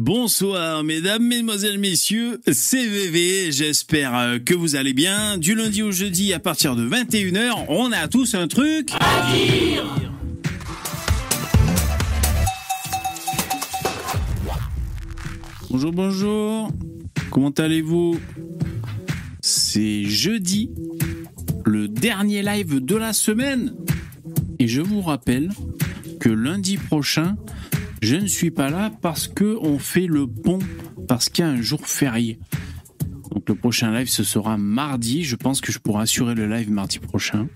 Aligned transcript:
Bonsoir 0.00 0.84
mesdames, 0.84 1.24
mesdemoiselles, 1.24 1.78
messieurs, 1.80 2.40
c'est 2.52 2.86
VV, 2.86 3.50
j'espère 3.50 4.16
euh, 4.16 4.38
que 4.38 4.54
vous 4.54 4.76
allez 4.76 4.92
bien. 4.92 5.38
Du 5.38 5.56
lundi 5.56 5.82
au 5.82 5.90
jeudi 5.90 6.32
à 6.32 6.38
partir 6.38 6.76
de 6.76 6.88
21h, 6.88 7.64
on 7.68 7.90
a 7.90 8.06
tous 8.06 8.36
un 8.36 8.46
truc 8.46 8.90
à 9.00 9.32
dire 9.32 9.84
Bonjour, 15.68 15.92
bonjour, 15.92 16.72
comment 17.32 17.50
allez-vous? 17.50 18.20
C'est 19.40 20.04
jeudi, 20.04 20.70
le 21.64 21.88
dernier 21.88 22.42
live 22.42 22.84
de 22.84 22.94
la 22.94 23.12
semaine. 23.12 23.74
Et 24.60 24.68
je 24.68 24.80
vous 24.80 25.00
rappelle 25.00 25.50
que 26.20 26.28
lundi 26.28 26.76
prochain, 26.76 27.36
je 28.00 28.16
ne 28.16 28.26
suis 28.26 28.50
pas 28.50 28.70
là 28.70 28.90
parce 29.02 29.28
que 29.28 29.58
on 29.60 29.78
fait 29.78 30.06
le 30.06 30.26
pont, 30.26 30.58
parce 31.06 31.28
qu'il 31.28 31.44
y 31.44 31.48
a 31.48 31.50
un 31.50 31.60
jour 31.60 31.86
férié. 31.86 32.38
Donc 33.32 33.48
le 33.48 33.54
prochain 33.54 33.92
live, 33.92 34.08
ce 34.08 34.24
sera 34.24 34.56
mardi. 34.56 35.24
Je 35.24 35.36
pense 35.36 35.60
que 35.60 35.72
je 35.72 35.78
pourrai 35.78 36.02
assurer 36.02 36.34
le 36.34 36.48
live 36.48 36.70
mardi 36.70 36.98
prochain. 36.98 37.48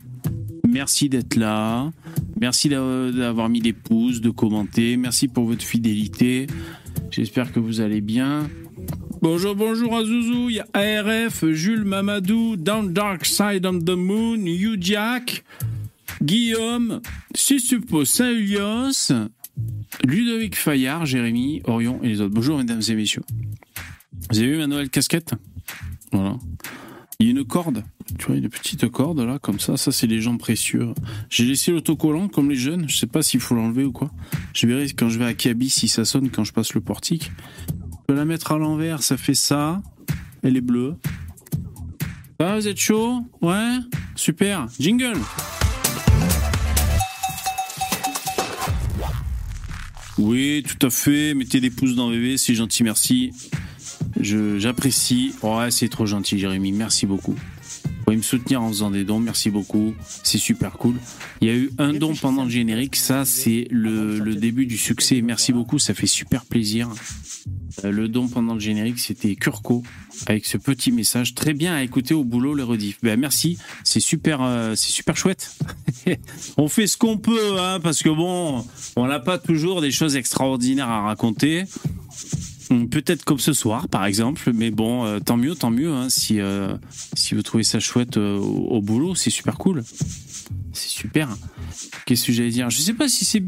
Merci 0.69 1.09
d'être 1.09 1.37
là. 1.37 1.91
Merci 2.41 2.69
d'avoir 2.69 3.49
mis 3.49 3.61
des 3.61 3.73
pouces, 3.73 4.21
de 4.21 4.31
commenter. 4.31 4.97
Merci 4.97 5.29
pour 5.29 5.45
votre 5.45 5.65
fidélité. 5.65 6.47
J'espère 7.11 7.53
que 7.53 7.61
vous 7.61 7.81
allez 7.81 8.01
bien. 8.01 8.49
Bonjour, 9.21 9.55
bonjour 9.55 9.95
à 9.97 10.05
Zouzou. 10.05 10.51
Il 10.51 10.57
y 10.57 10.61
a 10.61 10.67
ARF, 10.73 11.45
Jules 11.51 11.85
Mamadou, 11.85 12.57
Down 12.57 12.93
Dark 12.93 13.25
Side 13.25 13.65
of 13.67 13.85
the 13.85 13.91
Moon, 13.91 14.47
You 14.47 14.77
Guillaume, 16.23 17.01
Susupo 17.35 18.05
Saint-Ulios, 18.05 19.13
Ludovic 20.05 20.57
Fayard, 20.57 21.07
Jérémy, 21.07 21.63
Orion 21.65 22.01
et 22.03 22.09
les 22.09 22.21
autres. 22.21 22.35
Bonjour 22.35 22.59
mesdames 22.59 22.83
et 22.87 22.95
messieurs. 22.95 23.23
Vous 24.31 24.39
avez 24.39 24.51
vu 24.53 24.59
ma 24.59 24.67
nouvelle 24.67 24.91
casquette? 24.91 25.35
Voilà. 26.13 26.37
Il 27.19 27.27
y 27.27 27.29
a 27.29 27.33
une 27.33 27.45
corde, 27.45 27.85
tu 28.19 28.27
vois, 28.27 28.37
une 28.37 28.49
petite 28.49 28.89
corde 28.89 29.21
là, 29.21 29.39
comme 29.39 29.61
ça. 29.61 29.77
Ça, 29.77 29.93
c'est 29.93 30.09
les 30.09 30.21
gens 30.21 30.37
précieux. 30.39 30.89
J'ai 31.31 31.45
laissé 31.45 31.71
l'autocollant 31.71 32.29
comme 32.29 32.51
les 32.51 32.57
jeunes. 32.57 32.89
Je 32.89 32.97
sais 32.97 33.07
pas 33.07 33.23
s'il 33.23 33.39
faut 33.39 33.55
l'enlever 33.55 33.85
ou 33.85 33.93
quoi. 33.93 34.11
Je 34.55 34.67
verrai 34.67 34.87
quand 34.91 35.09
je 35.09 35.19
vais 35.19 35.27
à 35.27 35.35
Kaby 35.35 35.71
si 35.71 35.87
ça 35.87 36.05
sonne 36.05 36.31
quand 36.31 36.43
je 36.43 36.53
passe 36.53 36.75
le 36.75 36.81
portique. 36.81 37.31
Je 37.69 37.97
peux 38.09 38.15
la 38.15 38.25
mettre 38.25 38.51
à 38.51 38.59
l'envers, 38.59 39.03
ça 39.03 39.17
fait 39.17 39.35
ça. 39.35 39.83
Elle 40.43 40.57
est 40.57 40.63
bleue. 40.63 40.97
Ah, 42.41 42.57
vous 42.57 42.67
êtes 42.67 42.79
chaud? 42.79 43.25
Ouais? 43.41 43.79
Super. 44.17 44.67
Jingle 44.81 45.17
Oui, 50.19 50.65
tout 50.67 50.87
à 50.87 50.91
fait. 50.91 51.35
Mettez 51.35 51.61
des 51.61 51.71
pouces 51.71 51.95
dans 51.95 52.11
VV, 52.11 52.37
c'est 52.39 52.55
gentil, 52.55 52.85
merci. 52.85 53.33
J'apprécie. 54.21 55.35
Ouais, 55.43 55.71
c'est 55.71 55.89
trop 55.89 56.07
gentil, 56.07 56.39
Jérémy. 56.39 56.73
Merci 56.73 57.07
beaucoup. 57.07 57.37
Pouvez 58.13 58.19
me 58.19 58.23
soutenir 58.23 58.61
en 58.61 58.69
faisant 58.69 58.91
des 58.91 59.05
dons, 59.05 59.21
merci 59.21 59.49
beaucoup. 59.49 59.95
C'est 60.23 60.37
super 60.37 60.73
cool. 60.73 60.97
Il 61.41 61.49
y 61.49 61.51
a 61.51 61.55
eu 61.55 61.71
un 61.79 61.95
don 61.95 62.15
pendant 62.15 62.45
le 62.45 62.51
générique, 62.51 62.95
ça 62.95 63.25
c'est 63.25 63.67
le, 63.71 64.19
le, 64.19 64.35
début 64.35 64.67
du 64.67 64.77
succès. 64.77 65.23
Merci 65.23 65.55
beaucoup, 65.55 65.79
ça 65.79 65.95
fait 65.95 66.07
super 66.07 66.45
plaisir. 66.45 66.91
Euh, 67.83 67.91
le 67.91 68.09
don 68.09 68.29
pendant 68.29 68.53
le 68.53 68.61
générique, 68.61 68.99
c'était 68.99 69.35
Kurko 69.35 69.83
avec 70.27 70.45
ce 70.45 70.59
petit 70.59 70.93
message 70.93 71.35
très 71.35 71.55
bien 71.55 71.75
à 71.75 71.83
écouter 71.83 72.13
au 72.13 72.23
boulot 72.23 72.55
les 72.55 72.63
rediff. 72.63 72.99
Ben 73.03 73.19
merci, 73.19 73.57
c'est 73.83 73.99
super, 73.99 74.43
euh, 74.43 74.75
c'est 74.75 74.93
super 74.93 75.17
chouette. 75.17 75.57
on 76.59 76.69
fait 76.69 76.87
ce 76.87 76.99
qu'on 76.99 77.17
peut, 77.17 77.59
hein, 77.59 77.81
parce 77.83 78.03
que 78.03 78.11
bon, 78.11 78.67
on 78.95 79.07
n'a 79.07 79.21
pas 79.21 79.39
toujours 79.39 79.81
des 79.81 79.91
choses 79.91 80.17
extraordinaires 80.17 80.91
à 80.91 81.01
raconter. 81.01 81.65
Hum, 82.73 82.89
peut-être 82.89 83.25
comme 83.25 83.39
ce 83.39 83.53
soir, 83.53 83.89
par 83.89 84.07
exemple, 84.07 84.51
mais 84.55 84.71
bon, 84.71 85.05
euh, 85.05 85.21
tant 85.21 85.37
mieux, 85.37 85.55
tant 85.55 85.71
mieux. 85.71 85.93
Hein, 85.93 86.09
si 86.09 86.41
si 87.15 87.35
vous 87.35 87.43
trouvez 87.43 87.65
ça 87.65 87.81
chouette 87.81 88.17
au, 88.17 88.41
au, 88.41 88.81
boulot, 88.81 89.15
c'est 89.15 89.31
super 89.31 89.59
cool. 89.59 89.85
C'est 90.73 90.89
super. 90.89 91.29
Qu'est-ce 92.07 92.27
que 92.27 92.33
j'allais 92.33 92.51
dire? 92.51 92.71
Je 92.71 92.79
sais 92.79 92.95
pas 92.95 93.09
si 93.09 93.25
c'est. 93.25 93.43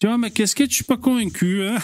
Tu 0.00 0.06
vois, 0.06 0.18
ma 0.18 0.30
casquette, 0.30 0.70
je 0.70 0.76
suis 0.76 0.84
pas 0.84 0.96
convaincu. 0.96 1.62
Hein 1.64 1.78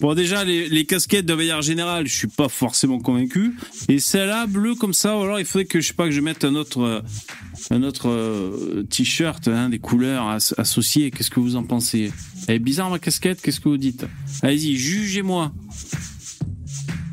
Bon, 0.00 0.14
déjà, 0.14 0.44
les, 0.44 0.86
casquettes 0.86 1.26
de 1.26 1.34
manière 1.34 1.60
générale, 1.60 2.06
je 2.06 2.14
suis 2.14 2.26
pas 2.26 2.48
forcément 2.48 2.98
convaincu. 3.00 3.54
Et 3.88 3.98
celle-là, 3.98 4.46
bleue 4.46 4.74
comme 4.74 4.94
ça, 4.94 5.18
ou 5.18 5.22
alors 5.22 5.38
il 5.38 5.44
faudrait 5.44 5.66
que, 5.66 5.80
je 5.80 5.88
sais 5.88 5.94
pas, 5.94 6.06
que 6.06 6.10
je 6.12 6.22
mette 6.22 6.42
un 6.44 6.54
autre, 6.54 6.80
euh, 6.80 7.00
un 7.70 7.82
autre 7.82 8.08
euh, 8.08 8.86
t-shirt, 8.88 9.46
hein, 9.48 9.68
des 9.68 9.78
couleurs 9.78 10.38
associées. 10.56 11.10
Qu'est-ce 11.10 11.30
que 11.30 11.40
vous 11.40 11.56
en 11.56 11.64
pensez? 11.64 12.12
Elle 12.48 12.56
est 12.56 12.58
bizarre, 12.58 12.90
ma 12.90 12.98
casquette, 12.98 13.40
qu'est-ce 13.40 13.60
que 13.60 13.68
vous 13.68 13.76
dites? 13.76 14.06
Allez-y, 14.42 14.76
jugez-moi. 14.76 15.52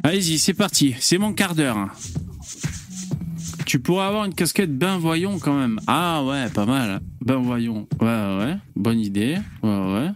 Allez-y, 0.03 0.39
c'est 0.39 0.53
parti. 0.53 0.95
C'est 0.99 1.17
mon 1.17 1.33
quart 1.33 1.55
d'heure. 1.55 1.89
Tu 3.65 3.79
pourrais 3.79 4.05
avoir 4.05 4.25
une 4.25 4.33
casquette 4.33 4.75
ben 4.77 4.97
voyons 4.97 5.39
quand 5.39 5.59
même. 5.59 5.79
Ah 5.87 6.23
ouais, 6.23 6.49
pas 6.49 6.65
mal. 6.65 7.01
Ben 7.21 7.35
voyons. 7.37 7.87
Ouais, 7.99 8.07
ouais. 8.07 8.57
Bonne 8.75 8.99
idée. 8.99 9.37
Ouais, 9.61 9.93
ouais. 9.93 10.09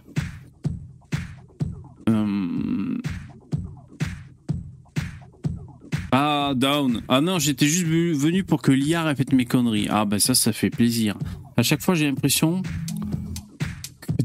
Ah, 6.14 6.52
down. 6.54 7.00
Ah 7.08 7.22
non, 7.22 7.38
j'étais 7.38 7.66
juste 7.66 7.86
venu 7.86 8.44
pour 8.44 8.60
que 8.60 8.70
l'IA 8.70 9.02
répète 9.02 9.32
mes 9.32 9.46
conneries. 9.46 9.86
Ah, 9.88 10.04
ben 10.04 10.18
ça, 10.18 10.34
ça 10.34 10.52
fait 10.52 10.68
plaisir. 10.68 11.16
À 11.56 11.62
chaque 11.62 11.80
fois, 11.80 11.94
j'ai 11.94 12.04
l'impression 12.04 12.62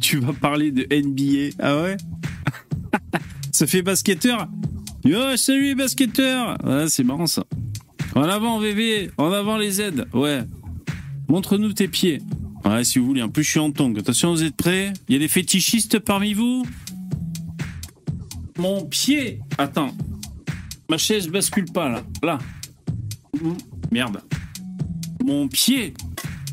tu 0.08 0.20
vas 0.20 0.32
parler 0.32 0.72
de 0.72 0.84
NBA. 0.90 1.58
Ah 1.60 1.82
ouais 1.82 1.98
Ça 3.52 3.68
fait 3.68 3.82
basketteur 3.82 4.48
Yo, 5.04 5.36
salut 5.36 5.76
basketteur 5.76 6.58
Ouais, 6.64 6.88
c'est 6.88 7.04
marrant 7.04 7.28
ça. 7.28 7.44
En 8.16 8.22
avant, 8.22 8.58
VV 8.58 9.12
En 9.18 9.34
avant, 9.34 9.58
les 9.58 9.82
aides 9.82 10.08
Ouais. 10.14 10.44
Montre-nous 11.28 11.74
tes 11.74 11.90
pieds. 11.90 12.22
Ouais, 12.64 12.86
si 12.86 13.00
vous 13.00 13.08
voulez. 13.08 13.22
En 13.22 13.28
plus, 13.28 13.44
je 13.44 13.50
suis 13.50 13.60
en 13.60 13.70
tongue. 13.72 14.00
Attention, 14.00 14.32
vous 14.32 14.44
êtes 14.44 14.56
prêts? 14.56 14.94
Il 15.10 15.14
y 15.14 15.16
a 15.18 15.20
des 15.20 15.28
fétichistes 15.28 16.00
parmi 16.00 16.34
vous? 16.34 16.66
Mon 18.58 18.86
pied 18.86 19.42
Attends. 19.58 19.92
Ma 20.90 20.98
chaise 20.98 21.28
bascule 21.28 21.66
pas 21.66 21.90
là. 21.90 22.04
Là. 22.24 22.40
Merde. 23.92 24.22
Mon 25.26 25.50
pied. 25.50 25.96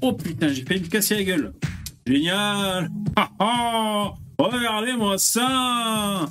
Oh 0.03 0.13
putain, 0.13 0.49
j'ai 0.49 0.65
failli 0.65 0.81
me 0.81 0.89
casser 0.89 1.15
la 1.15 1.23
gueule. 1.23 1.53
Génial. 2.07 2.91
Regardez-moi 4.39 5.17
ça. 5.19 6.27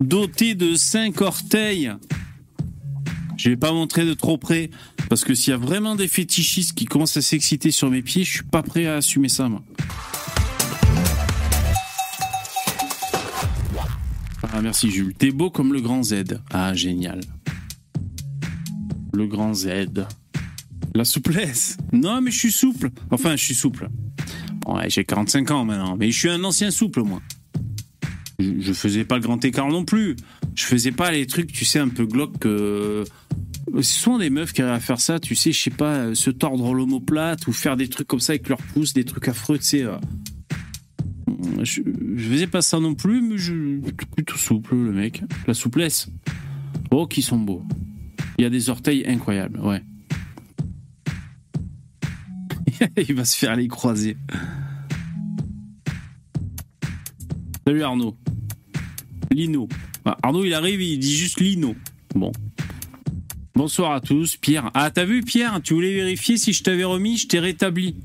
Doté 0.00 0.54
de 0.54 0.74
cinq 0.74 1.20
orteils. 1.22 1.92
Je 3.36 3.50
vais 3.50 3.56
pas 3.56 3.72
montrer 3.72 4.04
de 4.04 4.14
trop 4.14 4.36
près 4.36 4.70
parce 5.08 5.24
que 5.24 5.34
s'il 5.34 5.50
y 5.50 5.54
a 5.54 5.58
vraiment 5.58 5.96
des 5.96 6.08
fétichistes 6.08 6.74
qui 6.74 6.84
commencent 6.84 7.16
à 7.16 7.22
s'exciter 7.22 7.70
sur 7.70 7.90
mes 7.90 8.02
pieds, 8.02 8.24
je 8.24 8.30
suis 8.30 8.42
pas 8.42 8.62
prêt 8.62 8.86
à 8.86 8.96
assumer 8.96 9.28
ça 9.28 9.48
moi. 9.48 9.62
Ah, 14.52 14.60
merci 14.62 14.90
Jules. 14.90 15.14
T'es 15.14 15.30
beau 15.30 15.50
comme 15.50 15.72
le 15.72 15.80
grand 15.80 16.02
Z. 16.02 16.38
Ah, 16.52 16.74
génial. 16.74 17.20
Le 19.12 19.26
grand 19.26 19.52
Z. 19.54 20.06
La 20.94 21.04
souplesse. 21.04 21.76
Non, 21.92 22.20
mais 22.20 22.30
je 22.30 22.38
suis 22.38 22.52
souple. 22.52 22.90
Enfin, 23.10 23.34
je 23.36 23.42
suis 23.42 23.54
souple. 23.54 23.88
Ouais, 24.66 24.88
j'ai 24.88 25.04
45 25.04 25.50
ans 25.50 25.64
maintenant, 25.64 25.96
mais 25.96 26.10
je 26.10 26.18
suis 26.18 26.28
un 26.28 26.42
ancien 26.44 26.70
souple, 26.70 27.02
moi. 27.02 27.20
Je, 28.38 28.72
faisais 28.72 29.04
pas 29.04 29.14
le 29.16 29.22
grand 29.22 29.42
écart 29.44 29.68
non 29.68 29.84
plus. 29.84 30.16
Je 30.54 30.64
faisais 30.64 30.90
pas 30.90 31.12
les 31.12 31.26
trucs, 31.26 31.52
tu 31.52 31.64
sais, 31.64 31.78
un 31.78 31.88
peu 31.88 32.04
glauques. 32.04 32.46
Euh... 32.46 33.04
C'est 33.76 33.82
souvent 33.82 34.18
des 34.18 34.30
meufs 34.30 34.52
qui 34.52 34.62
arrivent 34.62 34.74
à 34.74 34.80
faire 34.80 35.00
ça, 35.00 35.18
tu 35.20 35.34
sais, 35.34 35.52
je 35.52 35.60
sais 35.60 35.70
pas, 35.70 36.14
se 36.14 36.30
tordre 36.30 36.74
l'omoplate 36.74 37.46
ou 37.46 37.52
faire 37.52 37.76
des 37.76 37.88
trucs 37.88 38.06
comme 38.06 38.20
ça 38.20 38.32
avec 38.32 38.48
leurs 38.48 38.62
pouces, 38.62 38.92
des 38.92 39.04
trucs 39.04 39.28
affreux, 39.28 39.58
tu 39.58 39.64
sais. 39.64 39.82
Euh 39.82 39.96
je, 41.62 41.82
je 42.16 42.28
faisais 42.28 42.46
pas 42.46 42.62
ça 42.62 42.80
non 42.80 42.94
plus, 42.94 43.22
mais 43.22 43.38
je 43.38 43.80
plutôt 44.14 44.36
souple, 44.36 44.74
le 44.74 44.92
mec. 44.92 45.22
La 45.46 45.54
souplesse. 45.54 46.08
Oh, 46.90 47.06
qui 47.06 47.22
sont 47.22 47.38
beaux. 47.38 47.62
Il 48.38 48.42
y 48.42 48.44
a 48.44 48.50
des 48.50 48.70
orteils 48.70 49.04
incroyables, 49.06 49.60
ouais. 49.60 49.82
il 53.08 53.14
va 53.14 53.24
se 53.24 53.36
faire 53.36 53.56
les 53.56 53.68
croiser. 53.68 54.16
Salut 57.66 57.82
Arnaud. 57.82 58.16
Lino. 59.30 59.68
Arnaud, 60.22 60.44
il 60.44 60.54
arrive, 60.54 60.82
il 60.82 60.98
dit 60.98 61.16
juste 61.16 61.40
Lino. 61.40 61.74
Bon. 62.14 62.30
Bonsoir 63.54 63.92
à 63.92 64.00
tous. 64.00 64.36
Pierre. 64.36 64.70
Ah, 64.74 64.90
t'as 64.90 65.04
vu, 65.04 65.22
Pierre? 65.22 65.60
Tu 65.62 65.74
voulais 65.74 65.94
vérifier 65.94 66.36
si 66.36 66.52
je 66.52 66.62
t'avais 66.62 66.84
remis 66.84 67.16
Je 67.16 67.28
t'ai 67.28 67.40
rétabli. 67.40 67.96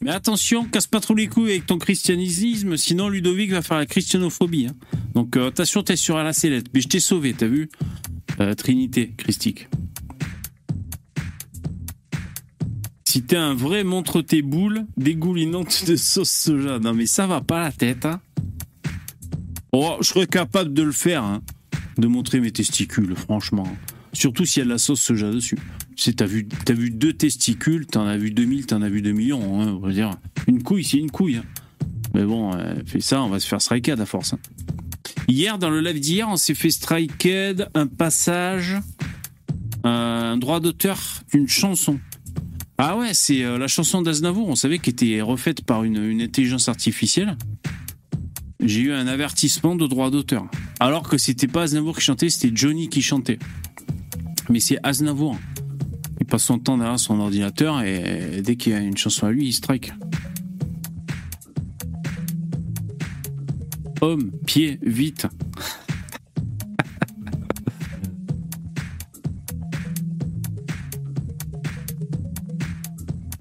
Mais 0.00 0.10
attention, 0.10 0.64
casse 0.66 0.86
pas 0.86 1.00
trop 1.00 1.14
les 1.14 1.28
couilles 1.28 1.50
avec 1.50 1.66
ton 1.66 1.78
christianisme, 1.78 2.76
sinon 2.76 3.08
Ludovic 3.08 3.50
va 3.50 3.62
faire 3.62 3.78
la 3.78 3.86
christianophobie. 3.86 4.66
Hein. 4.66 4.74
Donc 5.14 5.36
euh, 5.36 5.48
attention, 5.48 5.82
t'es 5.82 5.96
sur 5.96 6.18
la 6.18 6.34
sellette. 6.34 6.66
Mais 6.74 6.82
je 6.82 6.88
t'ai 6.88 7.00
sauvé, 7.00 7.32
t'as 7.32 7.46
vu? 7.46 7.70
Euh, 8.40 8.52
Trinité, 8.52 9.14
christique. 9.16 9.66
Si 13.14 13.22
t'es 13.22 13.36
un 13.36 13.54
vrai, 13.54 13.84
montre 13.84 14.22
tes 14.22 14.42
boules 14.42 14.86
dégoulinantes 14.96 15.84
de 15.86 15.94
sauce 15.94 16.32
soja. 16.32 16.80
Non 16.80 16.94
mais 16.94 17.06
ça 17.06 17.28
va 17.28 17.40
pas 17.40 17.60
la 17.60 17.70
tête, 17.70 18.06
hein 18.06 18.20
Oh, 19.70 19.98
je 20.00 20.08
serais 20.08 20.26
capable 20.26 20.74
de 20.74 20.82
le 20.82 20.90
faire, 20.90 21.22
hein, 21.22 21.40
de 21.96 22.08
montrer 22.08 22.40
mes 22.40 22.50
testicules, 22.50 23.14
franchement. 23.14 23.68
Surtout 24.12 24.44
s'il 24.44 24.62
y 24.62 24.62
a 24.62 24.64
de 24.64 24.70
la 24.70 24.78
sauce 24.78 25.00
soja 25.00 25.30
dessus. 25.30 25.56
Tu 25.94 26.12
t'as 26.12 26.26
vu, 26.26 26.48
vu 26.70 26.90
deux 26.90 27.12
testicules, 27.12 27.86
t'en 27.86 28.04
as 28.04 28.16
vu 28.16 28.32
2000, 28.32 28.66
t'en 28.66 28.82
as 28.82 28.88
vu 28.88 29.00
2 29.00 29.12
millions. 29.12 29.60
Hein, 29.60 29.74
on 29.74 29.78
va 29.78 29.92
dire. 29.92 30.10
Une 30.48 30.64
couille, 30.64 30.82
c'est 30.82 30.98
une 30.98 31.12
couille. 31.12 31.36
Hein. 31.36 31.44
Mais 32.14 32.24
bon, 32.24 32.52
euh, 32.52 32.74
fait 32.84 32.98
ça, 32.98 33.22
on 33.22 33.28
va 33.28 33.38
se 33.38 33.46
faire 33.46 33.62
striked 33.62 34.00
à 34.00 34.06
force. 34.06 34.32
Hein. 34.32 34.40
Hier, 35.28 35.56
dans 35.60 35.70
le 35.70 35.80
live 35.80 36.00
d'hier, 36.00 36.28
on 36.28 36.36
s'est 36.36 36.54
fait 36.54 36.72
striked 36.72 37.68
un 37.74 37.86
passage, 37.86 38.74
euh, 39.86 40.32
un 40.32 40.36
droit 40.36 40.58
d'auteur 40.58 40.98
d'une 41.32 41.46
chanson. 41.46 42.00
Ah 42.76 42.96
ouais, 42.96 43.14
c'est 43.14 43.44
euh, 43.44 43.56
la 43.56 43.68
chanson 43.68 44.02
d'Aznavour, 44.02 44.48
on 44.48 44.56
savait 44.56 44.78
qu'elle 44.78 44.94
était 44.94 45.20
refaite 45.20 45.64
par 45.64 45.84
une, 45.84 46.02
une 46.02 46.20
intelligence 46.20 46.68
artificielle. 46.68 47.36
J'ai 48.60 48.80
eu 48.80 48.92
un 48.92 49.06
avertissement 49.06 49.76
de 49.76 49.86
droit 49.86 50.10
d'auteur. 50.10 50.46
Alors 50.80 51.08
que 51.08 51.18
c'était 51.18 51.46
pas 51.46 51.62
Aznavour 51.62 51.96
qui 51.96 52.02
chantait, 52.02 52.30
c'était 52.30 52.54
Johnny 52.54 52.88
qui 52.88 53.02
chantait. 53.02 53.38
Mais 54.48 54.58
c'est 54.58 54.78
Aznavour. 54.82 55.38
Il 56.20 56.26
passe 56.26 56.44
son 56.44 56.58
temps 56.58 56.78
derrière 56.78 56.98
son 56.98 57.20
ordinateur 57.20 57.82
et 57.82 58.40
dès 58.42 58.56
qu'il 58.56 58.72
y 58.72 58.74
a 58.74 58.78
une 58.78 58.96
chanson 58.96 59.26
à 59.26 59.30
lui, 59.30 59.46
il 59.46 59.52
strike. 59.52 59.92
Homme, 64.00 64.32
pied, 64.46 64.78
vite. 64.82 65.26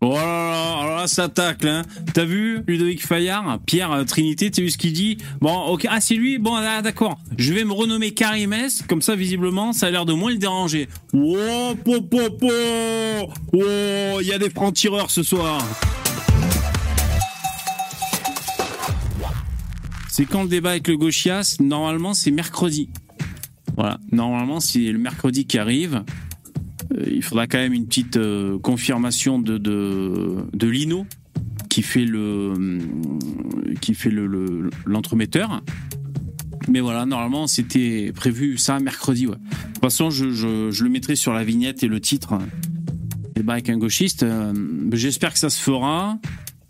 Oh 0.06 0.16
là 0.16 0.86
là, 0.86 0.96
là, 0.98 1.08
ça 1.08 1.30
tacle, 1.30 1.66
hein. 1.66 1.84
T'as 2.14 2.26
vu, 2.26 2.62
Ludovic 2.68 3.08
Fayard, 3.08 3.60
Pierre 3.66 3.90
euh, 3.94 4.04
Trinité, 4.04 4.52
t'as 4.52 4.62
vu 4.62 4.70
ce 4.70 4.78
qu'il 4.78 4.92
dit 4.92 5.18
Bon, 5.40 5.58
ok, 5.68 5.88
ah, 5.90 6.02
c'est 6.02 6.16
lui 6.16 6.40
Bon, 6.40 6.56
ah, 6.56 6.82
d'accord. 6.82 7.18
Je 7.38 7.54
vais 7.54 7.64
me 7.64 7.72
renommer 7.72 8.12
Karimès, 8.12 8.84
comme 8.90 9.02
ça, 9.02 9.16
visiblement, 9.16 9.72
ça 9.72 9.88
a 9.88 9.92
l'air 9.92 10.06
de 10.06 10.12
moins 10.12 10.32
le 10.32 10.38
déranger. 10.38 10.90
Oh, 11.14 11.74
po, 11.86 12.02
po, 12.02 12.30
po 12.32 12.48
Oh, 13.54 14.20
il 14.20 14.28
y 14.28 14.34
a 14.34 14.38
des 14.38 14.50
francs-tireurs 14.50 15.10
ce 15.10 15.24
soir. 15.24 15.66
C'est 20.10 20.26
quand 20.26 20.44
le 20.44 20.50
débat 20.50 20.72
avec 20.72 20.90
le 20.90 20.98
gauchias? 20.98 21.56
Normalement, 21.62 22.14
c'est 22.14 22.32
mercredi. 22.32 22.90
Voilà, 23.78 24.00
normalement, 24.12 24.60
c'est 24.60 24.80
le 24.80 25.00
mercredi 25.00 25.46
qui 25.46 25.58
arrive. 25.58 26.04
Euh, 26.98 27.04
il 27.12 27.24
faudra 27.24 27.48
quand 27.48 27.58
même 27.58 27.74
une 27.74 27.86
petite 27.86 28.18
euh, 28.18 28.58
confirmation 28.60 29.40
de, 29.40 29.58
de, 29.58 30.68
Lino 30.68 31.06
qui 31.70 31.82
fait 31.82 32.06
le 32.06 32.54
qui 33.82 33.94
fait 33.94 34.10
le 34.10 34.70
l'entremetteur. 34.86 35.62
Mais 36.70 36.80
voilà, 36.80 37.06
normalement 37.06 37.48
c'était 37.48 38.12
prévu 38.16 38.58
ça 38.58 38.80
mercredi. 38.80 39.26
De 39.26 39.32
toute 39.32 39.82
façon, 39.82 40.10
je, 40.10 40.32
je, 40.32 40.84
le 40.84 40.90
mettrai 40.90 41.16
sur 41.16 41.34
la 41.34 41.44
vignette 41.44 41.84
et 41.84 41.88
le 41.88 42.00
titre. 42.00 42.38
Débat 43.36 43.54
avec 43.54 43.70
un 43.70 43.78
gauchiste. 43.78 44.24
Euh, 44.24 44.54
j'espère 44.94 45.34
que 45.34 45.40
ça 45.40 45.50
se 45.50 45.62
fera. 45.62 46.18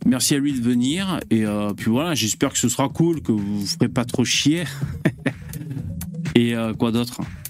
Merci 0.05 0.35
à 0.35 0.39
lui 0.39 0.53
de 0.53 0.61
venir. 0.61 1.19
Et 1.29 1.45
puis 1.77 1.91
voilà, 1.91 2.13
j'espère 2.13 2.51
que 2.51 2.57
ce 2.57 2.67
sera 2.67 2.89
cool, 2.89 3.21
que 3.21 3.31
vous 3.31 3.61
ne 3.61 3.65
ferez 3.65 3.87
pas 3.87 4.03
trop 4.03 4.25
chier. 4.25 4.63
et 6.35 6.53
quoi 6.77 6.91
d'autre? 6.91 7.21
euh, 7.21 7.42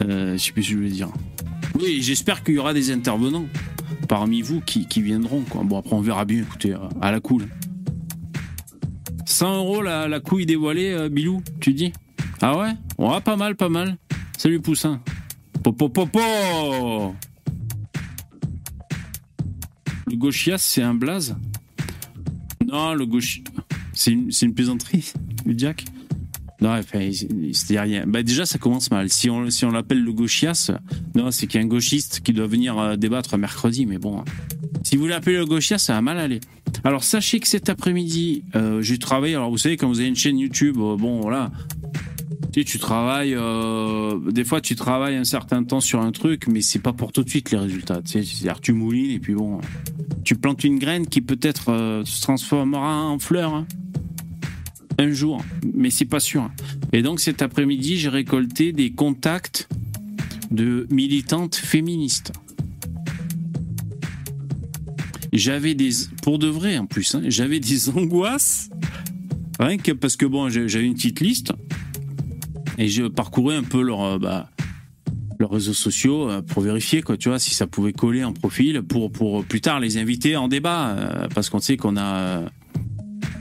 je 0.00 0.36
sais 0.36 0.52
plus 0.52 0.62
ce 0.62 0.68
que 0.68 0.74
je 0.74 0.76
voulais 0.76 0.90
dire. 0.90 1.08
Oui, 1.78 2.02
j'espère 2.02 2.42
qu'il 2.42 2.54
y 2.54 2.58
aura 2.58 2.74
des 2.74 2.90
intervenants 2.90 3.46
parmi 4.08 4.42
vous 4.42 4.60
qui, 4.60 5.02
viendront. 5.02 5.44
Bon, 5.64 5.78
après, 5.78 5.94
on 5.94 6.00
verra 6.00 6.24
bien, 6.24 6.42
écoutez, 6.42 6.72
euh, 6.72 6.78
à 7.00 7.12
la 7.12 7.20
cool. 7.20 7.46
100 9.24 9.56
euros 9.58 9.82
la, 9.82 10.08
la 10.08 10.20
couille 10.20 10.46
dévoilée, 10.46 10.90
euh, 10.90 11.08
Bilou, 11.08 11.42
tu 11.60 11.72
dis? 11.72 11.92
Ah 12.40 12.58
ouais? 12.58 12.72
Ouais, 12.98 13.20
pas 13.20 13.36
mal, 13.36 13.54
pas 13.54 13.68
mal. 13.68 13.96
Salut 14.36 14.60
Poussin. 14.60 15.00
Popo 15.62 15.88
popo 15.88 16.18
Le 20.08 20.16
gauchias, 20.16 20.58
c'est 20.58 20.82
un 20.82 20.94
blaze? 20.94 21.36
Non, 22.66 22.94
le 22.94 23.06
gauche. 23.06 23.42
C'est 23.92 24.10
une, 24.12 24.30
une 24.42 24.54
plaisanterie, 24.54 25.12
le 25.46 25.56
Jack 25.56 25.84
non, 26.60 26.78
c'est 27.52 27.80
rien. 27.80 28.04
Bah 28.06 28.22
déjà, 28.22 28.44
ça 28.44 28.58
commence 28.58 28.90
mal. 28.90 29.08
Si 29.08 29.30
on, 29.30 29.48
si 29.48 29.64
on 29.64 29.70
l'appelle 29.70 30.02
le 30.02 30.12
gauchias, 30.12 30.70
non, 31.14 31.30
c'est 31.30 31.46
qu'il 31.46 31.58
y 31.58 31.62
a 31.62 31.64
un 31.64 31.68
gauchiste 31.68 32.20
qui 32.20 32.32
doit 32.32 32.46
venir 32.46 32.78
euh, 32.78 32.96
débattre 32.96 33.38
mercredi. 33.38 33.86
Mais 33.86 33.98
bon, 33.98 34.22
si 34.82 34.96
vous 34.96 35.06
l'appelez 35.06 35.36
le 35.36 35.46
gauchias, 35.46 35.78
ça 35.78 35.94
va 35.94 36.02
mal 36.02 36.18
aller. 36.18 36.40
Alors 36.84 37.02
sachez 37.02 37.40
que 37.40 37.48
cet 37.48 37.70
après-midi, 37.70 38.44
euh, 38.56 38.82
j'ai 38.82 38.98
travaillé. 38.98 39.36
Alors 39.36 39.50
vous 39.50 39.58
savez, 39.58 39.78
quand 39.78 39.88
vous 39.88 40.00
avez 40.00 40.08
une 40.08 40.16
chaîne 40.16 40.38
YouTube, 40.38 40.76
euh, 40.78 40.96
bon 40.96 41.20
voilà, 41.20 41.50
tu, 42.52 42.64
travailles. 42.78 43.36
des 44.30 44.44
fois, 44.44 44.60
tu 44.60 44.74
travailles 44.74 45.16
un 45.16 45.24
certain 45.24 45.64
temps 45.64 45.80
sur 45.80 46.02
un 46.02 46.12
truc, 46.12 46.46
mais 46.46 46.60
c'est 46.60 46.78
pas 46.78 46.92
pour 46.92 47.12
tout 47.12 47.22
de 47.22 47.30
suite 47.30 47.52
les 47.52 47.58
résultats. 47.58 48.02
Tu 48.02 48.12
sais, 48.12 48.22
c'est-à-dire 48.22 48.60
tu 48.60 48.74
moulines 48.74 49.12
et 49.12 49.18
puis 49.18 49.34
bon, 49.34 49.60
tu 50.24 50.34
plantes 50.34 50.62
une 50.64 50.78
graine 50.78 51.06
qui 51.06 51.22
peut-être 51.22 52.02
se 52.04 52.20
transformera 52.20 53.06
en 53.06 53.18
fleur. 53.18 53.54
Hein 53.54 53.66
un 55.00 55.12
jour, 55.12 55.42
mais 55.74 55.90
c'est 55.90 56.04
pas 56.04 56.20
sûr. 56.20 56.50
Et 56.92 57.02
donc 57.02 57.20
cet 57.20 57.42
après-midi, 57.42 57.96
j'ai 57.96 58.10
récolté 58.10 58.72
des 58.72 58.92
contacts 58.92 59.68
de 60.50 60.86
militantes 60.90 61.56
féministes. 61.56 62.32
J'avais 65.32 65.74
des, 65.74 65.90
pour 66.22 66.38
de 66.38 66.48
vrai 66.48 66.76
en 66.76 66.86
plus, 66.86 67.14
hein, 67.14 67.22
j'avais 67.26 67.60
des 67.60 67.88
angoisses, 67.96 68.68
rien 69.58 69.78
que 69.78 69.92
parce 69.92 70.16
que 70.16 70.26
bon, 70.26 70.48
j'avais 70.50 70.84
une 70.84 70.94
petite 70.94 71.20
liste 71.20 71.52
et 72.76 72.88
je 72.88 73.04
parcourais 73.04 73.56
un 73.56 73.62
peu 73.62 73.80
leur, 73.80 74.02
euh, 74.02 74.18
bah, 74.18 74.50
leurs 75.38 75.50
réseaux 75.50 75.72
sociaux 75.72 76.28
euh, 76.28 76.42
pour 76.42 76.62
vérifier 76.62 77.00
quoi, 77.00 77.16
tu 77.16 77.30
vois, 77.30 77.38
si 77.38 77.54
ça 77.54 77.66
pouvait 77.66 77.92
coller 77.92 78.24
en 78.24 78.32
profil 78.32 78.82
pour 78.82 79.10
pour 79.10 79.44
plus 79.44 79.60
tard 79.60 79.80
les 79.80 79.96
inviter 79.96 80.36
en 80.36 80.48
débat, 80.48 80.90
euh, 80.90 81.28
parce 81.34 81.48
qu'on 81.48 81.60
sait 81.60 81.76
qu'on 81.76 81.96
a 81.96 82.44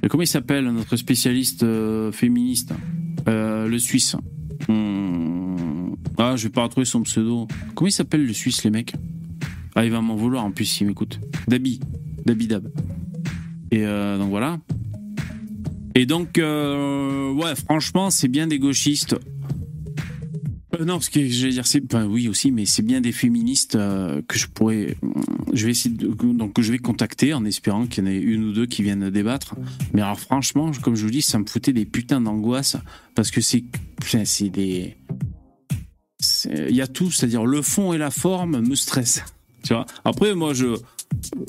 Comment 0.08 0.24
il 0.24 0.28
s'appelle 0.28 0.66
notre 0.66 0.96
spécialiste 0.96 1.64
euh, 1.64 2.12
féministe? 2.12 2.74
Euh, 3.28 3.68
Le 3.68 3.80
Suisse. 3.80 4.16
Hmm. 4.68 5.94
Ah, 6.18 6.36
je 6.36 6.44
vais 6.44 6.52
pas 6.52 6.64
retrouver 6.64 6.86
son 6.86 7.02
pseudo. 7.04 7.48
Comment 7.76 7.88
il 7.88 7.92
s'appelle 7.92 8.26
le 8.26 8.34
Suisse, 8.34 8.64
les 8.64 8.70
mecs? 8.70 8.94
Ah, 9.76 9.86
il 9.86 9.92
va 9.92 10.02
m'en 10.02 10.16
vouloir 10.16 10.44
en 10.44 10.52
plus 10.52 10.66
s'il 10.66 10.88
m'écoute. 10.88 11.20
Dabi. 11.48 11.80
Dabi 12.26 12.48
Dab. 12.48 12.72
Et 13.72 13.86
euh, 13.86 14.18
donc 14.18 14.30
voilà. 14.30 14.60
Et 15.96 16.06
donc, 16.06 16.38
ouais, 16.38 17.56
franchement, 17.56 18.10
c'est 18.10 18.28
bien 18.28 18.48
des 18.48 18.60
gauchistes. 18.60 19.18
Non, 20.86 21.00
ce 21.00 21.10
que 21.10 21.26
j'allais 21.28 21.54
dire, 21.54 21.68
c'est, 21.68 21.84
oui 21.94 22.30
aussi, 22.30 22.52
mais 22.52 22.66
c'est 22.66 22.82
bien 22.82 23.02
des 23.02 23.12
féministes 23.12 23.74
que 23.74 24.38
je 24.38 24.48
pourrais 24.48 24.96
je 25.54 25.66
vais 25.66 25.72
essayer 25.72 25.96
de, 25.96 26.08
donc 26.08 26.60
je 26.60 26.72
vais 26.72 26.78
contacter 26.78 27.34
en 27.34 27.46
espérant 27.46 27.88
qu'il 27.88 28.04
y 28.04 28.08
en 28.08 28.10
ait 28.10 28.18
une 28.18 28.46
ou 28.46 28.54
deux 28.54 28.66
qui 28.66 28.84
viennent 28.84 29.10
débattre. 29.10 29.56
Mais 29.94 30.02
alors 30.02 30.20
franchement, 30.20 30.72
comme 30.82 30.96
je 30.96 31.04
vous 31.04 31.12
dis, 31.12 31.22
ça 31.22 31.40
me 31.40 31.46
foutait 31.46 31.74
des 31.74 31.86
putains 31.86 32.22
d'angoisse 32.22 32.78
parce 33.16 33.32
que 33.32 33.42
c'est 33.42 33.64
c'est 34.24 34.50
des 34.50 34.98
il 36.46 36.76
y 36.76 36.82
a 36.82 36.88
tout, 36.88 37.12
c'est-à-dire 37.12 37.46
le 37.46 37.62
fond 37.62 37.94
et 37.94 37.98
la 37.98 38.12
forme 38.12 38.60
me 38.60 38.76
stressent. 38.76 39.24
Tu 39.64 39.74
vois? 39.74 39.86
Après 40.06 40.36
moi 40.36 40.54
je 40.54 40.78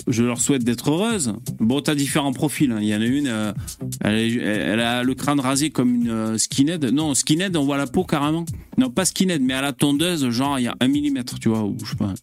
je 0.06 0.22
leur 0.22 0.40
souhaite 0.40 0.64
d'être 0.64 0.90
heureuses. 0.90 1.34
Bon, 1.58 1.80
t'as 1.80 1.94
différents 1.94 2.32
profils. 2.32 2.70
Hein. 2.70 2.78
Il 2.80 2.88
y 2.88 2.94
en 2.94 3.00
a 3.00 3.06
une, 3.06 3.28
euh, 3.28 3.52
elle, 4.00 4.80
a 4.80 5.02
le 5.02 5.14
crâne 5.14 5.40
rasé 5.40 5.70
comme 5.70 5.94
une 5.94 6.10
euh, 6.10 6.38
skinhead. 6.38 6.84
Non, 6.86 7.14
skinhead, 7.14 7.56
on 7.56 7.64
voit 7.64 7.76
la 7.76 7.86
peau 7.86 8.04
carrément. 8.04 8.44
Non, 8.78 8.90
pas 8.90 9.04
skinhead, 9.04 9.42
mais 9.42 9.54
à 9.54 9.62
la 9.62 9.72
tondeuse, 9.72 10.28
genre 10.30 10.58
il 10.58 10.64
y 10.64 10.68
a 10.68 10.76
un 10.80 10.88
millimètre, 10.88 11.38
tu 11.38 11.48
vois, 11.48 11.64
ou 11.64 11.76
je 11.84 11.90
sais 11.90 11.96
pas. 11.96 12.14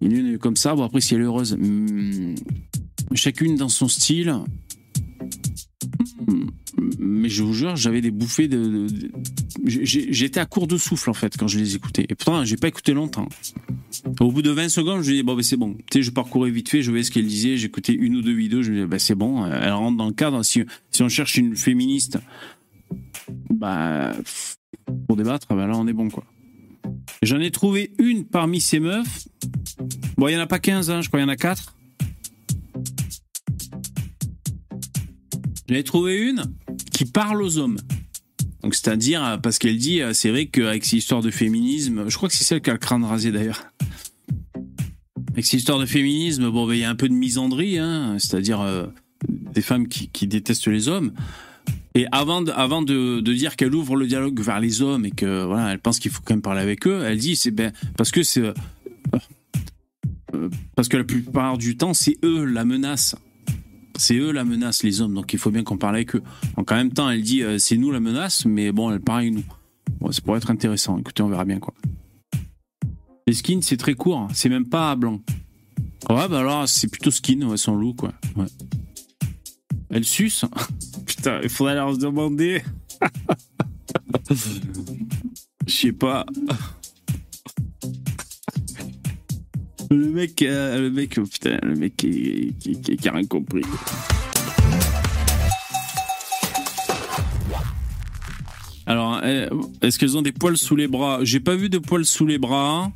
Une 0.00 0.38
comme 0.38 0.56
ça. 0.56 0.74
Bon, 0.74 0.84
après, 0.84 1.00
si 1.00 1.14
elle 1.14 1.22
est 1.22 1.24
heureuse, 1.24 1.56
hmm, 1.56 2.34
chacune 3.14 3.56
dans 3.56 3.68
son 3.68 3.88
style. 3.88 4.34
Hmm, 6.26 6.46
mais 6.98 7.28
je 7.28 7.42
vous 7.42 7.52
jure, 7.52 7.76
j'avais 7.76 8.00
des 8.00 8.10
bouffées 8.10 8.48
de. 8.48 8.86
J'étais 9.64 10.40
à 10.40 10.46
court 10.46 10.66
de 10.66 10.76
souffle 10.76 11.10
en 11.10 11.14
fait 11.14 11.36
quand 11.36 11.48
je 11.48 11.58
les 11.58 11.76
écoutais. 11.76 12.06
Et 12.08 12.14
pourtant, 12.14 12.44
j'ai 12.44 12.56
pas 12.56 12.68
écouté 12.68 12.92
longtemps. 12.92 13.28
Au 14.20 14.30
bout 14.30 14.42
de 14.42 14.50
20 14.50 14.68
secondes, 14.68 15.02
je 15.02 15.10
me 15.10 15.16
dis 15.16 15.22
bon, 15.22 15.34
ben, 15.34 15.42
c'est 15.42 15.56
bon. 15.56 15.74
Tu 15.90 15.98
sais, 15.98 16.02
je 16.02 16.10
parcourais 16.10 16.50
vite 16.50 16.68
fait, 16.68 16.82
je 16.82 16.90
voyais 16.90 17.04
ce 17.04 17.10
qu'elle 17.10 17.26
disait, 17.26 17.56
j'écoutais 17.56 17.94
une 17.94 18.16
ou 18.16 18.22
deux 18.22 18.34
vidéos, 18.34 18.62
je 18.62 18.70
me 18.70 18.76
disais 18.76 18.86
ben, 18.86 18.98
c'est 18.98 19.14
bon, 19.14 19.46
elle 19.46 19.72
rentre 19.72 19.96
dans 19.96 20.06
le 20.06 20.12
cadre. 20.12 20.42
Si, 20.42 20.64
on 21.00 21.08
cherche 21.08 21.36
une 21.36 21.56
féministe, 21.56 22.18
bah, 23.50 24.12
pour 25.06 25.16
débattre, 25.16 25.48
ben 25.48 25.66
là, 25.66 25.76
on 25.76 25.86
est 25.86 25.92
bon 25.92 26.10
quoi. 26.10 26.24
J'en 27.22 27.40
ai 27.40 27.50
trouvé 27.50 27.92
une 27.98 28.24
parmi 28.24 28.60
ces 28.60 28.80
meufs. 28.80 29.28
Bon, 30.16 30.28
il 30.28 30.32
n'y 30.32 30.36
en 30.36 30.42
a 30.42 30.46
pas 30.46 30.58
15, 30.58 30.90
hein, 30.90 31.00
je 31.00 31.08
crois 31.08 31.20
qu'il 31.20 31.26
y 31.26 31.30
en 31.30 31.32
a 31.32 31.36
4. 31.36 31.74
J'en 35.68 35.74
ai 35.74 35.84
trouvé 35.84 36.18
une 36.18 36.44
qui 36.94 37.04
parle 37.04 37.42
aux 37.42 37.58
hommes. 37.58 37.76
Donc, 38.62 38.74
c'est-à-dire, 38.74 39.22
euh, 39.22 39.36
parce 39.36 39.58
qu'elle 39.58 39.76
dit, 39.76 40.00
euh, 40.00 40.14
c'est 40.14 40.30
vrai 40.30 40.46
qu'avec 40.46 40.84
ces 40.84 40.96
histoires 40.96 41.20
de 41.20 41.30
féminisme, 41.30 42.08
je 42.08 42.16
crois 42.16 42.28
que 42.28 42.34
c'est 42.34 42.44
celle 42.44 42.62
qui 42.62 42.70
a 42.70 42.72
le 42.72 42.78
crâne 42.78 43.04
rasé 43.04 43.32
d'ailleurs. 43.32 43.64
Avec 45.32 45.44
ces 45.44 45.56
histoires 45.56 45.80
de 45.80 45.86
féminisme, 45.86 46.48
bon, 46.50 46.66
ben, 46.66 46.74
il 46.74 46.80
y 46.80 46.84
a 46.84 46.90
un 46.90 46.94
peu 46.94 47.08
de 47.08 47.14
misandrie, 47.14 47.78
hein, 47.78 48.16
c'est-à-dire 48.18 48.60
euh, 48.60 48.86
des 49.28 49.60
femmes 49.60 49.88
qui, 49.88 50.26
détestent 50.28 50.68
les 50.68 50.88
hommes. 50.88 51.12
Et 51.96 52.06
avant 52.12 52.42
de, 52.42 52.52
avant 52.52 52.82
de, 52.82 53.20
dire 53.20 53.56
qu'elle 53.56 53.74
ouvre 53.74 53.96
le 53.96 54.06
dialogue 54.06 54.40
vers 54.40 54.60
les 54.60 54.80
hommes 54.80 55.04
et 55.04 55.10
que 55.10 55.44
voilà, 55.44 55.72
elle 55.72 55.80
pense 55.80 55.98
qu'il 55.98 56.12
faut 56.12 56.22
quand 56.24 56.34
même 56.34 56.42
parler 56.42 56.60
avec 56.60 56.86
eux, 56.86 57.04
elle 57.04 57.18
dit 57.18 57.36
c'est 57.36 57.52
ben 57.52 57.72
parce 57.96 58.10
que 58.10 58.24
c'est 58.24 58.42
parce 60.74 60.88
que 60.88 60.96
la 60.96 61.04
plupart 61.04 61.56
du 61.56 61.76
temps 61.76 61.94
c'est 61.94 62.16
eux 62.24 62.44
la 62.44 62.64
menace. 62.64 63.14
C'est 63.96 64.16
eux 64.16 64.32
la 64.32 64.44
menace, 64.44 64.82
les 64.82 65.00
hommes, 65.00 65.14
donc 65.14 65.32
il 65.32 65.38
faut 65.38 65.50
bien 65.50 65.62
qu'on 65.62 65.78
parle 65.78 65.96
avec 65.96 66.16
eux. 66.16 66.22
Donc 66.56 66.70
en 66.72 66.76
même 66.76 66.92
temps, 66.92 67.08
elle 67.08 67.22
dit 67.22 67.42
euh, 67.42 67.58
c'est 67.58 67.76
nous 67.76 67.90
la 67.90 68.00
menace, 68.00 68.44
mais 68.44 68.72
bon, 68.72 68.90
elle 68.90 69.00
parle 69.00 69.20
avec 69.20 69.34
nous. 69.34 69.44
Bon, 70.00 70.10
ça 70.10 70.20
pourrait 70.20 70.38
être 70.38 70.50
intéressant. 70.50 70.98
Écoutez, 70.98 71.22
on 71.22 71.28
verra 71.28 71.44
bien 71.44 71.60
quoi. 71.60 71.74
Les 73.26 73.34
skins, 73.34 73.62
c'est 73.62 73.76
très 73.76 73.94
court, 73.94 74.28
c'est 74.34 74.48
même 74.48 74.68
pas 74.68 74.94
blanc. 74.96 75.20
Ouais, 76.10 76.28
bah 76.28 76.40
alors 76.40 76.68
c'est 76.68 76.88
plutôt 76.88 77.10
skin, 77.10 77.40
ouais, 77.42 77.56
son 77.56 77.76
look, 77.76 77.96
quoi. 77.96 78.12
Ouais. 78.36 78.46
Elle 79.90 80.04
suce 80.04 80.44
Putain, 81.06 81.40
il 81.42 81.48
faudrait 81.48 81.74
leur 81.74 81.96
demander. 81.96 82.62
Je 85.66 85.72
sais 85.72 85.92
pas. 85.92 86.26
Le 89.94 90.10
mec, 90.10 90.42
euh, 90.42 90.80
le 90.80 90.90
mec, 90.90 91.18
oh, 91.18 91.24
le 91.62 91.76
mec 91.76 91.96
qui, 91.96 92.52
a 93.06 93.12
rien 93.12 93.24
compris. 93.26 93.62
Alors, 98.86 99.20
euh, 99.22 99.48
est-ce 99.82 100.00
qu'elles 100.00 100.18
ont 100.18 100.22
des 100.22 100.32
poils 100.32 100.56
sous 100.56 100.74
les 100.74 100.88
bras? 100.88 101.20
J'ai 101.22 101.38
pas 101.38 101.54
vu 101.54 101.68
de 101.68 101.78
poils 101.78 102.04
sous 102.04 102.26
les 102.26 102.38
bras. 102.38 102.90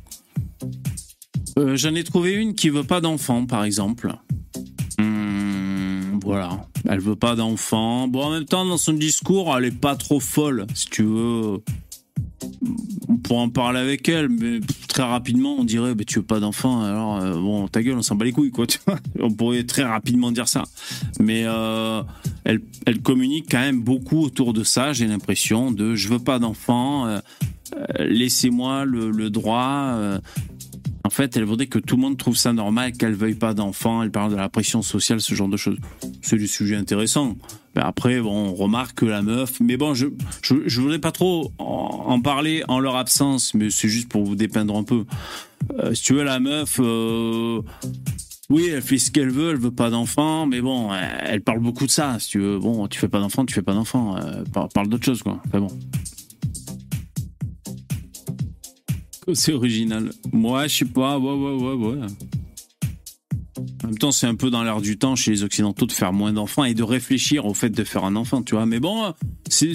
Euh, 1.57 1.77
J'en 1.77 1.95
ai 1.95 2.03
trouvé 2.03 2.33
une 2.33 2.53
qui 2.53 2.67
veut 2.69 2.83
pas 2.83 2.99
d'enfant, 2.99 3.45
par 3.45 3.63
exemple. 3.63 4.13
Hmm, 4.97 6.19
voilà. 6.21 6.67
Elle 6.85 6.99
veut 6.99 7.15
pas 7.15 7.37
d'enfant. 7.37 8.09
Bon, 8.09 8.23
en 8.23 8.31
même 8.31 8.45
temps, 8.45 8.65
dans 8.65 8.77
son 8.77 8.93
discours, 8.93 9.55
elle 9.57 9.65
est 9.65 9.79
pas 9.79 9.95
trop 9.95 10.19
folle, 10.19 10.67
si 10.73 10.87
tu 10.87 11.03
veux. 11.03 11.63
Pourrait 13.29 13.41
en 13.41 13.49
parler 13.49 13.79
avec 13.79 14.09
elle, 14.09 14.27
mais 14.27 14.59
très 14.87 15.03
rapidement, 15.03 15.57
on 15.59 15.63
dirait, 15.63 15.93
tu 16.07 16.17
veux 16.17 16.25
pas 16.25 16.39
d'enfant, 16.39 16.81
alors 16.81 17.17
euh, 17.17 17.35
bon, 17.35 17.67
ta 17.67 17.83
gueule, 17.83 17.95
on 17.95 18.01
s'en 18.01 18.15
bat 18.15 18.25
les 18.25 18.31
couilles, 18.31 18.49
quoi. 18.49 18.65
On 19.19 19.29
pourrait 19.29 19.63
très 19.65 19.83
rapidement 19.83 20.31
dire 20.31 20.47
ça. 20.47 20.63
Mais 21.19 21.43
euh, 21.45 22.01
elle, 22.43 22.59
elle 22.87 23.03
communique 23.03 23.45
quand 23.51 23.59
même 23.59 23.81
beaucoup 23.83 24.19
autour 24.19 24.53
de 24.53 24.63
ça. 24.63 24.93
J'ai 24.93 25.05
l'impression 25.05 25.71
de, 25.71 25.93
je 25.93 26.07
veux 26.07 26.17
pas 26.17 26.39
d'enfant. 26.39 27.05
euh, 27.05 27.19
Laissez-moi 27.99 28.83
le 28.85 29.29
droit. 29.29 29.95
En 31.09 31.11
fait, 31.11 31.35
elle 31.35 31.43
voudrait 31.43 31.65
que 31.65 31.79
tout 31.79 31.95
le 31.95 32.03
monde 32.03 32.17
trouve 32.17 32.37
ça 32.37 32.53
normal, 32.53 32.91
qu'elle 32.91 33.15
veuille 33.15 33.33
pas 33.33 33.55
d'enfants. 33.55 34.03
Elle 34.03 34.11
parle 34.11 34.29
de 34.29 34.35
la 34.35 34.47
pression 34.47 34.83
sociale, 34.83 35.19
ce 35.21 35.33
genre 35.33 35.47
de 35.47 35.57
choses. 35.57 35.79
C'est 36.21 36.35
du 36.35 36.47
sujet 36.47 36.75
intéressant. 36.75 37.35
Mais 37.75 37.81
après, 37.81 38.21
bon, 38.21 38.49
on 38.49 38.53
remarque 38.53 38.99
que 38.99 39.05
la 39.07 39.23
meuf. 39.23 39.59
Mais 39.59 39.75
bon, 39.75 39.95
je 39.95 40.05
je, 40.43 40.79
voudrais 40.79 40.99
pas 40.99 41.11
trop 41.11 41.51
en, 41.57 42.21
parler 42.21 42.63
en 42.67 42.79
leur 42.79 42.95
absence, 42.95 43.55
mais 43.55 43.71
c'est 43.71 43.89
juste 43.89 44.07
pour 44.07 44.23
vous 44.23 44.35
dépeindre 44.35 44.77
un 44.77 44.83
peu. 44.83 45.05
Euh, 45.79 45.95
si 45.95 46.03
tu 46.03 46.13
veux, 46.13 46.23
la 46.23 46.39
meuf. 46.39 46.79
euh, 46.79 47.63
oui, 48.51 48.67
elle 48.71 48.83
fait 48.83 48.99
ce 48.99 49.09
qu'elle 49.09 49.31
veut, 49.31 49.49
elle 49.49 49.57
veut 49.57 49.71
pas 49.71 49.89
d'enfants, 49.89 50.45
mais 50.45 50.61
bon, 50.61 50.91
elle, 50.93 51.41
parle 51.41 51.59
beaucoup 51.59 51.87
de 51.87 51.91
ça. 51.91 52.17
Si 52.19 52.29
tu 52.29 52.39
veux, 52.39 52.59
bon, 52.59 52.87
tu 52.87 52.99
fais 52.99 53.09
pas 53.09 53.19
d'enfants, 53.19 53.45
tu 53.47 53.55
fais 53.55 53.63
pas 53.63 53.73
d'enfants. 53.73 54.15
Euh, 54.17 54.43
par- 54.53 54.69
parle 54.69 54.89
d'autre 54.89 55.05
chose, 55.05 55.23
quoi. 55.23 55.41
Enfin 55.47 55.59
bon. 55.59 55.69
C'est 59.33 59.53
original. 59.53 60.11
Moi, 60.31 60.67
je 60.67 60.77
sais 60.77 60.85
pas, 60.85 61.17
ouais, 61.17 61.33
ouais, 61.33 61.53
ouais, 61.53 61.73
ouais. 61.73 62.07
En 63.83 63.87
même 63.87 63.97
temps, 63.97 64.11
c'est 64.11 64.27
un 64.27 64.35
peu 64.35 64.49
dans 64.49 64.63
l'air 64.63 64.79
du 64.79 64.97
temps 64.97 65.15
chez 65.15 65.31
les 65.31 65.43
Occidentaux 65.43 65.85
de 65.85 65.91
faire 65.91 66.13
moins 66.13 66.31
d'enfants 66.31 66.63
et 66.63 66.73
de 66.73 66.83
réfléchir 66.83 67.45
au 67.45 67.53
fait 67.53 67.69
de 67.69 67.83
faire 67.83 68.05
un 68.05 68.15
enfant, 68.15 68.41
tu 68.41 68.55
vois. 68.55 68.65
Mais 68.65 68.79
bon, 68.79 69.13
c'est. 69.49 69.73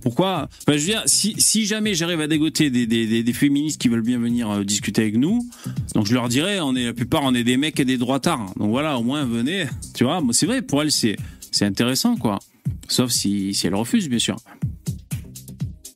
Pourquoi? 0.00 0.48
Je 0.68 0.72
veux 0.72 0.78
dire, 0.78 1.02
si, 1.06 1.66
jamais 1.66 1.94
j'arrive 1.94 2.20
à 2.20 2.28
dégoter 2.28 2.70
des, 2.70 3.32
féministes 3.32 3.80
qui 3.80 3.88
veulent 3.88 4.02
bien 4.02 4.18
venir 4.18 4.50
euh, 4.50 4.64
discuter 4.64 5.02
avec 5.02 5.16
nous, 5.16 5.48
donc 5.94 6.06
je 6.06 6.14
leur 6.14 6.28
dirais, 6.28 6.60
on 6.60 6.76
est, 6.76 6.84
la 6.84 6.92
plupart, 6.92 7.22
on 7.24 7.34
est 7.34 7.44
des 7.44 7.56
mecs 7.56 7.80
et 7.80 7.84
des 7.84 7.98
droitards. 7.98 8.52
Donc 8.56 8.70
voilà, 8.70 8.98
au 8.98 9.02
moins, 9.02 9.24
venez. 9.24 9.66
Tu 9.94 10.04
vois, 10.04 10.20
Moi, 10.20 10.32
c'est 10.32 10.46
vrai, 10.46 10.62
pour 10.62 10.82
elles, 10.82 10.92
c'est 10.92 11.16
c'est 11.50 11.64
intéressant, 11.64 12.16
quoi. 12.16 12.38
Sauf 12.88 13.10
si, 13.10 13.54
si 13.54 13.66
elles 13.66 13.74
refusent, 13.74 14.08
bien 14.08 14.18
sûr. 14.18 14.36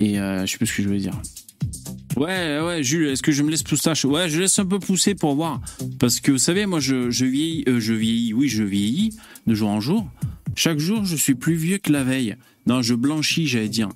Et 0.00 0.19
euh, 0.19 0.47
je 0.47 0.52
sais 0.52 0.57
plus 0.57 0.66
ce 0.66 0.76
que 0.76 0.83
je 0.83 0.88
voulais 0.88 1.00
dire. 1.00 1.21
Ouais, 2.20 2.60
ouais, 2.60 2.82
Jules, 2.82 3.08
est-ce 3.08 3.22
que 3.22 3.32
je 3.32 3.42
me 3.42 3.50
laisse 3.50 3.64
moustache? 3.70 4.04
Ouais, 4.04 4.28
je 4.28 4.40
laisse 4.40 4.58
un 4.58 4.66
peu 4.66 4.78
pousser 4.78 5.14
pour 5.14 5.34
voir. 5.34 5.62
Parce 5.98 6.20
que 6.20 6.32
vous 6.32 6.36
savez, 6.38 6.66
moi, 6.66 6.78
je, 6.78 7.10
je 7.10 7.24
vieillis, 7.24 7.64
euh, 7.66 7.80
je 7.80 7.94
vieillis, 7.94 8.34
oui, 8.34 8.46
je 8.46 8.62
vieillis 8.62 9.16
de 9.46 9.54
jour 9.54 9.70
en 9.70 9.80
jour. 9.80 10.06
Chaque 10.54 10.78
jour, 10.78 11.06
je 11.06 11.16
suis 11.16 11.34
plus 11.34 11.54
vieux 11.54 11.78
que 11.78 11.90
la 11.90 12.04
veille. 12.04 12.36
Non, 12.66 12.82
je 12.82 12.94
blanchis, 12.94 13.46
j'allais 13.46 13.70
dire. 13.70 13.88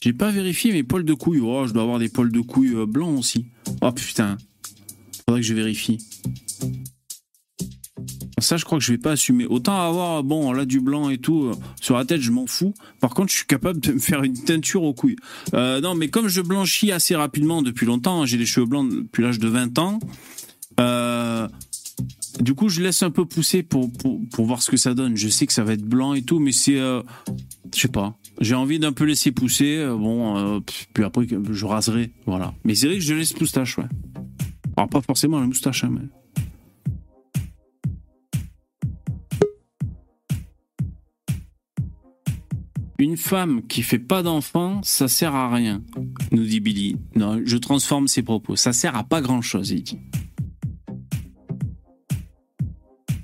J'ai 0.00 0.14
pas 0.14 0.30
vérifié 0.30 0.72
mes 0.72 0.82
poils 0.82 1.04
de 1.04 1.12
couilles. 1.12 1.40
Oh, 1.40 1.66
je 1.66 1.74
dois 1.74 1.82
avoir 1.82 1.98
des 1.98 2.08
poils 2.08 2.32
de 2.32 2.40
couilles 2.40 2.74
euh, 2.74 2.86
blancs 2.86 3.18
aussi. 3.18 3.44
Oh 3.82 3.92
putain. 3.92 4.38
Faudrait 5.26 5.42
que 5.42 5.46
je 5.46 5.52
vérifie. 5.52 5.98
Ça, 8.40 8.56
je 8.56 8.64
crois 8.64 8.78
que 8.78 8.84
je 8.84 8.92
vais 8.92 8.98
pas 8.98 9.12
assumer. 9.12 9.46
Autant 9.46 9.80
avoir, 9.80 10.22
bon, 10.22 10.52
là, 10.52 10.64
du 10.64 10.80
blanc 10.80 11.10
et 11.10 11.18
tout, 11.18 11.44
euh, 11.44 11.54
sur 11.80 11.96
la 11.96 12.04
tête, 12.04 12.20
je 12.20 12.30
m'en 12.30 12.46
fous. 12.46 12.74
Par 13.00 13.10
contre, 13.10 13.30
je 13.30 13.38
suis 13.38 13.46
capable 13.46 13.80
de 13.80 13.92
me 13.92 13.98
faire 13.98 14.22
une 14.22 14.34
teinture 14.34 14.82
aux 14.82 14.94
couilles. 14.94 15.16
Euh, 15.54 15.80
non, 15.80 15.94
mais 15.94 16.08
comme 16.08 16.28
je 16.28 16.40
blanchis 16.40 16.92
assez 16.92 17.16
rapidement 17.16 17.62
depuis 17.62 17.86
longtemps, 17.86 18.22
hein, 18.22 18.26
j'ai 18.26 18.36
les 18.36 18.46
cheveux 18.46 18.66
blancs 18.66 18.90
depuis 18.90 19.22
l'âge 19.22 19.38
de 19.38 19.48
20 19.48 19.78
ans, 19.78 19.98
euh, 20.80 21.48
du 22.40 22.54
coup, 22.54 22.68
je 22.68 22.80
laisse 22.80 23.02
un 23.02 23.10
peu 23.10 23.24
pousser 23.24 23.62
pour, 23.62 23.90
pour, 23.92 24.46
voir 24.46 24.62
ce 24.62 24.70
que 24.70 24.76
ça 24.76 24.94
donne. 24.94 25.16
Je 25.16 25.28
sais 25.28 25.46
que 25.46 25.52
ça 25.52 25.64
va 25.64 25.72
être 25.72 25.84
blanc 25.84 26.14
et 26.14 26.22
tout, 26.22 26.38
mais 26.38 26.52
c'est... 26.52 26.76
je 26.76 27.02
sais 27.72 27.88
pas. 27.88 28.16
J'ai 28.40 28.54
envie 28.54 28.78
d'un 28.78 28.92
peu 28.92 29.04
laisser 29.04 29.32
pousser. 29.32 29.84
bon, 29.98 30.62
puis 30.94 31.02
après, 31.02 31.26
je 31.50 31.66
raserai. 31.66 32.12
Voilà. 32.26 32.54
Mais 32.62 32.76
c'est 32.76 32.86
vrai 32.86 32.96
que 32.96 33.02
je 33.02 33.14
laisse 33.14 33.38
moustache, 33.40 33.78
ouais. 33.78 33.88
Alors, 34.76 34.88
pas 34.88 35.00
forcément 35.00 35.40
la 35.40 35.46
moustache, 35.46 35.82
hein, 35.82 35.90
mais... 35.92 36.02
Une 43.00 43.16
femme 43.16 43.62
qui 43.68 43.82
fait 43.82 44.00
pas 44.00 44.24
d'enfant, 44.24 44.80
ça 44.82 45.06
sert 45.06 45.32
à 45.32 45.54
rien, 45.54 45.82
nous 46.32 46.42
dit 46.42 46.58
Billy. 46.58 46.96
Non, 47.14 47.40
je 47.44 47.56
transforme 47.56 48.08
ses 48.08 48.22
propos. 48.22 48.56
Ça 48.56 48.72
sert 48.72 48.96
à 48.96 49.04
pas 49.04 49.20
grand 49.20 49.40
chose, 49.40 49.70
il 49.70 49.84
dit. 49.84 49.98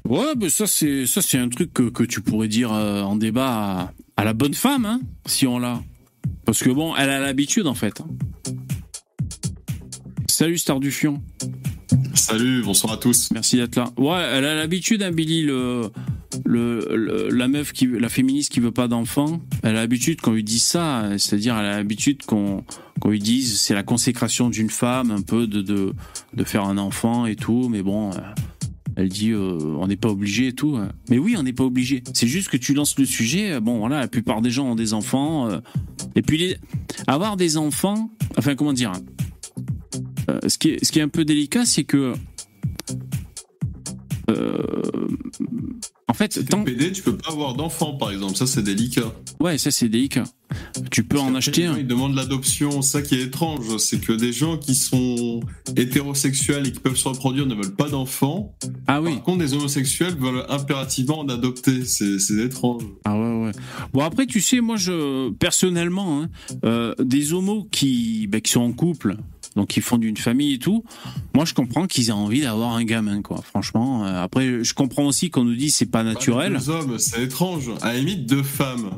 Ouais, 0.09 0.35
mais 0.39 0.49
ça 0.49 0.69
c'est 0.69 1.07
ça 1.07 1.23
c'est 1.23 1.39
un 1.39 1.49
truc 1.49 1.73
que, 1.73 1.91
que 1.91 2.05
tu 2.05 2.21
pourrais 2.21 2.47
dire 2.47 2.73
euh, 2.73 3.03
en 3.03 3.17
débat 3.17 3.49
à, 3.49 3.93
à 4.17 4.25
la 4.25 4.33
bonne 4.33 4.55
femme, 4.55 4.85
hein, 4.85 5.01
si 5.27 5.45
on 5.49 5.59
l'a. 5.59 5.83
Parce 6.45 6.63
que 6.63 6.71
bon, 6.71 6.95
elle 6.95 7.11
a 7.11 7.19
l'habitude 7.19 7.67
en 7.67 7.75
fait. 7.75 8.01
Salut 10.29 10.59
Star 10.59 10.79
du 10.79 10.93
Fion. 10.93 11.21
Salut, 12.15 12.63
bonsoir 12.63 12.93
à 12.93 12.97
tous. 12.97 13.31
Merci 13.33 13.57
d'être 13.57 13.75
là. 13.75 13.91
Ouais, 13.97 14.23
elle 14.35 14.45
a 14.45 14.55
l'habitude, 14.55 15.03
hein, 15.03 15.11
Billy, 15.11 15.43
le, 15.43 15.91
la 16.47 17.49
meuf 17.49 17.73
qui, 17.73 17.87
la 17.87 18.09
féministe 18.09 18.53
qui 18.53 18.61
veut 18.61 18.73
pas 18.73 18.89
d'enfant. 18.89 19.41
Elle 19.63 19.71
a 19.71 19.81
l'habitude 19.81 20.21
qu'on 20.21 20.33
lui 20.33 20.45
dise 20.45 20.63
ça, 20.63 21.11
c'est-à-dire 21.19 21.57
elle 21.59 21.67
a 21.67 21.77
l'habitude 21.77 22.25
qu'on 22.25 22.65
qu'on 23.01 23.11
lui 23.11 23.19
dise 23.19 23.61
c'est 23.61 23.75
la 23.75 23.83
consécration 23.83 24.49
d'une 24.51 24.71
femme, 24.71 25.11
un 25.11 25.23
peu 25.23 25.47
de, 25.47 25.63
de 25.63 25.93
de 26.35 26.45
faire 26.45 26.65
un 26.65 26.79
enfant 26.79 27.27
et 27.27 27.37
tout. 27.37 27.69
Mais 27.69 27.83
bon, 27.83 28.11
euh, 28.13 28.17
elle 28.97 29.09
dit 29.09 29.31
euh, 29.31 29.59
on 29.79 29.87
n'est 29.87 29.97
pas 29.97 30.09
obligé 30.09 30.49
et 30.49 30.53
tout. 30.53 30.79
Mais 31.11 31.19
oui, 31.19 31.35
on 31.39 31.43
n'est 31.43 31.53
pas 31.53 31.65
obligé. 31.65 32.03
C'est 32.13 32.29
juste 32.29 32.49
que 32.49 32.57
tu 32.57 32.75
lances 32.75 32.99
le 32.99 33.05
sujet. 33.05 33.53
euh, 33.53 33.61
Bon, 33.61 33.79
voilà, 33.79 34.01
la 34.01 34.09
plupart 34.09 34.41
des 34.43 34.51
gens 34.51 34.67
ont 34.71 34.77
des 34.77 34.95
enfants. 34.95 35.49
et 36.15 36.23
puis 36.23 36.57
avoir 37.07 37.37
des 37.37 37.57
enfants, 37.57 38.11
enfin 38.39 38.55
comment 38.55 38.73
dire. 38.73 38.93
ce, 40.47 40.59
qui 40.59 40.71
est, 40.71 40.85
ce 40.85 40.93
qui 40.93 40.99
est 40.99 41.03
un 41.03 41.09
peu 41.09 41.25
délicat, 41.25 41.65
c'est 41.65 41.85
que 41.85 42.15
en 46.09 46.15
fait, 46.15 46.33
Si 46.35 46.45
tant... 46.45 46.63
PD, 46.65 46.93
tu 46.93 47.03
peux 47.03 47.17
pas 47.17 47.31
avoir 47.31 47.55
d'enfant, 47.55 47.95
par 47.95 48.11
exemple. 48.11 48.37
Ça, 48.37 48.47
c'est 48.47 48.63
délicat. 48.63 49.13
ouais, 49.41 49.59
ça 49.59 49.71
c'est 49.71 49.89
délicat. 49.89 50.25
Tu 50.91 51.03
peux 51.03 51.19
en 51.19 51.35
acheter 51.35 51.67
un. 51.67 51.77
Ils 51.79 51.87
demandent 51.87 52.15
l'adoption. 52.15 52.81
Ça 52.83 53.03
qui 53.03 53.17
est 53.17 53.23
étrange, 53.23 53.77
c'est 53.79 54.01
que 54.01 54.13
des 54.13 54.33
gens 54.33 54.57
qui 54.57 54.75
sont 54.75 55.41
hétérosexuels 55.77 56.67
et 56.67 56.73
qui 56.73 56.81
peuvent 56.81 56.97
se 56.97 57.09
reproduire 57.09 57.47
ne 57.47 57.55
veulent 57.55 57.75
pas 57.75 57.89
d'enfants. 57.89 58.55
Ah 58.87 59.01
oui. 59.01 59.15
Par 59.15 59.23
contre, 59.23 59.39
des 59.39 59.55
homosexuels 59.55 60.15
veulent 60.17 60.45
impérativement 60.49 61.21
en 61.21 61.29
adopter. 61.29 61.85
C'est 61.85 62.19
c'est 62.19 62.35
étrange. 62.45 62.83
Ah 63.05 63.19
ouais, 63.19 63.45
ouais. 63.47 63.53
Bon 63.93 64.03
après, 64.03 64.27
tu 64.27 64.41
sais, 64.41 64.61
moi, 64.61 64.77
je 64.77 65.31
personnellement, 65.33 66.23
hein, 66.23 66.29
euh, 66.65 66.95
des 66.99 67.33
homos 67.33 67.67
qui, 67.71 68.27
bah, 68.29 68.41
qui 68.41 68.53
sont 68.53 68.61
en 68.61 68.73
couple, 68.73 69.17
donc 69.57 69.69
qui 69.69 69.81
font 69.81 69.99
d'une 69.99 70.17
famille 70.17 70.55
et 70.55 70.59
tout, 70.59 70.85
moi, 71.35 71.45
je 71.45 71.55
comprends 71.55 71.87
qu'ils 71.87 72.09
aient 72.09 72.13
envie 72.13 72.41
d'avoir 72.43 72.73
un 72.75 72.85
gamin, 72.85 73.23
quoi. 73.23 73.41
Franchement. 73.43 74.05
euh, 74.05 74.23
après, 74.23 74.65
je 74.65 74.75
comprends 74.75 75.07
aussi 75.07 75.31
qu'on 75.31 75.45
nous 75.45 75.55
dit 75.57 75.71
c'est 75.71 75.87
pas 75.91 76.03
naturel. 76.03 76.55
Deux 76.55 76.71
hommes, 76.71 76.99
c'est 76.99 77.23
étrange. 77.23 77.71
À 77.83 77.93
la 77.93 77.99
limite, 78.01 78.27
deux 78.27 78.43
femmes. 78.43 78.91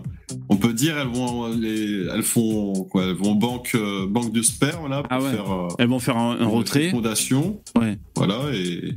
On 0.48 0.56
peut 0.56 0.72
dire 0.72 0.98
elles 0.98 1.06
vont, 1.08 1.48
les, 1.48 2.06
elles 2.12 2.22
font 2.22 2.72
quoi 2.90 3.04
Elles 3.04 3.14
vont 3.14 3.34
banque, 3.34 3.72
euh, 3.76 4.06
banque 4.08 4.32
de 4.32 4.42
sperme 4.42 4.88
là 4.90 5.02
pour 5.02 5.12
Ah 5.12 5.20
ouais. 5.20 5.30
faire 5.30 5.52
euh, 5.52 5.68
Elles 5.78 5.88
vont 5.88 6.00
faire 6.00 6.16
un, 6.16 6.40
un 6.40 6.46
retrait. 6.48 6.86
fécondation. 6.86 7.60
Ouais. 7.78 7.98
Voilà 8.16 8.40
et 8.52 8.96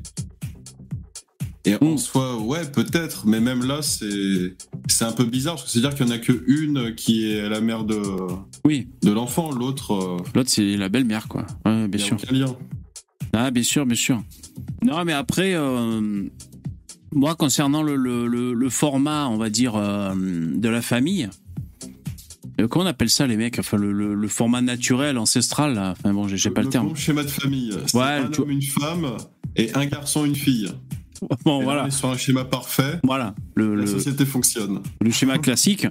Et 1.65 1.75
en 1.81 1.93
Mm. 1.93 1.97
soi, 1.97 2.37
ouais, 2.39 2.65
peut-être, 2.71 3.27
mais 3.27 3.39
même 3.41 3.65
là, 3.65 3.81
c'est 3.81 4.55
c'est 4.87 5.03
un 5.05 5.11
peu 5.11 5.25
bizarre, 5.25 5.55
parce 5.55 5.65
que 5.65 5.71
c'est-à-dire 5.71 5.95
qu'il 5.95 6.05
n'y 6.05 6.11
en 6.13 6.15
a 6.15 6.19
que 6.19 6.43
une 6.47 6.95
qui 6.95 7.31
est 7.31 7.47
la 7.49 7.59
mère 7.61 7.83
de, 7.83 8.01
Oui, 8.65 8.87
de 9.03 9.11
l'enfant, 9.11 9.51
l'autre, 9.51 9.91
euh, 9.93 10.17
l'autre 10.33 10.49
c'est 10.49 10.77
la 10.77 10.87
belle-mère, 10.89 11.27
quoi. 11.27 11.45
Ouais, 11.65 11.87
bien 11.87 12.03
sûr. 12.03 12.17
aucun 12.21 12.33
lien. 12.33 12.55
Ah, 13.33 13.51
bien 13.51 13.63
sûr, 13.63 13.85
bien 13.85 13.95
sûr. 13.95 14.23
Non, 14.83 15.03
mais 15.05 15.13
après, 15.13 15.53
euh, 15.53 16.23
moi, 17.13 17.35
concernant 17.35 17.83
le, 17.83 17.95
le- 17.95 18.27
le- 18.27 18.53
le 18.53 18.69
format, 18.69 19.27
on 19.27 19.37
va 19.37 19.49
dire, 19.49 19.75
euh, 19.75 20.13
de 20.15 20.69
la 20.69 20.81
famille, 20.81 21.29
euh, 22.59 22.67
comment 22.67 22.85
on 22.85 22.87
appelle 22.87 23.09
ça, 23.09 23.27
les 23.27 23.35
mecs? 23.37 23.59
Enfin, 23.59 23.77
le, 23.77 23.91
le- 23.91 24.15
le 24.15 24.27
format 24.27 24.61
naturel, 24.61 25.17
ancestral, 25.17 25.75
là. 25.75 25.91
Enfin, 25.97 26.13
bon, 26.13 26.27
j'ai 26.27 26.49
pas 26.49 26.61
le, 26.61 26.69
terme. 26.69 26.87
bon 26.87 26.95
schéma 26.95 27.23
de 27.23 27.29
famille, 27.29 27.73
c'est 27.85 27.97
Ouais, 27.97 28.03
un 28.03 28.31
homme, 28.37 28.49
une 28.49 28.61
femme, 28.61 29.17
et 29.55 29.73
un 29.75 29.85
garçon, 29.85 30.25
une 30.25 30.35
fille. 30.35 30.69
Bon, 31.45 31.57
Et 31.57 31.59
là, 31.59 31.63
voilà. 31.65 31.83
on 31.83 31.87
est 31.87 31.91
sur 31.91 32.09
un 32.09 32.17
schéma 32.17 32.45
parfait, 32.45 32.99
Voilà, 33.03 33.35
le, 33.55 33.75
la 33.75 33.81
le- 33.81 33.87
société 33.87 34.25
fonctionne. 34.25 34.81
le 35.01 35.11
schéma 35.11 35.37
classique. 35.37 35.87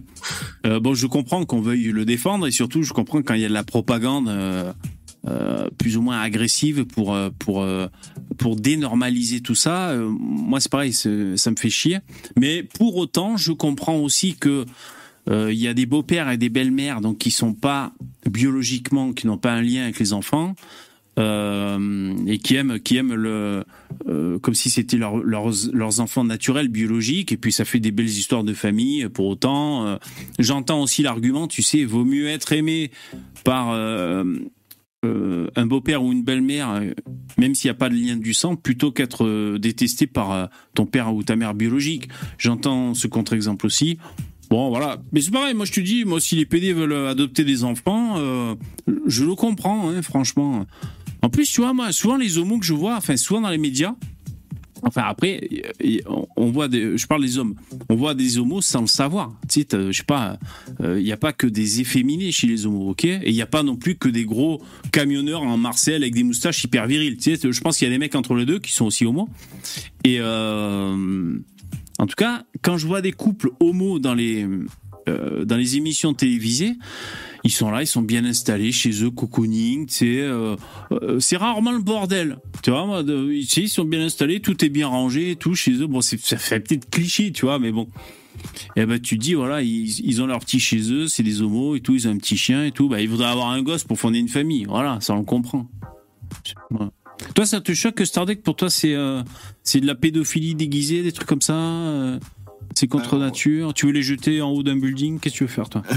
Euh, 0.67 0.81
bon, 0.81 0.95
je 0.95 1.07
comprends 1.07 1.45
qu'on 1.45 1.61
veuille 1.61 1.85
le 1.93 2.05
défendre 2.05 2.47
et 2.47 2.51
surtout, 2.51 2.83
je 2.83 2.93
comprends 2.93 3.23
quand 3.23 3.35
il 3.35 3.41
y 3.41 3.45
a 3.45 3.49
de 3.49 3.53
la 3.55 3.65
propagande 3.65 4.29
euh, 4.29 4.73
euh, 5.27 5.69
plus 5.79 5.97
ou 5.97 6.03
moins 6.03 6.21
agressive 6.21 6.85
pour 6.87 7.17
pour 7.39 7.67
pour 8.39 8.57
dénormaliser 8.57 9.41
tout 9.41 9.55
ça. 9.57 9.95
Moi, 9.97 10.61
c'est 10.61 10.71
pareil, 10.71 10.93
ça 10.93 11.09
me 11.11 11.57
fait 11.57 11.71
chier. 11.71 11.99
Mais 12.39 12.63
pour 12.63 12.97
autant, 12.97 13.37
je 13.37 13.53
comprends 13.53 13.97
aussi 13.97 14.37
que 14.37 14.65
euh, 15.29 15.53
il 15.53 15.59
y 15.59 15.69
a 15.69 15.75
des 15.75 15.85
beaux-pères 15.87 16.31
et 16.31 16.39
des 16.39 16.49
belles-mères 16.49 17.01
donc 17.03 17.19
qui 17.19 17.31
sont 17.31 17.53
pas 17.53 17.93
biologiquement, 18.31 19.13
qui 19.13 19.27
n'ont 19.27 19.37
pas 19.39 19.53
un 19.53 19.61
lien 19.63 19.83
avec 19.83 19.99
les 19.99 20.13
enfants. 20.13 20.55
Euh, 21.19 22.15
et 22.27 22.39
qui 22.39 22.55
aiment 22.55 22.79
qui 22.79 22.97
aiment 22.97 23.15
le 23.15 23.65
euh, 24.09 24.39
comme 24.39 24.55
si 24.55 24.71
c'était 24.71 24.97
leur- 24.97 25.19
leurs 25.19 25.51
leurs 25.73 26.01
enfants 26.01 26.25
naturels 26.25 26.69
biologiques 26.69 27.33
et 27.33 27.37
puis 27.37 27.51
ça 27.53 27.65
fait 27.65 27.81
des 27.81 27.91
belles 27.91 28.07
histoires 28.07 28.45
de 28.45 28.55
famille 28.55 29.09
pour 29.09 29.27
autant 29.27 29.87
euh, 29.87 29.97
j'entends 30.39 30.83
aussi 30.83 31.03
l'argument 31.03 31.49
tu 31.49 31.63
sais 31.63 31.85
vaut 31.85 32.05
mieux 32.05 32.29
être 32.29 32.53
aimé 32.53 32.91
par 33.45 33.71
un 35.05 35.67
beau-père 35.67 36.03
ou 36.03 36.13
une 36.13 36.23
belle-mère 36.25 36.83
même 37.39 37.55
s'il 37.55 37.69
n'y 37.69 37.73
a 37.73 37.79
pas 37.79 37.89
de 37.89 37.95
lien 37.95 38.17
du 38.17 38.35
sang 38.35 38.57
plutôt 38.57 38.91
qu'être 38.93 39.57
détesté 39.59 40.07
par 40.07 40.51
ton 40.75 40.87
père 40.87 41.15
ou 41.15 41.23
ta 41.23 41.37
mère 41.37 41.55
biologique 41.55 42.09
j'entends 42.39 42.95
ce 42.95 43.07
contre-exemple 43.09 43.67
aussi 43.67 43.99
Bon, 44.51 44.71
voilà. 44.71 44.97
Mais 45.13 45.21
c'est 45.21 45.31
pareil, 45.31 45.53
moi 45.53 45.67
je 45.67 45.73
te 45.73 45.81
dis, 45.81 46.07
moi 46.07 46.21
si 46.23 46.35
les 46.35 46.47
PD 46.47 46.73
veulent 46.73 47.07
adopter 47.07 47.45
des 47.45 47.65
enfants, 47.65 48.17
je 49.07 49.25
le 49.27 49.35
comprends, 49.35 49.91
hein, 49.91 50.01
franchement. 50.01 50.65
En 51.23 51.31
plus, 51.31 51.51
tu 51.51 51.61
vois, 51.61 51.73
moi, 51.73 51.93
souvent 51.93 52.17
les 52.17 52.39
homos 52.39 52.59
que 52.59 52.67
je 52.67 52.75
vois, 52.75 52.97
enfin, 52.97 53.17
souvent 53.17 53.41
dans 53.41 53.51
les 53.51 53.59
médias, 53.59 53.95
enfin, 54.83 55.03
après, 55.07 55.49
on- 56.37 56.51
voit 56.51 56.69
des, 56.69 56.97
je 56.97 57.07
parle 57.07 57.23
des 57.23 57.39
hommes, 57.39 57.55
on 57.89 57.97
voit 57.97 58.15
des 58.15 58.39
homos 58.39 58.61
sans 58.63 58.81
le 58.83 58.87
savoir. 58.87 59.33
Tu 59.49 59.61
sais, 59.63 59.67
je 59.73 59.93
sais 59.97 60.05
pas, 60.05 60.39
il 60.81 61.03
n'y 61.03 61.13
a 61.13 61.17
pas 61.17 61.33
que 61.33 61.47
des 61.47 61.81
efféminés 61.81 62.31
chez 62.33 62.47
les 62.47 62.67
homos, 62.67 62.91
ok? 62.91 63.05
Et 63.05 63.21
il 63.27 63.35
n'y 63.35 63.43
a 63.43 63.47
pas 63.47 63.63
non 63.65 63.77
plus 63.77 63.97
que 63.97 64.09
des 64.09 64.25
gros 64.25 64.63
camionneurs 64.93 65.43
en 65.43 65.57
Marseille 65.57 65.97
avec 65.97 66.15
des 66.15 66.23
moustaches 66.23 66.63
hyper 66.65 66.87
viriles. 66.87 67.17
Tu 67.17 67.37
sais, 67.37 67.53
je 67.53 67.61
pense 67.61 67.79
qu'il 67.79 67.87
y 67.87 67.91
a 67.91 67.93
des 67.93 67.99
mecs 67.99 68.15
entre 68.15 68.35
les 68.35 68.47
deux 68.47 68.61
qui 68.61 68.73
sont 68.73 68.87
aussi 68.87 69.05
homos. 69.05 69.29
Et 70.05 70.19
euh, 70.21 71.37
en 71.99 72.07
tout 72.07 72.17
cas, 72.17 72.45
quand 72.63 72.79
je 72.79 72.87
vois 72.87 73.03
des 73.03 73.13
couples 73.13 73.51
homos 73.61 73.99
dans 73.99 74.15
les, 74.15 74.47
euh, 75.09 75.45
dans 75.45 75.57
les 75.57 75.77
émissions 75.77 76.15
télévisées, 76.15 76.75
ils 77.45 77.53
sont 77.53 77.71
là, 77.71 77.83
ils 77.83 77.87
sont 77.87 78.03
bien 78.03 78.25
installés 78.25 78.73
chez 78.73 79.03
eux, 79.05 79.11
cocooning, 79.11 79.87
tu 79.87 79.95
sais, 79.95 80.21
euh, 80.21 80.57
euh, 80.93 81.21
c'est 81.21 81.37
rarement 81.37 81.73
le 81.73 81.79
bordel. 81.81 82.39
Tu 82.63 82.71
vois, 82.71 83.03
de- 83.03 83.41
tu 83.49 83.61
ils 83.63 83.69
sont 83.69 83.85
bien 83.85 84.01
installés, 84.01 84.41
tout 84.41 84.65
est 84.65 84.69
bien 84.69 84.89
rangé, 84.89 85.37
tout 85.37 85.55
chez 85.55 85.73
eux. 85.73 85.87
Bon, 85.87 86.01
c'est- 86.01 86.21
ça 86.21 86.37
fait 86.37 86.61
peut-être 86.61 86.91
cliché, 86.91 87.33
tu 87.33 87.47
vois, 87.47 87.59
mais 87.59 87.73
bon. 87.73 87.89
Et 88.77 88.87
ben, 88.87 89.01
tu 89.01 89.19
te 89.19 89.23
dis, 89.23 89.35
voilà, 89.35 89.63
ils, 89.63 90.23
ont 90.23 90.27
leur 90.27 90.39
petit 90.41 90.61
chez 90.61 90.93
eux, 90.93 91.09
c'est 91.09 91.23
des 91.25 91.43
homos 91.43 91.75
et 91.77 91.81
tout, 91.81 91.95
ils 91.95 92.07
ont 92.07 92.13
un 92.13 92.19
petit 92.19 92.37
chien 92.37 92.65
et 92.65 92.71
tout. 92.71 92.89
Bah, 92.89 93.01
ils 93.01 93.09
voudraient 93.09 93.31
avoir 93.31 93.49
un 93.51 93.63
gosse 93.63 93.85
pour 93.85 93.99
fonder 93.99 94.19
une 94.19 94.29
famille. 94.29 94.65
Voilà, 94.65 95.01
ça 95.01 95.15
on 95.15 95.19
le 95.19 95.25
comprend. 95.25 95.69
Toi, 97.35 97.47
ça 97.47 97.61
te 97.61 97.73
choque 97.75 97.97
que 97.97 98.05
Stardeck, 98.05 98.43
pour 98.43 98.55
toi, 98.55 98.71
c'est 98.71 98.95
euh, 98.95 99.23
c'est 99.65 99.81
de 99.81 99.87
la 99.87 99.97
pédophilie 99.97 100.55
déguisée, 100.55 101.03
des 101.03 101.11
trucs 101.11 101.27
comme 101.27 101.43
ça 101.43 101.55
C'est 102.75 102.87
contre 102.89 103.15
Alors- 103.15 103.27
nature 103.27 103.75
Tu 103.75 103.87
veux 103.87 103.93
les 103.93 104.03
jeter 104.03 104.41
en 104.43 104.51
haut 104.51 104.63
d'un 104.63 104.77
building? 104.77 105.19
Qu'est-ce 105.19 105.35
que 105.35 105.39
tu 105.39 105.45
veux 105.45 105.51
faire, 105.51 105.69
toi? 105.69 105.83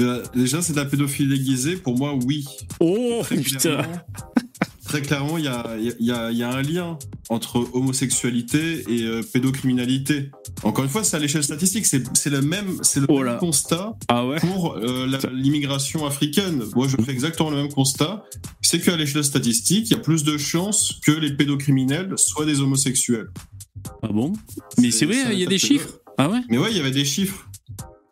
Euh, 0.00 0.24
Déjà, 0.34 0.62
c'est 0.62 0.72
de 0.72 0.78
la 0.78 0.86
pédophilie 0.86 1.28
déguisée. 1.28 1.76
Pour 1.76 1.96
moi, 1.98 2.14
oui. 2.24 2.46
Oh, 2.80 3.20
Très 3.22 3.36
clairement, 3.42 3.92
très 4.84 5.02
clairement, 5.02 5.36
il 5.38 5.44
y 5.44 5.48
a, 5.48 5.76
y 5.78 6.36
y 6.38 6.42
un 6.42 6.62
lien 6.62 6.98
entre 7.28 7.68
homosexualité 7.74 8.82
et 8.88 9.02
euh, 9.04 9.20
pédocriminalité. 9.22 10.30
Encore 10.62 10.84
une 10.84 10.90
fois, 10.90 11.04
c'est 11.04 11.16
à 11.16 11.20
l'échelle 11.20 11.44
statistique. 11.44 11.84
C'est 11.86 12.30
le 12.30 12.40
même, 12.40 12.78
c'est 12.82 13.00
le 13.00 13.06
Oh 13.10 13.22
même 13.22 13.36
constat 13.38 13.94
Ah 14.08 14.26
ouais? 14.26 14.40
pour 14.40 14.76
euh, 14.78 15.06
l'immigration 15.32 16.06
africaine. 16.06 16.62
Moi, 16.74 16.88
je 16.88 16.96
fais 17.02 17.12
exactement 17.12 17.50
le 17.50 17.56
même 17.56 17.72
constat. 17.72 18.24
C'est 18.62 18.80
qu'à 18.80 18.96
l'échelle 18.96 19.24
statistique, 19.24 19.90
il 19.90 19.92
y 19.92 19.96
a 19.96 20.00
plus 20.00 20.24
de 20.24 20.38
chances 20.38 20.98
que 21.04 21.12
les 21.12 21.34
pédocriminels 21.36 22.14
soient 22.16 22.46
des 22.46 22.60
homosexuels. 22.60 23.28
Ah 24.02 24.08
bon? 24.08 24.32
Mais 24.78 24.90
c'est 24.90 25.06
vrai, 25.06 25.16
il 25.32 25.38
y 25.38 25.44
a 25.44 25.46
des 25.48 25.58
chiffres 25.58 26.00
Ah 26.18 26.28
ouais? 26.30 26.40
Mais 26.48 26.58
ouais, 26.58 26.70
il 26.70 26.76
y 26.76 26.80
avait 26.80 26.90
des 26.90 27.04
chiffres. 27.04 27.46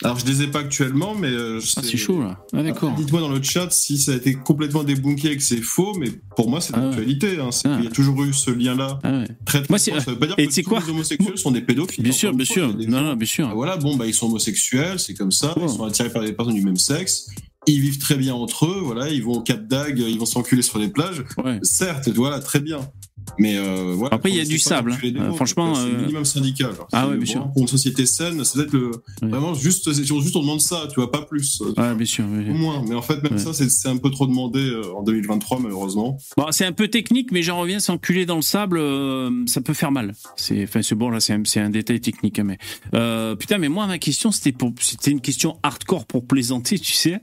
Alors, 0.05 0.17
je 0.17 0.25
les 0.27 0.43
ai 0.43 0.47
pas 0.47 0.61
actuellement, 0.61 1.17
mais 1.17 1.27
euh, 1.29 1.59
Ah, 1.77 1.81
c'est 1.83 1.97
chaud, 1.97 2.21
là. 2.23 2.39
Ah, 2.53 2.63
d'accord. 2.63 2.91
Après, 2.91 3.03
Dites-moi 3.03 3.21
dans 3.21 3.31
le 3.31 3.43
chat 3.43 3.69
si 3.73 3.99
ça 3.99 4.13
a 4.13 4.15
été 4.15 4.33
complètement 4.35 4.85
débunké 4.85 5.33
et 5.33 5.37
que 5.37 5.43
c'est 5.43 5.61
faux, 5.61 5.93
mais 5.99 6.11
pour 6.37 6.49
moi, 6.49 6.61
c'est 6.61 6.73
Ah 6.75 6.79
ouais. 6.79 6.85
l'actualité. 6.87 7.41
Hein. 7.41 7.51
Ah. 7.65 7.75
qu'il 7.77 7.85
y 7.85 7.89
a 7.89 7.91
toujours 7.91 8.23
eu 8.23 8.33
ce 8.33 8.53
lien-là. 8.53 9.01
Ah 9.03 9.11
ouais. 9.11 9.29
Très, 9.45 9.59
très 9.63 9.67
Moi, 9.71 9.79
c'est-. 9.81 9.99
Ça 9.99 10.13
veut 10.13 10.19
pas 10.19 10.27
dire 10.27 10.37
et 10.39 10.47
que 10.47 10.55
tous 10.55 10.63
quoi 10.63 10.79
les 10.79 10.91
homosexuels 10.91 11.37
sont 11.37 11.51
des 11.51 11.63
pédophiles. 11.63 12.05
Bien 12.05 12.13
sûr, 12.13 12.33
bien 12.33 12.47
fois, 12.47 12.55
sûr. 12.55 12.69
il 12.71 12.77
des 12.77 12.87
Non, 12.87 13.01
non, 13.01 13.15
bien 13.17 13.27
Ah, 13.29 13.35
sûr. 13.35 13.55
voilà, 13.57 13.77
bon, 13.77 13.97
bah, 13.97 14.07
ils 14.07 14.15
sont 14.15 14.27
homosexuels, 14.27 15.01
c'est 15.01 15.15
comme 15.15 15.33
ça. 15.33 15.53
Oh. 15.57 15.63
Ils 15.65 15.69
sont 15.69 15.85
attirés 15.85 16.11
par 16.11 16.23
des 16.23 16.33
personnes 16.33 16.55
du 16.55 16.63
même 16.63 16.77
sexe. 16.77 17.27
Ils 17.67 17.81
vivent 17.81 17.99
très 17.99 18.15
bien 18.15 18.35
entre 18.35 18.67
eux. 18.67 18.81
Voilà, 18.85 19.09
ils 19.11 19.23
vont 19.25 19.33
au 19.33 19.41
Cap 19.43 19.67
d'Agde, 19.67 19.99
ils 19.99 20.19
vont 20.19 20.27
s'enculer 20.27 20.63
sur 20.63 20.79
les 20.79 20.89
plages. 20.89 21.25
Ouais. 21.45 21.59
Certes, 21.65 22.09
voilà, 22.11 22.39
très 22.39 22.61
bien. 22.61 22.89
Mais 23.38 23.57
euh, 23.59 23.95
voilà. 23.97 24.14
Après, 24.14 24.31
il 24.31 24.37
y 24.37 24.41
a 24.41 24.45
du 24.45 24.59
sable, 24.59 24.93
hein. 24.93 24.99
Euh, 25.17 25.33
franchement, 25.33 25.75
c'est 25.75 25.83
euh, 25.83 25.93
le 25.93 25.99
minimum 26.03 26.25
syndical. 26.25 26.71
Alors, 26.73 26.88
Ah 26.93 27.09
ouais, 27.09 27.17
bien 27.17 27.27
sûr. 27.27 27.51
Pour 27.53 27.62
une 27.62 27.69
société 27.69 28.07
saine, 28.07 28.43
c'est 28.45 28.59
peut-être 28.59 28.73
le 28.73 28.91
vraiment 29.29 29.55
juste, 29.55 29.93
juste 29.93 30.37
on 30.37 30.41
demande 30.41 30.61
ça, 30.61 30.87
tu 30.88 30.97
vois, 30.97 31.11
pas 31.11 31.23
plus. 31.23 31.61
Ouais, 31.77 31.95
bien 31.95 32.07
sûr. 32.07 32.25
oui, 32.31 32.45
Au 32.49 32.53
oui. 32.53 32.59
moins, 32.59 32.83
mais 32.87 32.95
en 32.95 33.03
fait, 33.03 33.23
même 33.23 33.33
Ouais. 33.35 33.38
ça, 33.38 33.53
c'est- 33.53 33.88
un 33.88 33.97
peu 33.97 34.11
trop 34.11 34.27
demandé 34.27 34.71
en 34.95 35.03
2023, 35.03 35.61
malheureusement. 35.61 36.19
Bon, 36.37 36.47
c'est 36.51 36.64
un 36.67 36.73
peu 36.73 36.88
technique, 36.88 37.33
mais 37.33 37.43
j'en 37.43 37.59
reviens, 37.61 37.81
s'enculer 37.81 38.27
dans 38.27 38.37
le 38.37 38.43
sable, 38.43 38.79
euh, 38.79 39.31
ça 39.47 39.61
peut 39.61 39.73
faire 39.75 39.91
mal. 39.93 40.14
C'est, 40.37 40.64
enfin, 40.64 40.81
bon, 40.95 41.09
là, 41.11 41.21
c'est 41.21 41.33
un, 41.61 41.71
détail 41.71 42.01
technique, 42.01 42.38
hein, 42.38 42.45
mais 42.45 42.59
euh, 42.95 43.35
putain, 43.35 43.59
mais 43.59 43.69
moi, 43.69 43.87
ma 43.87 43.99
question, 43.99 44.31
c'était 44.31 44.53
pour, 44.53 44.73
c'était 44.81 45.11
une 45.11 45.21
question 45.21 45.59
hardcore 45.62 46.07
pour 46.07 46.27
plaisanter, 46.27 46.79
tu 46.79 46.93
sais. 46.93 47.21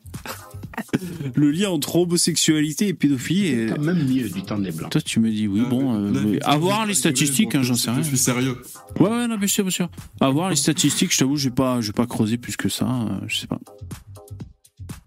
Le 1.35 1.51
lien 1.51 1.69
entre 1.69 1.95
homosexualité 1.95 2.87
et 2.89 2.93
pédophilie. 2.93 3.67
Quand 3.69 3.81
même 3.81 4.05
mieux 4.07 4.29
du 4.29 4.43
temps 4.43 4.57
des 4.57 4.71
blancs. 4.71 4.91
Toi, 4.91 5.01
tu 5.01 5.19
me 5.19 5.29
dis 5.29 5.47
oui, 5.47 5.61
Ah, 5.65 5.69
bon, 5.69 5.93
euh, 6.13 6.39
à 6.43 6.57
voir 6.57 6.85
les 6.85 6.93
statistiques, 6.93 7.55
hein, 7.55 7.63
j'en 7.63 7.75
sais 7.75 7.91
rien. 7.91 8.01
Je 8.01 8.07
suis 8.09 8.17
sérieux. 8.17 8.57
Ouais, 8.99 9.09
ouais, 9.09 9.27
non, 9.27 9.37
bien 9.37 9.47
sûr, 9.47 9.63
bien 9.63 9.71
sûr. 9.71 9.89
À 10.19 10.29
voir 10.29 10.49
les 10.49 10.55
statistiques, 10.55 11.13
je 11.13 11.19
t'avoue, 11.19 11.35
je 11.37 11.49
vais 11.49 11.55
pas, 11.55 11.79
pas 11.95 12.05
creuser 12.07 12.37
plus 12.37 12.55
que 12.57 12.69
ça, 12.69 12.85
euh, 12.89 13.19
je 13.27 13.35
sais 13.37 13.47
pas. 13.47 13.59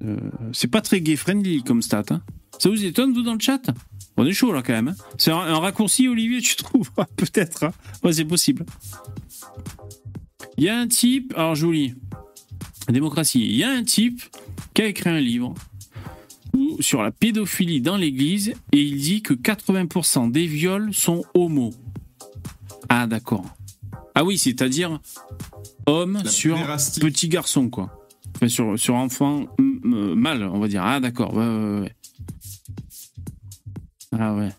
Euh, 0.04 0.16
c'est 0.52 0.68
pas 0.68 0.80
très 0.80 1.00
gay 1.00 1.16
friendly 1.16 1.62
comme 1.62 1.82
stat. 1.82 2.04
Hein. 2.10 2.20
Ça 2.58 2.68
vous 2.68 2.84
étonne, 2.84 3.12
vous, 3.12 3.22
dans 3.22 3.34
le 3.34 3.40
chat? 3.40 3.62
On 4.16 4.26
est 4.26 4.32
chaud 4.32 4.52
là 4.52 4.62
quand 4.62 4.72
même. 4.72 4.88
hein. 4.88 4.94
C'est 5.16 5.30
un, 5.30 5.36
un 5.38 5.58
raccourci, 5.58 6.08
Olivier, 6.08 6.40
tu 6.40 6.56
trouves 6.56 6.90
Peut-être. 7.16 7.64
hein. 7.64 7.72
Ouais, 8.02 8.12
c'est 8.12 8.24
possible. 8.24 8.64
Il 10.56 10.64
y 10.64 10.68
a 10.68 10.78
un 10.78 10.88
type, 10.88 11.32
alors 11.36 11.54
je 11.54 11.64
vous 11.66 11.72
lis. 11.72 11.94
Démocratie. 12.88 13.44
Il 13.44 13.56
y 13.56 13.64
a 13.64 13.70
un 13.70 13.84
type 13.84 14.22
qui 14.78 14.82
a 14.82 14.86
écrit 14.86 15.10
un 15.10 15.18
livre 15.18 15.54
sur 16.78 17.02
la 17.02 17.10
pédophilie 17.10 17.80
dans 17.80 17.96
l'église 17.96 18.54
et 18.70 18.80
il 18.80 19.00
dit 19.00 19.22
que 19.22 19.34
80% 19.34 20.30
des 20.30 20.46
viols 20.46 20.94
sont 20.94 21.24
homos. 21.34 21.74
Ah, 22.88 23.08
d'accord. 23.08 23.44
Ah 24.14 24.22
oui, 24.22 24.38
c'est-à-dire 24.38 25.00
homme 25.86 26.20
La 26.22 26.30
sur 26.30 26.56
petit 27.00 27.28
garçon, 27.28 27.68
quoi. 27.68 28.06
Enfin, 28.36 28.46
sur, 28.46 28.78
sur 28.78 28.94
enfant 28.94 29.48
mâle, 29.58 30.44
on 30.44 30.60
va 30.60 30.68
dire. 30.68 30.84
Ah, 30.84 31.00
d'accord. 31.00 31.34
Ouais, 31.34 31.44
ouais, 31.44 31.80
ouais. 31.80 31.96
Ah, 34.16 34.32
ouais. 34.36 34.50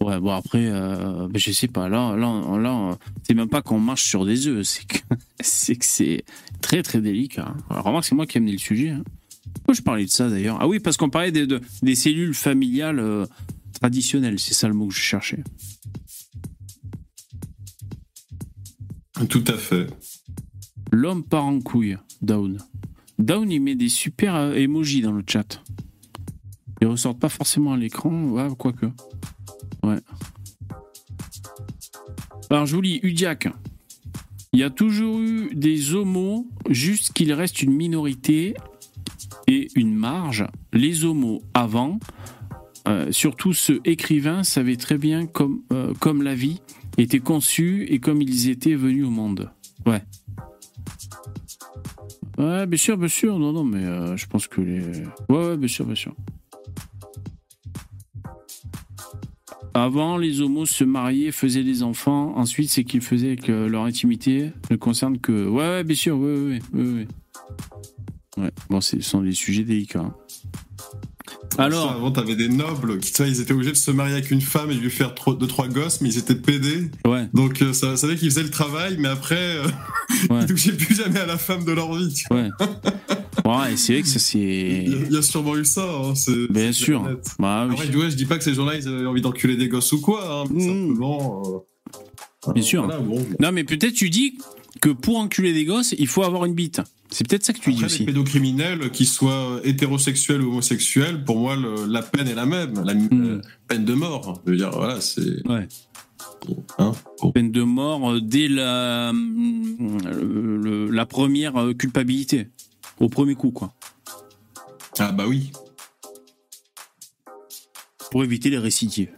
Ouais, 0.00 0.20
bon, 0.20 0.30
après, 0.30 0.66
euh, 0.66 1.28
je 1.34 1.50
sais 1.50 1.66
pas. 1.68 1.88
Là, 1.88 2.14
là, 2.16 2.56
là 2.58 2.98
c'est 3.24 3.34
même 3.34 3.48
pas 3.48 3.62
qu'on 3.62 3.80
marche 3.80 4.04
sur 4.04 4.24
des 4.24 4.46
œufs. 4.46 4.64
C'est 4.66 4.86
que 4.86 4.98
c'est 5.40 5.76
que 5.76 5.84
c'est 5.84 6.24
très, 6.60 6.82
très 6.82 7.00
délicat. 7.00 7.48
hein. 7.48 7.56
Alors, 7.70 7.84
remarque, 7.84 8.04
c'est 8.04 8.14
moi 8.14 8.26
qui 8.26 8.36
ai 8.36 8.38
amené 8.38 8.52
le 8.52 8.58
sujet. 8.58 8.90
hein. 8.90 9.02
Pourquoi 9.54 9.74
je 9.74 9.82
parlais 9.82 10.04
de 10.04 10.10
ça, 10.10 10.28
d'ailleurs? 10.30 10.58
Ah 10.60 10.68
oui, 10.68 10.78
parce 10.78 10.96
qu'on 10.96 11.10
parlait 11.10 11.32
des, 11.32 11.46
de- 11.46 11.60
des 11.82 11.94
cellules 11.94 12.34
familiales 12.34 13.00
euh, 13.00 13.26
traditionnelles. 13.80 14.38
C'est 14.38 14.54
ça 14.54 14.68
le 14.68 14.74
mot 14.74 14.86
que 14.88 14.94
je 14.94 15.00
cherchais. 15.00 15.42
Tout 19.28 19.44
à 19.48 19.54
fait. 19.54 19.88
L'homme 20.92 21.24
part 21.24 21.44
en 21.46 21.60
couille, 21.60 21.98
Down. 22.22 22.58
Down, 23.18 23.50
il 23.50 23.60
met 23.60 23.74
des 23.74 23.88
super 23.88 24.34
euh, 24.36 24.54
emojis 24.54 25.00
dans 25.02 25.12
le 25.12 25.24
chat. 25.26 25.60
Ils 26.80 26.86
ressortent 26.86 27.18
pas 27.18 27.28
forcément 27.28 27.72
à 27.72 27.76
l'écran, 27.76 28.28
ouais, 28.30 28.46
quoique. 28.56 28.86
Ouais. 29.82 29.98
Alors, 32.50 32.66
je 32.66 32.74
vous 32.74 32.82
lis, 32.82 33.00
Udiac. 33.02 33.48
Il 34.52 34.60
y 34.60 34.62
a 34.62 34.70
toujours 34.70 35.20
eu 35.20 35.54
des 35.54 35.94
homos, 35.94 36.46
juste 36.68 37.12
qu'il 37.12 37.32
reste 37.32 37.62
une 37.62 37.72
minorité 37.72 38.54
et 39.46 39.68
une 39.74 39.94
marge. 39.94 40.46
Les 40.72 41.04
homos 41.04 41.42
avant, 41.52 41.98
euh, 42.88 43.12
surtout 43.12 43.52
ceux 43.52 43.80
écrivains, 43.84 44.42
savaient 44.44 44.76
très 44.76 44.96
bien 44.96 45.26
comme, 45.26 45.60
euh, 45.72 45.92
comme 46.00 46.22
la 46.22 46.34
vie 46.34 46.60
était 46.96 47.20
conçue 47.20 47.86
et 47.90 47.98
comme 47.98 48.22
ils 48.22 48.48
étaient 48.48 48.74
venus 48.74 49.04
au 49.04 49.10
monde. 49.10 49.50
Ouais. 49.86 50.02
Ouais, 52.38 52.66
bien 52.66 52.78
sûr, 52.78 52.96
bien 52.96 53.08
sûr. 53.08 53.38
Non, 53.38 53.52
non, 53.52 53.64
mais 53.64 53.84
euh, 53.84 54.16
je 54.16 54.26
pense 54.26 54.46
que 54.46 54.60
les. 54.60 54.80
Ouais, 55.28 55.48
ouais, 55.48 55.56
bien 55.56 55.68
sûr, 55.68 55.84
bien 55.84 55.94
sûr. 55.94 56.14
Avant, 59.84 60.16
les 60.16 60.40
homos 60.40 60.66
se 60.66 60.84
mariaient, 60.84 61.30
faisaient 61.32 61.64
des 61.64 61.82
enfants. 61.82 62.36
Ensuite, 62.36 62.68
c'est 62.70 62.84
qu'ils 62.84 63.00
faisaient 63.00 63.28
avec 63.28 63.48
euh, 63.48 63.68
leur 63.68 63.84
intimité 63.84 64.50
ne 64.70 64.76
concerne 64.76 65.18
que. 65.18 65.46
Ouais, 65.48 65.62
ouais, 65.68 65.84
bien 65.84 65.96
sûr, 65.96 66.18
ouais, 66.18 66.34
ouais, 66.34 66.60
ouais. 66.74 67.06
ouais. 68.36 68.50
Bon, 68.68 68.80
ce 68.80 69.00
sont 69.00 69.22
des 69.22 69.32
sujets 69.32 69.64
délicats. 69.64 70.00
hein. 70.00 70.14
Alors, 71.56 71.90
avant, 71.92 72.10
t'avais 72.12 72.36
des 72.36 72.48
nobles 72.48 72.98
qui, 72.98 73.12
ils 73.22 73.40
étaient 73.40 73.52
obligés 73.52 73.72
de 73.72 73.76
se 73.76 73.90
marier 73.90 74.12
avec 74.14 74.30
une 74.30 74.40
femme 74.40 74.70
et 74.70 74.74
de 74.74 74.80
lui 74.80 74.90
faire 74.90 75.14
trop, 75.14 75.34
deux, 75.34 75.46
trois 75.46 75.66
gosses, 75.68 76.00
mais 76.00 76.08
ils 76.10 76.18
étaient 76.18 76.34
pédés. 76.36 76.90
ouais, 77.06 77.28
Donc, 77.34 77.62
euh, 77.62 77.72
ça, 77.72 77.96
ça 77.96 78.06
veut 78.06 78.12
dire 78.14 78.20
qu'ils 78.20 78.30
faisaient 78.30 78.42
le 78.44 78.50
travail, 78.50 78.96
mais 78.98 79.08
après, 79.08 79.36
euh, 79.56 79.64
Ouais. 80.30 80.40
ils 80.42 80.46
touchaient 80.46 80.72
plus 80.72 80.94
jamais 80.94 81.18
à 81.20 81.26
la 81.26 81.38
femme 81.38 81.64
de 81.64 81.72
leur 81.72 81.92
vie. 81.94 82.22
ouais. 82.30 82.48
Ouais, 83.44 83.72
et 83.72 83.76
c'est 83.78 83.94
vrai 83.94 84.02
que 84.02 84.08
ça, 84.08 84.18
c'est. 84.18 84.38
Il 84.38 85.10
y 85.12 85.16
a- 85.16 85.22
sûrement 85.22 85.56
eu 85.56 85.64
ça. 85.64 85.82
Hein, 85.88 86.14
c'est- 86.14 86.52
Bien 86.52 86.70
sûr. 86.72 87.02
Bah, 87.38 87.66
oui. 87.66 87.74
Après, 87.80 87.96
ouais, 87.96 88.10
je 88.10 88.16
dis 88.16 88.26
pas 88.26 88.36
que 88.36 88.44
ces 88.44 88.52
gens-là, 88.52 88.74
ils 88.76 88.86
avaient 88.86 89.06
envie 89.06 89.22
d'enculer 89.22 89.56
des 89.56 89.68
gosses 89.68 89.90
ou 89.92 90.00
quoi. 90.02 90.42
Hein, 90.42 90.50
mais 90.52 90.64
Mmh. 90.66 90.88
Simplement. 90.88 91.42
euh, 92.48 92.52
Bien 92.52 92.62
sûr. 92.62 92.84
voilà, 92.84 93.00
bon. 93.00 93.24
Non, 93.40 93.52
mais 93.52 93.64
peut-être 93.64 93.94
tu 93.94 94.10
dis 94.10 94.36
que 94.82 94.90
pour 94.90 95.16
enculer 95.18 95.54
des 95.54 95.64
gosses, 95.64 95.94
il 95.98 96.08
faut 96.08 96.24
avoir 96.24 96.44
une 96.44 96.52
bite. 96.54 96.82
C'est 97.10 97.26
peut-être 97.26 97.44
ça 97.44 97.52
que 97.54 97.58
tu 97.60 97.70
dis 97.72 97.76
Après, 97.78 97.88
les 97.88 97.94
aussi. 97.94 98.04
pédocriminels, 98.04 98.90
qu'ils 98.90 99.06
soient 99.06 99.60
hétérosexuels 99.64 100.42
ou 100.42 100.50
homosexuels, 100.50 101.24
pour 101.24 101.38
moi, 101.38 101.56
le- 101.56 101.86
la 101.86 102.02
peine 102.02 102.28
est 102.28 102.34
la 102.34 102.44
même. 102.46 102.82
La 102.84 102.94
Mm. 102.94 103.08
euh, 103.12 103.40
peine 103.66 103.84
de 103.86 103.94
mort. 103.94 104.42
Je 104.46 104.50
veux 104.50 104.56
dire, 104.58 104.70
voilà, 104.72 105.00
c'est. 105.00 105.46
Ouais. 105.48 105.66
Hein. 106.78 106.92
Peine 107.34 107.50
de 107.50 107.62
mort 107.62 108.10
euh, 108.12 108.20
dès 108.20 108.46
la, 108.48 109.12
le- 109.12 110.90
la 110.90 111.06
première 111.06 111.56
euh, 111.56 111.72
culpabilité. 111.74 112.48
Au 113.00 113.08
premier 113.08 113.34
coup, 113.34 113.50
quoi. 113.52 113.72
Ah, 114.98 115.12
bah 115.12 115.24
oui. 115.26 115.50
Pour 118.10 118.24
éviter 118.24 118.50
les 118.50 118.58
récidives. 118.58 119.10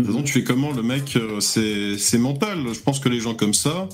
De 0.00 0.06
toute 0.06 0.12
façon, 0.14 0.24
tu 0.24 0.32
fais 0.32 0.44
comment 0.44 0.72
Le 0.72 0.82
mec, 0.82 1.16
euh, 1.16 1.40
c'est 1.40 2.18
mental. 2.18 2.58
Je 2.72 2.80
pense 2.80 3.00
que 3.00 3.08
les 3.08 3.20
gens 3.20 3.34
comme 3.34 3.54
ça, 3.54 3.88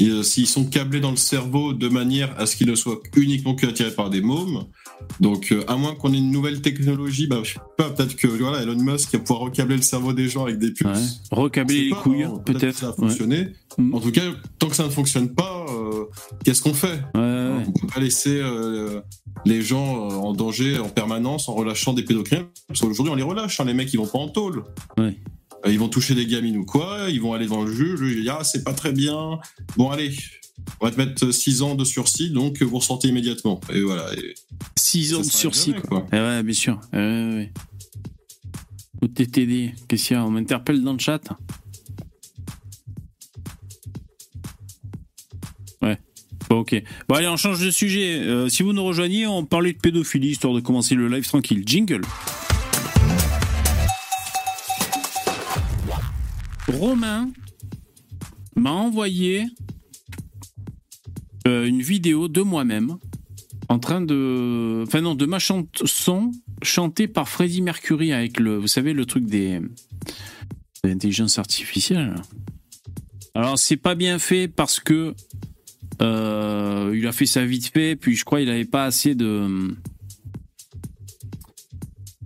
euh, 0.00 0.22
s'ils 0.22 0.46
sont 0.48 0.64
câblés 0.64 1.00
dans 1.00 1.10
le 1.10 1.16
cerveau 1.16 1.72
de 1.72 1.88
manière 1.88 2.34
à 2.38 2.46
ce 2.46 2.56
qu'ils 2.56 2.68
ne 2.68 2.74
soient 2.74 2.98
uniquement 3.16 3.54
que 3.54 3.66
attirés 3.66 3.92
par 3.92 4.10
des 4.10 4.20
mômes, 4.20 4.64
donc 5.20 5.52
euh, 5.52 5.62
à 5.68 5.76
moins 5.76 5.94
qu'on 5.94 6.12
ait 6.12 6.18
une 6.18 6.30
nouvelle 6.30 6.60
technologie, 6.62 7.26
bah, 7.26 7.40
je 7.44 7.54
sais 7.54 7.60
pas, 7.76 7.90
peut-être 7.90 8.16
que 8.16 8.26
voilà, 8.26 8.62
Elon 8.62 8.76
Musk 8.76 9.12
va 9.12 9.18
pouvoir 9.20 9.40
recabler 9.40 9.76
le 9.76 9.82
cerveau 9.82 10.12
des 10.12 10.28
gens 10.28 10.44
avec 10.44 10.58
des 10.58 10.72
puces. 10.72 10.86
Ouais. 10.86 10.94
Sait 11.68 11.74
les 11.84 11.90
pas, 11.90 11.96
couilles, 11.96 12.22
hein, 12.24 12.40
peut-être. 12.44 12.76
ça 12.76 12.88
a 12.88 12.92
fonctionné. 12.92 13.48
En 13.92 14.00
tout 14.00 14.12
cas, 14.12 14.22
tant 14.58 14.68
que 14.68 14.76
ça 14.76 14.84
ne 14.84 14.90
fonctionne 14.90 15.34
pas, 15.34 15.64
euh, 15.68 16.04
qu'est-ce 16.44 16.62
qu'on 16.62 16.74
fait? 16.74 17.00
Ouais, 17.14 17.20
ouais. 17.20 17.64
On 17.66 17.72
peut 17.72 17.86
pas 17.86 18.00
laisser 18.00 18.38
euh, 18.40 19.00
les 19.44 19.62
gens 19.62 20.08
en 20.08 20.32
danger 20.32 20.78
en 20.78 20.88
permanence 20.88 21.48
en 21.48 21.54
relâchant 21.54 21.92
des 21.92 22.02
pédocriminels. 22.02 22.48
Parce 22.68 22.80
qu'aujourd'hui, 22.80 23.12
on 23.12 23.16
les 23.16 23.22
relâche. 23.22 23.60
hein, 23.60 23.64
les 23.64 23.74
mecs, 23.74 23.92
ils 23.92 23.96
vont 23.98 24.06
pas 24.06 24.18
en 24.18 24.28
tôle. 24.28 24.64
Euh, 25.66 25.72
Ils 25.72 25.78
vont 25.78 25.88
toucher 25.88 26.14
des 26.14 26.26
gamines 26.26 26.56
ou 26.56 26.64
quoi. 26.64 27.06
Ils 27.08 27.20
vont 27.20 27.32
aller 27.32 27.44
devant 27.44 27.64
le 27.64 27.72
juge. 27.72 28.00
Il 28.02 28.22
dit 28.22 28.28
ah 28.28 28.44
c'est 28.44 28.64
pas 28.64 28.72
très 28.74 28.92
bien. 28.92 29.38
Bon 29.76 29.90
allez, 29.90 30.14
on 30.80 30.86
va 30.86 30.90
te 30.92 30.96
mettre 30.96 31.30
6 31.30 31.62
ans 31.62 31.74
de 31.74 31.84
sursis, 31.84 32.30
donc 32.30 32.62
vous 32.62 32.78
ressortez 32.78 33.08
immédiatement. 33.08 33.60
Et 33.72 33.80
voilà. 33.80 34.12
Et 34.14 34.34
6 34.76 35.14
ans 35.14 35.20
de 35.20 35.24
sursis, 35.24 35.70
jamais, 35.70 35.82
quoi. 35.82 36.06
Eh 36.12 36.16
ouais, 36.16 36.42
bien 36.42 36.54
sûr. 36.54 36.80
Eh 36.92 36.96
ouais, 36.96 37.52
ouais. 39.02 39.08
TTD. 39.14 39.74
Qu'est-ce 39.88 40.08
qu'il 40.08 40.16
y 40.16 40.18
a? 40.18 40.24
On 40.24 40.30
m'interpelle 40.30 40.82
dans 40.82 40.94
le 40.94 40.98
chat 40.98 41.20
Ouais. 45.82 45.98
Bon, 46.48 46.60
ok. 46.60 46.82
Bon, 47.08 47.14
allez, 47.16 47.28
on 47.28 47.36
change 47.36 47.60
de 47.64 47.70
sujet. 47.70 48.20
Euh, 48.20 48.48
si 48.48 48.62
vous 48.62 48.72
nous 48.72 48.84
rejoignez, 48.84 49.26
on 49.26 49.44
parlait 49.44 49.74
de 49.74 49.78
pédophilie, 49.78 50.30
histoire 50.30 50.54
de 50.54 50.60
commencer 50.60 50.94
le 50.94 51.08
live 51.08 51.26
tranquille. 51.26 51.62
Jingle. 51.66 52.00
Romain 56.74 57.30
m'a 58.56 58.72
envoyé 58.72 59.46
euh, 61.46 61.66
une 61.66 61.82
vidéo 61.82 62.28
de 62.28 62.42
moi-même 62.42 62.96
en 63.68 63.78
train 63.78 64.00
de. 64.00 64.84
Enfin, 64.86 65.00
non, 65.00 65.14
de 65.14 65.26
ma 65.26 65.38
chanson 65.38 66.32
chantée 66.62 67.08
par 67.08 67.28
Freddie 67.28 67.62
Mercury 67.62 68.12
avec 68.12 68.40
le. 68.40 68.56
Vous 68.56 68.66
savez, 68.66 68.92
le 68.92 69.06
truc 69.06 69.26
des. 69.26 69.60
de 69.60 70.88
l'intelligence 70.88 71.38
artificielle. 71.38 72.14
Alors, 73.34 73.58
c'est 73.58 73.76
pas 73.76 73.94
bien 73.94 74.18
fait 74.18 74.48
parce 74.48 74.80
que. 74.80 75.14
euh, 76.02 76.92
il 76.94 77.06
a 77.06 77.12
fait 77.12 77.26
ça 77.26 77.44
vite 77.44 77.68
fait, 77.68 77.96
puis 77.96 78.16
je 78.16 78.24
crois 78.24 78.40
qu'il 78.40 78.50
avait 78.50 78.64
pas 78.64 78.84
assez 78.84 79.14
de. 79.14 79.74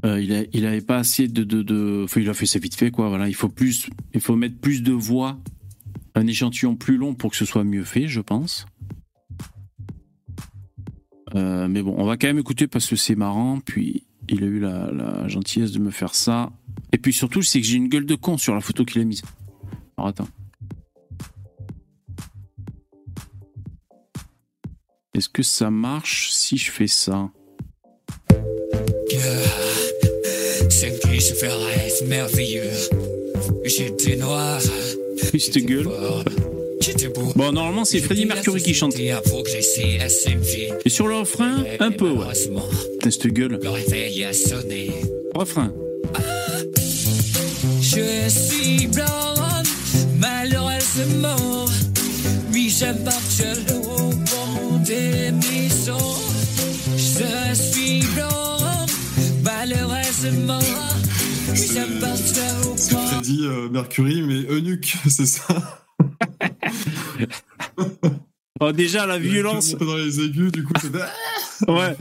Euh, 0.04 0.20
il, 0.20 0.64
a, 0.64 0.68
avait 0.68 0.80
pas 0.80 0.98
assez 0.98 1.26
de, 1.28 1.42
de, 1.44 1.62
de- 1.62 2.02
Enfin, 2.04 2.20
il 2.20 2.28
a 2.28 2.34
fait 2.34 2.46
ça 2.46 2.58
vite 2.58 2.74
fait, 2.76 2.90
quoi. 2.90 3.08
Voilà, 3.08 3.28
il 3.28 3.34
faut 3.34 3.48
mettre 4.36 4.58
plus 4.58 4.82
de 4.82 4.92
voix, 4.92 5.38
un 6.14 6.26
échantillon 6.26 6.76
plus 6.76 6.96
long 6.96 7.14
pour 7.14 7.30
que 7.32 7.36
ce 7.36 7.44
soit 7.44 7.64
mieux 7.64 7.84
fait, 7.84 8.06
je 8.08 8.20
pense. 8.20 8.66
Euh, 11.34 11.68
mais 11.68 11.82
bon, 11.82 11.94
on 11.98 12.04
va 12.04 12.16
quand 12.16 12.28
même 12.28 12.38
écouter 12.38 12.66
parce 12.68 12.86
que 12.86 12.96
c'est 12.96 13.16
marrant. 13.16 13.60
Puis 13.60 14.06
il 14.28 14.44
a 14.44 14.46
eu 14.46 14.60
la, 14.60 14.90
la 14.92 15.28
gentillesse 15.28 15.72
de 15.72 15.78
me 15.78 15.90
faire 15.90 16.14
ça. 16.14 16.52
Et 16.92 16.98
puis 16.98 17.12
surtout, 17.12 17.42
c'est 17.42 17.60
que 17.60 17.66
j'ai 17.66 17.76
une 17.76 17.88
gueule 17.88 18.06
de 18.06 18.14
con 18.14 18.38
sur 18.38 18.54
la 18.54 18.60
photo 18.60 18.84
qu'il 18.84 19.00
a 19.00 19.04
mise. 19.04 19.22
Alors 19.96 20.08
attends. 20.08 20.28
Est-ce 25.14 25.28
que 25.28 25.42
ça 25.42 25.70
marche 25.70 26.30
si 26.30 26.56
je 26.56 26.70
fais 26.70 26.86
ça? 26.86 27.30
Celle 31.18 31.34
qui 31.34 31.40
se 31.40 31.46
ferait 31.46 31.92
merveilleux. 32.06 32.70
J'étais 33.64 34.16
noir. 34.16 34.60
Gueule. 35.56 35.88
J'étais 36.80 37.08
beau. 37.08 37.32
Bon, 37.34 37.52
normalement, 37.52 37.84
c'est 37.84 37.98
Freddie 38.00 38.26
Mercury 38.26 38.62
qui 38.62 38.72
chante. 38.72 38.98
Et. 38.98 39.12
Et 40.84 40.88
sur 40.88 41.08
le 41.08 41.16
refrain, 41.16 41.64
un 41.80 41.90
peu, 41.90 42.10
ouais. 42.10 42.26
Putain, 42.92 43.10
cette 43.10 43.26
gueule. 43.28 43.58
Le 43.60 43.68
réveil 43.68 44.24
a 44.24 44.32
sonné. 44.32 44.90
Refrain. 45.34 45.72
Je 47.80 48.28
suis 48.28 48.86
blonde, 48.86 49.66
malheureusement. 50.18 51.66
Oui, 52.52 52.72
j'apporte 52.78 53.42
au 53.70 54.10
bon 54.10 54.78
des 54.84 55.32
maisons. 55.32 56.14
Je 56.96 57.54
suis 57.54 58.00
blonde, 58.14 58.77
malheureusement. 59.58 60.60
C'est 61.54 61.98
bon 61.98 62.14
Freddie 63.06 63.40
euh, 63.42 63.68
Mercury, 63.68 64.22
mais 64.22 64.44
eunuque, 64.48 64.96
c'est 65.08 65.26
ça. 65.26 65.44
Oh, 68.60 68.72
déjà, 68.72 69.06
la 69.06 69.20
violence. 69.20 69.74
Un 69.74 69.78
peu 69.78 69.86
dans 69.86 69.96
les 69.96 70.18
aigus, 70.18 70.50
du 70.50 70.64
coup. 70.64 70.72
Ouais. 71.68 71.96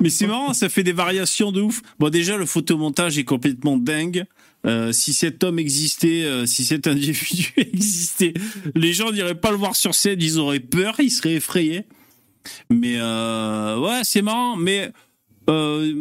Mais 0.00 0.08
c'est 0.08 0.26
marrant, 0.26 0.54
ça 0.54 0.70
fait 0.70 0.82
des 0.82 0.94
variations 0.94 1.52
de 1.52 1.60
ouf. 1.60 1.82
Bon, 1.98 2.08
déjà, 2.08 2.38
le 2.38 2.46
photomontage 2.46 3.18
est 3.18 3.24
complètement 3.24 3.76
dingue. 3.76 4.24
Euh, 4.66 4.92
si 4.92 5.12
cet 5.12 5.44
homme 5.44 5.58
existait, 5.58 6.24
euh, 6.24 6.46
si 6.46 6.64
cet 6.64 6.86
individu 6.86 7.52
existait, 7.58 8.32
les 8.74 8.94
gens 8.94 9.12
n'iraient 9.12 9.34
pas 9.34 9.50
le 9.50 9.58
voir 9.58 9.76
sur 9.76 9.94
scène, 9.94 10.20
ils 10.22 10.38
auraient 10.38 10.60
peur, 10.60 10.96
ils 11.00 11.10
seraient 11.10 11.34
effrayés. 11.34 11.84
Mais 12.70 12.96
euh, 12.98 13.78
ouais, 13.78 14.00
c'est 14.02 14.22
marrant, 14.22 14.56
mais 14.56 14.92
euh, 15.50 15.92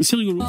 c'est 0.00 0.16
rigolo. 0.16 0.42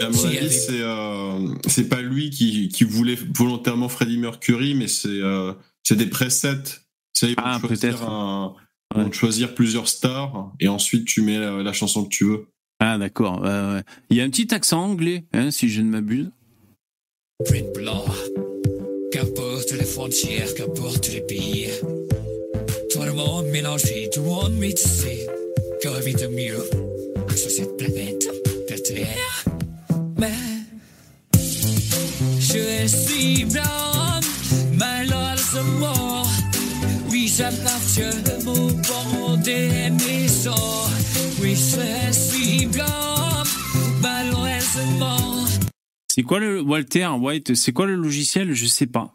à 0.00 0.08
mon 0.08 0.24
avis, 0.24 0.50
c'est 0.50 0.80
euh, 0.80 1.48
c'est 1.68 1.88
pas 1.88 2.00
lui 2.02 2.30
qui, 2.30 2.68
qui 2.68 2.84
voulait 2.84 3.16
volontairement 3.34 3.88
Freddie 3.88 4.18
Mercury, 4.18 4.74
mais 4.74 4.88
c'est 4.88 5.08
euh, 5.08 5.52
c'est 5.82 5.96
des 5.96 6.06
presets. 6.06 6.54
Vont 7.22 7.34
Ah, 7.36 7.60
peut-être. 7.62 8.02
un- 8.02 8.54
ils 8.94 8.98
vont 9.00 9.06
Ouais. 9.06 9.12
choisir 9.12 9.54
plusieurs 9.54 9.88
stars 9.88 10.52
et 10.60 10.68
ensuite 10.68 11.04
tu 11.06 11.22
mets 11.22 11.38
la, 11.38 11.62
la 11.62 11.72
chanson 11.72 12.04
que 12.04 12.08
tu 12.10 12.24
veux. 12.24 12.46
Ah 12.80 12.98
d'accord. 12.98 13.42
Il 14.10 14.16
y 14.16 14.20
a 14.20 14.24
un 14.24 14.28
petit 14.30 14.52
accent 14.52 14.82
anglais, 14.82 15.24
hein, 15.32 15.50
si 15.50 15.68
je 15.68 15.80
ne 15.82 15.88
m'abuse. 15.88 16.30
Print 17.44 17.72
blanc. 17.74 18.04
Qu'importe 19.12 19.70
les 19.72 19.84
frontières, 19.84 20.52
qu'importe 20.54 21.10
les 21.12 21.20
pays. 21.20 21.68
Tout 23.02 23.08
le 23.08 23.14
monde 23.14 23.46
mélangé, 23.46 24.08
tout 24.14 24.20
le 24.20 24.26
monde 24.26 24.54
métissé. 24.54 25.26
Que 25.82 26.04
vit 26.04 26.14
de 26.14 26.28
mieux 26.28 26.62
sur 27.34 27.50
cette 27.50 27.76
planète. 27.76 28.28
Peut-être 28.68 28.94
poussière. 28.94 29.44
Mais 30.18 30.30
je 32.38 32.86
suis 32.86 33.44
blanc, 33.46 34.20
malheureusement. 34.78 36.22
Oui, 37.10 37.26
j'appartiens 37.36 38.12
au 38.46 38.70
bon 38.70 39.36
des 39.38 39.90
maisons. 39.90 40.86
Oui, 41.42 41.56
je 41.56 42.12
suis 42.12 42.66
blanc, 42.66 43.42
malheureusement. 44.00 45.44
C'est 46.06 46.22
quoi 46.22 46.38
le 46.38 46.60
Walter 46.60 47.08
White 47.20 47.56
C'est 47.56 47.72
quoi 47.72 47.86
le 47.86 47.96
logiciel? 47.96 48.52
Je 48.52 48.66
sais 48.66 48.86
pas. 48.86 49.12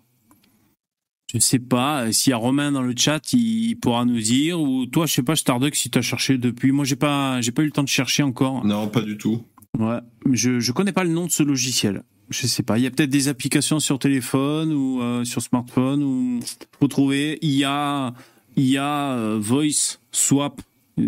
Je 1.33 1.39
sais 1.39 1.59
pas. 1.59 2.11
S'il 2.11 2.31
y 2.31 2.33
a 2.33 2.37
Romain 2.37 2.71
dans 2.71 2.81
le 2.81 2.93
chat, 2.95 3.33
il 3.33 3.75
pourra 3.75 4.05
nous 4.05 4.19
dire. 4.19 4.61
Ou 4.61 4.85
toi, 4.85 5.05
je 5.05 5.13
sais 5.13 5.23
pas, 5.23 5.35
Starduck, 5.35 5.75
si 5.75 5.89
tu 5.89 5.97
as 5.97 6.01
cherché 6.01 6.37
depuis. 6.37 6.71
Moi, 6.71 6.85
j'ai 6.85 6.95
pas, 6.95 7.41
j'ai 7.41 7.51
pas 7.51 7.63
eu 7.63 7.65
le 7.65 7.71
temps 7.71 7.83
de 7.83 7.89
chercher 7.89 8.23
encore. 8.23 8.65
Non, 8.65 8.87
pas 8.87 9.01
du 9.01 9.17
tout. 9.17 9.43
Ouais. 9.77 9.99
Je, 10.31 10.59
je 10.59 10.71
connais 10.71 10.93
pas 10.93 11.03
le 11.03 11.09
nom 11.09 11.25
de 11.25 11.31
ce 11.31 11.43
logiciel. 11.43 12.03
Je 12.29 12.47
sais 12.47 12.63
pas. 12.63 12.77
Il 12.77 12.83
y 12.83 12.87
a 12.87 12.91
peut-être 12.91 13.09
des 13.09 13.27
applications 13.27 13.79
sur 13.79 13.99
téléphone 13.99 14.73
ou 14.73 15.01
euh, 15.01 15.23
sur 15.23 15.41
smartphone 15.41 16.03
ou 16.03 16.39
faut 16.79 16.87
trouver. 16.87 17.39
Il 17.41 17.51
y 17.51 17.63
a, 17.63 18.13
il 18.55 18.65
y 18.65 18.77
a 18.77 19.13
euh, 19.13 19.37
Voice 19.39 19.99
Swap. 20.11 20.61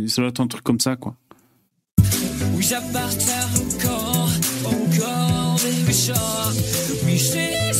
Ça 0.08 0.21
doit 0.21 0.29
être 0.29 0.39
un 0.39 0.47
truc 0.47 0.63
comme 0.63 0.79
ça, 0.79 0.95
quoi. 0.95 1.15
Oui, 2.53 2.63
j'appartiens 2.63 3.47
encore, 3.55 4.29
encore 4.65 5.55
des 5.62 5.84
méchants. 5.84 6.51
Oui, 7.05 7.17
je 7.17 7.79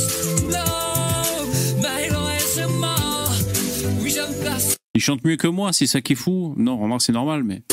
Il 5.00 5.02
chante 5.02 5.24
mieux 5.24 5.38
que 5.38 5.48
moi, 5.48 5.72
c'est 5.72 5.88
ça 5.88 6.02
qui 6.02 6.12
est 6.12 6.18
fou. 6.18 6.54
Non, 6.58 6.78
remarque, 6.78 7.04
c'est 7.04 7.14
normal, 7.14 7.46
mais. 7.46 7.64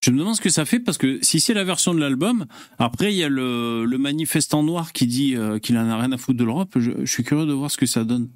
Je 0.00 0.10
me 0.10 0.18
demande 0.18 0.34
ce 0.34 0.40
que 0.40 0.48
ça 0.48 0.64
fait 0.64 0.80
parce 0.80 0.96
que 0.96 1.18
si 1.20 1.40
c'est 1.40 1.52
la 1.52 1.62
version 1.64 1.92
de 1.92 2.00
l'album, 2.00 2.46
après 2.78 3.12
il 3.12 3.18
y 3.18 3.22
a 3.22 3.28
le, 3.28 3.84
le 3.84 3.98
manifestant 3.98 4.62
noir 4.62 4.94
qui 4.94 5.06
dit 5.06 5.36
euh, 5.36 5.58
qu'il 5.58 5.76
en 5.76 5.86
a 5.90 5.98
rien 5.98 6.10
à 6.10 6.16
foutre 6.16 6.38
de 6.38 6.44
l'Europe. 6.44 6.72
Je, 6.76 6.92
je 7.00 7.12
suis 7.12 7.22
curieux 7.22 7.44
de 7.44 7.52
voir 7.52 7.70
ce 7.70 7.76
que 7.76 7.84
ça 7.84 8.04
donne. 8.04 8.30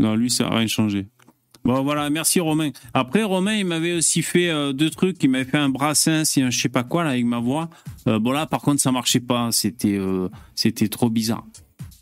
Non, 0.00 0.14
lui, 0.16 0.30
ça 0.30 0.44
n'a 0.48 0.56
rien 0.56 0.66
changé. 0.66 1.06
Bon, 1.62 1.82
voilà, 1.82 2.08
merci 2.08 2.40
Romain. 2.40 2.70
Après, 2.94 3.22
Romain, 3.22 3.54
il 3.54 3.66
m'avait 3.66 3.92
aussi 3.92 4.22
fait 4.22 4.48
euh, 4.48 4.72
deux 4.72 4.88
trucs. 4.88 5.22
Il 5.22 5.28
m'avait 5.30 5.44
fait 5.44 5.58
un 5.58 5.68
brassin, 5.68 6.24
c'est 6.24 6.40
un 6.40 6.48
je 6.50 6.58
sais 6.58 6.70
pas 6.70 6.84
quoi, 6.84 7.04
là, 7.04 7.10
avec 7.10 7.24
ma 7.26 7.38
voix. 7.38 7.68
Euh, 8.08 8.18
bon, 8.18 8.32
là, 8.32 8.46
par 8.46 8.62
contre, 8.62 8.80
ça 8.80 8.90
marchait 8.92 9.20
pas. 9.20 9.52
C'était 9.52 9.98
euh, 9.98 10.28
c'était 10.54 10.88
trop 10.88 11.10
bizarre. 11.10 11.44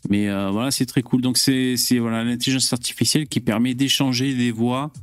Mais 0.09 0.29
euh, 0.29 0.49
voilà, 0.49 0.71
c'est 0.71 0.85
très 0.85 1.01
cool. 1.01 1.21
Donc, 1.21 1.37
c'est 1.37 1.75
c'est, 1.75 1.99
voilà 1.99 2.23
l'intelligence 2.23 2.71
artificielle 2.71 3.27
qui 3.27 3.41
permet 3.41 3.73
d'échanger 3.73 4.33
des 4.33 4.51
voix 4.51 4.93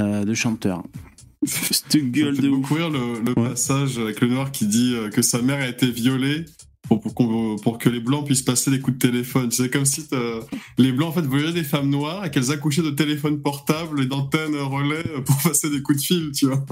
euh, 0.00 0.24
de 0.24 0.34
chanteurs. 0.34 0.82
Cette 1.46 1.96
gueule 2.10 2.36
de 2.40 2.48
ouf. 2.48 2.60
beaucoup 2.60 2.74
rire 2.74 2.90
le, 2.90 3.20
le 3.20 3.40
Ouais. 3.40 3.50
passage 3.50 3.98
avec 3.98 4.20
le 4.20 4.26
noir 4.28 4.50
qui 4.50 4.66
dit 4.66 4.96
que 5.12 5.22
sa 5.22 5.40
mère 5.42 5.60
a 5.60 5.68
été 5.68 5.88
violée 5.88 6.44
pour, 6.88 7.00
pour, 7.00 7.56
pour 7.62 7.78
que 7.78 7.88
les 7.88 8.00
blancs 8.00 8.24
puissent 8.26 8.42
passer 8.42 8.70
des 8.70 8.80
coups 8.80 8.98
de 8.98 9.08
téléphone. 9.08 9.50
C'est 9.50 9.70
comme 9.70 9.84
si 9.84 10.06
t'as- 10.08 10.40
les 10.78 10.92
blancs 10.92 11.10
en 11.10 11.12
fait 11.12 11.26
violaient 11.26 11.52
des 11.52 11.64
femmes 11.64 11.90
noires 11.90 12.24
et 12.24 12.30
qu'elles 12.30 12.50
accouchaient 12.52 12.82
de 12.82 12.90
téléphones 12.90 13.40
portables 13.40 14.02
et 14.02 14.06
d'antennes 14.06 14.56
relais 14.56 15.04
pour 15.24 15.36
passer 15.42 15.70
des 15.70 15.82
coups 15.82 15.98
de 15.98 16.04
fil, 16.04 16.30
tu 16.32 16.46
vois. 16.46 16.64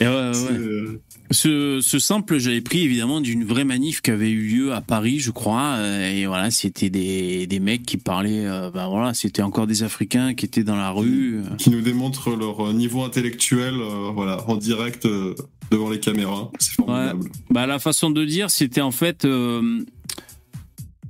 Et 0.00 0.06
ouais, 0.06 0.14
ouais, 0.14 0.34
C'est, 0.34 0.50
ouais. 0.50 0.58
euh, 0.58 1.00
Ce, 1.32 1.80
ce 1.82 1.98
sample, 1.98 2.38
j'avais 2.38 2.60
pris 2.60 2.82
évidemment 2.82 3.20
d'une 3.20 3.44
vraie 3.44 3.64
manif 3.64 4.00
qui 4.00 4.10
avait 4.12 4.30
eu 4.30 4.46
lieu 4.48 4.72
à 4.72 4.80
Paris, 4.80 5.18
je 5.18 5.30
crois. 5.32 5.74
euh, 5.78 6.08
Et 6.14 6.26
voilà, 6.26 6.50
c'était 6.52 6.90
des, 6.90 7.46
des 7.48 7.58
mecs 7.60 7.84
qui 7.84 7.96
parlaient. 7.96 8.46
euh, 8.46 8.70
ben 8.70 8.88
voilà, 8.88 9.14
c'était 9.14 9.42
encore 9.42 9.66
des 9.66 9.82
Africains 9.82 10.34
qui 10.34 10.44
étaient 10.46 10.62
dans 10.64 10.76
la 10.76 10.90
rue. 10.90 11.38
euh. 11.38 11.56
qui 11.56 11.70
nous 11.70 11.80
démontrent 11.80 12.36
leur 12.36 12.68
euh, 12.68 12.72
niveau 12.72 13.02
intellectuel, 13.02 13.74
euh, 13.74 14.10
voilà, 14.14 14.48
en 14.48 14.54
direct 14.56 15.06
euh, 15.06 15.34
devant 15.72 15.90
les 15.90 15.98
caméras. 16.00 16.50
C'est 16.60 16.74
formidable. 16.74 17.28
Bah, 17.50 17.66
la 17.66 17.78
façon 17.80 18.10
de 18.10 18.24
dire, 18.24 18.50
c'était 18.50 18.80
en 18.80 18.92
fait. 18.92 19.26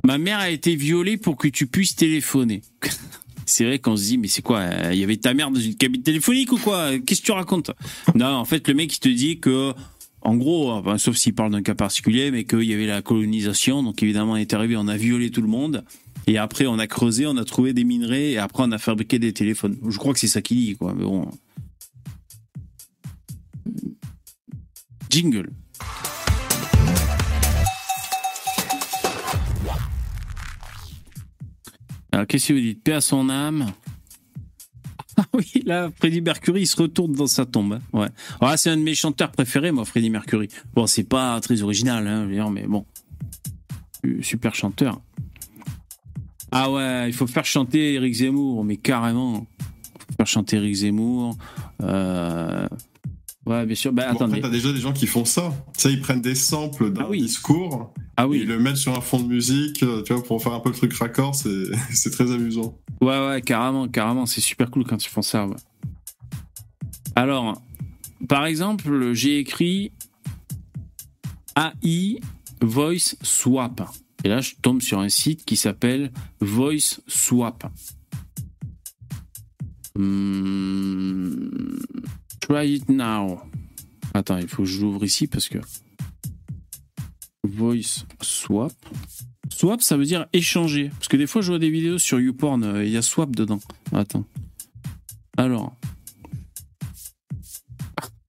ma 0.05 0.17
mère 0.19 0.39
a 0.39 0.49
été 0.51 0.75
violée 0.75 1.17
pour 1.19 1.37
que 1.37 1.49
tu 1.49 1.67
puisses 1.67 1.95
téléphoner. 1.97 2.63
C'est 3.49 3.65
vrai 3.65 3.79
qu'on 3.79 3.97
se 3.97 4.05
dit, 4.05 4.19
mais 4.19 4.29
c'est 4.29 4.43
quoi 4.43 4.59
euh, 4.59 4.91
Il 4.93 4.99
y 4.99 5.05
avait 5.05 5.17
ta 5.17 5.33
mère 5.33 5.51
dans 5.51 5.59
une 5.59 5.75
cabine 5.75 6.03
téléphonique 6.03 6.53
ou 6.53 6.59
quoi? 6.59 6.99
Qu'est-ce 6.99 7.21
que 7.23 7.27
tu 7.27 7.33
racontes? 7.33 7.71
Non, 8.15 8.27
en 8.27 8.45
fait, 8.45 8.67
le 8.69 8.75
mec, 8.75 8.95
il 8.95 9.01
te 9.01 9.09
dit 9.09 9.41
que, 9.41 9.73
en 10.23 10.37
gros, 10.37 10.83
sauf 10.99 11.17
s'il 11.17 11.35
parle 11.35 11.53
d'un 11.53 11.63
cas 11.63 11.75
particulier, 11.75 12.31
mais 12.31 12.45
qu'il 12.45 12.65
y 12.65 12.75
avait 12.75 12.87
la 12.87 13.01
colonisation. 13.01 13.83
Donc, 13.83 14.03
évidemment, 14.03 14.33
on 14.33 14.37
est 14.37 14.53
arrivé, 14.53 14.77
on 14.77 14.89
a 14.89 14.97
violé 14.97 15.31
tout 15.31 15.41
le 15.41 15.49
monde. 15.49 15.85
Et 16.27 16.37
après, 16.37 16.67
on 16.67 16.79
a 16.79 16.87
creusé, 16.87 17.27
on 17.27 17.37
a 17.39 17.45
trouvé 17.45 17.73
des 17.73 17.85
minerais, 17.85 18.33
et 18.33 18.39
après, 18.39 18.65
on 18.67 18.73
a 18.73 18.79
fabriqué 18.79 19.19
des 19.19 19.33
téléphones. 19.33 19.79
Je 19.89 19.97
crois 19.97 20.13
que 20.13 20.21
c'est 20.21 20.29
ça 20.29 20.43
qu'il 20.43 20.59
dit, 20.59 20.77
quoi. 20.77 20.95
Mais 20.95 21.05
bon. 21.05 21.31
Jingle. 25.09 25.51
Qu'est-ce 32.27 32.49
que 32.49 32.53
vous 32.55 32.61
dites? 32.61 32.83
Paix 32.83 32.93
à 32.95 33.01
son 33.01 33.29
âme. 33.29 33.73
Ah 35.17 35.25
oui, 35.33 35.63
là, 35.67 35.91
Freddie 35.99 36.21
Mercury, 36.21 36.61
il 36.63 36.67
se 36.67 36.81
retourne 36.81 37.13
dans 37.13 37.27
sa 37.27 37.45
tombe. 37.45 37.73
hein. 37.73 37.81
Ouais. 37.93 38.09
Là, 38.41 38.57
c'est 38.57 38.71
un 38.71 38.77
de 38.77 38.83
mes 38.83 38.95
chanteurs 38.95 39.33
préférés, 39.33 39.73
moi, 39.73 39.85
Freddie 39.85 40.11
Mercury. 40.11 40.49
Bon, 40.75 40.87
c'est 40.87 41.03
pas 41.03 41.41
très 41.41 41.61
original, 41.63 42.07
hein, 42.07 42.27
dire, 42.27 42.51
mais 42.51 42.67
bon. 42.67 42.87
Euh, 44.07 44.23
Super 44.23 44.55
chanteur. 44.55 45.01
Ah 46.53 46.71
ouais, 46.71 47.09
il 47.09 47.13
faut 47.13 47.27
faire 47.27 47.45
chanter 47.45 47.95
Eric 47.95 48.15
Zemmour, 48.15 48.65
mais 48.65 48.77
carrément. 48.77 49.47
Faut 49.59 50.15
faire 50.17 50.27
chanter 50.27 50.57
Eric 50.57 50.75
Zemmour. 50.75 51.37
Euh... 51.83 52.67
Ouais, 53.49 53.65
bien 53.65 53.75
sûr. 53.75 53.93
Bah, 53.93 54.09
Bon, 54.11 54.17
attendez. 54.17 54.41
t'as 54.43 54.51
déjà 54.51 54.73
des 54.73 54.81
gens 54.81 54.93
qui 54.93 55.07
font 55.07 55.25
ça. 55.25 55.53
Tu 55.75 55.81
sais, 55.83 55.93
ils 55.93 56.01
prennent 56.01 56.21
des 56.21 56.35
samples 56.35 56.93
d'un 56.93 57.05
Ah 57.05 57.09
oui. 57.09 57.23
discours, 57.23 57.95
Ah 58.17 58.25
et 58.25 58.27
oui. 58.27 58.39
ils 58.43 58.47
le 58.47 58.59
mettent 58.59 58.77
sur 58.77 58.95
un 58.97 59.01
fond 59.01 59.21
de 59.21 59.27
musique, 59.29 59.83
euh, 59.83 60.03
tu 60.03 60.13
vois, 60.13 60.23
pour 60.23 60.43
faire 60.43 60.53
un 60.53 60.61
peu 60.61 60.69
le 60.69 60.75
truc 60.77 60.93
raccord, 60.93 61.35
c'est 61.93 62.11
très 62.11 62.31
amusant. 62.31 62.79
Ouais, 63.01 63.27
ouais, 63.27 63.41
carrément, 63.43 63.89
carrément. 63.89 64.27
C'est 64.27 64.43
super 64.43 64.71
cool 64.71 64.85
quand 64.85 65.03
ils 65.03 65.09
font 65.09 65.23
ça. 65.23 65.47
ouais. 65.47 65.57
Alors, 67.17 67.61
par 68.29 68.45
exemple, 68.45 69.13
j'ai 69.15 69.39
écrit 69.39 69.93
AI 71.57 72.21
Voice 72.61 73.17
Swap. 73.23 73.81
Et 74.25 74.29
là, 74.29 74.41
je 74.43 74.53
tombe 74.61 74.83
sur 74.83 74.99
un 74.99 75.09
site 75.09 75.45
qui 75.47 75.57
s'appelle 75.57 76.13
Voice 76.41 77.01
Swap. 77.07 77.65
Hmm, 79.97 81.49
try 82.49 82.75
it 82.75 82.89
now. 82.89 83.41
Attends, 84.15 84.39
il 84.39 84.49
faut 84.49 84.63
que 84.63 84.69
je 84.69 84.81
l'ouvre 84.81 85.05
ici 85.05 85.27
parce 85.27 85.49
que. 85.49 85.59
Voice 87.45 88.05
Swap. 88.23 88.73
Swap, 89.53 89.81
ça 89.83 89.97
veut 89.97 90.05
dire 90.05 90.27
échanger. 90.33 90.91
Parce 90.91 91.09
que 91.09 91.17
des 91.17 91.27
fois, 91.27 91.41
je 91.43 91.49
vois 91.49 91.59
des 91.59 91.71
vidéos 91.71 91.99
sur 91.99 92.21
YouPorn, 92.21 92.63
euh, 92.65 92.85
il 92.85 92.91
y 92.91 92.97
a 92.97 93.03
swap 93.03 93.35
dedans. 93.35 93.61
Attends. 93.93 94.25
Alors. 95.37 95.75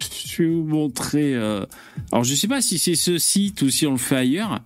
Je 0.01 0.43
vais 0.43 0.49
vous 0.49 0.63
montrer. 0.63 1.35
euh, 1.35 1.65
Alors, 2.13 2.23
je 2.23 2.33
sais 2.33 2.47
pas 2.47 2.61
si 2.61 2.79
c'est 2.79 2.95
ce 2.95 3.17
site 3.17 3.61
ou 3.61 3.69
si 3.69 3.85
on 3.85 3.91
le 3.91 3.97
fait 3.97 4.15
ailleurs. 4.15 4.63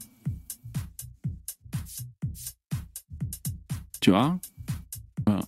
Tu 3.99 4.11
vois? 4.11 4.37
Voilà. 5.25 5.41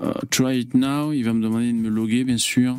Euh, 0.00 0.12
try 0.30 0.58
it 0.60 0.74
now. 0.74 1.12
Il 1.12 1.24
va 1.24 1.32
me 1.32 1.42
demander 1.42 1.72
de 1.72 1.76
me 1.78 1.88
loguer, 1.88 2.24
bien 2.24 2.38
sûr. 2.38 2.76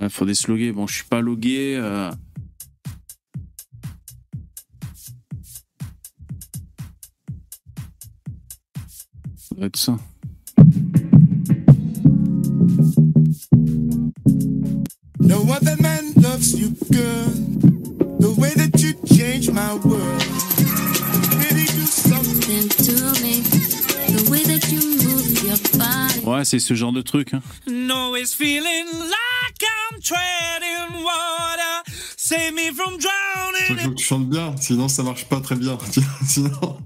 Ouais, 0.00 0.08
faudrait 0.08 0.34
se 0.34 0.50
loguer. 0.50 0.72
Bon, 0.72 0.86
je 0.86 0.94
suis 0.96 1.04
pas 1.04 1.20
logué. 1.20 1.76
euh, 1.76 2.10
Ça 9.36 9.54
être 9.64 9.76
ça. 9.76 9.98
No 15.20 15.42
other 15.50 15.76
man 15.80 16.12
loves 16.16 16.52
you, 16.58 16.74
girl. 16.90 17.30
The 18.20 18.34
way 18.38 18.52
that 18.54 18.80
you 18.80 18.94
change 19.16 19.50
my 19.50 19.74
world. 19.84 20.27
Ouais, 26.28 26.44
c'est 26.44 26.58
ce 26.58 26.74
genre 26.74 26.92
de 26.92 27.00
truc. 27.02 27.32
hein. 27.34 27.40
No, 27.66 28.14
it's 28.16 28.34
feeling 28.34 28.86
like 28.92 29.62
I'm 29.92 30.00
treading 30.00 31.02
water. 31.02 31.82
Save 32.16 32.52
me 32.54 32.72
from 32.74 32.94
Il 32.94 33.00
drowning. 33.00 33.84
faut 33.84 33.90
que 33.90 33.94
tu 33.94 34.04
chantes 34.04 34.28
bien, 34.28 34.54
sinon 34.60 34.88
ça 34.88 35.02
marche 35.02 35.24
pas 35.26 35.40
très 35.40 35.56
bien. 35.56 35.78
sinon, 36.26 36.78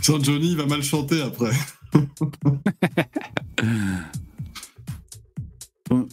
sinon 0.00 0.22
Johnny 0.22 0.50
il 0.52 0.56
va 0.56 0.66
mal 0.66 0.82
chanter 0.82 1.20
après. 1.20 1.50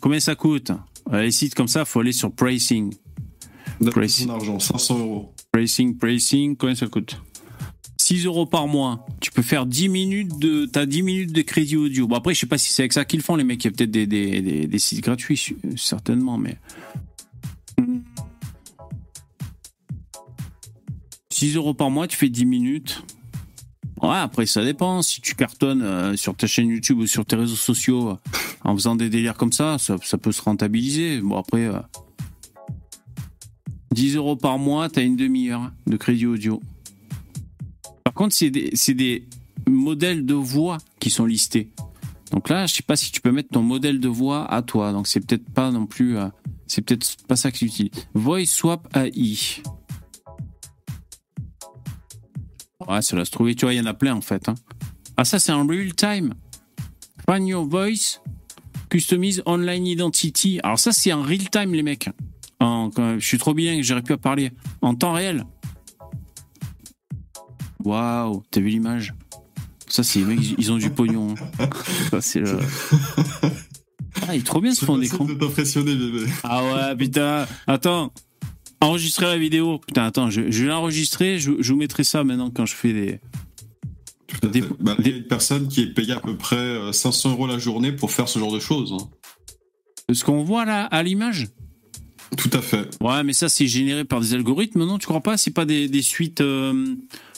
combien 0.02 0.20
ça 0.20 0.36
coûte? 0.36 0.72
Les 1.12 1.32
sites 1.32 1.56
comme 1.56 1.68
ça, 1.68 1.86
faut 1.86 2.00
aller 2.00 2.14
sur 2.14 2.32
pricing. 2.34 2.94
Précis. 3.92 4.28
ton 4.28 4.34
argent, 4.36 4.60
500 4.60 5.00
euros. 5.00 5.34
Pricing, 5.52 5.98
pricing, 5.98 6.56
combien 6.56 6.76
ça 6.76 6.88
coûte? 6.88 7.20
6 8.04 8.26
euros 8.26 8.46
par 8.46 8.68
mois. 8.68 9.06
Tu 9.22 9.32
peux 9.32 9.42
faire 9.42 9.66
10 9.66 9.88
minutes 9.88 10.38
de. 10.38 10.66
T'as 10.66 10.86
10 10.86 11.04
minutes 11.04 11.32
de 11.32 11.42
crédit 11.42 11.78
audio. 11.78 12.08
Bon, 12.08 12.16
après, 12.16 12.34
je 12.34 12.40
sais 12.42 12.48
pas 12.48 12.58
si 12.58 12.74
c'est 12.74 12.82
avec 12.82 12.92
ça 12.94 13.06
qu'ils 13.06 13.22
font, 13.22 13.36
les 13.38 13.46
mecs. 13.46 13.64
Il 13.64 13.68
y 13.68 13.70
a 13.70 13.72
peut-être 13.72 13.92
des, 13.92 14.06
des, 14.06 14.68
des, 14.68 14.80
sites 14.80 15.02
gratuits, 15.02 15.56
certainement, 15.78 16.38
mais. 16.38 16.58
6 21.30 21.56
euros 21.56 21.74
par 21.74 21.90
mois, 21.90 22.08
tu 22.08 22.18
fais 22.18 22.30
10 22.30 22.46
minutes. 22.46 23.04
Ouais, 24.02 24.18
après, 24.18 24.46
ça 24.46 24.66
dépend. 24.66 25.02
Si 25.02 25.22
tu 25.22 25.36
cartonnes 25.36 25.82
euh, 25.82 26.18
sur 26.18 26.36
ta 26.36 26.46
chaîne 26.46 26.68
YouTube 26.68 27.00
ou 27.00 27.08
sur 27.08 27.26
tes 27.26 27.38
réseaux 27.38 27.56
sociaux 27.56 28.10
euh, 28.10 28.16
en 28.66 28.76
faisant 28.76 28.96
des 28.96 29.10
délires 29.10 29.36
comme 29.36 29.54
ça, 29.54 29.78
ça, 29.78 30.18
peut 30.18 30.32
se 30.34 30.42
rentabiliser. 30.42 31.22
Bon, 31.22 31.38
après. 31.38 31.66
euh, 31.66 31.80
10 33.94 34.16
euros 34.16 34.36
par 34.36 34.58
mois, 34.58 34.90
t'as 34.90 35.04
une 35.04 35.16
demi-heure 35.16 35.72
de 35.86 35.98
crédit 35.98 36.26
audio. 36.26 36.60
Par 38.14 38.26
contre, 38.26 38.36
c'est 38.36 38.50
des, 38.52 38.72
des 38.94 39.28
modèles 39.68 40.26
de 40.26 40.36
voix 40.36 40.78
qui 41.00 41.10
sont 41.10 41.26
listés. 41.26 41.72
Donc 42.32 42.50
là, 42.50 42.66
je 42.68 42.76
sais 42.76 42.84
pas 42.84 42.96
si 42.96 43.12
tu 43.12 43.22
peux 43.22 43.32
mettre 43.32 43.50
ton 43.50 43.62
modèle 43.64 44.00
de 44.00 44.08
voix 44.08 44.46
à 44.52 44.62
toi. 44.62 44.92
Donc 44.92 45.08
c'est 45.08 45.20
peut-être 45.20 45.50
pas 45.52 45.72
non 45.72 45.86
plus, 45.86 46.18
euh, 46.18 46.28
c'est 46.68 46.82
peut-être 46.82 47.16
pas 47.28 47.36
ça 47.36 47.52
que 47.52 47.58
tu 47.58 47.66
utilises. 47.66 47.92
Voice 48.14 48.46
Swap 48.46 48.88
AI. 48.96 49.38
Ouais, 52.88 53.02
ça 53.02 53.16
doit 53.16 53.26
se 53.26 53.32
trouver. 53.32 53.56
Tu 53.56 53.66
vois, 53.66 53.74
il 53.74 53.78
y 53.78 53.82
en 53.82 53.86
a 53.86 53.94
plein 53.94 54.16
en 54.16 54.22
fait. 54.22 54.50
hein. 54.50 54.56
Ah, 55.18 55.26
ça 55.26 55.40
c'est 55.40 55.52
en 55.52 55.66
real 55.66 55.94
time. 55.96 56.34
Find 57.30 57.48
your 57.48 57.66
voice, 57.66 58.20
customize 58.90 59.42
online 59.46 59.88
identity. 59.88 60.60
Alors 60.64 60.80
ça 60.80 60.92
c'est 60.92 61.14
en 61.14 61.22
real 61.22 61.50
time 61.50 61.74
les 61.74 61.84
mecs. 61.84 62.10
Je 62.60 63.18
suis 63.20 63.38
trop 63.38 63.54
bien 63.54 63.78
que 63.78 63.84
j'aurais 63.84 64.02
pu 64.02 64.16
parler 64.18 64.52
en 64.82 64.96
temps 64.96 65.14
réel. 65.14 65.46
Waouh, 67.84 68.44
t'as 68.52 68.62
vu 68.62 68.70
l'image? 68.70 69.14
Ça, 69.88 70.04
c'est 70.04 70.20
les 70.20 70.26
mecs, 70.26 70.40
ils- 70.58 70.72
ont 70.72 70.78
du 70.78 70.90
pognon. 70.90 71.36
hein. 71.60 71.70
Ça, 72.12 72.22
c'est 72.22 72.40
le. 72.40 72.58
Ah, 74.28 74.36
il 74.36 74.40
est 74.40 74.46
trop 74.46 74.62
bien 74.62 74.74
ce 74.74 74.86
fond 74.86 74.98
d'écran. 74.98 75.26
bébé. 75.26 76.26
Ah 76.44 76.64
ouais, 76.64 76.96
putain. 76.96 77.46
Attends. 77.68 78.12
Enregistrer 78.82 79.26
la 79.28 79.38
vidéo. 79.38 79.80
Putain, 79.86 80.06
attends, 80.06 80.30
je, 80.30 80.50
je 80.52 80.64
vais 80.64 80.70
l'enregistrer. 80.70 81.40
Je, 81.40 81.52
je 81.60 81.74
vous 81.74 81.80
mettrai 81.80 82.04
ça 82.04 82.24
maintenant 82.24 82.50
quand 82.50 82.66
je 82.66 82.74
fais 82.76 82.94
des. 82.94 83.20
À 84.42 84.48
Des-. 84.48 84.64
Bah, 84.80 84.96
Il 85.00 85.08
y 85.08 85.14
a 85.14 85.18
une 85.18 85.24
personne 85.28 85.68
qui 85.68 85.82
est 85.82 85.94
payée 85.94 86.14
à 86.14 86.20
peu 86.20 86.36
près 86.36 86.56
euh, 86.56 86.92
500 86.92 87.32
euros 87.32 87.48
la 87.48 87.60
journée 87.60 87.92
pour 87.92 88.12
faire 88.12 88.28
ce 88.28 88.40
genre 88.40 88.52
de 88.54 88.60
choses. 88.60 88.94
hein. 89.00 89.10
Ce 90.14 90.24
qu'on 90.24 90.44
voit 90.44 90.66
là 90.66 90.86
à 90.86 91.02
l'image? 91.04 91.50
Tout 92.38 92.50
à 92.54 92.62
fait. 92.62 92.90
Ouais, 93.02 93.24
mais 93.24 93.34
ça, 93.34 93.48
c'est 93.48 93.68
généré 93.68 94.06
par 94.06 94.20
des 94.22 94.34
algorithmes, 94.34 94.86
non? 94.86 94.98
Tu 94.98 95.06
crois 95.06 95.22
pas? 95.22 95.38
C'est 95.38 95.52
pas 95.52 95.66
des, 95.66 95.88
des 95.88 96.02
suites 96.02 96.42
euh, 96.42 96.96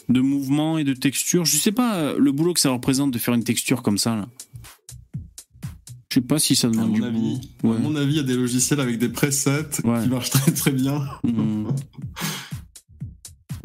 de 0.10 0.22
mouvements 0.22 0.78
et 0.78 0.84
de 0.84 0.94
textures 0.94 1.46
Je 1.46 1.58
sais 1.58 1.72
pas 1.72 1.96
euh, 1.96 2.18
le 2.20 2.32
boulot 2.32 2.54
que 2.54 2.60
ça 2.60 2.70
représente 2.70 3.12
de 3.12 3.18
faire 3.20 3.34
une 3.34 3.44
texture 3.44 3.82
comme 3.82 3.98
ça, 3.98 4.16
là. 4.16 4.28
Je 6.10 6.22
sais 6.22 6.26
pas 6.26 6.40
si 6.40 6.56
ça 6.56 6.68
À 6.68 6.72
demande 6.72 6.90
mon 6.92 6.94
du 6.96 7.04
avis, 7.04 7.42
à 7.64 7.68
mon 7.68 7.96
avis, 7.96 8.14
il 8.14 8.18
y 8.18 8.20
a 8.20 8.24
des 8.24 8.36
logiciels 8.36 8.80
avec 8.80 8.98
des 9.00 9.10
presets 9.10 9.68
Ouais. 9.84 10.04
qui 10.04 10.10
marchent 10.10 10.30
très 10.30 10.52
très 10.52 10.72
bien. 10.72 11.04
Hmm. 11.24 11.68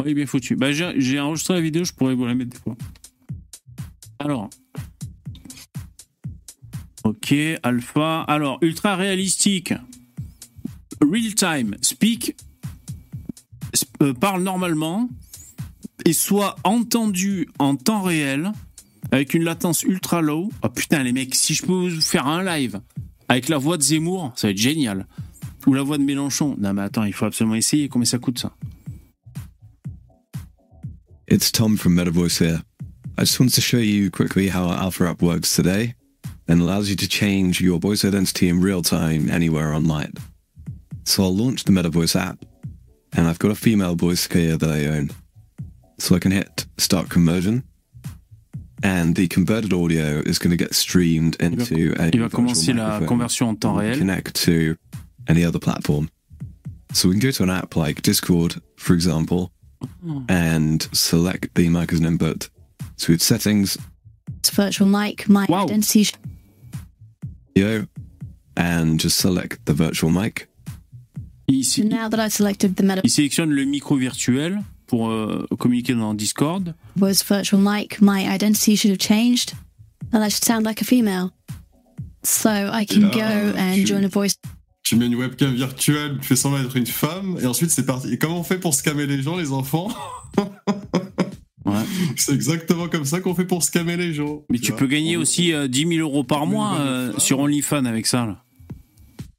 Ouais, 0.03 0.15
bien 0.15 0.27
foutu. 0.27 0.57
Bah, 0.57 0.73
j'ai 0.73 0.93
j'ai 0.97 1.21
enregistré 1.21 1.55
la 1.55 1.61
vidéo, 1.61 1.85
je 1.85 1.93
pourrais 1.93 2.15
vous 2.15 2.25
la 2.27 2.35
mettre 2.35 2.51
des 2.51 2.59
fois. 2.59 2.77
Alors. 4.19 4.49
Ok, 7.05 7.35
alpha. 7.63 8.23
Alors, 8.23 8.59
ultra 8.63 8.97
réalistique. 8.97 9.73
Real 11.01 11.35
time. 11.35 11.77
Speak. 11.83 12.37
sp- 13.75 13.89
euh, 14.03 14.13
parle 14.15 14.43
normalement. 14.43 15.09
Et 16.05 16.13
soit 16.13 16.57
entendu 16.65 17.49
en 17.59 17.77
temps 17.77 18.03
réel. 18.03 18.53
Avec 19.13 19.35
une 19.35 19.43
latence 19.43 19.83
ultra 19.83 20.23
low. 20.23 20.51
Oh 20.63 20.69
putain, 20.69 21.03
les 21.03 21.13
mecs, 21.13 21.35
si 21.35 21.55
je 21.55 21.65
peux 21.65 21.73
vous 21.73 22.01
faire 22.01 22.27
un 22.27 22.45
live 22.45 22.81
avec 23.29 23.49
la 23.49 23.59
voix 23.59 23.77
de 23.77 23.83
Zemmour, 23.83 24.33
ça 24.37 24.47
va 24.47 24.53
être 24.53 24.59
génial. 24.59 25.07
Ou 25.67 25.75
la 25.75 25.83
voix 25.83 25.99
de 25.99 26.05
Mélenchon. 26.05 26.57
Non, 26.59 26.73
mais 26.75 26.83
attends, 26.83 27.05
il 27.05 27.13
faut 27.13 27.27
absolument 27.27 27.57
essayer. 27.57 27.89
Combien 27.89 28.07
ça 28.07 28.19
coûte 28.19 28.39
ça? 28.39 28.53
It's 31.29 31.53
Tom 31.53 31.77
from 31.77 31.95
MetaVoice 31.95 32.39
here. 32.41 32.63
I 33.17 33.23
just 33.23 33.39
wanted 33.39 33.55
to 33.55 33.61
show 33.61 33.79
you 33.79 34.11
quickly 34.11 34.49
how 34.49 34.65
our 34.65 34.77
Alpha 34.77 35.05
app 35.05 35.23
works 35.23 35.55
today 35.55 35.95
and 36.49 36.61
allows 36.61 36.89
you 36.89 36.97
to 36.97 37.07
change 37.07 37.61
your 37.61 37.79
voice 37.79 38.05
identity 38.05 38.49
in 38.49 38.61
real 38.61 38.83
time 38.83 39.31
anywhere 39.31 39.73
online. 39.73 40.13
So 41.05 41.23
I'll 41.23 41.37
launch 41.37 41.65
the 41.65 41.73
MetaVoice 41.73 42.19
app 42.19 42.45
and 43.13 43.29
I've 43.29 43.39
got 43.39 43.51
a 43.51 43.55
female 43.55 43.95
voice 43.95 44.27
here 44.27 44.57
that 44.57 44.71
I 44.71 44.87
own. 44.87 45.11
So 46.01 46.15
I 46.17 46.19
can 46.19 46.33
hit 46.33 46.67
start 46.79 47.09
conversion 47.11 47.63
and 48.83 49.15
the 49.15 49.29
converted 49.29 49.73
audio 49.75 50.23
is 50.25 50.39
going 50.39 50.51
to 50.51 50.57
get 50.57 50.75
streamed 50.75 51.37
into 51.41 51.93
a 51.99 52.09
Il 52.09 52.21
va 52.21 52.29
virtual 52.29 52.31
commencer 52.31 52.73
la 52.75 53.01
conversion 53.07 53.49
en 53.51 53.57
temps 53.57 53.79
and 53.79 53.87
réel. 53.91 53.99
connect 53.99 54.35
to 54.47 54.77
any 55.29 55.45
other 55.45 55.59
platform. 55.61 56.09
So 56.95 57.09
we 57.09 57.15
can 57.15 57.21
go 57.21 57.31
to 57.33 57.43
an 57.43 57.51
app 57.51 57.77
like 57.77 58.01
Discord, 58.03 58.61
for 58.77 58.95
example, 58.95 59.51
hmm. 60.03 60.25
and 60.29 60.89
select 60.93 61.55
the 61.55 61.69
mic 61.69 61.93
as 61.93 62.01
an 62.01 62.07
input. 62.07 62.49
So 62.97 63.09
we 63.09 63.15
have 63.15 63.23
settings, 63.23 63.77
It's 64.39 64.51
virtual 64.51 64.89
mic, 64.89 65.29
my 65.29 65.45
Wow. 65.49 65.65
identity. 65.65 66.05
sh- 66.05 66.15
video, 67.55 67.87
and 68.57 68.99
just 68.99 69.19
select 69.19 69.59
the 69.67 69.75
virtual 69.75 70.11
mic. 70.11 70.49
Il, 71.47 71.63
So 71.63 71.83
now 71.83 72.09
that 72.09 72.19
I've 72.19 72.33
selected 72.33 72.77
the 72.77 73.01
il 73.05 73.11
sélectionne 73.11 73.53
le 73.55 73.67
micro 73.67 73.97
virtuel 73.97 74.65
pour 74.91 75.09
euh, 75.11 75.47
communiquer 75.59 75.95
dans 75.95 76.13
Discord. 76.15 76.75
MetaVoice 76.97 77.25
virtual 77.29 77.61
mic, 77.63 78.01
my 78.03 78.25
identity 78.29 78.77
should 78.77 78.91
have 78.91 78.99
changed, 79.01 79.53
and 80.13 80.21
I 80.25 80.29
should 80.29 80.45
sound 80.45 80.65
like 80.67 80.83
a 80.83 80.85
female. 80.85 81.31
So 82.25 82.51
I 82.51 82.85
can 82.85 83.09
go 83.11 83.57
and 83.57 83.75
tu- 83.77 83.87
join 83.87 84.05
a 84.05 84.09
voice 84.09 84.35
Tu 84.83 84.97
mets 84.97 85.07
une 85.07 85.15
webcam 85.15 85.55
virtuelle, 85.55 86.19
tu 86.21 86.27
fais 86.27 86.37
semblant 86.37 86.61
d'être 86.63 86.77
une 86.77 86.87
femme, 86.87 87.39
et 87.41 87.47
ensuite 87.47 87.71
c'est 87.71 87.87
parti. 87.87 88.13
Et 88.13 88.19
comment 88.19 88.41
on 88.41 88.43
fait 88.43 88.59
pour 88.59 88.75
scammer 88.75 89.07
les 89.07 89.23
gens, 89.23 89.37
les 89.37 89.53
enfants 89.53 89.89
Ouais. 91.67 91.75
C'est 92.17 92.33
exactement 92.33 92.89
comme 92.89 93.05
ça 93.05 93.21
qu'on 93.21 93.35
fait 93.35 93.45
pour 93.45 93.63
scammer 93.63 93.97
les 93.97 94.13
gens. 94.15 94.43
Mais 94.51 94.59
tu 94.59 94.73
peux 94.73 94.87
gagner 94.87 95.17
On- 95.17 95.21
aussi 95.21 95.53
euh, 95.53 95.69
10 95.69 95.87
000 95.87 96.01
euros 96.01 96.25
par 96.25 96.47
mois 96.47 96.79
euh, 96.81 97.13
sur 97.19 97.39
OnlyFans 97.39 97.85
avec 97.85 98.07
ça. 98.07 98.27
là. 98.27 98.43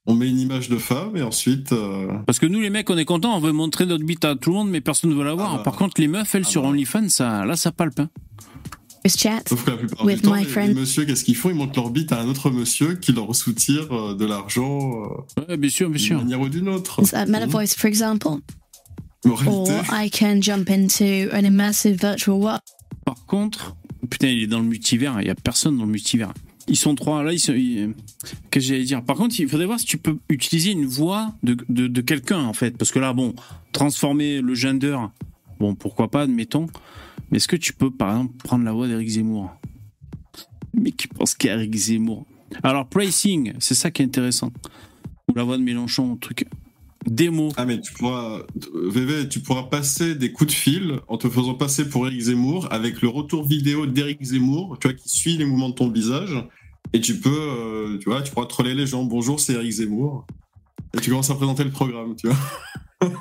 On 0.08 0.16
met 0.16 0.28
une 0.30 0.40
image 0.40 0.68
de 0.70 0.78
femme, 0.78 1.16
et 1.16 1.22
ensuite. 1.22 1.72
euh, 1.74 2.08
Parce 2.26 2.40
que 2.40 2.48
nous, 2.48 2.60
les 2.60 2.72
mecs, 2.72 2.90
on 2.90 2.98
est 2.98 3.06
contents, 3.06 3.36
on 3.36 3.40
veut 3.40 3.52
montrer 3.52 3.86
notre 3.86 4.04
bite 4.04 4.26
à 4.26 4.36
tout 4.36 4.50
le 4.50 4.56
monde, 4.56 4.70
mais 4.70 4.82
personne 4.82 5.12
ne 5.12 5.16
veut 5.16 5.24
la 5.24 5.36
voir. 5.36 5.52
Ah 5.54 5.58
bah. 5.58 5.64
Par 5.64 5.76
contre, 5.76 6.02
les 6.02 6.08
meufs, 6.08 6.34
elles, 6.34 6.44
Ah 6.46 6.50
sur 6.50 6.64
bah. 6.64 6.70
OnlyFans, 6.70 7.10
ça, 7.10 7.46
là, 7.46 7.56
ça 7.56 7.72
palpe. 7.72 8.00
hein. 8.00 8.10
chat. 9.08 9.48
Sauf 9.48 9.64
que 9.64 9.70
la 9.72 9.78
plupart 9.78 10.04
With 10.04 10.18
du 10.18 10.22
temps, 10.24 10.34
my 10.36 10.40
les, 10.44 10.46
friend. 10.50 10.70
les 10.74 10.80
messieurs, 10.82 11.06
qu'est-ce 11.06 11.24
qu'ils 11.24 11.36
font? 11.36 11.50
Ils 11.52 11.56
montent 11.56 11.76
leur 11.76 11.92
bite 11.92 12.12
à 12.12 12.20
un 12.20 12.28
autre 12.28 12.50
monsieur 12.50 12.96
qui 12.96 13.12
leur 13.14 13.36
soutire 13.36 13.92
euh, 13.96 14.16
de 14.16 14.26
l'argent 14.26 14.92
euh, 15.38 15.42
Ouais, 15.50 15.58
bien 15.58 15.70
sûr, 15.70 15.88
bien 15.90 15.98
d'une 15.98 16.08
sûr. 16.08 16.18
manière 16.18 16.42
ou 16.42 16.50
d'une 16.50 16.68
autre. 16.70 17.02
Is 17.04 17.12
that 17.12 17.28
MetaVoice, 17.28 17.76
for 17.78 17.88
example? 17.88 18.40
En 19.24 19.30
Or 19.30 19.40
réalité, 19.40 19.74
I 19.92 20.10
can 20.10 20.42
jump 20.42 20.68
into 20.72 21.04
an 21.32 21.44
immersive 21.46 21.98
virtual 22.02 22.38
world. 22.38 22.62
Par 23.06 23.24
contre, 23.28 23.76
putain, 24.10 24.30
il 24.30 24.42
est 24.44 24.48
dans 24.48 24.60
le 24.60 24.66
multivers, 24.66 25.22
il 25.22 25.28
y 25.28 25.30
a 25.30 25.36
personne 25.36 25.78
dans 25.78 25.86
le 25.86 25.92
multivers. 25.92 26.34
Ils 26.72 26.78
sont 26.78 26.96
trois, 26.96 27.22
là, 27.22 27.32
Qu'est-ce 27.32 27.92
que 28.50 28.60
j'allais 28.62 28.86
dire? 28.86 29.04
Par 29.04 29.18
contre, 29.18 29.38
il 29.38 29.50
faudrait 29.50 29.66
voir 29.66 29.78
si 29.78 29.86
tu 29.86 29.98
peux 29.98 30.18
utiliser 30.30 30.72
une 30.72 30.86
voix 30.86 31.36
de, 31.44 31.58
de, 31.68 32.02
quelqu'un, 32.02 32.40
en 32.46 32.54
fait. 32.54 32.78
Parce 32.78 32.94
que 32.94 33.00
là, 33.00 33.12
bon, 33.12 33.36
transformer 33.74 34.40
le 34.40 34.56
gender, 34.56 34.98
bon, 35.60 35.76
pourquoi 35.76 36.10
pas, 36.10 36.22
admettons. 36.22 36.68
Mais 37.30 37.38
est-ce 37.38 37.50
que 37.50 37.58
tu 37.58 37.74
peux, 37.74 37.92
par 37.92 38.12
exemple, 38.12 38.38
prendre 38.38 38.64
la 38.64 38.72
voix 38.72 38.88
d'Éric 38.88 39.10
Zemmour? 39.10 39.52
Mais 40.74 40.94
qui 40.94 41.08
pense 41.10 41.36
qu'Éric 41.36 41.76
Zemmour? 41.76 42.26
Alors, 42.64 42.88
pricing, 42.88 43.52
c'est 43.60 43.76
ça 43.76 43.92
qui 43.92 44.02
est 44.02 44.06
intéressant. 44.06 44.54
Ou 45.28 45.34
la 45.36 45.44
voix 45.44 45.58
de 45.58 45.64
Mélenchon, 45.64 46.16
truc. 46.16 46.46
Démo. 47.06 47.52
Ah 47.58 47.66
mais 47.66 47.82
tu 47.82 47.92
pourras, 47.94 48.44
VV, 48.74 49.28
tu 49.28 49.42
pourras 49.42 49.64
passer 49.64 50.16
des 50.16 50.32
coups 50.32 50.54
de 50.54 50.56
fil 50.56 51.00
en 51.10 51.18
te 51.18 51.28
faisant 51.28 51.56
passer 51.56 51.90
pour 51.90 52.08
Eric 52.08 52.22
Zemmour 52.22 52.68
avec 52.72 53.02
le 53.02 53.10
retour 53.10 53.46
vidéo 53.46 53.88
d'Eric 53.88 54.24
Zemmour, 54.24 54.78
tu 54.80 54.88
vois, 54.88 54.96
qui 54.96 55.10
suit 55.10 55.36
les 55.36 55.46
mouvements 55.46 55.70
de 55.70 55.74
ton 55.74 55.90
visage. 55.90 56.38
Et 56.94 57.00
tu 57.02 57.18
peux, 57.20 57.30
euh, 57.30 57.98
tu 58.00 58.10
vois, 58.10 58.22
tu 58.22 58.32
pourras 58.32 58.48
troller 58.48 58.74
les 58.76 58.86
gens. 58.86 59.04
Bonjour, 59.04 59.40
c'est 59.40 59.54
Eric 59.54 59.72
Zemmour. 59.72 60.26
Et 60.96 61.00
tu 61.00 61.10
commences 61.10 61.30
à 61.30 61.36
présenter 61.36 61.64
le 61.64 61.70
programme, 61.72 62.16
tu 62.16 62.28
vois. 62.28 62.38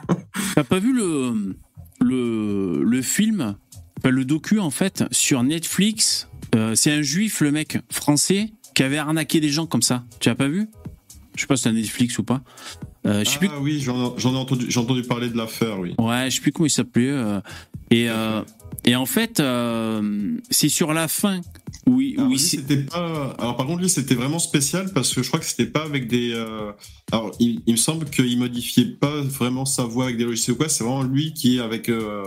T'as 0.55 0.65
pas 0.65 0.79
vu 0.81 0.93
le, 0.93 1.55
le, 2.01 2.83
le 2.83 3.03
film, 3.03 3.55
enfin, 3.99 4.11
le 4.11 4.25
docu 4.25 4.59
en 4.59 4.71
fait, 4.71 5.05
sur 5.13 5.43
Netflix 5.43 6.27
Euh, 6.57 6.75
C'est 6.75 6.91
un 6.91 7.03
juif, 7.03 7.41
le 7.43 7.53
mec 7.53 7.79
français, 7.91 8.51
qui 8.75 8.83
avait 8.83 8.99
arnaqué 8.99 9.39
des 9.41 9.51
gens 9.51 9.67
comme 9.67 9.83
ça. 9.83 10.05
Tu 10.19 10.29
as 10.29 10.35
pas 10.35 10.49
vu? 10.49 10.67
Je 11.37 11.43
sais 11.43 11.47
pas 11.47 11.57
si 11.57 11.63
c'est 11.63 11.73
Netflix 11.73 12.19
ou 12.19 12.25
pas. 12.25 12.43
Euh, 13.07 13.25
je 13.25 13.31
sais 13.31 13.39
plus. 13.39 13.49
Ah 13.53 13.61
oui, 13.61 13.81
j'en 13.81 14.17
ai 14.19 14.37
entendu, 14.37 14.67
j'ai 14.69 14.81
entendu 14.81 15.03
parler 15.03 15.29
de 15.31 15.37
l'affaire, 15.37 15.79
oui. 15.79 15.95
Ouais, 15.99 16.29
je 16.29 16.35
sais 16.37 16.43
plus 16.43 16.51
comment 16.53 16.67
il 16.67 16.71
s'appelait. 16.71 17.09
euh, 17.09 17.41
et, 17.93 18.09
et 18.85 18.97
en 18.97 19.07
fait, 19.07 19.41
c'est 20.51 20.69
sur 20.69 20.93
la 20.93 21.07
fin 21.09 21.41
Oui, 21.93 22.15
Alors, 22.19 22.31
oui, 22.31 22.39
c'était 22.39 22.77
pas. 22.79 23.35
Alors 23.39 23.57
par 23.57 23.67
contre, 23.67 23.81
lui, 23.83 23.89
c'était 23.91 24.15
vraiment 24.15 24.39
spécial 24.39 24.93
parce 24.95 25.13
que 25.15 25.23
je 25.23 25.29
crois 25.29 25.41
que 25.41 25.47
c'était 25.47 25.67
pas 25.71 25.83
avec 25.85 26.07
des. 26.09 26.33
euh, 26.33 26.73
Alors, 27.13 27.33
il, 27.41 27.61
il 27.67 27.73
me 27.73 27.77
semble 27.79 28.07
qu'il 28.11 28.39
modifiait 28.39 28.85
pas 28.87 29.21
vraiment 29.23 29.65
sa 29.65 29.85
voix 29.85 30.05
avec 30.05 30.17
des 30.17 30.25
logiciels 30.25 30.55
ou 30.55 30.59
quoi. 30.59 30.69
C'est 30.69 30.85
vraiment 30.85 31.03
lui 31.03 31.33
qui, 31.35 31.59
avec 31.61 31.89
euh, 31.89 32.25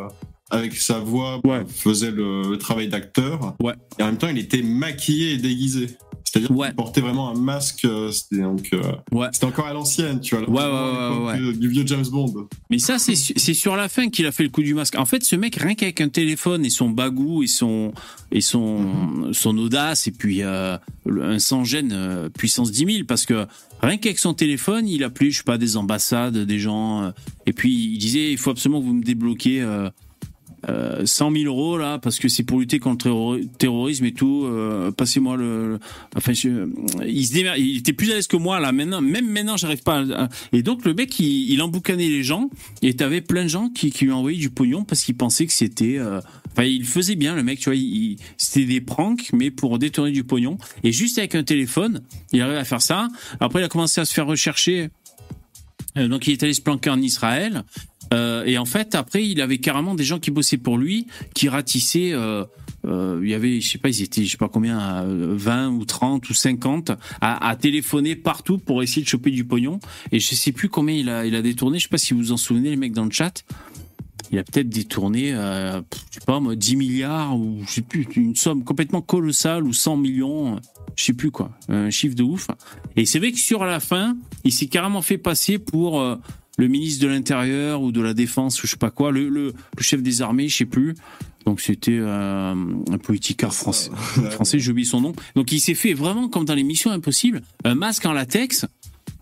avec 0.49 0.76
sa 0.76 0.99
voix, 0.99 1.39
Ouais. 1.45 1.64
faisait 1.68 2.11
le, 2.11 2.49
le 2.51 2.57
travail 2.57 2.88
d'acteur. 2.88 3.55
Ouais. 3.61 3.74
Et 3.99 4.03
en 4.03 4.07
même 4.07 4.18
temps, 4.18 4.28
il 4.30 4.38
était 4.38 4.61
maquillé 4.61 5.34
et 5.34 5.38
déguisé. 5.38 5.88
C'est-à-dire 6.34 6.51
Ouais. 6.57 6.67
qu'il 6.69 6.75
portait 6.77 7.01
vraiment 7.01 7.29
un 7.29 7.36
masque. 7.39 7.86
euh, 7.86 8.11
C'était 8.11 8.41
donc. 8.41 8.69
euh, 8.73 8.81
Ouais. 9.11 9.27
C'était 9.31 9.45
encore 9.45 9.67
à 9.67 9.73
l'ancienne, 9.73 10.19
tu 10.19 10.36
vois. 10.36 10.49
Ouais, 10.49 10.61
euh, 11.39 11.53
Du 11.53 11.69
vieux 11.69 11.84
James 11.86 12.05
Bond. 12.11 12.47
Mais 12.71 12.79
ça, 12.79 12.97
c'est 12.97 13.15
su- 13.15 13.34
c'est 13.38 13.53
sur 13.53 13.75
la 13.75 13.88
fin 13.88 14.09
qu'il 14.09 14.25
a 14.25 14.31
fait 14.31 14.43
le 14.43 14.49
coup 14.49 14.63
du 14.63 14.73
masque. 14.73 14.95
En 14.97 15.05
fait, 15.05 15.23
ce 15.23 15.36
mec, 15.36 15.55
rien 15.57 15.75
qu'avec 15.75 16.01
un 16.01 16.09
téléphone 16.09 16.65
et 16.65 16.69
son 16.71 16.89
bagou 16.89 17.43
et 17.43 17.47
son 17.47 17.93
et 18.31 18.41
son 18.41 19.31
son 19.31 19.55
audace 19.59 20.07
et 20.07 20.11
puis 20.11 20.41
euh, 20.41 20.77
un 21.07 21.38
sans 21.39 21.63
gêne 21.63 21.91
euh, 21.93 22.29
puissance 22.29 22.71
10 22.71 22.86
000 22.93 23.05
parce 23.07 23.25
que 23.27 23.45
rien 23.81 23.97
qu'avec 23.97 24.17
son 24.17 24.34
téléphone, 24.34 24.88
il 24.88 25.03
appelait, 25.03 25.29
je 25.29 25.38
sais 25.38 25.43
pas, 25.43 25.57
des 25.59 25.77
ambassades, 25.77 26.38
des 26.38 26.59
gens 26.59 27.03
euh, 27.03 27.11
et 27.45 27.53
puis 27.53 27.71
il 27.71 27.97
disait 27.99 28.31
il 28.31 28.38
faut 28.39 28.49
absolument 28.49 28.81
que 28.81 28.86
vous 28.88 28.93
me 28.93 29.03
débloquiez. 29.03 29.61
Euh, 30.70 31.01
euh, 31.01 31.05
100 31.05 31.32
000 31.32 31.43
euros 31.45 31.78
là 31.78 31.99
parce 31.99 32.20
que 32.20 32.28
c'est 32.30 32.43
pour 32.43 32.59
lutter 32.59 32.80
contre 32.80 33.07
le 33.07 33.14
terrori- 33.14 33.47
terrorisme 33.57 34.05
et 34.05 34.14
tout 34.14 34.45
euh, 34.45 34.91
passez-moi 34.91 35.36
le, 35.36 35.80
enfin 36.16 36.32
il 36.34 37.28
se 37.28 37.34
démer- 37.34 37.57
il 37.57 37.78
était 37.80 37.91
plus 37.93 38.11
à 38.11 38.16
l'aise 38.16 38.28
que 38.28 38.38
moi 38.38 38.59
là 38.59 38.72
maintenant 38.72 39.01
même 39.01 39.28
maintenant 39.30 39.57
j'arrive 39.57 39.84
pas 39.84 39.99
à- 40.14 40.30
et 40.53 40.61
donc 40.64 40.86
le 40.86 40.93
mec 40.93 41.20
il, 41.20 41.51
il 41.51 41.61
emboucanait 41.61 42.07
les 42.07 42.24
gens 42.24 42.49
et 42.82 42.93
t'avais 42.95 43.22
plein 43.22 43.43
de 43.43 43.49
gens 43.49 43.70
qui, 43.70 43.91
qui 43.91 44.05
lui 44.05 44.11
envoyaient 44.14 44.38
du 44.39 44.49
pognon 44.51 44.84
parce 44.86 45.03
qu'ils 45.03 45.16
pensaient 45.18 45.45
que 45.47 45.53
c'était 45.53 45.97
euh, 45.97 46.22
enfin 46.51 46.64
il 46.64 46.86
faisait 46.86 47.16
bien 47.16 47.36
le 47.36 47.43
mec 47.43 47.59
tu 47.59 47.70
vois 47.70 47.80
c'était 48.38 48.66
des 48.66 48.80
pranks 48.82 49.30
mais 49.34 49.51
pour 49.51 49.80
détourner 49.80 50.11
du 50.11 50.24
pognon 50.24 50.57
et 50.84 50.91
juste 50.93 51.18
avec 51.18 51.36
un 51.36 51.43
téléphone 51.43 52.01
il 52.32 52.41
arrivait 52.41 52.57
à 52.59 52.64
faire 52.66 52.82
ça 52.82 53.07
après 53.39 53.61
il 53.61 53.66
a 53.66 53.70
commencé 53.70 53.99
à 53.99 54.05
se 54.05 54.14
faire 54.14 54.28
rechercher 54.28 54.89
euh, 55.97 56.07
donc 56.07 56.26
il 56.28 56.32
est 56.34 56.41
allé 56.43 56.53
se 56.53 56.61
planquer 56.61 56.89
en 56.89 56.99
Israël. 57.01 57.64
Euh, 58.14 58.45
et 58.45 58.57
en 58.57 58.66
fait, 58.66 58.95
après, 58.95 59.28
il 59.28 59.41
avait 59.41 59.57
carrément 59.57 59.95
des 59.95 60.05
gens 60.05 60.20
qui 60.20 60.32
bossaient 60.32 60.57
pour 60.57 60.78
lui, 60.78 61.07
qui 61.34 61.49
ratissaient. 61.49 62.14
euh, 62.14 62.45
euh, 62.86 63.20
il 63.24 63.30
y 63.30 63.34
avait, 63.34 63.61
je 63.61 63.70
sais 63.70 63.78
pas, 63.78 63.89
ils 63.89 64.01
étaient, 64.01 64.24
je 64.24 64.32
sais 64.32 64.38
pas 64.38 64.49
combien, 64.49 65.03
euh, 65.03 65.34
20 65.38 65.70
ou 65.70 65.86
30 65.86 66.30
ou 66.30 66.34
50 66.34 66.91
à, 67.22 67.55
téléphoner 67.55 68.16
partout 68.16 68.57
pour 68.57 68.84
essayer 68.84 69.03
de 69.03 69.07
choper 69.07 69.32
du 69.32 69.45
pognon. 69.45 69.80
Et 70.11 70.20
je 70.20 70.36
sais 70.36 70.51
plus 70.51 70.70
combien 70.70 70.95
il 70.95 71.09
a, 71.09 71.41
détourné. 71.41 71.80
Je 71.80 71.84
sais 71.84 71.89
pas 71.89 71.97
si 71.97 72.14
vous 72.14 72.20
vous 72.20 72.32
en 72.32 72.38
souvenez, 72.38 72.70
les 72.70 72.76
mecs 72.76 72.93
dans 72.93 73.05
le 73.05 73.11
chat. 73.11 73.43
Il 74.32 74.39
a 74.39 74.43
peut-être 74.43 74.70
détourné, 74.70 75.34
euh, 75.34 75.80
je 76.09 76.16
sais 76.16 76.26
pas, 76.26 76.39
moi, 76.39 76.55
10 76.55 76.76
milliards 76.76 77.38
ou 77.38 77.61
je 77.68 77.72
sais 77.72 77.82
plus, 77.82 78.07
une 78.16 78.36
somme 78.36 78.64
complètement 78.64 79.01
colossale 79.01 79.64
ou 79.64 79.74
100 79.74 79.97
millions, 79.97 80.59
je 80.95 81.03
sais 81.03 81.14
plus 81.14 81.30
quoi, 81.30 81.51
un 81.70 81.91
chiffre 81.91 82.16
de 82.16 82.24
ouf. 82.24 82.47
Et 82.95 83.05
c'est 83.05 83.20
vrai 83.20 83.32
que 83.32 83.38
sur 83.38 83.64
la 83.64 83.80
fin, 83.80 84.18
il 84.43 84.51
s'est 84.51 84.66
carrément 84.66 85.03
fait 85.03 85.20
passer 85.20 85.59
pour 85.59 86.01
euh, 86.01 86.16
le 86.58 86.68
ministre 86.68 87.04
de 87.04 87.08
l'Intérieur 87.08 87.82
ou 87.82 87.91
de 87.91 88.01
la 88.01 88.14
Défense 88.14 88.62
ou 88.64 88.68
je 88.68 88.72
sais 88.72 88.78
pas 88.78 88.91
quoi, 88.91 89.12
le, 89.12 89.30
le, 89.30 89.54
le 89.78 89.84
chef 89.84 90.01
des 90.01 90.22
armées, 90.22 90.47
je 90.47 90.58
sais 90.58 90.66
plus. 90.66 90.95
Donc 91.45 91.60
c'était 91.60 91.97
euh, 91.99 92.54
un 92.54 92.97
politicard 92.97 93.54
français. 93.54 93.91
Français, 94.32 94.60
j'ai 94.60 94.72
oublié 94.72 94.88
son 94.88 95.01
nom. 95.01 95.14
Donc 95.36 95.51
il 95.51 95.60
s'est 95.60 95.74
fait 95.74 95.93
vraiment 95.93 96.30
comme 96.30 96.45
dans 96.45 96.56
les 96.56 96.64
Missions 96.64 96.91
Impossibles, 96.91 97.41
un 97.64 97.76
masque 97.76 98.06
en 98.06 98.14
latex. 98.14 98.66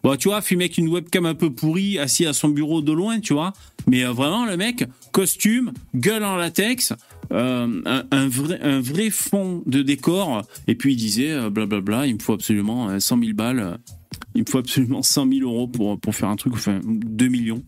Bon, 0.04 0.16
tu 0.16 0.30
vois, 0.30 0.42
filmé 0.42 0.66
avec 0.66 0.78
une 0.78 0.88
webcam 0.88 1.26
un 1.28 1.36
peu 1.36 1.52
pourrie, 1.52 2.00
assis 2.00 2.26
à 2.26 2.34
son 2.34 2.50
bureau 2.50 2.82
de 2.82 2.92
loin, 2.92 3.20
tu 3.20 3.34
vois. 3.34 3.54
Mais 3.88 4.04
euh, 4.04 4.12
vraiment, 4.12 4.46
le 4.46 4.58
mec, 4.58 4.84
costume, 5.12 5.74
gueule 5.94 6.24
en 6.24 6.36
latex, 6.36 6.94
euh, 7.32 7.82
un, 7.86 8.04
un 8.12 8.28
vrai, 8.28 8.60
un 8.62 8.82
vrai 8.82 9.10
fond 9.10 9.64
de 9.66 9.82
décor. 9.82 10.44
Et 10.68 10.76
puis 10.76 10.94
il 10.94 10.98
disait, 10.98 11.32
euh, 11.32 11.50
blablabla, 11.50 12.08
il 12.08 12.16
me 12.16 12.20
faut 12.20 12.34
absolument 12.34 12.90
euh, 12.90 13.00
100 13.00 13.20
000 13.20 13.34
balles. 13.34 13.78
Euh, 14.14 14.18
Il 14.36 14.42
me 14.42 14.50
faut 14.50 14.58
absolument 14.60 15.02
100 15.04 15.30
000 15.32 15.42
euros 15.50 15.68
pour, 15.68 16.00
pour 16.00 16.16
faire 16.16 16.30
un 16.30 16.36
truc, 16.36 16.54
enfin 16.54 16.80
2 16.84 17.28
millions. 17.28 17.64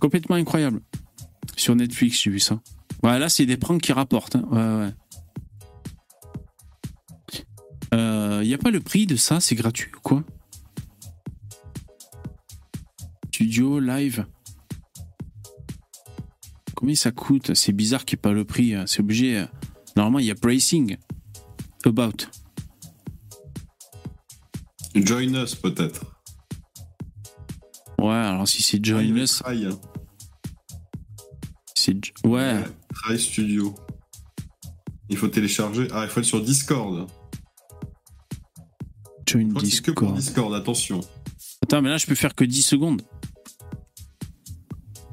Complètement 0.00 0.36
incroyable. 0.36 0.80
Sur 1.56 1.74
Netflix, 1.76 2.20
j'ai 2.22 2.30
vu 2.30 2.40
ça. 2.40 2.60
Ouais, 3.02 3.18
là, 3.18 3.28
c'est 3.28 3.46
des 3.46 3.56
pranks 3.56 3.80
qui 3.80 3.92
rapportent. 3.92 4.36
hein. 4.36 4.44
Ouais, 4.50 4.86
ouais. 4.86 4.92
Il 8.42 8.48
n'y 8.48 8.54
a 8.54 8.58
pas 8.58 8.70
le 8.70 8.80
prix 8.80 9.06
de 9.06 9.14
ça, 9.16 9.38
c'est 9.40 9.54
gratuit 9.54 9.90
ou 9.96 10.00
quoi? 10.00 10.24
Studio 13.28 13.78
live. 13.78 14.26
Combien 16.74 16.94
ça 16.96 17.12
coûte? 17.12 17.54
C'est 17.54 17.72
bizarre 17.72 18.04
qu'il 18.04 18.16
n'y 18.16 18.20
ait 18.20 18.22
pas 18.22 18.32
le 18.32 18.44
prix. 18.44 18.74
hein. 18.74 18.84
C'est 18.86 19.00
obligé. 19.00 19.38
euh. 19.38 19.46
Normalement, 19.96 20.18
il 20.18 20.26
y 20.26 20.30
a 20.30 20.34
pricing. 20.34 20.96
About. 21.84 22.26
Join 24.94 25.34
Us, 25.42 25.54
peut-être. 25.54 26.04
Ouais, 27.98 28.14
alors 28.14 28.48
si 28.48 28.62
c'est 28.62 28.84
Join 28.84 29.16
Us, 29.16 29.42
Try, 29.44 29.66
hein. 29.66 29.78
c'est. 31.74 32.04
Jo- 32.04 32.12
Ouais. 32.28 32.62
Try 32.94 33.18
Studio. 33.18 33.74
Il 35.08 35.16
faut 35.16 35.28
télécharger. 35.28 35.88
Ah, 35.92 36.04
il 36.04 36.08
faut 36.10 36.20
être 36.20 36.26
sur 36.26 36.42
Discord. 36.42 37.08
Join 39.26 39.48
Je 39.48 39.50
crois 39.50 39.62
que 39.62 39.68
c'est 39.68 39.82
que 39.82 39.90
pour 39.92 40.12
Discord. 40.12 40.16
Discord, 40.18 40.54
attention. 40.54 41.00
Attends, 41.62 41.80
mais 41.82 41.90
là, 41.90 41.96
je 41.98 42.06
peux 42.06 42.14
faire 42.14 42.34
que 42.34 42.44
10 42.44 42.62
secondes. 42.62 43.02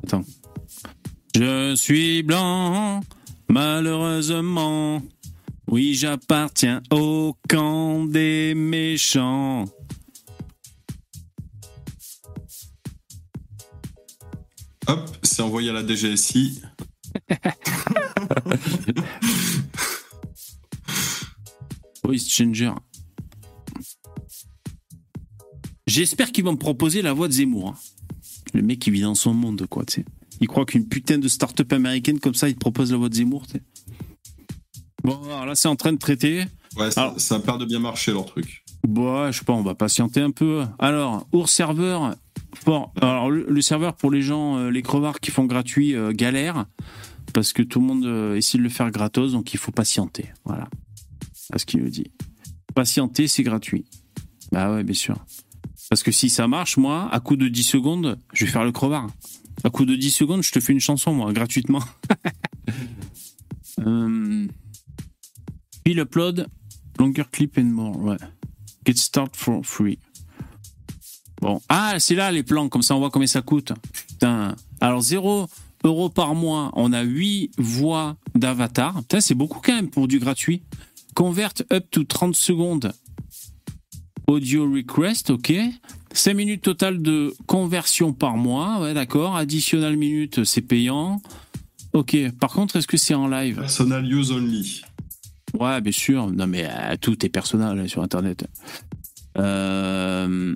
Attends. 0.04 0.24
Je 1.36 1.76
suis 1.76 2.24
blanc, 2.24 3.02
malheureusement. 3.50 5.02
Oui, 5.72 5.94
j'appartiens 5.94 6.82
au 6.92 7.36
camp 7.48 8.06
des 8.06 8.54
méchants. 8.56 9.66
Hop, 14.88 15.18
c'est 15.22 15.42
envoyé 15.44 15.70
à 15.70 15.74
la 15.74 15.86
DGSI. 15.86 16.62
Voice 22.04 22.18
changer. 22.28 22.72
J'espère 25.86 26.32
qu'ils 26.32 26.44
vont 26.44 26.54
me 26.54 26.58
proposer 26.58 27.02
la 27.02 27.14
voix 27.14 27.28
de 27.28 27.34
Zemmour. 27.34 27.70
hein. 27.70 27.76
Le 28.54 28.64
mec, 28.64 28.86
il 28.88 28.94
vit 28.94 29.02
dans 29.02 29.16
son 29.16 29.34
monde, 29.34 29.66
quoi, 29.70 29.86
tu 29.86 30.02
sais. 30.02 30.06
Il 30.42 30.48
croit 30.48 30.66
qu'une 30.66 30.88
putain 30.88 31.18
de 31.20 31.28
start-up 31.28 31.72
américaine 31.74 32.20
comme 32.20 32.34
ça, 32.34 32.48
il 32.48 32.56
te 32.56 32.60
propose 32.60 32.92
la 32.92 32.98
voix 32.98 33.10
de 33.10 33.16
Zemmour, 33.16 33.46
tu 33.46 33.54
sais. 33.54 33.62
Bon, 35.04 35.20
alors 35.26 35.46
là, 35.46 35.56
c'est 35.56 35.68
en 35.68 35.76
train 35.76 35.94
de 35.94 35.98
traiter. 35.98 36.44
Ouais, 36.78 36.92
ça, 36.92 37.02
Alors- 37.04 37.20
ça 37.20 37.36
a 37.36 37.40
peur 37.40 37.58
de 37.58 37.66
bien 37.66 37.80
marcher 37.80 38.12
leur 38.12 38.26
truc. 38.26 38.64
Bon, 38.88 39.24
ouais, 39.26 39.32
je 39.32 39.40
sais 39.40 39.46
pas, 39.46 39.54
on 39.54 39.62
va 39.64 39.76
patienter 39.76 40.22
un 40.22 40.32
peu. 40.32 40.64
Alors, 40.80 41.28
ours 41.34 41.52
serveur. 41.52 42.16
Fort. 42.64 42.92
Alors, 43.02 43.30
le, 43.30 43.46
le 43.48 43.62
serveur 43.62 43.96
pour 43.96 44.10
les 44.12 44.22
gens, 44.22 44.58
euh, 44.58 44.70
les 44.70 44.82
crevards 44.82 45.20
qui 45.20 45.32
font 45.32 45.46
gratuit, 45.46 45.96
euh, 45.96 46.12
galère. 46.12 46.66
Parce 47.34 47.54
que 47.54 47.62
tout 47.62 47.80
le 47.80 47.86
monde 47.86 48.06
euh, 48.06 48.36
essaie 48.36 48.58
de 48.58 48.64
le 48.64 48.70
faire 48.70 48.90
gratos, 48.90 49.34
donc 49.34 49.54
il 49.54 49.58
faut 49.58 49.72
patienter. 49.72 50.26
Voilà. 50.46 50.68
C'est 51.34 51.60
ce 51.60 51.66
qu'il 51.66 51.82
me 51.84 51.90
dit. 51.90 52.12
Patienter, 52.74 53.28
c'est 53.28 53.44
gratuit. 53.44 53.86
Bah 54.52 54.74
ouais, 54.74 54.84
bien 54.84 54.96
sûr. 54.96 55.16
Parce 55.90 56.02
que 56.04 56.12
si 56.12 56.30
ça 56.30 56.48
marche, 56.48 56.78
moi, 56.78 57.08
à 57.12 57.20
coup 57.20 57.36
de 57.36 57.48
10 57.48 57.64
secondes, 57.64 58.18
je 58.34 58.46
vais 58.46 58.52
faire 58.52 58.64
le 58.64 58.72
crevard. 58.72 59.08
À 59.64 59.70
coup 59.70 59.86
de 59.86 59.96
10 59.96 60.10
secondes, 60.12 60.42
je 60.44 60.52
te 60.52 60.60
fais 60.60 60.74
une 60.74 60.80
chanson, 60.80 61.14
moi, 61.14 61.32
gratuitement. 61.34 61.84
euh... 63.80 64.48
Upload, 65.98 66.46
longer 66.98 67.26
clip 67.32 67.58
and 67.58 67.72
more. 67.72 68.18
Get 68.86 68.98
start 68.98 69.36
for 69.36 69.64
free. 69.64 70.00
Bon. 71.42 71.62
Ah, 71.70 71.96
c'est 72.00 72.16
là 72.16 72.32
les 72.32 72.44
plans, 72.44 72.70
comme 72.70 72.82
ça 72.82 72.96
on 72.96 73.00
voit 73.00 73.10
combien 73.10 73.28
ça 73.28 73.42
coûte. 73.42 73.72
Putain. 74.08 74.56
Alors 74.82 75.02
0 75.02 75.48
euros 75.84 76.10
par 76.10 76.36
mois, 76.36 76.72
on 76.76 76.92
a 76.94 77.04
8 77.04 77.52
voix 77.58 78.18
d'avatar. 78.36 78.96
Putain, 79.00 79.22
c'est 79.22 79.36
beaucoup 79.36 79.62
quand 79.64 79.74
même 79.74 79.90
pour 79.90 80.08
du 80.08 80.20
gratuit. 80.20 80.62
Convert 81.16 81.54
up 81.72 81.86
to 81.92 82.04
30 82.04 82.36
secondes. 82.36 82.92
Audio 84.28 84.72
request, 84.72 85.32
ok. 85.32 85.54
5 86.12 86.34
minutes 86.34 86.62
total 86.62 87.02
de 87.02 87.34
conversion 87.48 88.14
par 88.14 88.36
mois, 88.38 88.82
ouais, 88.82 88.94
d'accord. 88.94 89.36
Additional 89.36 89.96
minutes, 89.96 90.44
c'est 90.44 90.62
payant. 90.62 91.22
Ok. 91.94 92.18
Par 92.40 92.52
contre, 92.52 92.76
est-ce 92.76 92.88
que 92.88 92.98
c'est 92.98 93.16
en 93.16 93.28
live? 93.28 93.56
Personal 93.56 94.06
use 94.06 94.32
only. 94.32 94.82
Ouais, 95.58 95.82
bien 95.82 95.92
sûr. 95.92 96.30
Non, 96.32 96.48
mais 96.48 96.66
euh, 96.70 96.96
tout 97.00 97.26
est 97.26 97.30
personnel 97.30 97.80
hein, 97.80 97.88
sur 97.88 98.02
Internet. 98.04 98.46
Euh, 99.38 100.56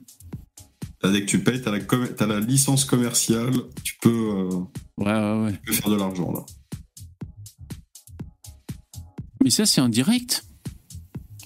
Là, 1.01 1.11
Dès 1.11 1.21
que 1.21 1.25
tu 1.25 1.43
payes, 1.43 1.61
t'as 1.61 1.71
la, 1.71 1.81
com- 1.81 2.07
t'as 2.15 2.27
la 2.27 2.39
licence 2.39 2.85
commerciale, 2.85 3.51
tu 3.83 3.97
peux, 4.01 4.09
euh, 4.09 4.49
ouais, 4.97 5.05
ouais, 5.13 5.43
ouais. 5.45 5.51
tu 5.51 5.59
peux 5.59 5.73
faire 5.73 5.89
de 5.89 5.95
l'argent 5.97 6.31
là. 6.31 6.45
Mais 9.43 9.49
ça, 9.49 9.65
c'est 9.65 9.81
en 9.81 9.89
direct? 9.89 10.45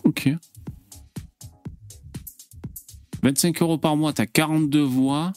Ok. 0.03 0.29
25 3.23 3.59
euros 3.63 3.79
par 3.79 3.97
mois, 3.97 4.13
t'as 4.13 4.27
42 4.27 4.83
voix. 4.83 5.33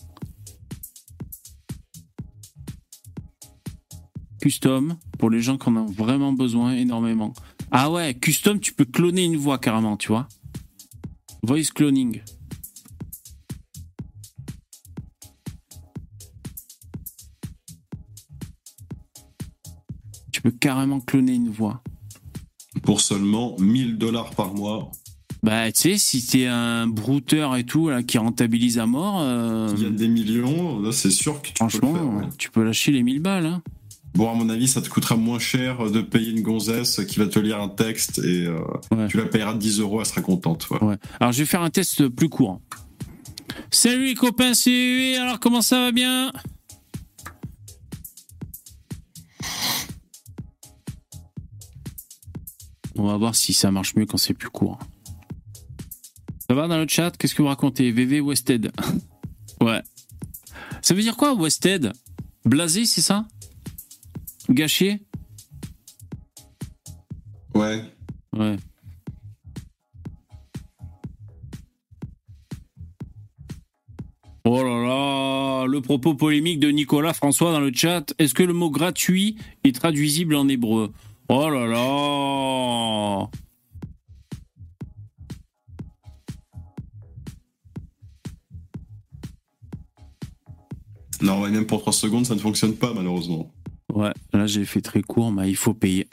Custom, 4.42 4.96
pour 5.18 5.30
les 5.30 5.40
gens 5.40 5.58
qui 5.58 5.68
en 5.70 5.76
ont 5.76 5.86
vraiment 5.86 6.32
besoin 6.34 6.72
énormément. 6.72 7.32
Ah 7.72 7.90
ouais, 7.90 8.14
custom, 8.14 8.58
tu 8.60 8.72
peux 8.72 8.84
cloner 8.84 9.24
une 9.24 9.36
voix 9.36 9.58
carrément, 9.58 9.96
tu 9.96 10.08
vois. 10.08 10.26
Voice 11.42 11.70
cloning. 11.74 12.20
Tu 20.32 20.42
peux 20.42 20.50
carrément 20.50 21.00
cloner 21.00 21.34
une 21.34 21.50
voix. 21.50 21.82
Pour 22.82 23.00
seulement 23.00 23.56
1000 23.58 23.98
dollars 23.98 24.30
par 24.30 24.54
mois. 24.54 24.90
Bah, 25.42 25.72
tu 25.72 25.80
sais, 25.80 25.98
si 25.98 26.24
t'es 26.26 26.46
un 26.46 26.86
brouteur 26.86 27.56
et 27.56 27.64
tout, 27.64 27.88
là, 27.88 28.02
qui 28.02 28.18
rentabilise 28.18 28.78
à 28.78 28.86
mort, 28.86 29.20
euh, 29.20 29.72
Il 29.76 29.82
y 29.82 29.86
a 29.86 29.90
des 29.90 30.08
millions, 30.08 30.80
là 30.80 30.92
c'est 30.92 31.10
sûr 31.10 31.40
que 31.40 31.48
tu 31.48 31.54
peux 31.54 31.64
le 31.64 31.70
franchement, 31.70 31.94
faire. 31.94 32.04
ouais. 32.06 32.28
tu 32.36 32.50
peux 32.50 32.62
lâcher 32.62 32.92
les 32.92 33.02
1000 33.02 33.20
balles. 33.20 33.46
Hein. 33.46 33.62
Bon, 34.14 34.30
à 34.30 34.34
mon 34.34 34.48
avis, 34.50 34.68
ça 34.68 34.82
te 34.82 34.88
coûtera 34.88 35.16
moins 35.16 35.38
cher 35.38 35.90
de 35.90 36.00
payer 36.02 36.30
une 36.32 36.42
gonzesse 36.42 37.00
qui 37.06 37.18
va 37.18 37.26
te 37.26 37.38
lire 37.38 37.60
un 37.60 37.68
texte 37.68 38.18
et 38.18 38.46
euh, 38.46 38.58
Ouais. 38.90 39.06
tu 39.08 39.16
la 39.16 39.24
payeras 39.24 39.54
10 39.54 39.80
euros, 39.80 40.00
elle 40.00 40.06
sera 40.06 40.20
contente. 40.20 40.68
Ouais. 40.80 40.96
Alors, 41.20 41.32
je 41.32 41.38
vais 41.38 41.44
faire 41.46 41.62
un 41.62 41.70
test 41.70 42.08
plus 42.08 42.28
court. 42.28 42.60
Salut 43.70 44.06
les 44.06 44.14
copains 44.14 44.52
CUE, 44.52 45.14
alors 45.16 45.38
comment 45.38 45.62
ça 45.62 45.80
va 45.80 45.92
bien? 45.92 46.32
On 52.96 53.06
va 53.06 53.16
voir 53.16 53.34
si 53.34 53.52
ça 53.54 53.70
marche 53.70 53.94
mieux 53.96 54.06
quand 54.06 54.18
c'est 54.18 54.34
plus 54.34 54.50
court. 54.50 54.78
Ça 56.48 56.54
va 56.54 56.66
dans 56.66 56.78
le 56.78 56.86
chat? 56.88 57.16
Qu'est-ce 57.16 57.34
que 57.34 57.42
vous 57.42 57.48
racontez? 57.48 57.90
VV 57.92 58.20
Wested 58.20 58.72
Ouais. 59.60 59.80
Ça 60.82 60.94
veut 60.94 61.02
dire 61.02 61.16
quoi 61.16 61.34
Wested? 61.34 61.92
Blasé, 62.44 62.84
c'est 62.86 63.00
ça? 63.00 63.26
Gâché 64.50 65.00
Ouais. 67.54 67.82
Ouais. 68.36 68.56
Oh 74.44 74.62
là 74.62 74.82
là, 74.82 75.66
le 75.66 75.80
propos 75.80 76.14
polémique 76.14 76.58
de 76.58 76.70
Nicolas 76.70 77.12
François 77.12 77.52
dans 77.52 77.60
le 77.60 77.70
chat. 77.72 78.12
Est-ce 78.18 78.34
que 78.34 78.42
le 78.42 78.52
mot 78.52 78.70
gratuit 78.70 79.36
est 79.62 79.74
traduisible 79.74 80.34
en 80.34 80.48
hébreu? 80.48 80.92
Oh 81.28 81.48
là 81.48 81.66
là 81.66 83.28
Non, 91.22 91.40
même 91.48 91.66
pour 91.66 91.80
3 91.80 91.92
secondes, 91.92 92.26
ça 92.26 92.34
ne 92.34 92.40
fonctionne 92.40 92.74
pas, 92.74 92.92
malheureusement. 92.94 93.52
Ouais, 93.94 94.12
là 94.32 94.46
j'ai 94.46 94.64
fait 94.64 94.80
très 94.80 95.02
court, 95.02 95.32
mais 95.32 95.48
il 95.50 95.56
faut 95.56 95.74
payer. 95.74 96.08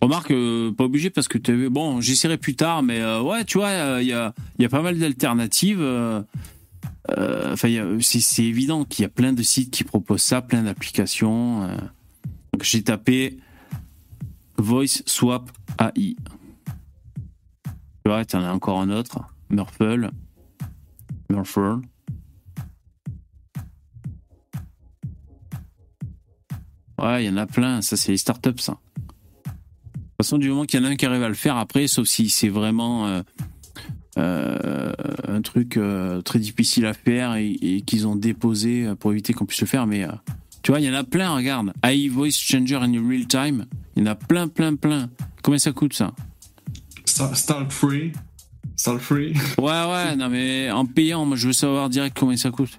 Remarque, 0.00 0.30
euh, 0.30 0.72
pas 0.72 0.84
obligé 0.84 1.10
parce 1.10 1.28
que 1.28 1.38
tu 1.38 1.68
bon, 1.70 2.00
j'essaierai 2.00 2.38
plus 2.38 2.56
tard, 2.56 2.82
mais 2.82 3.00
euh, 3.00 3.22
ouais, 3.22 3.44
tu 3.44 3.58
vois, 3.58 4.00
il 4.00 4.06
y, 4.06 4.12
a, 4.12 4.32
pas 4.70 4.82
mal 4.82 4.98
d'alternatives. 4.98 5.80
euh, 5.80 6.22
euh, 7.18 7.52
Enfin, 7.52 7.98
c'est 8.00 8.44
évident 8.44 8.84
qu'il 8.84 9.02
y 9.02 9.06
a 9.06 9.08
plein 9.08 9.32
de 9.32 9.42
sites 9.42 9.70
qui 9.70 9.84
proposent 9.84 10.22
ça, 10.22 10.42
plein 10.42 10.62
d'applications. 10.62 11.66
Donc 12.52 12.62
j'ai 12.62 12.82
tapé 12.82 13.38
Voice 14.56 15.02
Swap 15.06 15.50
AI. 15.78 16.16
Tu 18.04 18.10
vois, 18.10 18.24
tu 18.24 18.36
en 18.36 18.42
as 18.42 18.52
encore 18.52 18.80
un 18.80 18.90
autre, 18.90 19.20
Murple. 19.50 20.10
Murple. 21.30 21.80
Ouais, 26.98 27.24
il 27.24 27.26
y 27.26 27.30
en 27.30 27.36
a 27.36 27.46
plein. 27.46 27.82
Ça, 27.82 27.96
c'est 27.96 28.12
les 28.12 28.18
startups, 28.18 28.58
ça. 28.58 28.72
De 28.72 29.50
toute 29.50 30.26
façon, 30.26 30.38
du 30.38 30.48
moment 30.48 30.64
qu'il 30.64 30.80
y 30.80 30.82
en 30.82 30.86
a 30.86 30.90
un 30.90 30.96
qui 30.96 31.06
arrive 31.06 31.22
à 31.22 31.28
le 31.28 31.34
faire, 31.34 31.56
après, 31.56 31.88
sauf 31.88 32.06
si 32.06 32.28
c'est 32.30 32.48
vraiment 32.48 33.06
euh, 33.08 33.22
euh, 34.18 34.92
un 35.26 35.42
truc 35.42 35.76
euh, 35.76 36.22
très 36.22 36.38
difficile 36.38 36.86
à 36.86 36.94
faire 36.94 37.34
et, 37.34 37.50
et 37.50 37.80
qu'ils 37.82 38.06
ont 38.06 38.14
déposé 38.14 38.92
pour 39.00 39.12
éviter 39.12 39.32
qu'on 39.32 39.44
puisse 39.44 39.60
le 39.60 39.66
faire. 39.66 39.86
Mais 39.86 40.06
tu 40.62 40.70
vois, 40.70 40.80
il 40.80 40.86
y 40.86 40.90
en 40.90 40.94
a 40.94 41.04
plein, 41.04 41.34
regarde. 41.34 41.72
AI 41.82 42.08
Voice 42.08 42.32
Changer 42.32 42.76
in 42.76 42.92
Real 43.08 43.26
Time. 43.26 43.66
Il 43.96 44.04
y 44.04 44.08
en 44.08 44.10
a 44.10 44.14
plein, 44.14 44.48
plein, 44.48 44.76
plein. 44.76 45.10
Combien 45.42 45.58
ça 45.58 45.72
coûte, 45.72 45.94
ça? 45.94 46.12
Star, 47.04 47.36
Start 47.36 47.70
Free 47.70 48.12
Start 48.76 48.98
Free 49.00 49.34
Ouais, 49.58 49.64
ouais, 49.66 50.16
non, 50.16 50.28
mais 50.28 50.70
en 50.70 50.86
payant, 50.86 51.24
moi, 51.26 51.36
je 51.36 51.48
veux 51.48 51.52
savoir 51.52 51.90
direct 51.90 52.16
combien 52.18 52.36
ça 52.36 52.50
coûte. 52.50 52.78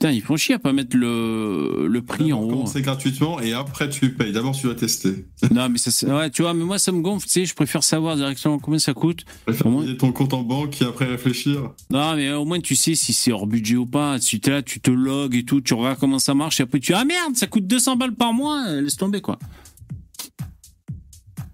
Putain, 0.00 0.12
ils 0.12 0.22
font 0.22 0.36
chier 0.36 0.54
à 0.54 0.58
pas 0.60 0.72
mettre 0.72 0.96
le, 0.96 1.88
le 1.88 2.02
prix 2.02 2.32
en 2.32 2.40
haut. 2.40 2.48
Commencer 2.50 2.82
gratuitement 2.82 3.40
et 3.40 3.52
après 3.52 3.88
tu 3.88 4.12
payes. 4.14 4.30
D'abord, 4.30 4.54
tu 4.56 4.68
vas 4.68 4.76
tester. 4.76 5.26
Non, 5.50 5.68
mais 5.68 5.78
ça, 5.78 5.90
c'est- 5.90 6.06
ouais, 6.06 6.30
tu 6.30 6.42
vois, 6.42 6.54
mais 6.54 6.62
moi, 6.62 6.78
ça 6.78 6.92
me 6.92 7.00
gonfle, 7.00 7.26
tu 7.26 7.32
sais, 7.32 7.44
je 7.46 7.54
préfère 7.54 7.82
savoir 7.82 8.14
directement 8.14 8.60
combien 8.60 8.78
ça 8.78 8.94
coûte. 8.94 9.24
Au 9.64 9.68
moins- 9.68 9.92
ton 9.96 10.12
compte 10.12 10.34
en 10.34 10.42
banque 10.42 10.80
et 10.80 10.84
après 10.84 11.06
réfléchir. 11.06 11.72
Non, 11.90 12.14
mais 12.14 12.30
au 12.32 12.44
moins, 12.44 12.60
tu 12.60 12.76
sais 12.76 12.94
si 12.94 13.12
c'est 13.12 13.32
hors 13.32 13.48
budget 13.48 13.74
ou 13.74 13.86
pas. 13.86 14.20
Si 14.20 14.38
t'es 14.38 14.52
là, 14.52 14.62
tu 14.62 14.78
te 14.80 14.90
logs 14.92 15.34
et 15.34 15.44
tout, 15.44 15.60
tu 15.60 15.74
regardes 15.74 15.98
comment 15.98 16.20
ça 16.20 16.32
marche, 16.32 16.60
et 16.60 16.62
après, 16.62 16.78
tu 16.78 16.92
dis, 16.92 16.98
ah 17.00 17.04
merde, 17.04 17.34
ça 17.34 17.48
coûte 17.48 17.66
200 17.66 17.96
balles 17.96 18.14
par 18.14 18.32
mois, 18.32 18.70
laisse 18.80 18.96
tomber, 18.96 19.20
quoi. 19.20 19.36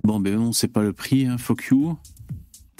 Bon, 0.03 0.21
ben 0.21 0.37
non, 0.37 0.53
c'est 0.53 0.69
pas 0.69 0.83
le 0.83 0.93
prix, 0.93 1.25
hein, 1.27 1.39
fuck 1.39 1.65
you. 1.71 1.97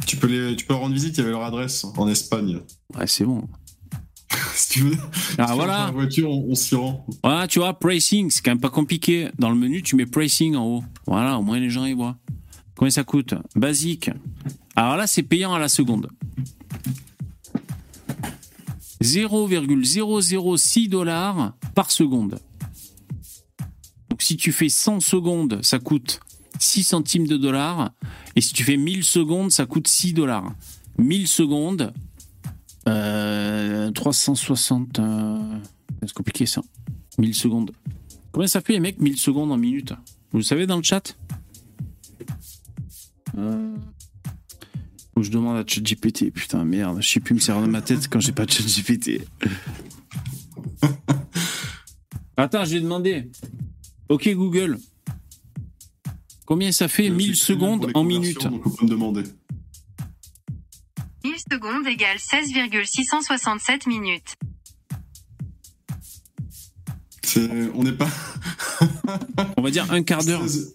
Tu 0.07 0.19
peux, 0.19 0.27
les, 0.27 0.55
tu 0.57 0.67
peux 0.67 0.75
leur 0.75 0.83
rendre 0.83 0.95
visite, 0.95 1.17
il 1.17 1.21
y 1.21 1.23
avait 1.23 1.31
leur 1.31 1.45
adresse 1.45 1.85
en 1.97 2.07
Espagne. 2.09 2.61
Ouais, 2.95 3.07
c'est 3.07 3.25
bon. 3.25 3.49
si 4.55 4.69
tu 4.71 4.81
veux. 4.81 4.97
Ah, 5.39 5.49
Si 5.49 5.55
voilà. 5.55 5.79
La 5.87 5.91
voiture, 5.91 6.31
on, 6.31 6.47
on 6.51 6.55
s'y 6.55 6.75
rend. 6.75 7.07
Voilà, 7.23 7.47
tu 7.47 7.59
vois, 7.59 7.79
pricing, 7.79 8.31
c'est 8.31 8.43
quand 8.43 8.51
même 8.51 8.61
pas 8.61 8.71
compliqué. 8.71 9.29
Dans 9.39 9.51
le 9.51 9.57
menu, 9.57 9.83
tu 9.83 9.97
mets 9.97 10.07
pricing 10.07 10.57
en 10.57 10.65
haut. 10.65 10.85
Voilà, 11.07 11.39
au 11.39 11.43
moins 11.43 11.59
les 11.59 11.71
gens 11.71 11.85
y 11.85 11.93
voient. 11.93 12.17
Combien 12.77 12.91
ça 12.91 13.05
coûte? 13.05 13.35
Basique. 13.55 14.11
Alors 14.77 14.97
là, 14.97 15.07
c'est 15.07 15.23
payant 15.23 15.55
à 15.55 15.59
la 15.59 15.69
seconde. 15.69 16.09
0,006 19.01 20.89
dollars 20.89 21.53
par 21.75 21.91
seconde. 21.91 22.39
Donc 24.09 24.23
si 24.23 24.37
tu 24.37 24.51
fais 24.53 24.69
100 24.69 25.01
secondes, 25.01 25.61
ça 25.63 25.79
coûte 25.79 26.21
6 26.59 26.85
centimes 26.85 27.27
de 27.27 27.37
dollars. 27.37 27.91
Et 28.37 28.41
si 28.41 28.53
tu 28.53 28.65
fais 28.65 28.77
1000 28.77 29.05
secondes, 29.05 29.51
ça 29.51 29.67
coûte 29.67 29.89
6 29.89 30.15
dollars. 30.15 30.53
1000 30.99 31.29
secondes, 31.29 31.93
euh, 32.89 33.91
360... 33.91 34.99
euh, 34.99 35.59
c'est 36.03 36.13
compliqué 36.13 36.47
ça. 36.47 36.63
1000 37.19 37.35
secondes. 37.35 37.73
Combien 38.33 38.47
ça 38.47 38.61
fait 38.61 38.73
les 38.75 38.81
mecs 38.81 39.01
1000 39.01 39.17
secondes 39.17 39.53
en 39.53 39.57
minutes 39.57 39.93
Vous 40.33 40.39
le 40.39 40.45
savez 40.45 40.67
dans 40.67 40.77
le 40.77 40.83
chat? 40.83 41.17
Euh... 43.39 43.75
Faut 45.15 45.21
que 45.21 45.27
je 45.27 45.31
demande 45.31 45.57
à 45.57 45.65
ChatGPT. 45.67 46.33
Putain, 46.33 46.65
merde, 46.65 47.01
je 47.01 47.09
sais 47.09 47.21
plus 47.21 47.35
me 47.35 47.41
servir 47.41 47.67
de 47.67 47.71
ma 47.71 47.83
tête 47.83 48.09
quand 48.09 48.19
j'ai 48.19 48.33
pas 48.33 48.47
de 48.47 48.51
ChatGPT. 48.51 49.27
Attends, 52.37 52.65
j'ai 52.65 52.81
demandé. 52.81 53.31
Ok 54.09 54.29
Google. 54.35 54.79
Combien 56.47 56.73
ça 56.73 56.89
fait 56.89 57.09
1000 57.11 57.29
Pour 57.29 57.37
secondes 57.37 57.91
en 57.95 58.05
minutes 58.05 58.43
donc 58.43 58.67
on 58.67 58.71
peut 58.71 58.85
me 58.85 58.91
demander. 58.91 59.23
1000 61.25 61.35
secondes 61.51 61.87
égale 61.87 62.19
16,667 62.19 63.87
minutes. 63.87 64.35
C'est- 67.23 67.71
On 67.75 67.83
n'est 67.83 67.93
pas. 67.93 68.09
On 69.57 69.63
va 69.63 69.71
dire 69.71 69.91
un 69.91 70.03
quart 70.03 70.25
d'heure. 70.25 70.43
16 70.47 70.75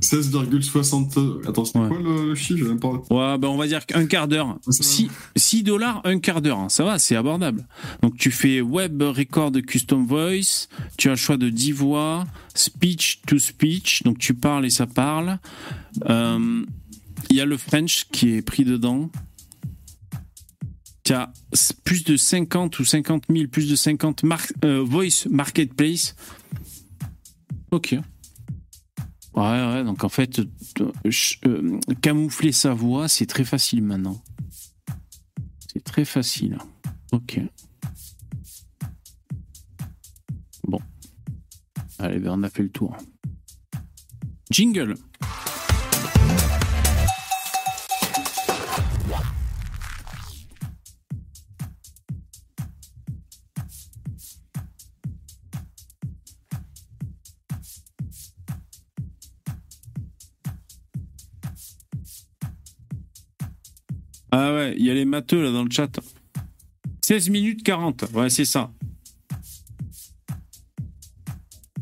16,60. 0.00 1.46
Attends, 1.46 1.64
c'était 1.66 1.78
Ouais. 1.80 1.88
quoi 1.88 1.98
le, 1.98 2.28
le 2.28 2.34
chiffre? 2.34 2.58
J'ai 2.58 2.64
même 2.64 2.80
pas. 2.80 2.88
Ouais, 3.10 3.36
ben 3.36 3.48
on 3.48 3.58
va 3.58 3.66
dire 3.66 3.84
qu'un 3.84 4.06
quart 4.06 4.28
d'heure. 4.28 4.58
Ça 4.66 4.82
va. 4.82 5.10
6, 5.36 5.62
dollars, 5.62 6.00
un 6.04 6.18
quart 6.20 6.40
d'heure. 6.40 6.58
hein. 6.58 6.68
Ça 6.70 6.84
va, 6.84 6.98
c'est 6.98 7.16
abordable. 7.16 7.66
Donc 8.00 8.16
tu 8.16 8.30
fais 8.30 8.62
web 8.62 9.02
record 9.02 9.52
custom 9.66 10.06
voice, 10.06 10.68
tu 10.96 11.08
as 11.08 11.12
le 11.12 11.16
choix 11.16 11.36
de 11.36 11.50
10 11.50 11.72
voix, 11.72 12.24
speech 12.54 13.20
to 13.26 13.38
speech, 13.38 14.02
donc 14.04 14.16
tu 14.18 14.32
parles 14.32 14.64
et 14.64 14.70
ça 14.70 14.86
parle. 14.86 15.38
Euh, 16.08 16.64
Il 17.28 17.36
y 17.36 17.40
a 17.42 17.44
le 17.44 17.58
French 17.58 18.06
qui 18.10 18.36
est 18.36 18.42
pris 18.42 18.64
dedans. 18.64 19.10
Tu 21.04 21.14
plus 21.84 22.04
de 22.04 22.16
50 22.16 22.78
ou 22.78 22.84
50 22.84 23.24
000, 23.30 23.48
plus 23.48 23.68
de 23.68 23.74
50 23.76 24.22
mar- 24.22 24.40
euh, 24.64 24.82
voice 24.82 25.26
marketplace. 25.30 26.14
Ok. 27.70 27.96
Ouais, 29.34 29.42
ouais, 29.42 29.84
donc 29.84 30.04
en 30.04 30.08
fait, 30.08 30.40
euh, 30.40 30.92
euh, 31.46 31.78
camoufler 32.02 32.52
sa 32.52 32.74
voix, 32.74 33.08
c'est 33.08 33.26
très 33.26 33.44
facile 33.44 33.82
maintenant. 33.82 34.20
C'est 35.72 35.82
très 35.84 36.04
facile. 36.04 36.58
Ok. 37.12 37.40
Bon. 40.64 40.80
Allez, 41.98 42.18
ben 42.18 42.32
on 42.38 42.42
a 42.42 42.50
fait 42.50 42.62
le 42.64 42.70
tour. 42.70 42.96
Jingle. 44.50 44.94
Ah 64.32 64.54
ouais, 64.54 64.74
il 64.78 64.84
y 64.86 64.90
a 64.90 64.94
les 64.94 65.04
matheux 65.04 65.42
là 65.42 65.50
dans 65.50 65.64
le 65.64 65.70
chat. 65.70 65.98
16 67.02 67.30
minutes 67.30 67.62
40. 67.64 68.04
Ouais, 68.14 68.30
c'est 68.30 68.44
ça. 68.44 68.72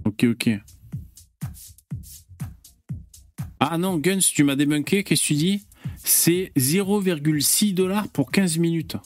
Ok, 0.04 0.24
ok. 0.24 0.50
Ah 3.60 3.76
non, 3.76 3.98
Guns, 3.98 4.20
tu 4.20 4.44
m'as 4.44 4.56
débunké, 4.56 5.02
qu'est-ce 5.04 5.22
que 5.22 5.26
tu 5.28 5.34
dis? 5.34 5.66
C'est 6.04 6.52
0,6 6.56 7.74
dollars 7.74 8.08
pour 8.08 8.30
15 8.30 8.58
minutes. 8.58 8.96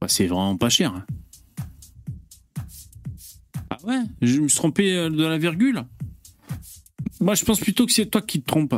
Bah, 0.00 0.08
c'est 0.08 0.26
vraiment 0.26 0.56
pas 0.56 0.68
cher. 0.68 0.94
hein. 0.94 1.06
Ah 3.70 3.78
ouais 3.84 4.00
Je 4.20 4.40
me 4.40 4.48
suis 4.48 4.56
trompé 4.58 4.94
euh, 4.94 5.10
de 5.10 5.24
la 5.24 5.38
virgule? 5.38 5.84
Moi, 7.20 7.34
je 7.34 7.44
pense 7.44 7.60
plutôt 7.60 7.86
que 7.86 7.92
c'est 7.92 8.06
toi 8.06 8.20
qui 8.22 8.40
te 8.42 8.46
trompes. 8.46 8.74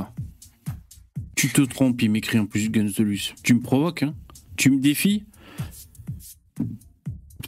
Tu 1.44 1.50
te 1.50 1.60
trompes, 1.60 2.00
il 2.00 2.10
m'écrit 2.10 2.38
en 2.38 2.46
plus 2.46 2.70
Guns 2.70 2.88
de 2.96 3.04
Luce. 3.04 3.34
Tu 3.42 3.52
me 3.52 3.60
provoques, 3.60 4.02
hein 4.02 4.14
Tu 4.56 4.70
me 4.70 4.80
défies 4.80 5.24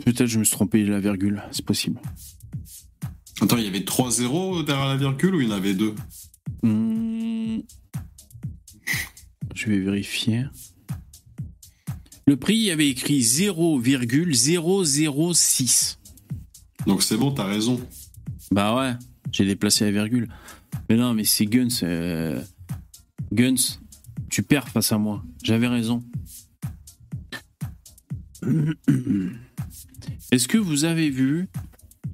Peut-être 0.05 0.27
je 0.27 0.39
me 0.39 0.45
suis 0.45 0.53
trompé 0.53 0.85
de 0.85 0.91
la 0.91 1.01
virgule, 1.01 1.43
c'est 1.51 1.65
possible. 1.65 1.99
Attends, 3.41 3.57
il 3.57 3.65
y 3.65 3.69
avait 3.69 3.87
3 3.87 4.11
zéros 4.11 4.63
derrière 4.63 4.89
la 4.89 4.99
virgule 4.99 5.37
ou 5.37 5.41
il 5.41 5.49
y 5.49 5.51
en 5.51 5.57
avait 5.57 5.73
deux? 5.73 5.95
Hmm. 6.63 7.61
Je 9.55 9.71
vais 9.71 9.79
vérifier. 9.79 10.45
Le 12.27 12.37
prix, 12.37 12.57
il 12.57 12.65
y 12.65 12.71
avait 12.71 12.91
écrit 12.91 13.23
0,006. 13.23 15.99
Donc 16.87 17.03
c'est 17.03 17.17
bon, 17.17 17.31
t'as 17.31 17.47
raison. 17.47 17.81
Bah 18.51 18.77
ouais, 18.77 18.93
j'ai 19.33 19.47
déplacé 19.47 19.87
la 19.87 19.91
virgule. 19.91 20.29
Mais 20.91 20.97
non, 20.97 21.15
mais 21.15 21.25
c'est 21.25 21.47
Guns. 21.47 21.69
euh, 21.83 22.43
Guns, 23.33 23.79
tu 24.37 24.43
perds 24.43 24.69
face 24.69 24.93
à 24.93 24.99
moi. 24.99 25.25
J'avais 25.43 25.67
raison. 25.67 26.05
Est-ce 30.31 30.47
que 30.47 30.59
vous 30.59 30.85
avez 30.85 31.09
vu 31.09 31.49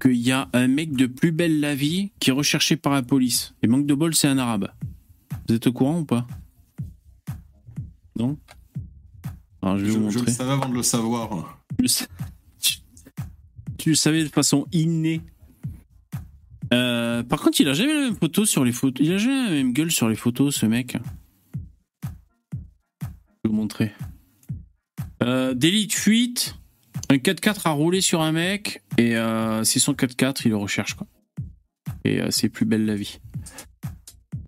qu'il 0.01 0.19
y 0.19 0.31
a 0.31 0.49
un 0.53 0.69
mec 0.69 0.93
de 0.93 1.07
plus 1.07 1.33
belle 1.33 1.59
la 1.59 1.75
vie 1.75 2.13
qui 2.21 2.31
est 2.31 2.33
recherché 2.33 2.77
par 2.77 2.93
la 2.93 3.03
police? 3.03 3.57
Et 3.65 3.67
manque 3.67 3.87
de 3.87 3.95
bol, 3.95 4.15
c'est 4.15 4.29
un 4.29 4.39
arabe. 4.39 4.71
Vous 5.49 5.57
êtes 5.57 5.67
au 5.67 5.73
courant 5.73 5.99
ou 5.99 6.05
pas? 6.05 6.25
Non? 8.17 8.39
Alors 9.61 9.79
je 9.79 9.87
le 9.87 10.31
savais 10.31 10.53
avant 10.53 10.69
de 10.69 10.75
le 10.75 10.85
savoir. 10.85 11.59
Tu 13.79 13.89
le 13.89 13.97
savais 13.97 14.23
de 14.23 14.29
façon 14.29 14.69
innée. 14.71 15.23
Euh, 16.73 17.25
par 17.25 17.41
contre, 17.41 17.61
il 17.61 17.69
a 17.69 17.75
jamais 17.75 17.95
la 17.95 18.01
même 18.03 18.15
photo 18.15 18.45
sur 18.45 18.65
les 18.65 18.71
photos. 18.71 19.05
Il 19.05 19.13
a 19.13 19.19
jamais 19.19 19.43
la 19.43 19.51
même 19.51 19.73
gueule 19.73 19.91
sur 19.91 20.09
les 20.09 20.15
photos, 20.15 20.55
ce 20.55 20.67
mec. 20.67 20.97
Montrer. 23.53 23.93
Euh, 25.23 25.55
délit 25.55 25.87
de 25.87 25.93
fuite. 25.93 26.57
Un 27.11 27.17
4x4 27.17 27.69
a 27.69 27.71
roulé 27.71 28.01
sur 28.01 28.23
un 28.23 28.33
mec 28.33 28.83
et 28.97 29.17
euh, 29.17 29.63
c'est 29.65 29.79
son 29.79 29.93
4x4, 29.93 30.43
il 30.47 30.51
le 30.51 30.57
recherche 30.57 30.95
quoi. 30.95 31.07
Et 32.05 32.21
euh, 32.21 32.31
c'est 32.31 32.49
plus 32.49 32.65
belle 32.65 32.87
la 32.87 32.97
vie. 32.97 33.21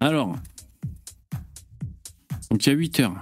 Alors, 0.00 0.36
donc 2.50 2.66
il 2.66 2.70
y 2.70 2.72
a 2.72 2.76
8 2.76 3.00
heures. 3.00 3.14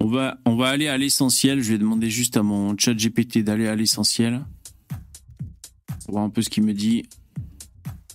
On 0.00 0.06
va, 0.06 0.38
on 0.44 0.56
va 0.56 0.68
aller 0.68 0.88
à 0.88 0.98
l'essentiel. 0.98 1.62
Je 1.62 1.72
vais 1.72 1.78
demander 1.78 2.10
juste 2.10 2.36
à 2.36 2.42
mon 2.42 2.76
chat 2.76 2.94
GPT 2.94 3.38
d'aller 3.38 3.68
à 3.68 3.76
l'essentiel. 3.76 4.44
Pour 6.04 6.14
voir 6.14 6.24
un 6.24 6.30
peu 6.30 6.42
ce 6.42 6.50
qu'il 6.50 6.64
me 6.64 6.74
dit. 6.74 7.04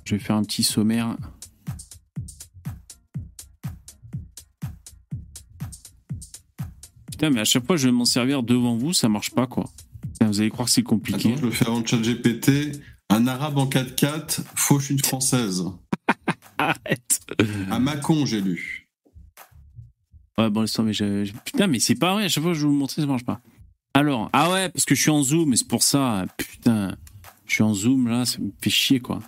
Je 0.04 0.16
vais 0.16 0.20
faire 0.20 0.36
un 0.36 0.44
petit 0.44 0.64
sommaire. 0.64 1.16
Putain, 7.18 7.32
mais 7.32 7.42
à 7.42 7.46
chaque 7.46 7.66
fois, 7.66 7.78
je 7.78 7.88
vais 7.88 7.92
m'en 7.92 8.06
servir 8.06 8.44
devant 8.44 8.78
vous, 8.78 8.94
ça 8.94 9.10
marche 9.10 9.32
pas, 9.32 9.48
quoi. 9.48 9.68
Putain, 10.14 10.28
Vous 10.28 10.40
allez 10.40 10.52
croire 10.52 10.68
que 10.68 10.72
c'est 10.72 10.84
compliqué. 10.84 11.30
Attends, 11.32 11.42
je 11.42 11.46
le 11.46 11.52
fais 11.52 11.66
avant 11.66 11.80
le 11.80 11.86
chat 11.88 11.98
GPT. 11.98 12.80
Un 13.10 13.26
arabe 13.26 13.58
en 13.58 13.66
4x4 13.66 14.42
fauche 14.56 14.92
une 14.92 15.00
française. 15.00 15.66
Arrête. 16.60 17.20
À 17.72 17.80
Macon, 17.80 18.28
j'ai 18.28 18.40
lu. 18.40 18.88
Ouais, 20.38 20.52
bon, 20.52 20.62
laisse 20.62 20.78
mais 20.78 20.94
je... 20.94 21.32
Putain, 21.44 21.66
mais 21.66 21.80
c'est 21.80 21.96
pas 21.96 22.14
vrai, 22.14 22.26
à 22.26 22.30
chaque 22.30 22.44
fois 22.44 22.54
que 22.54 22.60
je 22.60 22.68
vous 22.68 22.74
montrer, 22.74 23.02
ça 23.02 23.08
marche 23.08 23.26
pas. 23.26 23.42
Alors, 23.96 24.30
ah 24.32 24.52
ouais, 24.52 24.70
parce 24.70 24.86
que 24.86 24.94
je 24.94 25.02
suis 25.02 25.10
en 25.10 25.24
zoom, 25.24 25.54
et 25.54 25.56
c'est 25.56 25.68
pour 25.68 25.82
ça, 25.82 26.24
putain. 26.38 26.96
Je 27.48 27.54
suis 27.56 27.64
en 27.64 27.74
zoom, 27.74 28.08
là, 28.10 28.26
ça 28.26 28.38
me 28.38 28.52
fait 28.62 28.70
chier, 28.70 29.00
quoi. 29.00 29.22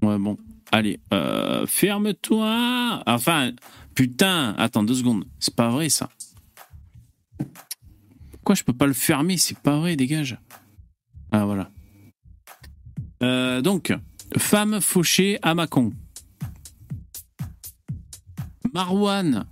Ouais, 0.00 0.16
bon. 0.16 0.38
Allez, 0.72 0.98
euh, 1.12 1.66
ferme-toi. 1.66 3.02
Enfin, 3.06 3.52
putain, 3.98 4.54
attends 4.58 4.84
deux 4.84 4.94
secondes. 4.94 5.24
C'est 5.40 5.56
pas 5.56 5.70
vrai, 5.70 5.88
ça. 5.88 6.08
Pourquoi 8.30 8.54
je 8.54 8.62
peux 8.62 8.72
pas 8.72 8.86
le 8.86 8.92
fermer? 8.92 9.36
C'est 9.38 9.58
pas 9.58 9.76
vrai, 9.76 9.96
dégage. 9.96 10.38
Ah, 11.32 11.44
voilà. 11.44 11.72
Euh, 13.24 13.60
donc, 13.60 13.92
femme 14.36 14.80
fauchée 14.80 15.40
à 15.42 15.56
Mâcon. 15.56 15.92
Marwan. 18.72 19.46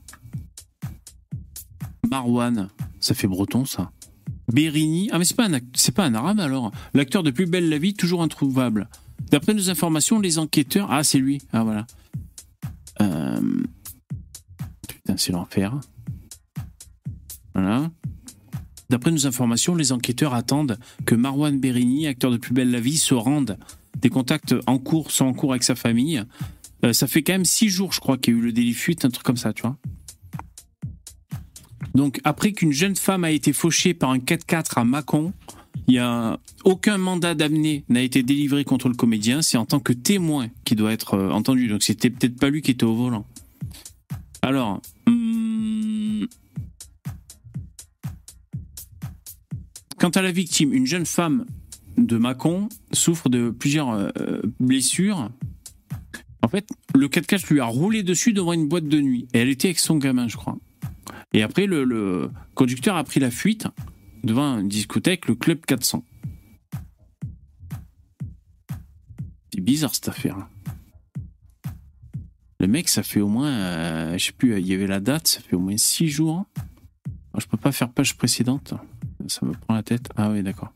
Marwan. 2.08 2.68
Ça 3.00 3.14
fait 3.14 3.26
breton, 3.26 3.64
ça. 3.64 3.90
Bérini. 4.52 5.10
Ah, 5.10 5.18
mais 5.18 5.24
c'est 5.24 5.34
pas, 5.34 5.48
un 5.48 5.58
c'est 5.74 5.92
pas 5.92 6.04
un 6.04 6.14
arabe 6.14 6.38
alors. 6.38 6.70
L'acteur 6.94 7.24
de 7.24 7.32
Plus 7.32 7.46
belle 7.46 7.68
la 7.68 7.78
vie, 7.78 7.94
toujours 7.94 8.22
introuvable. 8.22 8.88
D'après 9.28 9.54
nos 9.54 9.70
informations, 9.70 10.20
les 10.20 10.38
enquêteurs. 10.38 10.86
Ah, 10.92 11.02
c'est 11.02 11.18
lui. 11.18 11.42
Ah, 11.52 11.64
voilà. 11.64 11.84
Euh, 13.00 13.40
C'est 15.16 15.32
l'enfer. 15.32 15.78
D'après 18.88 19.10
nos 19.10 19.26
informations, 19.26 19.74
les 19.74 19.92
enquêteurs 19.92 20.34
attendent 20.34 20.78
que 21.06 21.14
Marwan 21.14 21.58
Bérini, 21.58 22.06
acteur 22.06 22.30
de 22.30 22.36
Plus 22.36 22.54
belle 22.54 22.70
la 22.70 22.80
vie, 22.80 22.98
se 22.98 23.14
rende. 23.14 23.58
Des 24.00 24.10
contacts 24.10 24.54
en 24.66 24.78
cours 24.78 25.10
sont 25.10 25.24
en 25.24 25.32
cours 25.32 25.52
avec 25.52 25.64
sa 25.64 25.74
famille. 25.74 26.22
Euh, 26.84 26.92
ça 26.92 27.06
fait 27.06 27.22
quand 27.22 27.32
même 27.32 27.44
six 27.44 27.68
jours, 27.68 27.92
je 27.92 28.00
crois, 28.00 28.18
qu'il 28.18 28.34
y 28.34 28.36
a 28.36 28.40
eu 28.40 28.42
le 28.42 28.52
délit 28.52 28.74
fuite, 28.74 29.04
un 29.04 29.10
truc 29.10 29.24
comme 29.24 29.36
ça, 29.36 29.52
tu 29.52 29.62
vois. 29.62 29.76
Donc, 31.94 32.20
après 32.24 32.52
qu'une 32.52 32.72
jeune 32.72 32.94
femme 32.94 33.24
a 33.24 33.30
été 33.30 33.52
fauchée 33.52 33.94
par 33.94 34.10
un 34.10 34.18
4x4 34.18 34.78
à 34.78 34.84
Mâcon, 34.84 35.32
y 35.88 35.98
a 35.98 36.38
aucun 36.64 36.98
mandat 36.98 37.34
d'amener 37.34 37.84
n'a 37.88 38.02
été 38.02 38.22
délivré 38.22 38.64
contre 38.64 38.88
le 38.88 38.94
comédien. 38.94 39.40
C'est 39.40 39.56
en 39.56 39.64
tant 39.64 39.80
que 39.80 39.92
témoin 39.92 40.48
qui 40.64 40.76
doit 40.76 40.92
être 40.92 41.14
euh, 41.14 41.30
entendu. 41.30 41.68
Donc, 41.68 41.82
c'était 41.82 42.10
peut-être 42.10 42.38
pas 42.38 42.50
lui 42.50 42.62
qui 42.62 42.72
était 42.72 42.84
au 42.84 42.94
volant. 42.94 43.24
Alors, 44.42 44.80
quant 49.98 50.10
à 50.10 50.22
la 50.22 50.32
victime, 50.32 50.72
une 50.72 50.86
jeune 50.86 51.06
femme 51.06 51.46
de 51.96 52.18
Mâcon 52.18 52.68
souffre 52.92 53.28
de 53.28 53.50
plusieurs 53.50 53.90
euh, 53.90 54.10
blessures 54.60 55.30
en 56.46 56.48
fait, 56.48 56.68
le 56.94 57.08
4x4 57.08 57.52
lui 57.52 57.58
a 57.58 57.64
roulé 57.64 58.04
dessus 58.04 58.32
devant 58.32 58.52
une 58.52 58.68
boîte 58.68 58.86
de 58.86 59.00
nuit. 59.00 59.26
Et 59.34 59.38
elle 59.40 59.48
était 59.48 59.66
avec 59.66 59.80
son 59.80 59.96
gamin, 59.96 60.28
je 60.28 60.36
crois. 60.36 60.56
Et 61.32 61.42
après, 61.42 61.66
le, 61.66 62.30
conducteur 62.54 62.94
a 62.94 63.02
pris 63.02 63.18
la 63.18 63.32
fuite 63.32 63.66
devant 64.22 64.60
une 64.60 64.68
discothèque, 64.68 65.26
le 65.26 65.34
Club 65.34 65.66
400. 65.66 66.04
C'est 69.52 69.60
bizarre 69.60 69.92
cette 69.92 70.06
affaire. 70.08 70.48
Le 72.60 72.68
mec, 72.68 72.88
ça 72.88 73.02
fait 73.02 73.20
au 73.20 73.28
moins, 73.28 73.50
euh, 73.50 74.16
je 74.16 74.26
sais 74.26 74.32
plus, 74.32 74.56
il 74.60 74.66
y 74.68 74.72
avait 74.72 74.86
la 74.86 75.00
date, 75.00 75.26
ça 75.26 75.40
fait 75.40 75.56
au 75.56 75.60
moins 75.60 75.76
6 75.76 76.06
jours. 76.06 76.46
Alors, 77.32 77.40
je 77.40 77.48
peux 77.48 77.56
pas 77.56 77.72
faire 77.72 77.90
page 77.90 78.16
précédente. 78.16 78.72
Ça 79.28 79.44
me 79.44 79.52
prend 79.52 79.74
la 79.74 79.82
tête. 79.82 80.08
Ah 80.16 80.30
oui, 80.30 80.42
d'accord. 80.42 80.72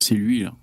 C'est 0.00 0.14
lui, 0.14 0.42
là. 0.42 0.54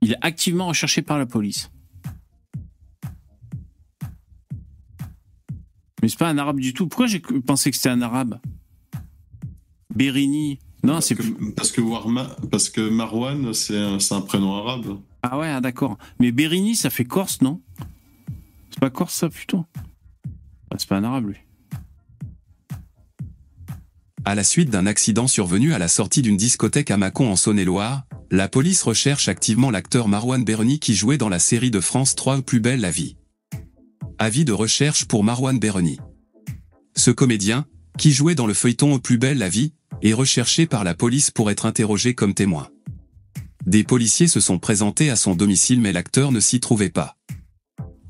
Il 0.00 0.12
est 0.12 0.18
activement 0.20 0.66
recherché 0.66 1.02
par 1.02 1.18
la 1.18 1.26
police. 1.26 1.70
Mais 6.02 6.08
c'est 6.08 6.18
pas 6.18 6.28
un 6.28 6.38
arabe 6.38 6.58
du 6.58 6.74
tout. 6.74 6.88
Pourquoi 6.88 7.06
j'ai 7.06 7.20
pensé 7.20 7.70
que 7.70 7.76
c'était 7.76 7.88
un 7.90 8.02
arabe? 8.02 8.40
Bérini. 9.94 10.58
Non, 10.82 11.00
c'est 11.00 11.14
parce 11.54 11.70
que, 11.70 11.80
Warma- 11.80 12.34
parce 12.50 12.68
que 12.68 12.80
Marwan, 12.90 13.54
c'est 13.54 13.78
un, 13.78 13.98
un 14.10 14.20
prénom 14.22 14.56
arabe. 14.56 14.98
Ah 15.22 15.38
ouais, 15.38 15.48
ah, 15.48 15.60
d'accord. 15.60 15.96
Mais 16.18 16.32
Bérini, 16.32 16.74
ça 16.74 16.90
fait 16.90 17.04
corse, 17.04 17.40
non? 17.40 17.60
Pas 18.90 19.06
ça, 19.08 19.28
Ah, 19.30 20.76
C'est 20.76 20.88
pas 20.88 20.96
un 20.96 21.04
arabe, 21.04 21.28
lui. 21.28 21.36
À 24.24 24.34
la 24.34 24.42
suite 24.42 24.70
d'un 24.70 24.86
accident 24.86 25.28
survenu 25.28 25.72
à 25.72 25.78
la 25.78 25.88
sortie 25.88 26.22
d'une 26.22 26.36
discothèque 26.36 26.90
à 26.90 26.96
Mâcon 26.96 27.30
en 27.30 27.36
Saône-et-Loire, 27.36 28.04
la 28.30 28.48
police 28.48 28.82
recherche 28.82 29.28
activement 29.28 29.70
l'acteur 29.70 30.08
Marwan 30.08 30.44
Berni 30.44 30.80
qui 30.80 30.94
jouait 30.94 31.18
dans 31.18 31.28
la 31.28 31.38
série 31.38 31.70
de 31.70 31.80
France 31.80 32.16
3 32.16 32.42
Plus 32.42 32.60
belle 32.60 32.80
la 32.80 32.90
vie. 32.90 33.16
Avis 34.18 34.44
de 34.44 34.52
recherche 34.52 35.04
pour 35.04 35.22
Marwan 35.22 35.58
Berni. 35.58 35.98
Ce 36.96 37.10
comédien, 37.10 37.66
qui 37.98 38.10
jouait 38.12 38.34
dans 38.34 38.46
le 38.46 38.54
feuilleton 38.54 38.98
Plus 38.98 39.18
belle 39.18 39.38
la 39.38 39.48
vie, 39.48 39.74
est 40.02 40.12
recherché 40.12 40.66
par 40.66 40.82
la 40.82 40.94
police 40.94 41.30
pour 41.30 41.50
être 41.50 41.66
interrogé 41.66 42.14
comme 42.14 42.34
témoin. 42.34 42.68
Des 43.66 43.84
policiers 43.84 44.28
se 44.28 44.40
sont 44.40 44.58
présentés 44.58 45.10
à 45.10 45.16
son 45.16 45.36
domicile 45.36 45.80
mais 45.80 45.92
l'acteur 45.92 46.32
ne 46.32 46.40
s'y 46.40 46.58
trouvait 46.58 46.90
pas. 46.90 47.16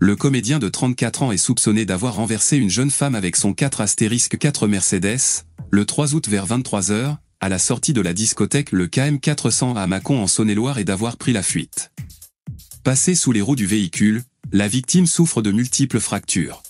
Le 0.04 0.16
comédien 0.16 0.58
de 0.58 0.68
34 0.68 1.22
ans 1.22 1.30
est 1.30 1.36
soupçonné 1.36 1.84
d'avoir 1.84 2.16
renversé 2.16 2.56
une 2.56 2.68
jeune 2.68 2.90
femme 2.90 3.14
avec 3.14 3.36
son 3.36 3.54
4 3.54 3.82
astérisque 3.82 4.36
4 4.36 4.66
Mercedes, 4.66 5.44
le 5.70 5.84
3 5.84 6.16
août 6.16 6.28
vers 6.28 6.44
23h, 6.44 7.18
à 7.38 7.48
la 7.48 7.58
sortie 7.60 7.92
de 7.92 8.00
la 8.00 8.12
discothèque 8.12 8.72
le 8.72 8.88
KM 8.88 9.20
400 9.20 9.76
à 9.76 9.86
Mâcon 9.86 10.20
en 10.20 10.26
Saône-et-Loire 10.26 10.78
et 10.78 10.84
d'avoir 10.84 11.18
pris 11.18 11.32
la 11.32 11.44
fuite. 11.44 11.92
Passé 12.82 13.14
sous 13.14 13.30
les 13.30 13.40
roues 13.40 13.54
du 13.54 13.66
véhicule, 13.66 14.24
la 14.50 14.66
victime 14.66 15.06
souffre 15.06 15.40
de 15.40 15.52
multiples 15.52 16.00
fractures. 16.00 16.64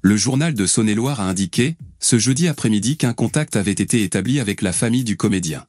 Le 0.00 0.16
journal 0.16 0.54
de 0.54 0.66
Saône-et-Loire 0.66 1.20
a 1.20 1.28
indiqué, 1.28 1.76
ce 1.98 2.16
jeudi 2.16 2.46
après-midi 2.46 2.96
qu'un 2.96 3.12
contact 3.12 3.56
avait 3.56 3.72
été 3.72 4.04
établi 4.04 4.38
avec 4.38 4.62
la 4.62 4.72
famille 4.72 5.02
du 5.02 5.16
comédien. 5.16 5.66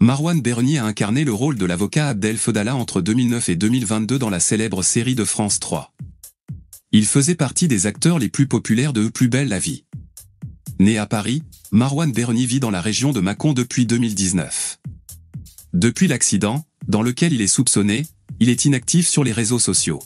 Marwan 0.00 0.40
Bernier 0.40 0.78
a 0.78 0.84
incarné 0.84 1.24
le 1.24 1.32
rôle 1.32 1.56
de 1.56 1.64
l'avocat 1.64 2.08
Abdel 2.08 2.36
Fedala 2.36 2.76
entre 2.76 3.00
2009 3.00 3.48
et 3.48 3.56
2022 3.56 4.18
dans 4.18 4.30
la 4.30 4.40
célèbre 4.40 4.82
série 4.82 5.14
de 5.14 5.24
France 5.24 5.60
3. 5.60 5.94
Il 6.92 7.06
faisait 7.06 7.34
partie 7.34 7.68
des 7.68 7.86
acteurs 7.86 8.18
les 8.18 8.28
plus 8.28 8.46
populaires 8.46 8.92
de 8.92 9.08
Plus 9.08 9.28
belle 9.28 9.48
la 9.48 9.58
vie. 9.58 9.84
Né 10.78 10.98
à 10.98 11.06
Paris, 11.06 11.42
Marwan 11.70 12.12
Bernier 12.12 12.46
vit 12.46 12.60
dans 12.60 12.70
la 12.70 12.80
région 12.80 13.12
de 13.12 13.20
Mâcon 13.20 13.52
depuis 13.52 13.86
2019. 13.86 14.80
Depuis 15.72 16.08
l'accident, 16.08 16.64
dans 16.86 17.02
lequel 17.02 17.32
il 17.32 17.40
est 17.40 17.46
soupçonné, 17.46 18.06
il 18.40 18.48
est 18.48 18.64
inactif 18.64 19.08
sur 19.08 19.24
les 19.24 19.32
réseaux 19.32 19.58
sociaux. 19.58 20.02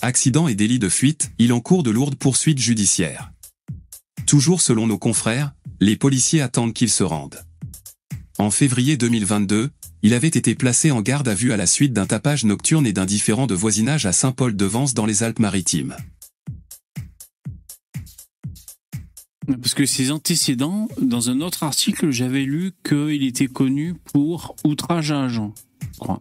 Accident 0.00 0.48
et 0.48 0.54
délit 0.54 0.78
de 0.78 0.88
fuite, 0.88 1.32
il 1.38 1.52
encourt 1.52 1.82
de 1.82 1.90
lourdes 1.90 2.16
poursuites 2.16 2.58
judiciaires. 2.58 3.32
Toujours 4.26 4.60
selon 4.60 4.86
nos 4.86 4.98
confrères, 4.98 5.52
les 5.80 5.96
policiers 5.96 6.40
attendent 6.40 6.72
qu'il 6.72 6.90
se 6.90 7.02
rende. 7.02 7.44
En 8.38 8.50
février 8.50 8.96
2022, 8.96 9.70
il 10.02 10.12
avait 10.12 10.26
été 10.26 10.56
placé 10.56 10.90
en 10.90 11.02
garde 11.02 11.28
à 11.28 11.34
vue 11.34 11.52
à 11.52 11.56
la 11.56 11.66
suite 11.66 11.92
d'un 11.92 12.06
tapage 12.06 12.44
nocturne 12.44 12.84
et 12.84 12.92
d'un 12.92 13.06
différend 13.06 13.46
de 13.46 13.54
voisinage 13.54 14.06
à 14.06 14.12
Saint-Paul-de-Vence 14.12 14.92
dans 14.92 15.06
les 15.06 15.22
Alpes-Maritimes. 15.22 15.96
Parce 19.46 19.74
que 19.74 19.86
ses 19.86 20.10
antécédents, 20.10 20.88
dans 21.00 21.30
un 21.30 21.40
autre 21.40 21.62
article, 21.62 22.10
j'avais 22.10 22.44
lu 22.44 22.72
qu'il 22.82 23.22
était 23.24 23.46
connu 23.46 23.94
pour 24.12 24.56
outrage 24.64 25.12
à 25.12 25.24
agent, 25.24 25.54
je 25.92 25.98
crois. 25.98 26.20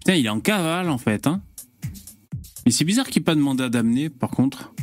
Putain, 0.00 0.14
il 0.14 0.26
est 0.26 0.30
en 0.30 0.40
cavale, 0.40 0.90
en 0.90 0.98
fait, 0.98 1.28
hein. 1.28 1.40
Mais 2.66 2.72
c'est 2.72 2.84
bizarre 2.84 3.06
qu'il 3.06 3.20
n'y 3.20 3.24
ait 3.24 3.26
pas 3.26 3.34
de 3.36 3.40
mandat 3.40 3.68
d'amener, 3.68 4.08
par 4.10 4.30
contre. 4.30 4.74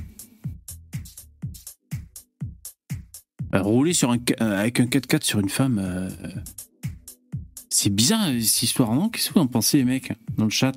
Rouler 3.54 3.93
sur 3.93 4.12
un, 4.12 4.18
euh, 4.41 4.60
avec 4.60 4.80
un 4.80 4.86
4x4 4.86 5.24
sur 5.24 5.39
une 5.39 5.50
femme, 5.50 5.80
euh, 5.84 6.10
c'est 7.70 7.89
bizarre 7.89 8.28
cette 8.41 8.64
histoire, 8.64 8.93
non? 8.93 9.10
Qu'est-ce 9.10 9.30
que 9.30 9.34
vous 9.36 9.39
en 9.41 9.47
pensez, 9.47 9.78
les 9.78 9.86
mecs, 9.86 10.12
dans 10.38 10.45
le 10.45 10.50
chat? 10.50 10.74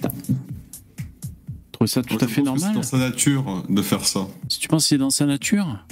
Trouvez 1.73 1.89
ça 1.89 2.03
tout 2.03 2.15
Moi, 2.15 2.25
à 2.25 2.29
fait 2.29 2.43
normal 2.43 2.71
C'est 2.71 2.75
dans 2.75 2.83
sa 2.83 2.99
nature 2.99 3.65
de 3.69 3.83
faire 3.83 4.05
ça. 4.07 4.27
Si 4.49 4.59
tu 4.61 4.69
penses 4.69 4.85
que 4.85 4.89
c'est 4.91 4.99
dans 4.99 5.11
sa 5.11 5.27
nature? 5.27 5.85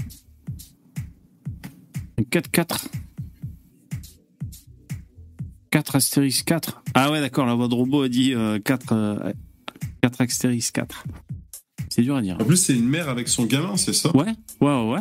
Un 2.19 2.23
4x4 2.23 2.87
4 5.71 5.97
Astérix 5.97 6.43
4 6.43 6.83
Ah 6.95 7.11
ouais, 7.13 7.21
d'accord, 7.21 7.47
la 7.47 7.55
voix 7.55 7.69
de 7.69 7.75
robot 7.75 8.03
a 8.03 8.09
dit 8.09 8.35
euh, 8.35 8.59
4, 8.59 8.93
euh, 8.93 9.33
4 10.03 10.21
Astérix 10.23 10.71
4. 10.73 11.05
C'est 11.89 12.03
dur 12.03 12.17
à 12.17 12.23
dire. 12.23 12.37
En 12.41 12.45
plus, 12.45 12.57
c'est 12.57 12.75
une 12.75 12.89
mère 12.89 13.09
avec 13.09 13.29
son 13.29 13.45
gamin, 13.47 13.77
c'est 13.77 13.93
ça? 13.93 14.15
Ouais, 14.17 14.25
ouais, 14.61 14.67
ouais, 14.69 14.93
ouais. 14.95 15.01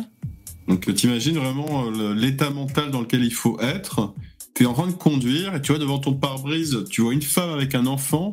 Donc 0.70 0.88
euh, 0.88 0.94
t'imagines 0.94 1.36
vraiment 1.36 1.86
euh, 1.86 2.14
l'état 2.14 2.48
mental 2.48 2.90
dans 2.90 3.00
lequel 3.00 3.24
il 3.24 3.34
faut 3.34 3.60
être. 3.60 4.14
Tu 4.54 4.62
es 4.62 4.66
en 4.66 4.72
train 4.72 4.86
de 4.86 4.92
conduire 4.92 5.54
et 5.54 5.60
tu 5.60 5.72
vois 5.72 5.78
devant 5.78 5.98
ton 5.98 6.14
pare-brise, 6.14 6.84
tu 6.88 7.02
vois 7.02 7.12
une 7.12 7.22
femme 7.22 7.50
avec 7.50 7.74
un 7.74 7.86
enfant 7.86 8.32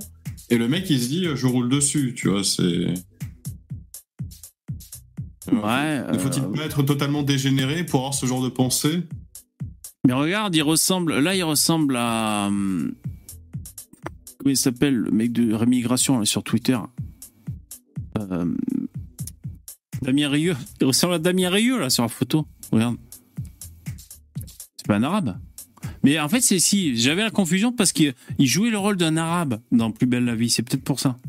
et 0.49 0.57
le 0.57 0.67
mec 0.67 0.89
il 0.89 1.01
se 1.01 1.07
dit 1.09 1.25
euh, 1.25 1.35
je 1.35 1.47
roule 1.47 1.69
dessus, 1.69 2.13
tu 2.15 2.29
vois, 2.29 2.43
c'est... 2.43 2.93
Ouais. 5.51 6.11
Ne 6.11 6.17
faut-il 6.17 6.43
euh, 6.43 6.53
pas 6.53 6.65
être 6.65 6.83
totalement 6.83 7.23
dégénéré 7.23 7.85
pour 7.85 8.01
avoir 8.01 8.13
ce 8.13 8.25
genre 8.25 8.43
de 8.43 8.49
pensée? 8.49 9.03
Mais 10.05 10.13
regarde, 10.13 10.55
il 10.55 10.61
ressemble. 10.61 11.19
Là, 11.19 11.35
il 11.35 11.43
ressemble 11.43 11.95
à. 11.95 12.47
hum, 12.47 12.93
Comment 14.37 14.51
il 14.51 14.57
s'appelle 14.57 14.95
le 14.95 15.11
mec 15.11 15.31
de 15.31 15.53
Rémigration 15.53 16.19
là, 16.19 16.25
sur 16.25 16.43
Twitter? 16.43 16.77
Euh, 18.17 18.45
Damien 20.01 20.29
Rieu. 20.29 20.55
Il 20.79 20.87
ressemble 20.87 21.15
à 21.15 21.19
Damien 21.19 21.49
Rieu 21.49 21.79
là 21.79 21.89
sur 21.89 22.03
la 22.03 22.09
photo. 22.09 22.47
Regarde. 22.71 22.97
C'est 24.77 24.87
pas 24.87 24.95
un 24.95 25.03
arabe. 25.03 25.37
Mais 26.03 26.19
en 26.19 26.29
fait, 26.29 26.41
c'est 26.41 26.59
si. 26.59 26.95
J'avais 26.97 27.23
la 27.23 27.31
confusion 27.31 27.71
parce 27.71 27.91
qu'il 27.91 28.13
il 28.37 28.47
jouait 28.47 28.69
le 28.69 28.77
rôle 28.77 28.97
d'un 28.97 29.17
arabe 29.17 29.61
dans 29.71 29.91
Plus 29.91 30.07
belle 30.07 30.25
la 30.25 30.35
vie. 30.35 30.49
C'est 30.49 30.63
peut-être 30.63 30.83
pour 30.83 30.99
ça. 30.99 31.19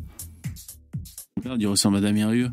Regarde, 1.36 1.60
il 1.60 1.66
ressemble 1.66 1.96
à 1.96 2.00
Damien 2.00 2.28
Rieu. 2.28 2.50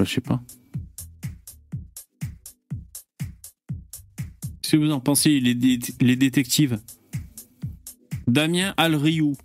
Je 0.00 0.04
sais 0.06 0.20
pas. 0.20 0.40
Que 4.70 4.76
vous 4.76 4.92
en 4.92 5.00
pensez, 5.00 5.40
les, 5.40 5.54
les 6.00 6.16
détectives? 6.16 6.78
Damien 8.28 8.72
Alriou. 8.76 9.36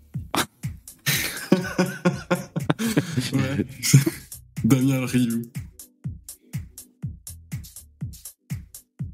Daniel 4.63 5.03
Ryu. 5.03 5.45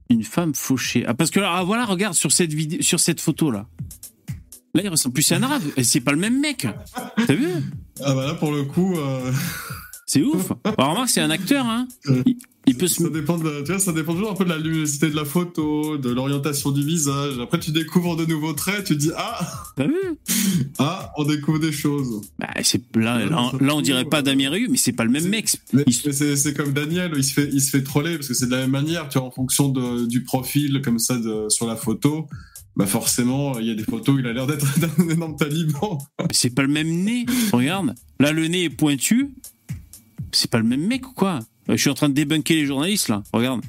Une 0.09 0.23
femme 0.23 0.53
fauchée. 0.53 1.05
Ah, 1.07 1.13
parce 1.13 1.31
que 1.31 1.39
là, 1.39 1.53
ah, 1.55 1.63
voilà, 1.63 1.85
regarde 1.85 2.15
sur 2.15 2.31
cette 2.31 2.53
vidéo, 2.53 2.81
sur 2.81 2.99
cette 2.99 3.21
photo 3.21 3.51
là. 3.51 3.67
Là, 4.73 4.81
il 4.83 4.89
ressemble 4.89 5.13
plus 5.13 5.29
à 5.31 5.35
un 5.35 5.43
arabe. 5.43 5.63
Et 5.75 5.83
c'est 5.83 5.99
pas 5.99 6.11
le 6.11 6.17
même 6.17 6.39
mec. 6.39 6.67
T'as 7.27 7.33
vu? 7.33 7.47
Ah 8.03 8.15
bah 8.15 8.25
là 8.25 8.33
pour 8.33 8.51
le 8.51 8.63
coup, 8.63 8.97
euh, 8.97 9.31
C'est 10.05 10.23
ouf. 10.23 10.51
Alors, 10.77 10.91
remarque, 10.91 11.09
c'est 11.09 11.21
un 11.21 11.29
acteur, 11.29 11.65
hein. 11.65 11.87
Il, 12.25 12.37
il 12.68 12.76
peut 12.78 12.88
se. 12.88 13.01
ça 13.03 13.09
dépend 13.09 13.38
de 13.38 13.49
la- 13.49 13.62
tu 13.64 13.72
vois, 13.72 13.80
ça 13.80 13.91
dépend 13.91 14.14
toujours 14.14 14.32
un 14.32 14.36
peu 14.36 14.43
de 14.45 14.49
la 14.49 14.57
luminosité 14.57 15.09
de 15.09 15.16
la 15.16 15.26
photo, 15.26 15.97
de 15.97 16.09
l'orientation 16.09 16.72
du 16.72 16.84
visage. 16.86 17.39
Après 17.39 17.59
tu 17.59 17.72
découvres 17.72 18.16
de 18.16 18.26
nouveaux 18.26 18.53
traits, 18.53 18.86
tu 18.86 18.93
te 18.95 18.99
dis 18.99 19.12
ah 19.18 19.39
T'as 19.76 19.88
vu 19.88 19.95
ah 20.78 21.12
on 21.18 21.24
découvre 21.26 21.59
des 21.59 21.72
choses. 21.72 22.22
bah, 22.39 22.47
c'est, 22.64 22.82
là, 22.95 23.26
là, 23.26 23.51
là, 23.59 23.76
on 23.76 23.82
dirait 23.82 24.05
pas 24.05 24.22
Damien 24.22 24.49
Rieu, 24.51 24.68
mais 24.70 24.78
c'est 24.78 24.91
pas 24.93 25.03
le 25.05 25.12
même 25.12 25.28
mec. 25.28 25.47
Mais, 25.74 25.84
Il 25.88 25.93
se- 25.93 26.07
mais 26.07 26.14
c'est, 26.14 26.36
c'est 26.36 26.53
comme 26.53 26.72
Daniel, 26.74 27.12
il 27.18 27.24
se 27.24 27.34
fait, 27.34 27.49
il 27.51 27.62
se 27.62 27.70
fait 27.72 27.84
troller 27.84 28.16
parce 28.16 28.28
que 28.28 28.34
c'est 28.34 28.45
de 28.45 28.51
la 28.51 28.57
même 28.59 28.72
manière, 28.72 29.09
tu 29.09 29.18
vois, 29.18 29.28
en 29.28 29.32
fonction 29.32 29.70
de, 29.70 30.05
du 30.05 30.24
profil 30.24 30.82
comme 30.84 30.99
ça 30.99 31.18
de, 31.18 31.49
sur 31.49 31.66
la 31.68 31.76
photo. 31.76 32.28
Bah 32.78 32.86
forcément, 32.86 33.59
il 33.59 33.68
y 33.68 33.72
a 33.72 33.76
des 33.76 33.84
photos, 33.84 34.16
il 34.20 34.26
a 34.28 34.32
l'air 34.34 34.47
d'être 34.47 34.66
un 34.99 35.09
énorme 35.09 35.36
taliban. 35.36 35.97
Mais 36.20 36.28
c'est 36.32 36.51
pas 36.51 36.62
le 36.62 36.70
même 36.70 36.88
nez. 37.03 37.26
Regarde. 37.51 37.93
Là, 38.20 38.32
le 38.32 38.47
nez 38.47 38.64
est 38.66 38.70
pointu. 38.70 39.32
C'est 40.32 40.49
pas 40.49 40.59
le 40.59 40.64
même 40.64 40.88
mec 40.88 41.05
ou 41.09 41.12
quoi? 41.14 41.39
Je 41.72 41.82
suis 41.82 41.89
en 41.89 41.93
train 41.93 42.09
de 42.09 42.13
débunker 42.13 42.55
les 42.55 42.65
journalistes 42.65 43.07
là. 43.07 43.24
Regarde. 43.34 43.61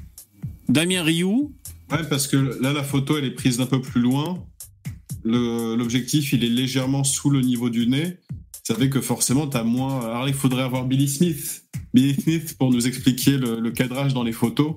Damien 0.68 1.02
Riou. 1.02 1.52
Ouais, 1.90 2.02
parce 2.08 2.26
que 2.26 2.36
là, 2.36 2.72
la 2.72 2.82
photo, 2.82 3.18
elle 3.18 3.24
est 3.24 3.32
prise 3.32 3.58
d'un 3.58 3.66
peu 3.66 3.80
plus 3.80 4.00
loin. 4.00 4.42
L'objectif, 5.24 6.32
il 6.32 6.44
est 6.44 6.48
légèrement 6.48 7.04
sous 7.04 7.30
le 7.30 7.42
niveau 7.42 7.70
du 7.70 7.86
nez. 7.86 8.16
Ça 8.64 8.74
fait 8.74 8.88
que 8.88 9.00
forcément, 9.00 9.46
t'as 9.46 9.62
moins. 9.62 10.00
Alors, 10.00 10.28
il 10.28 10.34
faudrait 10.34 10.62
avoir 10.62 10.84
Billy 10.86 11.08
Smith. 11.08 11.64
Billy 11.92 12.14
Smith 12.14 12.56
pour 12.58 12.70
nous 12.70 12.86
expliquer 12.86 13.36
le, 13.36 13.60
le 13.60 13.70
cadrage 13.70 14.14
dans 14.14 14.22
les 14.22 14.32
photos. 14.32 14.74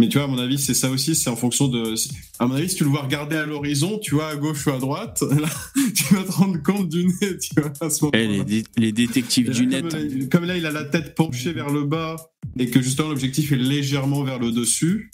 Mais 0.00 0.08
tu 0.08 0.18
vois, 0.18 0.24
à 0.24 0.30
mon 0.30 0.38
avis, 0.38 0.58
c'est 0.58 0.74
ça 0.74 0.90
aussi, 0.90 1.16
c'est 1.16 1.28
en 1.28 1.34
fonction 1.34 1.66
de. 1.66 1.94
À 2.38 2.46
mon 2.46 2.54
avis, 2.54 2.68
si 2.68 2.76
tu 2.76 2.84
le 2.84 2.90
vois 2.90 3.02
regarder 3.02 3.34
à 3.36 3.44
l'horizon, 3.44 3.98
tu 3.98 4.14
vois 4.14 4.28
à 4.28 4.36
gauche 4.36 4.64
ou 4.68 4.70
à 4.70 4.78
droite, 4.78 5.22
là, 5.40 5.48
tu 5.92 6.14
vas 6.14 6.22
te 6.22 6.30
rendre 6.30 6.62
compte 6.62 6.88
du 6.88 7.06
nez, 7.06 7.38
tu 7.40 7.60
vois, 7.60 7.72
à 7.80 7.90
ce 7.90 8.04
moment-là. 8.04 8.22
Eh, 8.22 8.28
les, 8.28 8.44
dé- 8.44 8.64
les 8.76 8.92
détectives 8.92 9.50
du 9.50 9.66
net. 9.66 9.82
Comme 9.90 9.98
là, 9.98 10.26
comme 10.30 10.44
là, 10.44 10.56
il 10.56 10.66
a 10.66 10.70
la 10.70 10.84
tête 10.84 11.16
penchée 11.16 11.52
vers 11.52 11.70
le 11.70 11.82
bas 11.84 12.14
et 12.58 12.70
que 12.70 12.80
justement 12.80 13.08
l'objectif 13.08 13.50
est 13.50 13.56
légèrement 13.56 14.22
vers 14.22 14.38
le 14.38 14.52
dessus, 14.52 15.10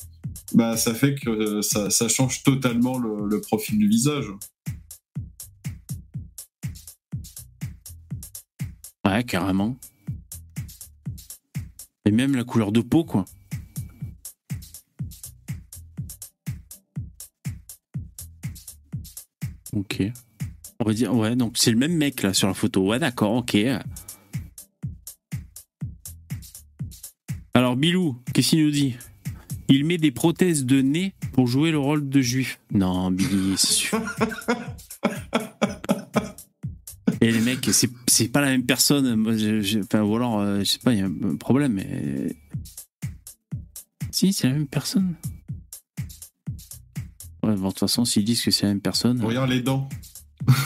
bah 0.52 0.76
ça 0.76 0.94
fait 0.94 1.14
que 1.14 1.30
euh, 1.30 1.62
ça, 1.62 1.88
ça 1.88 2.08
change 2.08 2.42
totalement 2.42 2.98
le, 2.98 3.26
le 3.26 3.40
profil 3.40 3.78
du 3.78 3.88
visage. 3.88 4.26
Ouais, 9.06 9.24
carrément. 9.24 9.76
Et 12.06 12.10
même 12.10 12.36
la 12.36 12.44
couleur 12.44 12.70
de 12.72 12.80
peau, 12.80 13.04
quoi. 13.04 13.24
Ok. 19.74 20.02
On 20.80 20.84
va 20.84 20.94
dire, 20.94 21.14
ouais, 21.14 21.36
donc 21.36 21.56
c'est 21.56 21.70
le 21.70 21.76
même 21.76 21.94
mec 21.94 22.22
là 22.22 22.34
sur 22.34 22.48
la 22.48 22.54
photo. 22.54 22.86
Ouais, 22.86 22.98
d'accord, 22.98 23.32
ok. 23.32 23.56
Alors, 27.54 27.76
Bilou, 27.76 28.16
qu'est-ce 28.32 28.50
qu'il 28.50 28.64
nous 28.64 28.70
dit? 28.70 28.96
Il 29.68 29.84
met 29.84 29.96
des 29.96 30.10
prothèses 30.10 30.64
de 30.64 30.82
nez 30.82 31.14
pour 31.32 31.46
jouer 31.46 31.70
le 31.70 31.78
rôle 31.78 32.08
de 32.08 32.20
juif. 32.20 32.60
Non, 32.72 33.10
Billy, 33.10 33.54
c'est 33.56 33.72
sûr. 33.72 34.02
Et 37.20 37.30
les 37.32 37.40
mecs, 37.40 37.66
c'est, 37.72 38.28
pas 38.28 38.40
la 38.40 38.48
même 38.48 38.66
personne. 38.66 39.26
Enfin, 39.82 40.02
ou 40.02 40.16
alors, 40.16 40.40
euh, 40.40 40.58
je 40.58 40.64
sais 40.64 40.78
pas, 40.78 40.92
il 40.92 40.98
y 40.98 41.02
a 41.02 41.06
un 41.06 41.36
problème. 41.36 41.80
Si, 44.10 44.32
c'est 44.32 44.48
la 44.48 44.54
même 44.54 44.66
personne. 44.66 45.14
Ouais, 47.44 47.54
bon, 47.56 47.68
de 47.68 47.68
toute 47.72 47.80
façon, 47.80 48.04
s'ils 48.04 48.24
disent 48.24 48.42
que 48.42 48.50
c'est 48.50 48.62
la 48.64 48.70
même 48.70 48.80
personne. 48.80 49.22
Regarde 49.22 49.50
les 49.50 49.60
dents. 49.60 49.88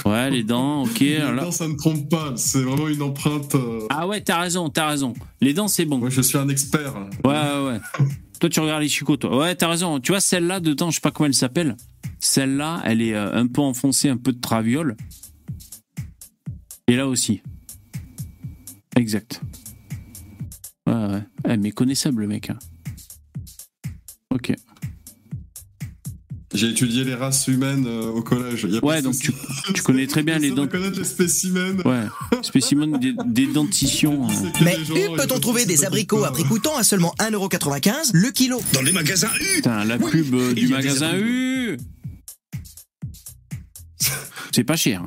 Ouais, 0.05 0.31
les 0.31 0.43
dents, 0.43 0.83
ok. 0.85 0.99
Les 1.01 1.17
alors 1.17 1.45
dents, 1.47 1.53
ça 1.53 1.69
ne 1.69 1.75
trompe 1.75 2.09
pas. 2.09 2.33
C'est 2.37 2.63
vraiment 2.63 2.89
une 2.89 3.03
empreinte. 3.03 3.55
euh, 3.55 3.87
Ah 3.91 4.07
ouais, 4.09 4.21
t'as 4.21 4.41
raison, 4.41 4.69
t'as 4.71 4.89
raison. 4.89 5.15
Les 5.41 5.55
dents, 5.55 5.69
c'est 5.69 5.85
bon. 5.85 5.99
Moi, 5.99 6.11
je 6.11 6.21
suis 6.21 6.39
un 6.39 6.49
expert. 6.49 6.95
Ouais, 7.25 7.31
ouais, 7.33 7.67
ouais. 7.67 7.81
toi, 8.41 8.49
tu 8.49 8.61
regardes 8.61 8.83
les 8.83 8.89
chicots, 8.89 9.17
toi. 9.17 9.37
Ouais, 9.39 9.55
t'as 9.55 9.69
raison. 9.69 10.01
Tu 10.01 10.13
vois, 10.13 10.21
celle-là, 10.21 10.61
dedans, 10.61 10.91
je 10.91 10.97
sais 10.97 11.01
pas 11.01 11.11
comment 11.11 11.27
elle 11.27 11.35
s'appelle. 11.35 11.77
Celle-là, 12.21 12.81
elle 12.85 13.01
est 13.03 13.15
euh, 13.15 13.33
un 13.35 13.47
peu 13.47 13.61
enfoncée, 13.61 14.09
un 14.09 14.17
peu 14.17 14.33
de 14.33 14.41
traviole. 14.41 14.97
Et 16.89 16.97
là 16.97 17.07
aussi. 17.07 17.43
Exact. 18.97 19.41
Ouais, 20.89 20.95
ouais. 20.95 21.23
Eh, 21.49 21.57
méconnaissable, 21.57 22.23
le 22.23 22.29
mec. 22.29 22.51
hein. 22.51 22.59
Ok. 24.31 24.53
J'ai 26.55 26.71
étudié 26.71 27.05
les 27.05 27.15
races 27.15 27.47
humaines 27.47 27.85
euh, 27.87 28.09
au 28.09 28.23
collège. 28.23 28.67
Y 28.71 28.79
a 28.79 28.85
Ouais, 28.85 29.03
donc 29.03 29.19
tu, 29.19 29.33
tu 29.75 29.83
connais 29.83 30.07
très 30.07 30.23
bien 30.23 30.39
les 30.39 30.51
dents. 30.51 30.63
de 30.65 30.71
connaître 30.71 30.99
les 30.99 31.05
spécimens. 31.05 31.77
Ouais. 31.85 32.07
Spécimen 32.43 32.99
d'é- 32.99 33.15
d'édentition. 33.27 34.27
euh. 34.27 34.33
C'est 34.33 34.59
que 34.59 34.65
Mais 34.65 34.77
des 34.79 34.91
U 34.91 35.17
peut-on 35.17 35.39
trouver 35.41 35.67
des 35.67 35.85
abricots 35.85 36.25
à 36.25 36.33
prix 36.33 36.45
coûtant 36.45 36.77
à 36.79 36.85
seulement 36.85 37.15
1,95€ 37.19 38.13
le 38.15 38.31
kilo 38.31 38.63
Dans 38.73 38.81
les 38.81 38.93
magasins 38.93 39.29
U 39.39 39.57
Putain, 39.57 39.85
la 39.85 39.99
pub 39.99 40.35
euh, 40.35 40.55
du 40.55 40.63
des 40.67 40.73
magasin. 40.73 41.19
U. 41.19 41.77
C'est 44.53 44.65
pas 44.65 44.77
cher. 44.77 45.05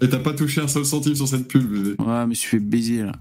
Et 0.00 0.08
t'as 0.08 0.18
pas 0.18 0.32
touché 0.32 0.62
un 0.62 0.68
seul 0.68 0.86
centime 0.86 1.14
sur 1.14 1.28
cette 1.28 1.46
pub. 1.46 1.62
bébé. 1.62 1.90
Ouais, 1.98 2.22
je 2.22 2.26
me 2.26 2.34
suis 2.34 2.48
fait 2.48 2.58
baiser 2.58 3.02
là. 3.02 3.12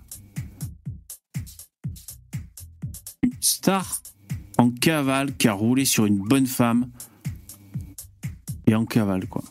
Une 3.21 3.31
star 3.41 4.01
en 4.57 4.69
cavale 4.69 5.35
qui 5.35 5.49
a 5.49 5.53
roulé 5.53 5.83
sur 5.83 6.05
une 6.05 6.19
bonne 6.19 6.47
femme. 6.47 6.87
Et 8.67 8.75
en 8.75 8.85
cavale, 8.85 9.27
quoi. 9.27 9.43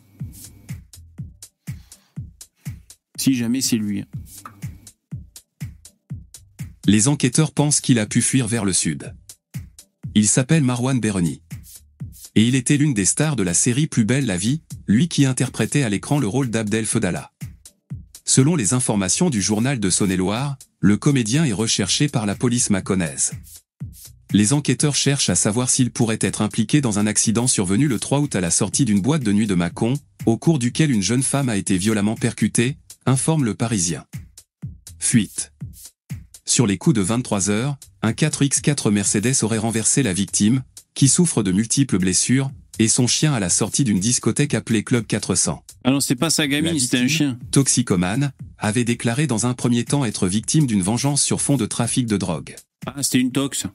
Si 3.16 3.34
jamais 3.34 3.60
c'est 3.60 3.76
lui. 3.76 4.00
hein. 4.00 4.06
Les 6.86 7.06
enquêteurs 7.08 7.52
pensent 7.52 7.80
qu'il 7.80 7.98
a 7.98 8.06
pu 8.06 8.22
fuir 8.22 8.48
vers 8.48 8.64
le 8.64 8.72
sud. 8.72 9.14
Il 10.14 10.26
s'appelle 10.26 10.64
Marwan 10.64 10.98
Bereni. 10.98 11.42
Et 12.34 12.46
il 12.46 12.54
était 12.54 12.76
l'une 12.76 12.94
des 12.94 13.04
stars 13.04 13.36
de 13.36 13.42
la 13.42 13.54
série 13.54 13.86
Plus 13.86 14.04
belle 14.04 14.26
la 14.26 14.36
vie, 14.36 14.62
lui 14.86 15.06
qui 15.08 15.26
interprétait 15.26 15.82
à 15.82 15.88
l'écran 15.88 16.18
le 16.18 16.26
rôle 16.26 16.50
d'Abdel 16.50 16.86
Fedala. 16.86 17.30
Selon 18.24 18.56
les 18.56 18.72
informations 18.72 19.30
du 19.30 19.42
journal 19.42 19.78
de 19.78 19.90
Saône-et-Loire, 19.90 20.56
le 20.80 20.96
comédien 20.96 21.44
est 21.44 21.52
recherché 21.52 22.08
par 22.08 22.26
la 22.26 22.34
police 22.34 22.70
maconnaise. 22.70 23.32
Les 24.34 24.54
enquêteurs 24.54 24.94
cherchent 24.94 25.28
à 25.28 25.34
savoir 25.34 25.68
s'il 25.68 25.90
pourrait 25.90 26.18
être 26.22 26.40
impliqué 26.40 26.80
dans 26.80 26.98
un 26.98 27.06
accident 27.06 27.46
survenu 27.46 27.86
le 27.86 27.98
3 27.98 28.20
août 28.20 28.34
à 28.34 28.40
la 28.40 28.50
sortie 28.50 28.86
d'une 28.86 29.02
boîte 29.02 29.22
de 29.22 29.32
nuit 29.32 29.46
de 29.46 29.54
Mâcon, 29.54 29.94
au 30.24 30.38
cours 30.38 30.58
duquel 30.58 30.90
une 30.90 31.02
jeune 31.02 31.22
femme 31.22 31.50
a 31.50 31.56
été 31.58 31.76
violemment 31.76 32.14
percutée, 32.14 32.78
informe 33.04 33.44
le 33.44 33.54
Parisien. 33.54 34.06
Fuite. 34.98 35.52
Sur 36.46 36.66
les 36.66 36.78
coups 36.78 36.96
de 36.96 37.02
23 37.02 37.50
heures, 37.50 37.76
un 38.00 38.12
4x4 38.12 38.90
Mercedes 38.90 39.42
aurait 39.42 39.58
renversé 39.58 40.02
la 40.02 40.14
victime, 40.14 40.62
qui 40.94 41.08
souffre 41.08 41.42
de 41.42 41.52
multiples 41.52 41.98
blessures, 41.98 42.50
et 42.78 42.88
son 42.88 43.06
chien 43.06 43.34
à 43.34 43.40
la 43.40 43.50
sortie 43.50 43.84
d'une 43.84 44.00
discothèque 44.00 44.54
appelée 44.54 44.82
Club 44.82 45.06
400. 45.06 45.62
Ah 45.84 45.90
non, 45.90 46.00
c'est 46.00 46.16
pas 46.16 46.30
sa 46.30 46.46
gamine, 46.46 46.78
c'était 46.78 46.98
un 46.98 47.08
chien. 47.08 47.38
Toxicomane, 47.50 48.32
avait 48.56 48.84
déclaré 48.84 49.26
dans 49.26 49.44
un 49.44 49.52
premier 49.52 49.84
temps 49.84 50.06
être 50.06 50.26
victime 50.26 50.66
d'une 50.66 50.82
vengeance 50.82 51.22
sur 51.22 51.42
fond 51.42 51.58
de 51.58 51.66
trafic 51.66 52.06
de 52.06 52.16
drogue. 52.16 52.56
Ah, 52.86 53.02
c'était 53.02 53.18
une 53.18 53.30
tox. 53.30 53.66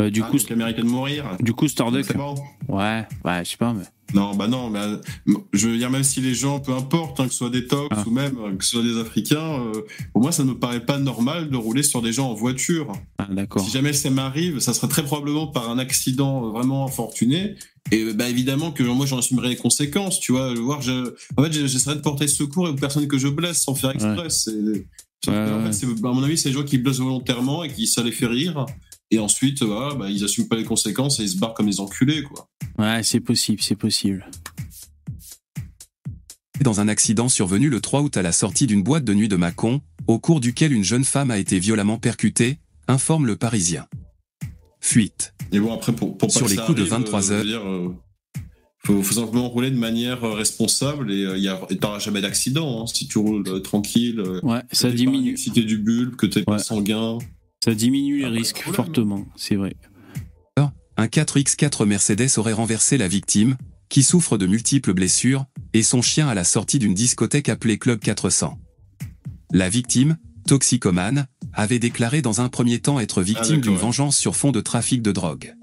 Euh, 0.00 0.10
du, 0.10 0.22
Ah, 0.24 0.28
coup, 0.30 0.38
elle 0.48 0.56
méritait 0.56 0.82
de 0.82 0.86
mourir. 0.86 1.24
du 1.40 1.52
coup, 1.52 1.68
Starduck. 1.68 2.16
Bon. 2.16 2.34
Ouais, 2.68 3.06
ouais, 3.24 3.44
je 3.44 3.50
sais 3.50 3.56
pas, 3.56 3.72
mais. 3.74 3.84
Non, 4.12 4.34
bah 4.34 4.48
non, 4.48 4.70
mais 4.70 4.80
euh, 4.80 4.96
je 5.52 5.68
veux 5.68 5.76
dire, 5.78 5.88
même 5.88 6.02
si 6.02 6.20
les 6.20 6.34
gens, 6.34 6.58
peu 6.58 6.72
importe, 6.72 7.20
hein, 7.20 7.26
que 7.26 7.30
ce 7.32 7.38
soit 7.38 7.50
des 7.50 7.66
tox 7.68 7.88
Ah. 7.96 8.02
ou 8.06 8.10
même 8.10 8.36
euh, 8.38 8.56
que 8.56 8.64
ce 8.64 8.70
soit 8.72 8.82
des 8.82 8.98
Africains, 8.98 9.60
euh, 9.60 9.82
pour 10.12 10.22
moi, 10.22 10.32
ça 10.32 10.42
ne 10.42 10.48
me 10.50 10.58
paraît 10.58 10.84
pas 10.84 10.98
normal 10.98 11.48
de 11.48 11.56
rouler 11.56 11.84
sur 11.84 12.02
des 12.02 12.12
gens 12.12 12.28
en 12.30 12.34
voiture. 12.34 12.90
Ah, 13.18 13.28
d'accord. 13.30 13.62
Si 13.64 13.70
jamais 13.70 13.92
ça 13.92 14.10
m'arrive, 14.10 14.58
ça 14.58 14.74
serait 14.74 14.88
très 14.88 15.04
probablement 15.04 15.46
par 15.46 15.70
un 15.70 15.78
accident 15.78 16.50
vraiment 16.50 16.84
infortuné. 16.86 17.54
Et 17.92 18.12
bah 18.12 18.28
évidemment 18.28 18.72
que 18.72 18.82
moi 18.82 19.06
j'en 19.06 19.18
assumerai 19.18 19.50
les 19.50 19.56
conséquences, 19.56 20.18
tu 20.18 20.32
vois. 20.32 20.54
Voir, 20.54 20.82
je... 20.82 21.14
En 21.36 21.44
fait, 21.44 21.52
j'essaierai 21.52 21.94
de 21.96 22.00
porter 22.00 22.26
secours 22.26 22.68
aux 22.68 22.74
personnes 22.74 23.06
que 23.06 23.16
je 23.18 23.28
blesse 23.28 23.62
sans 23.62 23.74
faire 23.74 23.90
exprès. 23.90 24.28
C'est- 24.28 24.86
Ouais, 25.28 25.34
en 25.36 25.70
fait, 25.70 25.84
à 25.86 26.12
mon 26.12 26.22
avis, 26.22 26.38
c'est 26.38 26.48
les 26.48 26.54
gens 26.54 26.62
qui 26.62 26.78
blessent 26.78 26.96
volontairement 27.00 27.62
et 27.62 27.68
qui 27.70 27.86
ça 27.86 28.02
les 28.02 28.10
fait 28.10 28.24
rire. 28.26 28.64
Et 29.10 29.18
ensuite, 29.18 29.62
voilà, 29.62 29.94
bah, 29.94 30.08
ils 30.08 30.22
assument 30.24 30.48
pas 30.48 30.56
les 30.56 30.64
conséquences 30.64 31.18
et 31.20 31.24
ils 31.24 31.30
se 31.30 31.36
barrent 31.38 31.54
comme 31.54 31.66
des 31.66 31.80
enculés, 31.80 32.22
quoi. 32.22 32.48
Ouais, 32.78 33.02
c'est 33.02 33.20
possible, 33.20 33.60
c'est 33.62 33.76
possible. 33.76 34.28
dans 36.62 36.78
un 36.80 36.88
accident 36.88 37.28
survenu 37.30 37.70
le 37.70 37.80
3 37.80 38.02
août 38.02 38.16
à 38.18 38.22
la 38.22 38.32
sortie 38.32 38.66
d'une 38.66 38.82
boîte 38.82 39.04
de 39.04 39.14
nuit 39.14 39.28
de 39.28 39.36
Mâcon, 39.36 39.80
au 40.06 40.18
cours 40.18 40.40
duquel 40.40 40.72
une 40.74 40.84
jeune 40.84 41.04
femme 41.04 41.30
a 41.30 41.38
été 41.38 41.58
violemment 41.58 41.96
percutée, 41.98 42.58
informe 42.86 43.26
le 43.26 43.36
Parisien. 43.36 43.86
Fuite. 44.80 45.32
Et 45.52 45.58
bon, 45.58 45.72
après, 45.72 45.92
pour, 45.94 46.18
pour 46.18 46.28
pas 46.28 46.34
Sur 46.34 46.46
que 46.46 46.50
les 46.50 46.56
ça 46.56 46.62
coups 46.66 46.76
de 46.76 46.82
arrive, 46.82 46.92
23 46.92 47.32
euh, 47.32 47.34
heures. 47.34 47.38
je 47.38 47.44
veux 47.46 47.50
dire, 47.50 47.66
euh, 47.66 47.94
faut, 48.84 49.02
faut 49.02 49.14
simplement 49.14 49.48
rouler 49.48 49.70
de 49.70 49.76
manière 49.78 50.22
euh, 50.22 50.34
responsable 50.34 51.10
et 51.10 51.24
euh, 51.24 51.38
il 51.38 51.44
y 51.44 51.48
a- 51.48 51.60
et 51.70 51.78
t'auras 51.78 51.98
jamais 51.98 52.20
d'accident 52.20 52.82
hein, 52.82 52.86
si 52.86 53.08
tu 53.08 53.16
roules 53.18 53.44
euh, 53.48 53.60
tranquille. 53.60 54.20
euh, 54.20 54.40
Ouais, 54.42 54.60
ça 54.70 54.88
t'es 54.88 54.90
pas 54.90 54.96
diminue. 54.96 55.30
excité 55.32 55.62
du 55.62 55.78
bulbe, 55.78 56.16
que 56.16 56.26
t'es 56.26 56.42
pas 56.42 56.52
Ouais. 56.52 56.58
sanguin. 56.58 57.16
Ça 57.62 57.74
diminue 57.74 58.18
les 58.20 58.24
Ah, 58.24 58.30
de 58.30 58.36
risques 58.36 58.62
problème. 58.62 58.74
fortement, 58.74 59.26
c'est 59.36 59.56
vrai. 59.56 59.74
Un 60.96 61.06
4x4 61.06 61.86
Mercedes 61.86 62.28
aurait 62.36 62.52
renversé 62.52 62.98
la 62.98 63.08
victime, 63.08 63.56
qui 63.88 64.02
souffre 64.02 64.36
de 64.36 64.46
multiples 64.46 64.92
blessures, 64.92 65.46
et 65.72 65.82
son 65.82 66.02
chien 66.02 66.28
à 66.28 66.34
la 66.34 66.44
sortie 66.44 66.78
d'une 66.78 66.92
discothèque 66.92 67.48
appelée 67.48 67.78
Club 67.78 68.00
400. 68.00 68.58
La 69.50 69.70
victime, 69.70 70.18
toxicomane, 70.46 71.26
avait 71.54 71.78
déclaré 71.78 72.20
dans 72.20 72.42
un 72.42 72.50
premier 72.50 72.80
temps 72.80 73.00
être 73.00 73.22
victime 73.22 73.56
d'accord, 73.56 73.62
d'une 73.62 73.72
ouais. 73.72 73.78
vengeance 73.78 74.18
sur 74.18 74.36
fond 74.36 74.52
de 74.52 74.60
trafic 74.60 75.00
de 75.00 75.10
drogue. 75.10 75.54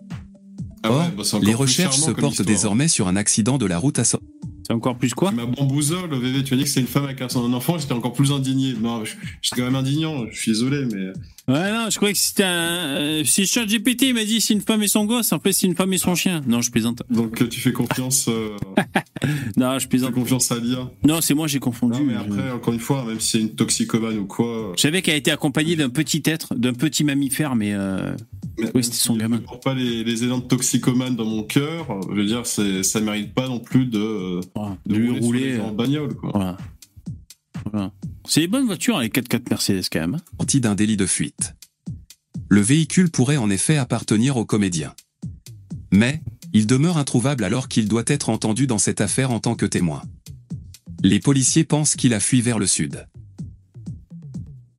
Ah 0.82 0.90
Or, 0.92 1.02
ouais, 1.02 1.12
bah, 1.16 1.24
les 1.44 1.54
recherches 1.54 2.00
se 2.00 2.10
portent 2.12 2.42
désormais 2.42 2.88
sur 2.88 3.08
un 3.08 3.16
accident 3.16 3.60
de 3.60 3.68
la 3.68 3.78
route 3.78 4.00
à 4.00 4.06
so- 4.06 4.20
C'est 4.68 4.74
encore 4.74 4.98
plus 4.98 5.14
quoi 5.14 5.30
Tu 5.30 5.36
m'as 5.38 5.46
bamboozle, 5.46 5.96
VV, 6.12 6.44
tu 6.44 6.54
m'as 6.54 6.58
dit 6.58 6.64
que 6.66 6.70
c'est 6.70 6.82
une 6.82 6.88
femme 6.88 7.06
avec 7.06 7.22
un, 7.22 7.28
enfant, 7.54 7.78
j'étais 7.78 7.94
encore 7.94 8.12
plus 8.12 8.34
indigné. 8.34 8.74
Non, 8.82 9.06
je- 9.06 9.14
j'étais 9.42 9.56
quand 9.62 9.64
même 9.66 9.76
indignant, 9.76 10.26
je 10.30 10.38
suis 10.38 10.52
désolé, 10.52 10.86
mais. 10.92 11.14
Ouais, 11.54 11.72
non, 11.72 11.90
je 11.90 11.96
croyais 11.96 12.14
que 12.14 12.20
c'était 12.20 12.44
un. 12.44 12.50
euh, 12.98 13.24
si 13.24 13.48
ChatGPT 13.48 14.14
m'a 14.14 14.26
dit 14.26 14.42
c'est 14.42 14.54
une 14.54 14.60
femme 14.62 14.84
et 14.84 14.90
son 14.90 15.06
gosse, 15.06 15.32
en 15.32 15.40
fait 15.40 15.54
c'est 15.54 15.66
une 15.68 15.76
femme 15.76 15.94
et 15.94 15.98
son 15.98 16.14
chien. 16.16 16.42
Non, 16.46 16.60
je 16.62 16.70
plaisante. 16.72 17.04
Donc 17.10 17.42
euh, 17.42 17.48
tu 17.48 17.62
fais 17.62 17.72
confiance, 17.72 18.28
euh, 18.28 18.58
Non, 19.56 19.74
je 19.74 19.78
tu 19.78 19.82
fais 19.84 19.88
plaisante. 19.88 20.14
confiance 20.14 20.52
à 20.52 20.58
l'IA. 20.60 20.92
Non, 21.06 21.22
c'est 21.22 21.34
moi 21.34 21.48
j'ai 21.48 21.60
confondu. 21.60 22.00
Non, 22.02 22.06
mais 22.06 22.14
Je- 22.16 22.20
après, 22.20 22.52
encore 22.52 22.74
une 22.74 22.82
fois, 22.82 23.06
même 23.06 23.22
si 23.22 23.30
c'est 23.30 23.40
une 23.40 23.56
toxicomane 23.56 24.18
ou 24.18 24.26
quoi. 24.26 24.74
Je 24.76 24.82
savais 24.82 25.02
qu'elle 25.02 25.16
était 25.16 25.32
accompagnée 25.32 25.78
d'un 25.78 25.90
petit 25.90 26.22
être, 26.26 26.54
d'un 26.56 26.74
petit 26.74 27.06
mammifère, 27.06 27.56
mais 27.56 27.74
euh, 27.74 28.12
Mais 28.12 28.18
Oui, 28.74 28.84
c'était 28.84 28.98
son 28.98 29.14
si 29.14 29.20
gamin. 29.20 29.38
Je 29.38 29.42
ne 29.42 29.46
porte 29.48 29.64
pas 29.64 29.74
les, 29.74 30.04
les 30.04 30.24
élans 30.24 30.40
de 30.40 30.44
toxicomane 30.46 31.16
dans 31.16 31.26
mon 31.26 31.44
cœur. 31.44 31.88
Je 32.10 32.16
veux 32.16 32.26
dire, 32.26 32.46
c'est, 32.46 32.84
ça 32.84 33.00
mérite 33.02 33.34
pas 33.34 33.48
non 33.48 33.60
plus 33.60 33.86
de, 33.86 34.42
voilà, 34.56 34.78
de 34.86 34.94
de 34.94 35.00
lui 35.00 35.20
rouler, 35.20 35.56
gens 35.58 35.64
euh, 35.64 35.68
en 35.70 35.74
bagnole, 35.74 36.14
quoi. 36.16 36.32
Voilà. 36.34 36.58
Voilà. 37.72 37.92
C'est 38.28 38.42
des 38.42 38.48
bonnes 38.48 38.66
voitures, 38.66 39.00
les 39.00 39.10
4x4 39.10 39.50
Mercedes 39.50 39.84
quand 39.92 40.00
même. 40.00 40.16
hein. 40.16 40.22
sortie 40.40 40.60
d'un 40.62 40.76
délit 40.76 40.98
de 40.98 41.06
fuite. 41.06 41.56
Le 42.50 42.62
véhicule 42.62 43.10
pourrait 43.12 43.38
en 43.38 43.50
effet 43.50 43.78
appartenir 43.78 44.38
au 44.38 44.46
comédien. 44.46 44.94
Mais, 45.92 46.22
il 46.54 46.66
demeure 46.68 46.98
introuvable 46.98 47.44
alors 47.44 47.68
qu'il 47.68 47.88
doit 47.88 48.04
être 48.08 48.30
entendu 48.30 48.68
dans 48.68 48.78
cette 48.78 49.02
affaire 49.02 49.32
en 49.32 49.40
tant 49.40 49.56
que 49.56 49.66
témoin. 49.66 50.02
Les 51.04 51.20
policiers 51.20 51.64
pensent 51.64 51.96
qu'il 51.96 52.14
a 52.14 52.20
fui 52.20 52.42
vers 52.42 52.58
le 52.58 52.68
sud. 52.68 53.06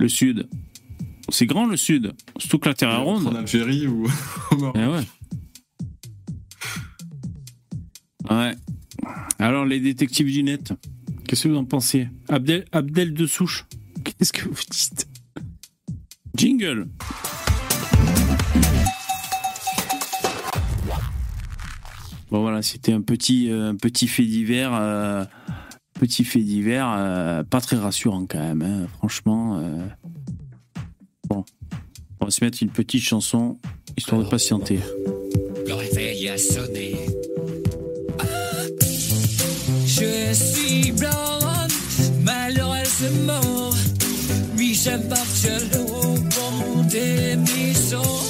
Le 0.00 0.08
sud. 0.08 0.48
C'est 1.30 1.46
grand 1.46 1.66
le 1.66 1.76
sud. 1.76 2.12
Surtout 2.38 2.58
que 2.58 2.68
la 2.68 2.74
Terre 2.74 2.90
est 2.90 2.96
En 2.96 3.04
ronde. 3.04 3.36
Algérie 3.36 3.86
ou 3.86 4.06
au 4.50 4.56
Maroc. 4.56 4.76
Eh 4.78 4.86
ouais. 4.86 5.04
Ouais. 8.30 8.54
Alors, 9.38 9.64
les 9.64 9.80
détectives 9.80 10.30
du 10.30 10.42
net, 10.42 10.72
qu'est-ce 11.26 11.44
que 11.44 11.48
vous 11.48 11.56
en 11.56 11.64
pensez 11.64 12.08
Abdel, 12.28 12.64
Abdel 12.72 13.14
de 13.14 13.26
Souche, 13.26 13.66
qu'est-ce 14.04 14.32
que 14.32 14.48
vous 14.48 14.54
dites? 14.70 15.08
Jingle 16.34 16.88
Bon 22.30 22.42
voilà, 22.42 22.60
c'était 22.60 22.92
un 22.92 23.00
petit, 23.00 23.50
euh, 23.50 23.70
un 23.70 23.76
petit 23.76 24.06
fait 24.06 24.24
divers, 24.24 24.74
euh, 24.74 25.24
petit 25.94 26.24
fait 26.24 26.42
divers, 26.42 26.92
euh, 26.94 27.42
pas 27.42 27.60
très 27.60 27.76
rassurant 27.76 28.26
quand 28.26 28.38
même, 28.38 28.62
hein, 28.62 28.86
franchement. 28.98 29.62
On 32.20 32.24
va 32.24 32.30
se 32.30 32.44
mettre 32.44 32.58
une 32.62 32.70
petite 32.70 33.02
chanson, 33.02 33.58
histoire 33.96 34.22
de 34.22 34.28
patienter. 34.28 34.80
Le 35.66 35.74
réveil 35.74 36.28
a 36.28 36.36
sonné. 36.36 36.96
Ah, 38.18 38.24
je 39.86 40.32
suis 40.34 40.92
blanc, 40.92 41.38
malheureusement. 42.24 43.70
Oui, 44.56 44.74
j'appartiens 44.74 45.58
au 45.78 46.14
bon 46.14 46.82
des 46.90 47.36
maisons. 47.36 48.20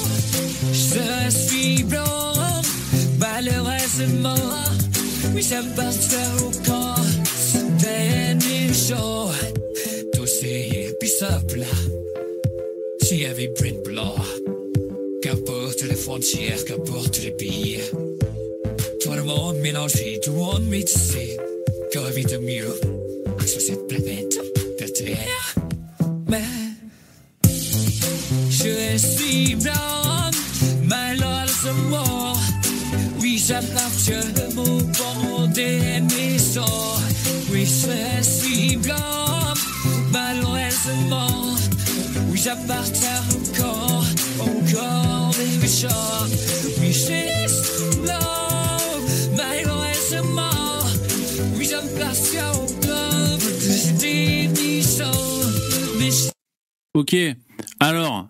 Je 0.71 1.29
suis 1.31 1.83
blanc, 1.83 2.33
malheureusement. 3.19 4.35
Oui, 5.33 5.41
j'appartiens 5.41 6.35
au 6.43 6.51
camp 6.63 6.95
des 7.79 8.35
méchants. 8.35 9.31
Tous 10.13 10.27
ces 10.27 10.93
pissops. 10.99 11.88
Y 13.11 13.25
avait 13.25 13.47
Brent 13.47 13.83
Blanc, 13.83 14.15
qu'importe 15.23 15.81
les 15.81 15.95
frontières, 15.95 16.63
qu'importe 16.63 17.19
les 17.23 17.31
pays. 17.31 17.79
Tout 19.01 19.13
le 19.13 19.23
monde 19.23 19.57
mélangé, 19.57 20.19
tout 20.23 20.31
le 20.31 20.37
monde 20.37 20.65
métissé. 20.67 21.37
Qu'on 21.91 22.03
vit 22.11 22.23
de 22.25 22.37
mieux 22.37 22.79
sur 23.47 23.61
cette 23.61 23.87
planète 23.87 24.37
de 24.79 24.85
terre. 24.85 25.55
Mais 26.27 26.43
je 28.49 28.97
suis 28.97 29.55
blanc, 29.55 30.29
malheureusement. 30.83 32.33
Oui, 33.19 33.41
j'appartiens 33.43 34.21
au 34.55 34.81
bon 34.83 35.47
des 35.47 35.99
méchants. 36.01 36.95
Oui, 37.51 37.65
je 37.65 38.23
suis 38.23 38.77
blanc, 38.77 39.28
Méchants. 55.99 56.31
Ok, 56.95 57.15
alors, 57.79 58.27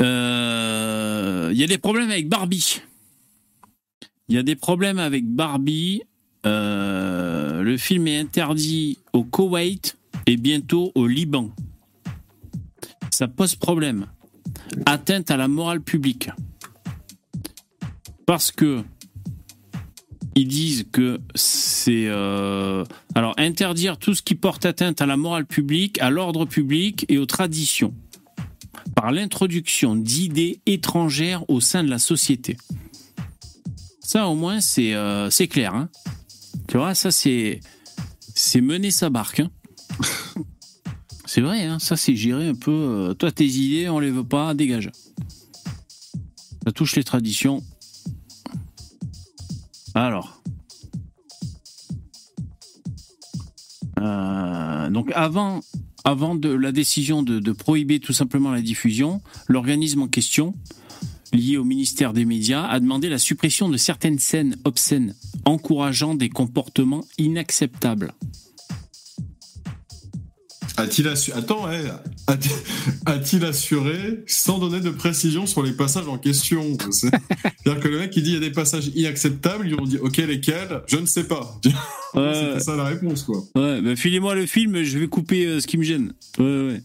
euh, 0.00 1.50
il 1.52 1.58
y 1.58 1.64
a 1.64 1.66
des 1.66 1.76
problèmes 1.76 2.10
avec 2.10 2.30
Barbie. 2.30 2.80
Il 4.28 4.36
y 4.36 4.38
a 4.38 4.42
des 4.42 4.56
problèmes 4.56 4.98
avec 4.98 5.26
Barbie. 5.26 6.02
Euh, 6.46 7.62
le 7.62 7.76
film 7.76 8.08
est 8.08 8.18
interdit 8.18 8.96
au 9.12 9.22
Koweït 9.22 9.98
et 10.26 10.38
bientôt 10.38 10.92
au 10.94 11.06
Liban. 11.06 11.50
Ça 13.10 13.28
pose 13.28 13.54
problème. 13.54 14.06
Atteinte 14.86 15.30
à 15.30 15.36
la 15.36 15.48
morale 15.48 15.80
publique. 15.80 16.30
Parce 18.26 18.50
que 18.52 18.82
ils 20.36 20.46
disent 20.46 20.86
que 20.92 21.20
c'est 21.34 22.06
euh, 22.06 22.84
alors 23.16 23.34
interdire 23.36 23.98
tout 23.98 24.14
ce 24.14 24.22
qui 24.22 24.36
porte 24.36 24.64
atteinte 24.64 25.02
à 25.02 25.06
la 25.06 25.16
morale 25.16 25.44
publique, 25.44 26.00
à 26.00 26.10
l'ordre 26.10 26.46
public 26.46 27.04
et 27.08 27.18
aux 27.18 27.26
traditions 27.26 27.92
par 28.94 29.10
l'introduction 29.12 29.96
d'idées 29.96 30.60
étrangères 30.66 31.48
au 31.48 31.60
sein 31.60 31.82
de 31.84 31.90
la 31.90 31.98
société. 31.98 32.56
Ça 34.00 34.28
au 34.28 34.34
moins 34.34 34.60
c'est 34.60 34.94
euh, 34.94 35.28
clair. 35.50 35.74
hein. 35.74 35.88
Tu 36.68 36.76
vois, 36.76 36.94
ça 36.94 37.10
c'est 37.10 37.60
c'est 38.34 38.60
mener 38.60 38.90
sa 38.90 39.10
barque. 39.10 39.40
hein. 39.40 39.50
c'est 41.32 41.42
vrai, 41.42 41.62
hein, 41.62 41.78
ça 41.78 41.96
c'est 41.96 42.16
gérer 42.16 42.48
un 42.48 42.56
peu. 42.56 42.72
euh, 42.72 43.14
toi 43.14 43.30
tes 43.30 43.46
idées, 43.46 43.88
on 43.88 44.00
les 44.00 44.10
veut 44.10 44.24
pas, 44.24 44.52
dégage. 44.52 44.90
Ça 46.64 46.72
touche 46.72 46.96
les 46.96 47.04
traditions. 47.04 47.62
Alors. 49.94 50.42
Euh, 54.00 54.90
donc 54.90 55.12
avant, 55.14 55.60
avant 56.02 56.34
de 56.34 56.48
la 56.48 56.72
décision 56.72 57.22
de 57.22 57.52
prohiber 57.52 58.00
tout 58.00 58.12
simplement 58.12 58.50
la 58.50 58.60
diffusion, 58.60 59.20
l'organisme 59.46 60.02
en 60.02 60.08
question, 60.08 60.52
lié 61.32 61.58
au 61.58 61.64
ministère 61.64 62.12
des 62.12 62.24
Médias, 62.24 62.66
a 62.66 62.80
demandé 62.80 63.08
la 63.08 63.18
suppression 63.18 63.68
de 63.68 63.76
certaines 63.76 64.18
scènes 64.18 64.56
obscènes, 64.64 65.14
encourageant 65.44 66.16
des 66.16 66.28
comportements 66.28 67.04
inacceptables. 67.18 68.14
A-t-il 70.80 71.06
assu- 71.08 71.32
Attends, 71.32 71.66
ouais. 71.68 71.82
A-t-il 73.06 73.44
assuré 73.44 74.22
sans 74.26 74.58
donner 74.58 74.80
de 74.80 74.90
précision 74.90 75.46
sur 75.46 75.62
les 75.62 75.72
passages 75.72 76.08
en 76.08 76.18
question? 76.18 76.76
C'est- 76.90 77.08
C'est-à-dire 77.64 77.82
que 77.82 77.88
le 77.88 77.98
mec 77.98 78.10
qui 78.10 78.22
dit 78.22 78.30
il 78.30 78.34
y 78.34 78.36
a 78.36 78.40
des 78.40 78.50
passages 78.50 78.90
inacceptables, 78.94 79.66
ils 79.68 79.74
ont 79.74 79.84
dit 79.84 79.98
ok 79.98 80.16
lesquels? 80.18 80.80
Je 80.86 80.96
ne 80.96 81.06
sais 81.06 81.24
pas. 81.24 81.58
C'était 82.14 82.60
ça 82.60 82.76
la 82.76 82.84
réponse 82.84 83.22
quoi. 83.22 83.42
Ouais, 83.54 83.80
bah 83.82 83.94
filez-moi 83.96 84.34
le 84.34 84.46
film, 84.46 84.82
je 84.82 84.98
vais 84.98 85.06
couper 85.08 85.46
euh, 85.46 85.60
ce 85.60 85.66
qui 85.66 85.78
me 85.78 85.82
gêne. 85.84 86.12
Ouais, 86.38 86.44
ouais. 86.44 86.82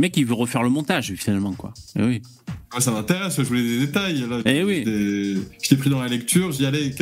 Le 0.00 0.06
mec, 0.06 0.16
il 0.16 0.24
veut 0.24 0.32
refaire 0.32 0.62
le 0.62 0.70
montage, 0.70 1.12
finalement, 1.14 1.52
quoi. 1.52 1.74
Eh 1.94 2.02
oui. 2.02 2.22
Ouais, 2.74 2.80
ça 2.80 2.90
m'intéresse, 2.90 3.36
je 3.36 3.42
voulais 3.42 3.62
des 3.62 3.80
détails. 3.80 4.24
Là. 4.30 4.38
Eh 4.46 4.64
oui. 4.64 4.82
Des- 4.82 5.36
J'étais 5.62 5.76
pris 5.76 5.90
dans 5.90 6.00
la 6.00 6.08
lecture, 6.08 6.52
j'y 6.52 6.64
allais. 6.64 6.94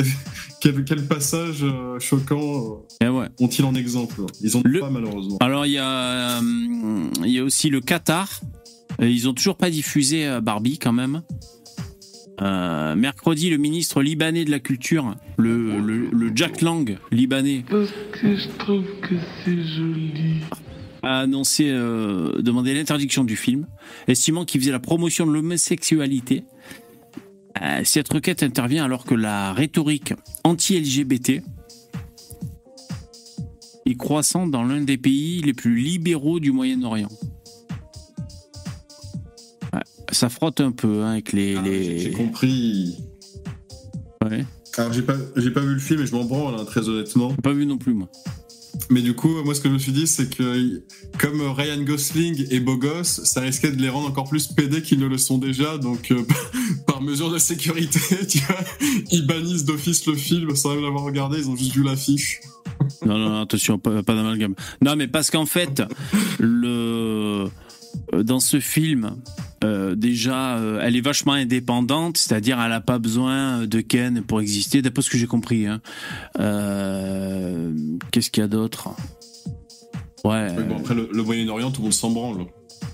Quel, 0.60 0.84
passage 1.08 1.62
euh, 1.62 2.00
choquant 2.00 2.82
Eh 3.00 3.06
ouais. 3.06 3.26
euh, 3.26 3.28
ont-ils 3.44 3.64
en 3.64 3.76
exemple? 3.76 4.22
Ils 4.40 4.56
ont 4.56 4.62
Le- 4.64 4.80
pas 4.80 4.90
malheureusement. 4.90 5.36
Alors, 5.38 5.64
il 5.64 5.74
y, 5.74 5.78
a, 5.78 6.40
euh, 6.40 7.10
il 7.24 7.30
y 7.30 7.38
a 7.38 7.44
aussi 7.44 7.70
le 7.70 7.80
Qatar. 7.80 8.40
Ils 9.00 9.28
ont 9.28 9.32
toujours 9.32 9.56
pas 9.56 9.70
diffusé 9.70 10.26
euh, 10.26 10.40
Barbie, 10.40 10.78
quand 10.80 10.92
même. 10.92 11.22
Euh, 12.42 12.96
mercredi, 12.96 13.48
le 13.48 13.58
ministre 13.58 14.02
libanais 14.02 14.44
de 14.44 14.50
la 14.50 14.58
culture, 14.58 15.14
le, 15.36 15.78
le, 15.78 16.08
le 16.10 16.32
Jack 16.34 16.62
Lang 16.62 16.98
libanais, 17.12 17.64
Parce 17.70 17.90
que 18.10 18.34
je 18.36 18.48
trouve 18.58 18.84
que 19.02 19.14
c'est 19.44 19.56
joli? 19.56 20.40
A 21.02 21.20
annoncé 21.20 21.68
euh, 21.70 22.40
demander 22.42 22.74
l'interdiction 22.74 23.24
du 23.24 23.36
film, 23.36 23.66
estimant 24.08 24.44
qu'il 24.44 24.60
faisait 24.60 24.72
la 24.72 24.80
promotion 24.80 25.26
de 25.26 25.32
l'homosexualité. 25.32 26.44
Euh, 27.62 27.80
cette 27.84 28.12
requête 28.12 28.42
intervient 28.42 28.84
alors 28.84 29.04
que 29.04 29.14
la 29.14 29.52
rhétorique 29.52 30.14
anti-LGBT 30.44 31.42
est 33.86 33.94
croissante 33.96 34.50
dans 34.50 34.62
l'un 34.64 34.80
des 34.82 34.98
pays 34.98 35.40
les 35.42 35.54
plus 35.54 35.76
libéraux 35.76 36.40
du 36.40 36.52
Moyen-Orient. 36.52 37.08
Ouais, 39.72 39.80
ça 40.12 40.28
frotte 40.28 40.60
un 40.60 40.72
peu 40.72 41.02
hein, 41.02 41.12
avec 41.12 41.32
les. 41.32 41.56
Ah, 41.56 41.62
les- 41.62 41.98
j'ai- 41.98 42.10
compris. 42.12 42.98
Ouais. 44.24 44.44
Alors 44.76 44.92
j'ai 44.92 45.02
pas, 45.02 45.14
j'ai 45.36 45.50
pas 45.50 45.60
vu 45.60 45.74
le 45.74 45.80
film 45.80 46.02
et 46.02 46.06
je 46.06 46.14
m'en 46.14 46.24
branle 46.24 46.54
hein, 46.60 46.64
très 46.64 46.88
honnêtement. 46.88 47.34
Pas 47.34 47.52
vu 47.52 47.66
non 47.66 47.78
plus 47.78 47.94
moi. 47.94 48.08
Mais 48.90 49.02
du 49.02 49.14
coup, 49.14 49.42
moi 49.44 49.54
ce 49.54 49.60
que 49.60 49.68
je 49.68 49.74
me 49.74 49.78
suis 49.78 49.92
dit, 49.92 50.06
c'est 50.06 50.34
que 50.34 50.82
comme 51.18 51.40
Ryan 51.40 51.82
Gosling 51.82 52.46
est 52.50 52.60
beau 52.60 52.76
gosse, 52.76 53.22
ça 53.24 53.40
risquait 53.40 53.70
de 53.70 53.80
les 53.80 53.88
rendre 53.88 54.08
encore 54.08 54.28
plus 54.28 54.46
pédés 54.46 54.82
qu'ils 54.82 54.98
ne 54.98 55.06
le 55.06 55.18
sont 55.18 55.38
déjà. 55.38 55.78
Donc 55.78 56.10
euh, 56.10 56.22
par 56.86 57.02
mesure 57.02 57.30
de 57.30 57.38
sécurité, 57.38 58.00
tu 58.28 58.38
vois, 58.38 58.56
ils 59.10 59.26
bannissent 59.26 59.64
d'office 59.64 60.06
le 60.06 60.14
film 60.14 60.54
sans 60.56 60.74
même 60.74 60.84
l'avoir 60.84 61.04
regardé, 61.04 61.38
ils 61.38 61.48
ont 61.48 61.56
juste 61.56 61.72
vu 61.74 61.82
l'affiche. 61.82 62.40
Non, 63.04 63.18
non, 63.18 63.42
attention, 63.42 63.78
pas, 63.78 64.02
pas 64.02 64.14
d'amalgame. 64.14 64.54
Non, 64.82 64.96
mais 64.96 65.08
parce 65.08 65.30
qu'en 65.30 65.46
fait, 65.46 65.82
le 66.38 67.46
dans 68.12 68.40
ce 68.40 68.60
film, 68.60 69.16
euh, 69.64 69.94
déjà, 69.94 70.56
euh, 70.58 70.80
elle 70.82 70.96
est 70.96 71.00
vachement 71.00 71.32
indépendante, 71.32 72.16
c'est-à-dire 72.16 72.60
elle 72.60 72.70
n'a 72.70 72.80
pas 72.80 72.98
besoin 72.98 73.66
de 73.66 73.80
Ken 73.80 74.22
pour 74.22 74.40
exister, 74.40 74.82
d'après 74.82 75.02
ce 75.02 75.10
que 75.10 75.18
j'ai 75.18 75.26
compris. 75.26 75.66
hein. 75.66 75.80
Euh, 76.38 77.72
Qu'est-ce 78.10 78.30
qu'il 78.30 78.40
y 78.42 78.44
a 78.44 78.48
d'autre? 78.48 78.88
Ouais. 80.24 80.48
Bon, 80.68 80.78
après 80.78 80.94
le, 80.94 81.08
le 81.12 81.22
Moyen-Orient, 81.22 81.70
tout 81.70 81.80
le 81.80 81.84
monde 81.84 81.92
s'en 81.94 82.10
branle. 82.10 82.46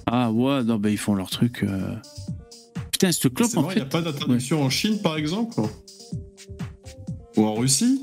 Ah 0.06 0.30
ouais, 0.30 0.62
non, 0.64 0.76
bah, 0.76 0.90
ils 0.90 0.98
font 0.98 1.14
leur 1.14 1.30
truc. 1.30 1.62
euh. 1.62 1.94
Putain, 2.92 3.10
cette 3.12 3.32
clope, 3.34 3.56
en 3.56 3.62
vrai, 3.62 3.74
il 3.74 3.82
n'y 3.82 3.88
fait. 3.90 3.96
a 3.96 4.00
pas 4.00 4.02
d'interdiction 4.02 4.62
en 4.62 4.70
Chine 4.70 4.98
par 5.02 5.16
exemple? 5.16 5.60
Ou 7.36 7.44
en 7.44 7.54
Russie? 7.54 8.02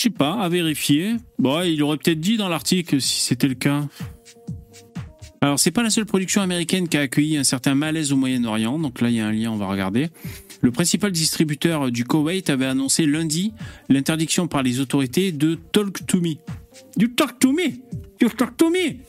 Je 0.00 0.04
sais 0.04 0.08
pas, 0.08 0.32
à 0.32 0.48
vérifier. 0.48 1.16
Il 1.38 1.82
aurait 1.82 1.98
peut-être 1.98 2.20
dit 2.20 2.38
dans 2.38 2.48
l'article 2.48 3.02
si 3.02 3.20
c'était 3.20 3.48
le 3.48 3.54
cas. 3.54 3.86
Alors, 5.42 5.58
c'est 5.58 5.72
pas 5.72 5.82
la 5.82 5.90
seule 5.90 6.06
production 6.06 6.40
américaine 6.40 6.88
qui 6.88 6.96
a 6.96 7.00
accueilli 7.00 7.36
un 7.36 7.44
certain 7.44 7.74
malaise 7.74 8.10
au 8.10 8.16
Moyen-Orient. 8.16 8.78
Donc 8.78 9.02
là, 9.02 9.10
il 9.10 9.16
y 9.16 9.20
a 9.20 9.26
un 9.26 9.32
lien, 9.32 9.50
on 9.50 9.58
va 9.58 9.66
regarder. 9.66 10.08
Le 10.62 10.70
principal 10.70 11.12
distributeur 11.12 11.90
du 11.90 12.06
Koweït 12.06 12.48
avait 12.48 12.64
annoncé 12.64 13.04
lundi 13.04 13.52
l'interdiction 13.90 14.48
par 14.48 14.62
les 14.62 14.80
autorités 14.80 15.32
de 15.32 15.58
Talk 15.70 16.06
to 16.06 16.18
Me. 16.18 16.36
You 16.96 17.08
talk 17.08 17.38
to 17.38 17.52
me! 17.52 17.82
You 18.22 18.30
talk 18.30 18.56
to 18.56 18.70
me! 18.70 19.00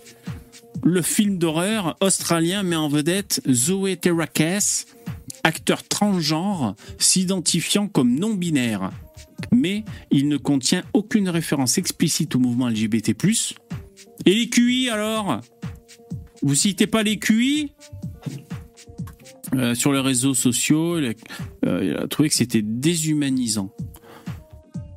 Le 0.84 1.02
film 1.02 1.38
d'horreur 1.38 1.96
australien 2.02 2.64
met 2.64 2.76
en 2.76 2.89
vedette 2.89 3.42
Zoé 3.50 3.96
Terrakes, 3.96 4.88
acteur 5.46 5.88
transgenre 5.88 6.76
s'identifiant 6.98 7.88
comme 7.88 8.14
non-binaire 8.14 8.92
mais 9.52 9.84
il 10.12 10.28
ne 10.28 10.38
contient 10.38 10.84
aucune 10.94 11.30
référence 11.30 11.78
explicite 11.78 12.36
au 12.36 12.39
mouvement 12.39 12.68
LGBT+. 12.70 13.16
Et 14.26 14.34
les 14.36 14.50
QI 14.50 14.89
alors? 14.89 15.42
Vous 16.42 16.56
citez 16.56 16.88
pas 16.88 17.04
les 17.04 17.18
QI 17.20 17.74
Euh, 19.54 19.76
Sur 19.76 19.92
les 19.94 20.00
réseaux 20.00 20.34
sociaux, 20.34 20.98
il 20.98 21.06
a, 21.08 21.14
euh, 21.68 21.84
il 21.84 21.96
a 21.98 22.08
trouvé 22.08 22.30
que 22.30 22.36
c'était 22.36 22.62
déshumanisant. 22.62 23.70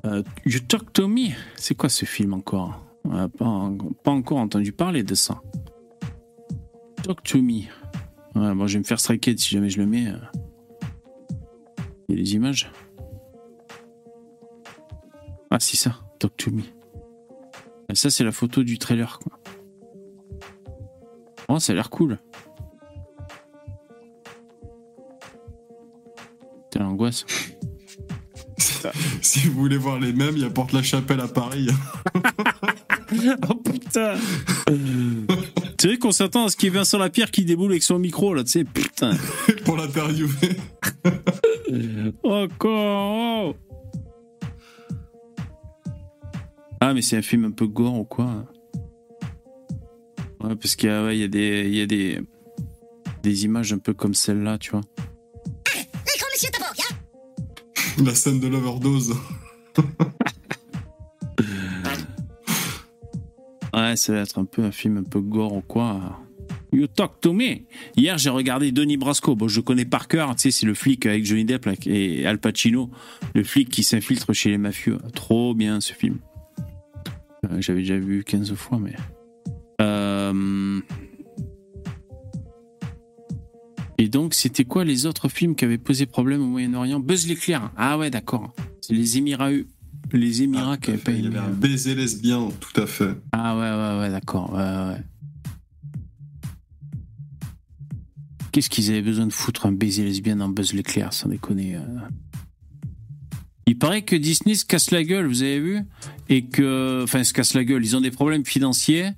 Euh, 0.06 0.22
you 0.46 0.60
Talk 0.60 0.92
to 0.92 1.08
Me 1.08 1.30
C'est 1.56 1.74
quoi 1.74 1.88
ce 1.88 2.04
film 2.04 2.34
encore? 2.34 2.80
On 3.04 3.14
n'a 3.14 3.28
pas, 3.28 3.46
en- 3.46 3.76
pas 3.76 4.10
encore 4.12 4.38
entendu 4.38 4.70
parler 4.72 5.02
de 5.02 5.14
ça. 5.14 5.40
Talk 7.02 7.22
to 7.24 7.42
Me. 7.42 7.62
Ouais, 8.36 8.66
je 8.68 8.72
vais 8.74 8.78
me 8.78 8.84
faire 8.84 9.00
striker 9.00 9.36
si 9.36 9.50
jamais 9.50 9.70
je 9.70 9.78
le 9.80 9.86
mets. 9.86 10.06
Il 12.08 12.16
y 12.16 12.20
a 12.20 12.22
des 12.22 12.34
images? 12.34 12.70
Ah, 15.54 15.60
c'est 15.60 15.76
ça. 15.76 15.94
Talk 16.18 16.36
to 16.36 16.50
me. 16.50 16.62
Et 17.88 17.94
ça, 17.94 18.10
c'est 18.10 18.24
la 18.24 18.32
photo 18.32 18.64
du 18.64 18.76
trailer, 18.76 19.20
quoi. 19.20 19.38
Oh, 21.48 21.60
ça 21.60 21.72
a 21.72 21.76
l'air 21.76 21.90
cool. 21.90 22.18
T'as 26.72 26.80
l'angoisse. 26.80 27.24
Si 29.22 29.48
vous 29.48 29.60
voulez 29.60 29.78
voir 29.78 29.98
les 29.98 30.12
mêmes, 30.12 30.36
il 30.36 30.42
y 30.42 30.44
a 30.44 30.50
Porte-la-Chapelle 30.50 31.20
à 31.20 31.28
Paris. 31.28 31.68
oh 33.48 33.54
putain 33.54 34.16
C'est 35.78 35.88
vrai 35.88 35.96
qu'on 35.98 36.12
s'attend 36.12 36.46
à 36.46 36.48
ce 36.48 36.56
qu'il 36.56 36.68
y 36.68 36.72
ait 36.72 36.78
Vincent 36.78 36.98
Lapierre 36.98 37.30
qui 37.30 37.44
déboule 37.44 37.70
avec 37.70 37.82
son 37.82 37.98
micro, 37.98 38.34
là, 38.34 38.44
tu 38.44 38.50
sais, 38.50 38.64
putain. 38.64 39.12
Pour 39.64 39.76
l'interviewer. 39.76 40.56
Encore 42.24 43.54
Ah, 46.80 46.94
mais 46.94 47.02
c'est 47.02 47.16
un 47.16 47.22
film 47.22 47.44
un 47.44 47.50
peu 47.50 47.66
gore 47.66 47.98
ou 47.98 48.04
quoi 48.04 48.44
Ouais, 50.40 50.56
parce 50.56 50.76
qu'il 50.76 50.90
y 50.90 50.92
a, 50.92 51.04
ouais, 51.04 51.16
il 51.16 51.20
y 51.20 51.24
a 51.24 51.28
des, 51.28 51.64
il 51.66 51.74
y 51.74 51.80
a 51.80 51.86
des, 51.86 52.20
des 53.22 53.44
images 53.44 53.72
un 53.72 53.78
peu 53.78 53.94
comme 53.94 54.14
celle-là, 54.14 54.58
tu 54.58 54.72
vois. 54.72 54.82
La 58.04 58.14
scène 58.14 58.40
de 58.40 58.48
l'overdose. 58.48 59.14
Ouais, 63.74 63.96
ça 63.96 64.12
va 64.12 64.20
être 64.20 64.38
un 64.38 64.44
peu 64.44 64.62
un 64.62 64.70
film 64.70 64.98
un 64.98 65.02
peu 65.02 65.20
gore 65.20 65.52
ou 65.52 65.60
quoi. 65.60 66.20
You 66.72 66.86
talk 66.86 67.20
to 67.20 67.32
me. 67.32 67.62
Hier, 67.96 68.18
j'ai 68.18 68.30
regardé 68.30 68.70
Denis 68.70 68.96
Brasco. 68.96 69.34
Bon, 69.34 69.48
je 69.48 69.60
connais 69.60 69.84
par 69.84 70.06
cœur. 70.06 70.34
Tu 70.36 70.42
sais, 70.42 70.50
c'est 70.52 70.66
le 70.66 70.74
flic 70.74 71.06
avec 71.06 71.24
Johnny 71.24 71.44
Depp 71.44 71.64
là, 71.64 71.72
et 71.86 72.24
Al 72.24 72.38
Pacino, 72.38 72.90
le 73.34 73.42
flic 73.42 73.68
qui 73.68 73.82
s'infiltre 73.82 74.32
chez 74.32 74.50
les 74.50 74.58
mafieux. 74.58 74.98
Trop 75.14 75.54
bien 75.54 75.80
ce 75.80 75.92
film. 75.92 76.18
Euh, 77.44 77.60
J'avais 77.60 77.80
déjà 77.80 77.98
vu 77.98 78.24
15 78.24 78.54
fois, 78.54 78.78
mais. 78.78 78.94
Euh, 79.80 80.80
Et 83.98 84.08
donc, 84.08 84.34
c'était 84.34 84.64
quoi 84.64 84.84
les 84.84 85.06
autres 85.06 85.28
films 85.28 85.54
qui 85.54 85.64
avaient 85.64 85.78
posé 85.78 86.06
problème 86.06 86.42
au 86.42 86.46
Moyen-Orient? 86.46 86.98
Buzz 87.00 87.26
l'éclair. 87.28 87.70
Ah 87.76 87.96
ouais, 87.96 88.10
d'accord. 88.10 88.52
C'est 88.80 88.92
les 88.92 89.18
Émirats, 89.18 89.50
les 90.12 90.42
Émirats 90.42 90.76
qui 90.78 90.90
avaient 90.90 90.98
pas 90.98 91.12
Il 91.12 91.24
y 91.24 91.26
aimé. 91.26 91.36
avait 91.38 91.46
un 91.46 91.52
baiser 91.52 91.94
lesbien, 91.94 92.48
tout 92.60 92.80
à 92.80 92.86
fait. 92.86 93.14
Ah 93.32 93.56
ouais, 93.56 93.62
ouais, 93.70 94.00
ouais, 94.00 94.10
d'accord. 94.10 94.52
Ouais, 94.52 94.58
ouais. 94.58 95.00
Qu'est-ce 98.52 98.68
qu'ils 98.70 98.90
avaient 98.90 99.02
besoin 99.02 99.26
de 99.26 99.32
foutre 99.32 99.66
un 99.66 99.72
baiser 99.72 100.04
lesbien 100.04 100.36
dans 100.36 100.48
Buzz 100.48 100.72
l'éclair, 100.74 101.12
sans 101.12 101.28
déconner. 101.28 101.76
euh? 101.76 101.80
Il 103.66 103.78
paraît 103.78 104.02
que 104.02 104.16
Disney 104.16 104.54
se 104.54 104.64
casse 104.64 104.90
la 104.90 105.02
gueule, 105.02 105.26
vous 105.26 105.42
avez 105.42 105.60
vu? 105.60 105.80
Et 106.28 106.44
que. 106.44 107.02
Enfin, 107.02 107.24
se 107.24 107.32
casse 107.32 107.54
la 107.54 107.64
gueule, 107.64 107.84
ils 107.84 107.96
ont 107.96 108.00
des 108.00 108.10
problèmes 108.10 108.44
financiers, 108.44 109.10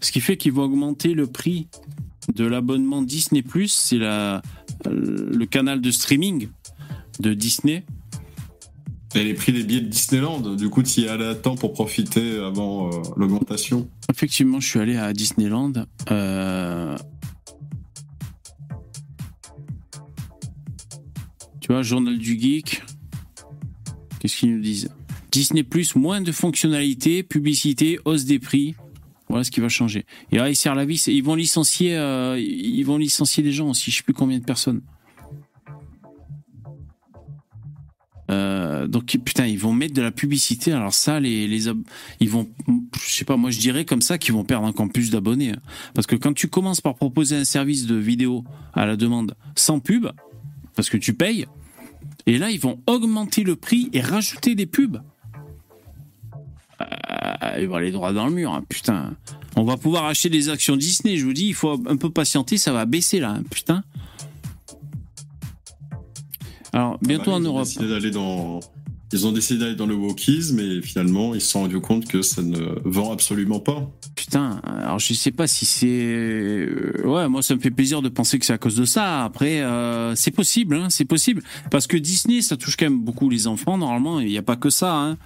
ce 0.00 0.12
qui 0.12 0.20
fait 0.20 0.36
qu'ils 0.36 0.52
vont 0.52 0.64
augmenter 0.64 1.14
le 1.14 1.26
prix 1.26 1.68
de 2.34 2.44
l'abonnement 2.44 3.02
Disney, 3.02 3.44
c'est 3.68 3.98
la, 3.98 4.42
le 4.86 5.44
canal 5.44 5.80
de 5.80 5.90
streaming 5.90 6.48
de 7.20 7.34
Disney. 7.34 7.84
Et 9.14 9.22
les 9.22 9.34
prix 9.34 9.52
des 9.52 9.62
billets 9.62 9.82
de 9.82 9.88
Disneyland, 9.88 10.40
du 10.56 10.68
coup, 10.68 10.82
tu 10.82 11.02
y 11.02 11.04
es 11.04 11.08
allé 11.08 11.24
à 11.24 11.36
temps 11.36 11.54
pour 11.54 11.72
profiter 11.72 12.38
avant 12.38 12.88
euh, 12.88 13.02
l'augmentation? 13.16 13.88
Effectivement, 14.10 14.58
je 14.58 14.66
suis 14.66 14.80
allé 14.80 14.96
à 14.96 15.12
Disneyland. 15.12 15.72
euh, 16.10 16.96
Tu 21.60 21.72
vois, 21.72 21.82
journal 21.82 22.18
du 22.18 22.38
geek. 22.38 22.82
Qu'est-ce 24.24 24.38
qu'ils 24.38 24.54
nous 24.56 24.62
disent 24.62 24.88
Disney 25.30 25.62
Plus, 25.64 25.96
moins 25.96 26.22
de 26.22 26.32
fonctionnalités, 26.32 27.22
publicité, 27.22 27.98
hausse 28.06 28.24
des 28.24 28.38
prix. 28.38 28.74
Voilà 29.28 29.44
ce 29.44 29.50
qui 29.50 29.60
va 29.60 29.68
changer. 29.68 30.06
Et 30.32 30.36
là, 30.36 30.48
ils 30.48 30.56
serrent 30.56 30.74
la 30.74 30.86
vis. 30.86 31.08
Ils 31.08 31.22
vont 31.22 31.34
licencier, 31.34 31.94
euh, 31.94 32.40
ils 32.40 32.84
vont 32.84 32.96
licencier 32.96 33.42
des 33.42 33.52
gens 33.52 33.68
aussi. 33.68 33.90
Je 33.90 33.98
sais 33.98 34.02
plus 34.02 34.14
combien 34.14 34.38
de 34.38 34.44
personnes. 34.44 34.80
Euh, 38.30 38.86
donc 38.86 39.14
putain, 39.22 39.44
ils 39.44 39.58
vont 39.58 39.74
mettre 39.74 39.92
de 39.92 40.00
la 40.00 40.10
publicité. 40.10 40.72
Alors 40.72 40.94
ça, 40.94 41.20
les, 41.20 41.68
ils 42.20 42.30
vont, 42.30 42.48
je 43.06 43.10
sais 43.10 43.26
pas, 43.26 43.36
moi 43.36 43.50
je 43.50 43.58
dirais 43.58 43.84
comme 43.84 44.00
ça 44.00 44.16
qu'ils 44.16 44.32
vont 44.32 44.44
perdre 44.44 44.66
encore 44.66 44.88
plus 44.88 45.10
d'abonnés. 45.10 45.50
hein. 45.50 45.60
Parce 45.92 46.06
que 46.06 46.16
quand 46.16 46.32
tu 46.32 46.48
commences 46.48 46.80
par 46.80 46.94
proposer 46.94 47.36
un 47.36 47.44
service 47.44 47.84
de 47.84 47.96
vidéo 47.96 48.42
à 48.72 48.86
la 48.86 48.96
demande 48.96 49.36
sans 49.54 49.80
pub, 49.80 50.06
parce 50.74 50.88
que 50.88 50.96
tu 50.96 51.12
payes, 51.12 51.44
et 52.26 52.38
là 52.38 52.50
ils 52.50 52.60
vont 52.60 52.80
augmenter 52.86 53.44
le 53.44 53.56
prix 53.56 53.88
et 53.92 54.00
rajouter 54.00 54.54
des 54.54 54.66
pubs. 54.66 54.98
Euh, 56.80 57.58
ils 57.60 57.68
vont 57.68 57.76
aller 57.76 57.92
droit 57.92 58.12
dans 58.12 58.26
le 58.26 58.32
mur, 58.32 58.52
hein, 58.52 58.64
putain. 58.68 59.16
On 59.56 59.64
va 59.64 59.76
pouvoir 59.76 60.06
acheter 60.06 60.28
des 60.30 60.48
actions 60.48 60.76
Disney, 60.76 61.16
je 61.16 61.24
vous 61.24 61.32
dis, 61.32 61.46
il 61.46 61.54
faut 61.54 61.80
un 61.86 61.96
peu 61.96 62.10
patienter, 62.10 62.58
ça 62.58 62.72
va 62.72 62.84
baisser 62.86 63.20
là, 63.20 63.30
hein, 63.30 63.42
putain. 63.48 63.84
Alors, 66.72 66.98
bientôt 67.02 67.30
Bah, 67.30 67.36
en 67.36 67.40
Europe. 67.40 67.68
d'aller 67.78 68.10
dans... 68.10 68.58
Ils 69.12 69.26
ont 69.26 69.32
décidé 69.32 69.60
d'aller 69.60 69.74
dans 69.76 69.86
le 69.86 69.94
wokisme 69.94 70.58
et 70.58 70.82
finalement 70.82 71.34
ils 71.34 71.40
se 71.40 71.48
sont 71.52 71.60
rendus 71.60 71.80
compte 71.80 72.06
que 72.08 72.20
ça 72.22 72.42
ne 72.42 72.58
vend 72.84 73.12
absolument 73.12 73.60
pas. 73.60 73.88
Putain, 74.16 74.60
alors 74.64 74.98
je 74.98 75.14
sais 75.14 75.30
pas 75.30 75.46
si 75.46 75.64
c'est. 75.66 75.86
euh, 75.88 77.02
Ouais, 77.04 77.28
moi 77.28 77.42
ça 77.42 77.54
me 77.54 77.60
fait 77.60 77.70
plaisir 77.70 78.02
de 78.02 78.08
penser 78.08 78.38
que 78.38 78.46
c'est 78.46 78.52
à 78.54 78.58
cause 78.58 78.74
de 78.74 78.84
ça. 78.84 79.22
Après, 79.24 79.60
euh, 79.60 80.14
c'est 80.16 80.30
possible, 80.32 80.74
hein, 80.74 80.88
c'est 80.90 81.04
possible. 81.04 81.42
Parce 81.70 81.86
que 81.86 81.96
Disney, 81.96 82.40
ça 82.42 82.56
touche 82.56 82.76
quand 82.76 82.86
même 82.86 83.00
beaucoup 83.00 83.28
les 83.30 83.46
enfants, 83.46 83.78
normalement, 83.78 84.18
il 84.20 84.26
n'y 84.28 84.38
a 84.38 84.42
pas 84.42 84.56
que 84.56 84.70
ça. 84.70 84.94
Hein. 84.96 85.16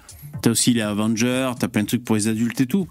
T'as 0.43 0.51
aussi 0.51 0.73
les 0.73 0.81
Avengers, 0.81 1.51
t'as 1.59 1.67
plein 1.67 1.81
de 1.83 1.87
trucs 1.87 2.03
pour 2.03 2.15
les 2.15 2.27
adultes 2.27 2.61
et 2.61 2.67
tout. 2.67 2.87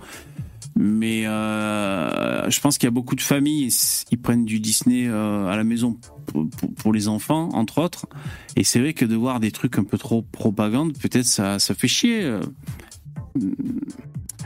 Mais 0.81 1.27
euh, 1.27 2.49
je 2.49 2.61
pense 2.61 2.79
qu'il 2.79 2.87
y 2.87 2.89
a 2.89 2.93
beaucoup 2.93 3.17
de 3.17 3.21
familles, 3.21 3.75
ils 4.13 4.19
prennent 4.19 4.45
du 4.45 4.61
Disney 4.61 5.09
euh, 5.09 5.49
à 5.49 5.57
la 5.57 5.65
maison 5.65 5.99
pour 6.77 6.93
les 6.93 7.09
enfants, 7.09 7.49
entre 7.53 7.83
autres. 7.83 8.07
Et 8.55 8.63
c'est 8.63 8.79
vrai 8.79 8.93
que 8.95 9.05
de 9.05 9.17
voir 9.17 9.41
des 9.41 9.51
trucs 9.51 9.77
un 9.77 9.83
peu 9.83 9.99
trop 9.99 10.23
propagande, 10.23 10.97
peut-être 10.97 11.27
ça, 11.27 11.59
ça 11.59 11.75
fait 11.75 11.89
chier. 11.89 12.23
euh. 12.23 12.41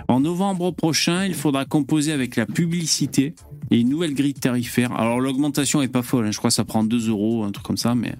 En 0.08 0.20
novembre 0.20 0.70
prochain, 0.70 1.26
il 1.26 1.34
faudra 1.34 1.66
composer 1.66 2.12
avec 2.12 2.36
la 2.36 2.46
publicité 2.46 3.34
et 3.70 3.80
une 3.80 3.90
nouvelle 3.90 4.14
grille 4.14 4.32
tarifaire. 4.32 4.92
Alors 4.92 5.20
l'augmentation 5.20 5.82
est 5.82 5.88
pas 5.88 6.02
folle, 6.02 6.26
hein. 6.26 6.30
je 6.30 6.38
crois 6.38 6.48
que 6.48 6.54
ça 6.54 6.64
prend 6.64 6.82
2 6.82 7.10
euros, 7.10 7.44
un 7.44 7.52
truc 7.52 7.66
comme 7.66 7.76
ça, 7.76 7.94
mais. 7.94 8.14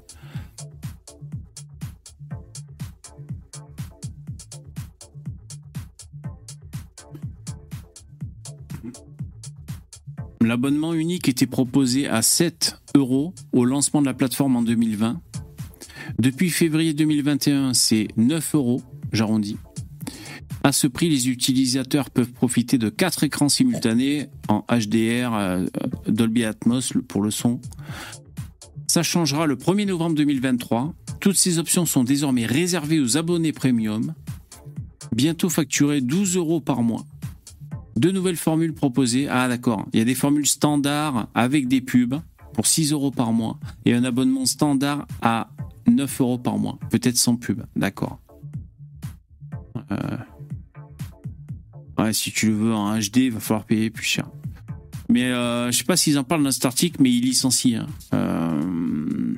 L'abonnement 10.45 10.93
unique 10.93 11.29
était 11.29 11.47
proposé 11.47 12.09
à 12.09 12.21
7 12.21 12.77
euros 12.97 13.33
au 13.53 13.65
lancement 13.65 14.01
de 14.01 14.07
la 14.07 14.15
plateforme 14.15 14.57
en 14.57 14.63
2020. 14.63 15.21
Depuis 16.19 16.51
février 16.51 16.95
2021, 16.95 17.75
c'est 17.75 18.09
9 18.17 18.57
euros, 18.57 18.83
j'arrondis. 19.13 19.57
À 20.65 20.73
ce 20.73 20.89
prix, 20.89 21.09
les 21.09 21.29
utilisateurs 21.29 22.11
peuvent 22.11 22.33
profiter 22.33 22.77
de 22.77 22.89
quatre 22.89 23.23
écrans 23.23 23.49
simultanés 23.49 24.27
en 24.49 24.65
HDR, 24.69 25.33
euh, 25.33 25.67
Dolby 26.09 26.45
Atmos 26.45 26.93
pour 27.07 27.23
le 27.23 27.31
son. 27.31 27.61
Ça 28.89 29.03
changera 29.03 29.47
le 29.47 29.55
1er 29.55 29.87
novembre 29.87 30.17
2023. 30.17 30.95
Toutes 31.21 31.37
ces 31.37 31.59
options 31.59 31.87
sont 31.87 32.05
désormais 32.05 32.47
réservées 32.47 33.01
aux 33.01 33.17
abonnés 33.17 33.53
premium. 33.53 34.13
Bientôt 35.15 35.49
facturées 35.49 36.01
12 36.01 36.37
euros 36.37 36.61
par 36.61 36.83
mois. 36.83 37.05
Deux 37.97 38.11
nouvelles 38.13 38.37
formules 38.37 38.73
proposées. 38.75 39.29
Ah 39.29 39.49
d'accord, 39.49 39.87
il 39.93 39.99
y 39.99 40.03
a 40.03 40.05
des 40.05 40.15
formules 40.15 40.47
standards 40.47 41.29
avec 41.35 41.69
des 41.69 41.81
pubs 41.81 42.21
pour 42.55 42.67
6 42.67 42.93
euros 42.93 43.11
par 43.11 43.33
mois 43.33 43.59
et 43.85 43.95
un 43.95 44.05
abonnement 44.05 44.47
standard 44.47 45.07
à 45.21 45.51
9 45.89 46.21
euros 46.21 46.39
par 46.39 46.59
mois, 46.59 46.79
peut-être 46.91 47.17
sans 47.17 47.37
pub. 47.37 47.63
D'accord. 47.77 48.21
Euh, 49.91 50.17
Ouais, 51.99 52.15
si 52.15 52.33
tu 52.33 52.47
le 52.49 52.55
veux 52.55 52.75
en 52.75 52.99
HD, 52.99 53.17
il 53.19 53.33
va 53.33 53.39
falloir 53.41 53.65
payer 53.67 53.91
plus 53.91 54.05
cher. 54.05 54.27
Mais 55.11 55.25
euh, 55.31 55.71
je 55.71 55.77
sais 55.77 55.85
pas 55.85 55.97
s'ils 55.97 56.19
en 56.19 56.25
parlent 56.25 56.43
dans 56.43 56.51
cet 56.51 56.65
article, 56.65 57.03
mais 57.03 57.11
ils 57.13 57.21
licencient. 57.21 57.83
hein. 57.83 57.87
Euh, 58.15 59.35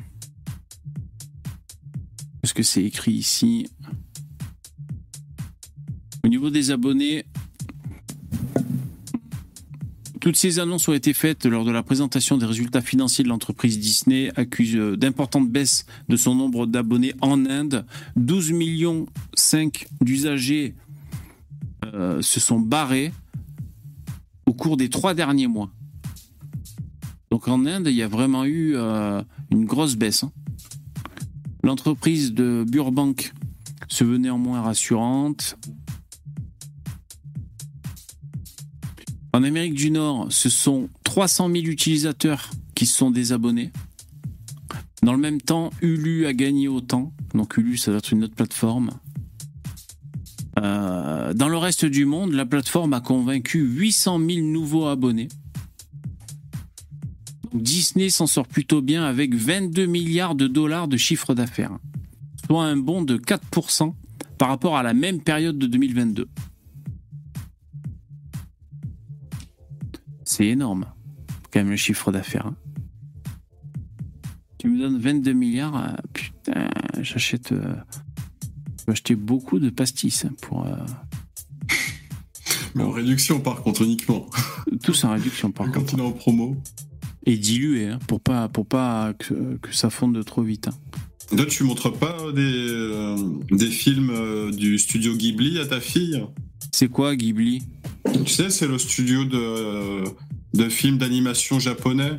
Est-ce 2.43 2.55
que 2.55 2.63
c'est 2.63 2.85
écrit 2.85 3.13
ici? 3.13 3.67
Au 6.25 6.29
niveau 6.29 6.49
des 6.49 6.71
abonnés, 6.71 7.27
toutes 10.25 10.37
ces 10.37 10.59
annonces 10.59 10.89
ont 10.89 10.95
été 10.95 11.13
faites 11.13 11.45
lors 11.45 11.67
de 11.67 11.71
la 11.71 11.83
présentation 11.83 12.39
des 12.39 12.47
résultats 12.47 12.81
financiers 12.81 13.25
de 13.25 13.29
l'entreprise 13.29 13.79
Disney, 13.79 14.33
accuse 14.37 14.75
euh, 14.75 14.97
d'importantes 14.97 15.51
baisses 15.51 15.85
de 16.09 16.17
son 16.17 16.35
nombre 16.35 16.65
d'abonnés 16.65 17.13
en 17.21 17.45
Inde. 17.45 17.85
12 18.17 18.53
millions 18.53 19.05
5 19.35 19.87
d'usagers 20.01 20.77
euh, 21.85 22.23
se 22.23 22.41
sont 22.41 22.59
barrés 22.59 23.13
au 24.47 24.55
cours 24.55 24.79
des 24.79 24.89
trois 24.89 25.13
derniers 25.13 25.47
mois. 25.47 25.69
Donc 27.31 27.47
en 27.47 27.67
Inde, 27.67 27.89
il 27.89 27.95
y 27.95 28.03
a 28.03 28.09
vraiment 28.09 28.47
eu 28.47 28.77
euh, 28.77 29.23
une 29.51 29.67
grosse 29.67 29.95
baisse. 29.95 30.25
hein. 30.25 30.33
L'entreprise 31.63 32.33
de 32.33 32.65
Burbank 32.67 33.35
se 33.89 34.05
veut 34.05 34.17
néanmoins 34.17 34.63
rassurante. 34.63 35.59
En 39.35 39.43
Amérique 39.43 39.75
du 39.75 39.91
Nord, 39.91 40.29
ce 40.31 40.49
sont 40.49 40.89
300 41.03 41.51
000 41.51 41.65
utilisateurs 41.65 42.51
qui 42.77 42.87
sont 42.87 43.11
désabonnés. 43.11 43.73
Dans 45.03 45.13
le 45.13 45.19
même 45.19 45.41
temps, 45.41 45.71
Hulu 45.83 46.27
a 46.27 46.33
gagné 46.33 46.69
autant. 46.69 47.13
Donc 47.35 47.57
Hulu, 47.57 47.77
ça 47.77 47.91
doit 47.91 47.99
être 47.99 48.13
une 48.13 48.23
autre 48.23 48.37
plateforme. 48.37 48.93
Euh, 50.61 51.35
dans 51.35 51.49
le 51.49 51.57
reste 51.57 51.85
du 51.85 52.05
monde, 52.05 52.33
la 52.33 52.47
plateforme 52.47 52.93
a 52.93 53.01
convaincu 53.01 53.59
800 53.59 54.21
000 54.25 54.47
nouveaux 54.47 54.87
abonnés. 54.87 55.27
Disney 57.53 58.11
s'en 58.11 58.29
sort 58.29 58.47
plutôt 58.47 58.83
bien 58.83 59.03
avec 59.03 59.35
22 59.35 59.87
milliards 59.87 60.37
de 60.37 60.47
dollars 60.47 60.87
de 60.87 60.97
chiffre 60.97 61.35
d'affaires, 61.35 61.77
soit 62.47 62.67
un 62.67 62.77
bond 62.77 63.03
de 63.03 63.17
4% 63.17 63.95
par 64.39 64.47
rapport 64.47 64.77
à 64.77 64.85
la 64.85 64.95
même 64.95 65.21
période 65.21 65.59
de 65.59 65.67
2022. 65.67 66.29
C'est 70.37 70.47
énorme, 70.47 70.87
quand 71.53 71.61
même, 71.61 71.71
le 71.71 71.77
chiffre 71.77 72.11
d'affaires. 72.11 72.47
hein. 72.49 72.57
Tu 74.59 74.69
me 74.69 74.81
donnes 74.81 74.99
22 74.99 75.33
milliards, 75.33 75.77
euh, 75.77 75.93
putain, 76.13 76.69
j'achète. 77.01 77.53
euh, 77.53 77.77
je 78.81 78.87
vais 78.87 78.93
acheter 78.93 79.15
beaucoup 79.15 79.61
de 79.61 79.71
pastis 79.71 80.27
pour. 80.43 80.67
euh, 80.67 80.75
Mais 82.75 82.83
en 82.83 82.91
réduction, 82.91 83.39
par 83.39 83.63
contre, 83.63 83.83
uniquement. 83.83 84.27
tous 84.83 85.05
en 85.05 85.13
réduction 85.13 85.53
par 85.53 85.67
Quand 85.71 85.81
contre. 85.83 85.95
il 85.95 86.01
est 86.01 86.03
en 86.03 86.11
promo. 86.11 86.57
Et 87.27 87.37
dilué, 87.39 87.87
hein, 87.91 88.01
pour 88.09 88.21
pas, 88.21 88.49
pour 88.49 88.67
pas 88.67 89.15
que, 89.17 89.57
que 89.63 89.73
ça 89.73 89.89
fonde 89.89 90.23
trop 90.25 90.43
vite. 90.43 90.67
hein. 90.67 91.37
Toi, 91.37 91.47
tu 91.47 91.63
montres 91.63 91.93
pas 91.97 92.33
des, 92.35 92.41
euh, 92.71 93.17
des 93.53 93.69
films 93.71 94.11
euh, 94.11 94.51
du 94.51 94.79
studio 94.81 95.15
Ghibli 95.17 95.61
à 95.61 95.67
ta 95.67 95.81
fille? 95.81 96.21
C'est 96.73 96.89
quoi 96.89 97.15
Ghibli 97.17 97.63
Tu 98.13 98.27
sais, 98.27 98.51
c'est 98.51 98.67
le 98.67 98.79
studio 98.79 99.25
de, 99.25 100.05
de 100.55 100.69
films 100.69 100.99
d'animation 100.99 101.59
japonais 101.59 102.13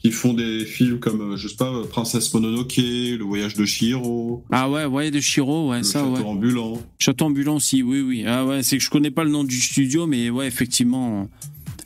qui 0.00 0.10
font 0.10 0.34
des 0.34 0.66
films 0.66 0.98
comme, 1.00 1.32
euh, 1.32 1.36
je 1.36 1.48
sais 1.48 1.56
pas, 1.56 1.72
euh, 1.72 1.84
Princesse 1.84 2.32
Mononoke, 2.34 2.76
Le 2.76 3.22
Voyage 3.24 3.54
de 3.54 3.64
Chihiro, 3.64 4.44
Ah 4.52 4.68
ouais, 4.68 4.84
ouais, 4.84 5.10
de 5.10 5.18
Shiro, 5.20 5.70
ouais, 5.70 5.78
Le 5.78 5.82
ça, 5.82 6.00
Château 6.00 6.12
ouais. 6.16 6.20
ambulant. 6.28 6.78
Château 6.98 7.24
ambulant 7.24 7.56
aussi, 7.56 7.82
oui, 7.82 8.00
oui. 8.02 8.24
Ah 8.26 8.44
ouais, 8.44 8.62
c'est 8.62 8.76
que 8.76 8.84
je 8.84 8.90
connais 8.90 9.10
pas 9.10 9.24
le 9.24 9.30
nom 9.30 9.44
du 9.44 9.58
studio, 9.58 10.06
mais 10.06 10.28
ouais, 10.28 10.46
effectivement, 10.46 11.26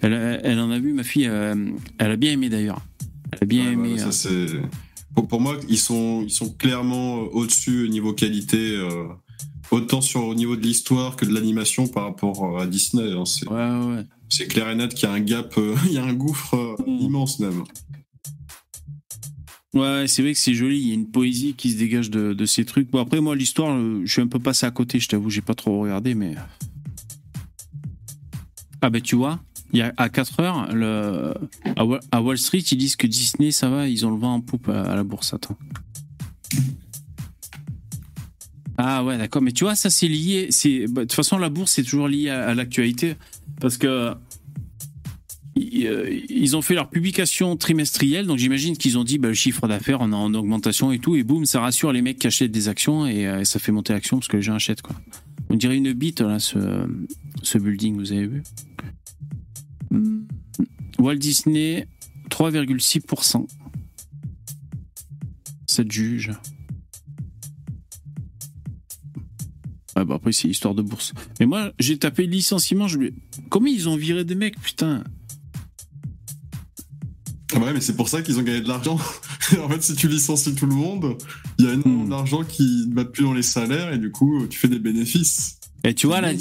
elle, 0.01 0.41
elle 0.43 0.59
en 0.59 0.71
a 0.73 0.81
vu, 0.81 0.93
ma 0.95 1.05
fille, 1.05 1.29
euh, 1.29 1.55
elle 1.99 2.11
a 2.11 2.17
bien 2.17 2.33
aimé 2.33 2.49
d'ailleurs. 2.49 2.81
Elle 3.33 3.39
a 3.43 3.47
bien 3.47 3.67
Ouais, 3.67 3.73
aimé. 3.75 3.99
ça, 3.99 4.29
euh, 4.31 4.63
pour, 5.15 5.29
pour 5.29 5.41
moi, 5.41 5.57
ils 5.69 5.79
sont, 5.79 6.23
ils 6.25 6.31
sont 6.33 6.51
clairement 6.51 7.19
au-dessus 7.21 7.85
au 7.85 7.89
niveau 7.89 8.15
qualité, 8.15 8.73
euh, 8.77 9.05
autant 9.71 10.01
sur 10.01 10.25
au 10.25 10.35
niveau 10.35 10.57
de 10.57 10.63
l'histoire 10.63 11.17
que 11.17 11.25
de 11.25 11.33
l'animation 11.33 11.87
par 11.89 12.05
rapport 12.05 12.61
à 12.61 12.67
Disney. 12.67 13.13
hein. 13.13 13.25
C'est 13.25 13.49
Ouais, 13.49 14.47
clair 14.49 14.69
et 14.71 14.75
net 14.75 14.95
qu'il 14.95 15.09
y 15.09 15.13
a 15.13 15.15
un 15.15 15.21
gap, 15.21 15.57
euh, 15.59 15.75
il 15.87 15.93
y 15.93 15.99
a 15.99 16.05
un 16.05 16.15
gouffre 16.15 16.55
euh, 16.55 16.77
Mm. 16.87 16.99
immense 17.01 17.39
même. 17.41 17.65
Ouais, 19.75 20.07
c'est 20.09 20.23
vrai 20.23 20.33
que 20.33 20.39
c'est 20.39 20.55
joli. 20.55 20.81
Il 20.81 20.89
y 20.89 20.91
a 20.93 20.95
une 20.95 21.11
poésie 21.11 21.55
qui 21.55 21.71
se 21.73 21.77
dégage 21.79 22.11
de, 22.11 22.33
de 22.33 22.47
ces 22.47 22.65
trucs. 22.65 22.91
Bon, 22.91 23.01
après, 23.01 23.21
moi, 23.21 23.37
l'histoire, 23.37 23.77
euh, 23.77 24.01
je 24.05 24.11
suis 24.13 24.23
un 24.23 24.27
peu 24.27 24.39
passé 24.39 24.65
à 24.67 24.71
côté, 24.71 24.99
je 24.99 25.09
t'avoue, 25.09 25.29
j'ai 25.31 25.43
pas 25.43 25.55
trop 25.55 25.81
regardé, 25.81 26.15
mais. 26.15 26.35
Ah, 28.81 28.89
ben, 28.91 29.03
tu 29.03 29.15
vois, 29.17 29.41
il 29.73 29.81
y 29.81 29.83
a, 29.83 29.93
à 29.99 30.09
4 30.09 30.41
heures, 30.41 30.73
le, 30.73 31.35
à, 31.77 31.85
Wa- 31.85 32.01
à 32.11 32.23
Wall 32.23 32.39
Street, 32.39 32.61
ils 32.61 32.79
disent 32.79 32.97
que 32.97 33.07
Disney, 33.07 33.51
ça 33.51 33.69
va, 33.69 33.89
ils 33.89 34.07
ont 34.07 34.11
le 34.11 34.19
vent 34.19 34.35
en 34.35 34.41
poupe 34.41 34.69
à 34.69 34.95
la 34.95 35.05
bourse. 35.05 35.35
Attends. 35.35 35.59
Ah, 38.81 39.03
ouais, 39.03 39.19
d'accord. 39.19 39.43
Mais 39.43 39.51
tu 39.51 39.65
vois, 39.65 39.75
ça, 39.75 39.91
c'est 39.91 40.07
lié. 40.07 40.47
c'est 40.51 40.87
bah, 40.87 41.03
De 41.03 41.07
toute 41.07 41.15
façon, 41.15 41.37
la 41.37 41.51
bourse, 41.51 41.73
c'est 41.73 41.83
toujours 41.83 42.07
lié 42.07 42.31
à, 42.31 42.55
l'actualité. 42.55 43.17
Parce 43.61 43.77
que 43.77 44.15
ils, 45.57 45.89
euh, 45.89 46.21
ils 46.29 46.57
ont 46.57 46.63
fait 46.63 46.75
leur 46.75 46.89
publication 46.89 47.57
trimestrielle, 47.57 48.29
donc 48.29 48.39
j'imagine 48.39 48.77
qu'ils 48.77 48.97
ont 48.97 49.03
dit 49.03 49.19
bah, 49.19 49.27
le 49.27 49.35
chiffre 49.35 49.67
d'affaires 49.67 50.01
on 50.01 50.13
est 50.13 50.15
en 50.15 50.33
augmentation 50.35 50.93
et 50.93 51.01
tout, 51.01 51.17
et 51.17 51.25
boum, 51.25 51.45
ça 51.47 51.61
rassure 51.61 51.93
les 51.93 52.01
mecs 52.01 52.21
qui 52.21 52.29
achètent 52.29 52.53
des 52.53 52.69
actions 52.69 53.09
et, 53.09 53.27
euh, 53.27 53.43
ça 53.43 53.59
fait 53.59 53.73
monter 53.73 53.93
l'action 53.93 54.19
parce 54.19 54.29
que 54.29 54.37
les 54.37 54.43
gens 54.43 54.55
achètent 54.55 54.83
quoi. 54.83 54.95
On 55.51 55.57
dirait 55.57 55.77
une 55.77 55.93
bite 55.95 56.21
là, 56.21 56.39
ce, 56.39 56.59
ce 57.43 57.59
building, 57.59 57.97
vous 57.97 58.13
avez 58.13 58.29
vu? 58.29 58.43
Hmm. 59.91 60.21
Walt 61.01 61.17
Disney, 61.17 61.89
3,6%. 62.31 63.47
Ça 65.67 65.85
te 65.85 65.93
juge. 65.93 66.31
Ouais, 69.99 70.05
bah 70.05 70.15
après, 70.17 70.33
c'est 70.33 70.49
histoire 70.49 70.75
de 70.75 70.83
bourse. 70.83 71.13
Mais 71.41 71.47
moi, 71.47 71.73
j'ai 71.79 71.99
tapé 71.99 72.27
licenciement. 72.27 72.87
Je... 72.89 72.99
me- 72.99 73.13
Comment 73.51 73.67
ils 73.67 73.89
ont 73.89 73.97
viré 73.97 74.25
des 74.25 74.35
mecs, 74.37 74.61
putain 74.61 75.03
Ouais, 77.55 77.73
mais 77.73 77.81
c'est 77.81 77.97
pour 77.97 78.09
ça 78.09 78.21
qu'ils 78.23 78.39
ont 78.39 78.43
gagné 78.43 78.61
de 78.61 78.69
l'argent. 78.69 78.97
en 79.65 79.69
fait, 79.71 79.83
si 79.83 79.95
tu 79.95 80.07
licencies 80.07 80.55
tout 80.55 80.67
le 80.67 80.75
monde, 80.75 81.17
il 81.59 81.65
y 81.65 81.69
a 81.69 81.73
énormément 81.73 82.05
Hmm. 82.05 82.11
d'argent 82.11 82.45
qui 82.45 82.85
ne 82.89 82.95
va 82.95 83.05
plus 83.07 83.25
dans 83.25 83.33
les 83.33 83.43
salaires 83.43 83.93
et 83.93 83.99
du 83.99 84.11
coup, 84.13 84.47
tu 84.49 84.59
fais 84.59 84.69
des 84.69 84.79
bénéfices. 84.79 85.59
Et 85.85 85.95
tu 85.95 86.07
vois, 86.07 86.21
là, 86.21 86.33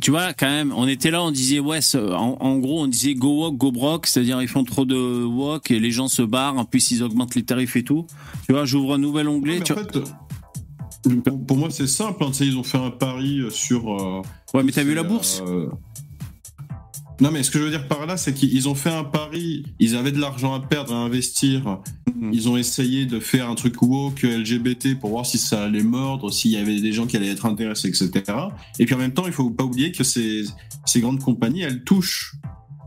tu 0.00 0.10
vois, 0.10 0.32
quand 0.34 0.48
même, 0.48 0.72
on 0.76 0.86
était 0.86 1.10
là, 1.10 1.22
on 1.22 1.30
disait, 1.30 1.60
ouais, 1.60 1.78
en, 1.94 2.36
en 2.40 2.58
gros, 2.58 2.82
on 2.82 2.88
disait 2.88 3.14
go 3.14 3.44
walk, 3.44 3.56
go 3.56 3.70
broke, 3.72 4.06
c'est-à-dire 4.06 4.42
ils 4.42 4.48
font 4.48 4.64
trop 4.64 4.84
de 4.84 5.24
walk 5.24 5.70
et 5.70 5.78
les 5.80 5.90
gens 5.92 6.08
se 6.08 6.22
barrent, 6.22 6.58
en 6.58 6.64
plus 6.64 6.90
ils 6.90 7.02
augmentent 7.02 7.34
les 7.36 7.44
tarifs 7.44 7.76
et 7.76 7.84
tout. 7.84 8.06
Tu 8.46 8.52
vois, 8.52 8.64
j'ouvre 8.64 8.94
un 8.94 8.98
nouvel 8.98 9.28
onglet. 9.28 9.54
Ouais, 9.54 9.58
mais 9.60 9.64
tu 9.64 9.72
en 9.72 9.76
fait, 9.76 9.98
pour, 11.24 11.46
pour 11.46 11.56
moi, 11.56 11.68
c'est 11.70 11.86
simple. 11.86 12.22
hein, 12.24 12.30
ils 12.40 12.56
ont 12.58 12.62
fait 12.64 12.78
un 12.78 12.90
pari 12.90 13.42
sur. 13.50 13.92
euh, 14.00 14.22
Ouais, 14.54 14.62
mais 14.62 14.72
t'as 14.72 14.82
vu 14.82 14.94
la 14.94 15.02
bourse 15.04 15.42
euh, 15.46 15.68
Non, 17.20 17.30
mais 17.30 17.42
ce 17.42 17.50
que 17.50 17.58
je 17.58 17.64
veux 17.64 17.70
dire 17.70 17.86
par 17.86 18.06
là, 18.06 18.16
c'est 18.16 18.34
qu'ils 18.34 18.68
ont 18.68 18.74
fait 18.74 18.90
un 18.90 19.04
pari. 19.04 19.64
Ils 19.78 19.94
avaient 19.96 20.12
de 20.12 20.18
l'argent 20.20 20.54
à 20.54 20.60
perdre, 20.60 20.92
à 20.94 20.98
investir. 20.98 21.80
Mhm. 22.14 22.30
Ils 22.32 22.48
ont 22.48 22.56
essayé 22.56 23.06
de 23.06 23.20
faire 23.20 23.48
un 23.48 23.54
truc 23.54 23.80
woke 23.82 24.22
LGBT 24.22 24.98
pour 24.98 25.10
voir 25.10 25.24
si 25.26 25.38
ça 25.38 25.64
allait 25.64 25.82
mordre, 25.82 26.32
s'il 26.32 26.50
y 26.50 26.56
avait 26.56 26.80
des 26.80 26.92
gens 26.92 27.06
qui 27.06 27.16
allaient 27.16 27.28
être 27.30 27.46
intéressés, 27.46 27.88
etc. 27.88 28.10
Et 28.78 28.86
puis 28.86 28.94
en 28.94 28.98
même 28.98 29.12
temps, 29.14 29.26
il 29.26 29.32
faut 29.32 29.50
pas 29.50 29.64
oublier 29.64 29.92
que 29.92 30.02
ces, 30.04 30.44
ces 30.86 31.00
grandes 31.00 31.20
compagnies, 31.20 31.62
elles 31.62 31.84
touchent 31.84 32.34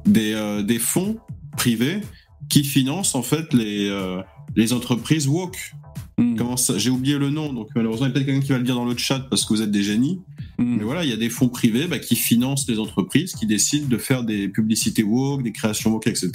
des, 0.05 0.33
euh, 0.33 0.61
des 0.63 0.79
fonds 0.79 1.17
privés 1.57 2.01
qui 2.49 2.63
financent 2.63 3.15
en 3.15 3.23
fait 3.23 3.53
les, 3.53 3.87
euh, 3.89 4.21
les 4.55 4.73
entreprises 4.73 5.27
woke. 5.27 5.73
Comment 6.15 6.57
ça 6.57 6.77
J'ai 6.77 6.89
oublié 6.89 7.17
le 7.17 7.29
nom, 7.29 7.51
donc 7.53 7.69
malheureusement, 7.75 8.05
il 8.05 8.09
y 8.09 8.11
a 8.11 8.13
peut-être 8.13 8.25
quelqu'un 8.25 8.41
qui 8.41 8.51
va 8.51 8.57
le 8.57 8.63
dire 8.63 8.75
dans 8.75 8.85
le 8.85 8.95
chat 8.95 9.19
parce 9.29 9.45
que 9.45 9.53
vous 9.53 9.61
êtes 9.61 9.71
des 9.71 9.83
génies. 9.83 10.21
Hmm. 10.57 10.77
Mais 10.77 10.83
voilà, 10.83 11.03
il 11.03 11.09
y 11.09 11.13
a 11.13 11.17
des 11.17 11.29
fonds 11.29 11.49
privés 11.49 11.87
bah, 11.87 11.99
qui 11.99 12.15
financent 12.15 12.67
les 12.69 12.79
entreprises, 12.79 13.33
qui 13.33 13.47
décident 13.47 13.87
de 13.87 13.97
faire 13.97 14.23
des 14.23 14.47
publicités 14.47 15.03
woke, 15.03 15.43
des 15.43 15.51
créations 15.51 15.91
woke, 15.91 16.07
etc. 16.07 16.31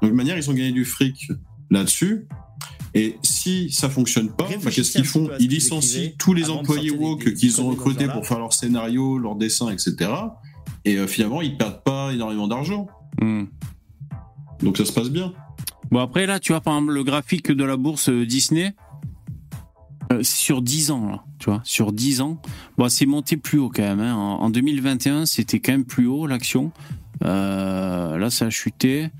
Donc 0.00 0.10
de 0.10 0.16
manière, 0.16 0.38
ils 0.38 0.50
ont 0.50 0.54
gagné 0.54 0.72
du 0.72 0.84
fric 0.84 1.30
là-dessus. 1.70 2.26
Et 2.94 3.16
si 3.22 3.70
ça 3.70 3.88
fonctionne 3.88 4.30
pas, 4.30 4.48
bah, 4.64 4.70
qu'est-ce 4.70 4.92
qu'ils 4.92 5.04
font? 5.04 5.28
Ils 5.38 5.48
licencient 5.48 6.12
tous 6.18 6.32
les 6.32 6.50
employés 6.50 6.90
woke 6.90 7.34
qu'ils 7.34 7.60
ont 7.60 7.68
recrutés 7.68 8.08
pour 8.08 8.26
faire 8.26 8.38
leurs 8.38 8.54
scénarios, 8.54 9.18
leurs 9.18 9.36
dessins, 9.36 9.70
etc. 9.70 10.10
Et 10.84 10.96
euh, 10.96 11.06
finalement, 11.06 11.42
ils 11.42 11.56
perdent 11.56 11.82
pas 11.84 12.12
énormément 12.12 12.48
d'argent. 12.48 12.88
Hmm. 13.20 13.44
Donc 14.62 14.78
ça 14.78 14.84
se 14.84 14.92
passe 14.92 15.10
bien. 15.10 15.32
Bon, 15.90 16.00
après, 16.00 16.26
là, 16.26 16.40
tu 16.40 16.52
vois, 16.52 16.60
par 16.60 16.74
exemple, 16.74 16.92
le 16.92 17.04
graphique 17.04 17.50
de 17.50 17.64
la 17.64 17.76
bourse 17.76 18.08
euh, 18.08 18.24
Disney, 18.24 18.74
euh, 20.12 20.22
sur 20.22 20.62
10 20.62 20.90
ans, 20.90 21.06
là, 21.08 21.24
tu 21.38 21.46
vois, 21.50 21.60
sur 21.64 21.92
10 21.92 22.20
ans, 22.20 22.40
bon, 22.78 22.88
c'est 22.88 23.06
monté 23.06 23.36
plus 23.36 23.58
haut 23.58 23.70
quand 23.74 23.82
même. 23.82 24.00
hein. 24.00 24.14
En, 24.14 24.42
en 24.44 24.50
2021, 24.50 25.26
c'était 25.26 25.60
quand 25.60 25.72
même 25.72 25.84
plus 25.84 26.06
haut, 26.06 26.26
l'action. 26.26 26.72
Euh, 27.24 28.16
là, 28.18 28.30
ça 28.30 28.46
a 28.46 28.50
chuté. 28.50 29.10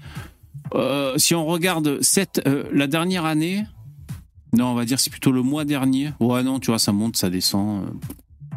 Euh, 0.74 1.14
si 1.16 1.34
on 1.34 1.46
regarde 1.46 1.98
cette, 2.02 2.40
la 2.72 2.86
dernière 2.86 3.24
année, 3.24 3.64
non, 4.52 4.66
on 4.66 4.74
va 4.74 4.84
dire 4.84 4.98
c'est 4.98 5.10
plutôt 5.10 5.32
le 5.32 5.42
mois 5.42 5.64
dernier. 5.64 6.10
Ouais, 6.20 6.42
non, 6.42 6.58
tu 6.60 6.70
vois, 6.70 6.78
ça 6.78 6.92
monte, 6.92 7.16
ça 7.16 7.30
descend. 7.30 7.84
euh, 7.84 8.56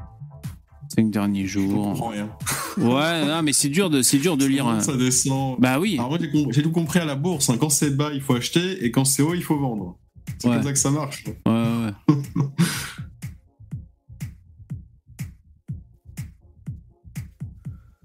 Cinq 0.96 1.10
derniers 1.10 1.46
Je 1.48 1.60
jours. 1.60 2.10
rien. 2.12 2.30
Ouais, 2.78 3.26
non, 3.28 3.44
mais 3.44 3.54
c'est 3.54 3.70
dur 3.70 3.92
de, 3.92 4.02
c'est 4.02 4.18
dur 4.18 4.36
de 4.36 4.46
lire. 4.46 4.66
un- 4.68 4.80
Ça 4.80 4.98
descend. 4.98 5.58
Bah 5.60 5.80
oui. 5.80 5.94
Alors 6.00 6.10
moi, 6.10 6.18
j'ai 6.50 6.64
tout 6.64 6.72
compris 6.72 6.98
à 7.00 7.06
la 7.06 7.16
bourse. 7.16 7.50
hein. 7.52 7.58
Quand 7.60 7.70
c'est 7.70 7.96
bas, 7.96 8.10
il 8.14 8.22
faut 8.22 8.34
acheter, 8.34 8.84
et 8.84 8.90
quand 8.90 9.06
c'est 9.06 9.22
haut, 9.22 9.36
il 9.36 9.44
faut 9.44 9.58
vendre. 9.60 9.96
C'est 10.40 10.48
Ouais. 10.50 10.56
comme 10.56 10.64
ça 10.64 10.74
que 10.74 10.80
ça 10.80 10.92
marche. 10.92 11.24
Ouais, 11.46 11.94
ouais. 12.08 12.08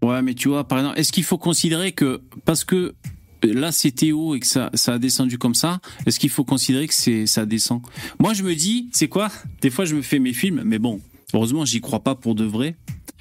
ouais, 0.03 0.23
mais 0.23 0.35
tu 0.35 0.49
vois, 0.49 0.67
par 0.67 0.79
exemple, 0.79 0.99
est-ce 0.99 1.13
qu'il 1.13 1.25
faut 1.25 1.39
considérer 1.39 1.93
que 1.93 2.23
parce 2.45 2.65
que 2.65 2.95
là 3.43 3.71
c'était 3.73 4.13
haut 4.13 4.35
et 4.35 4.41
que 4.41 4.47
ça, 4.47 4.71
ça 4.75 4.95
a 4.95 4.99
descendu 4.99 5.39
comme 5.39 5.55
ça, 5.55 5.81
est-ce 6.07 6.19
qu'il 6.19 6.31
faut 6.31 6.45
considérer 6.45 6.87
que 6.89 6.95
c'est 6.95 7.27
ça 7.27 7.47
descend? 7.47 7.83
Moi, 8.19 8.35
je 8.35 8.43
me 8.43 8.55
dis, 8.55 8.89
c'est 8.93 9.09
quoi? 9.09 9.29
Des 9.61 9.71
fois, 9.71 9.85
je 9.85 9.95
me 9.95 10.03
fais 10.03 10.19
mes 10.19 10.33
films, 10.33 10.63
mais 10.65 10.79
bon, 10.79 11.01
heureusement, 11.35 11.65
j'y 11.65 11.81
crois 11.81 12.01
pas 12.01 12.15
pour 12.15 12.35
de 12.35 12.45
vrai. 12.45 12.77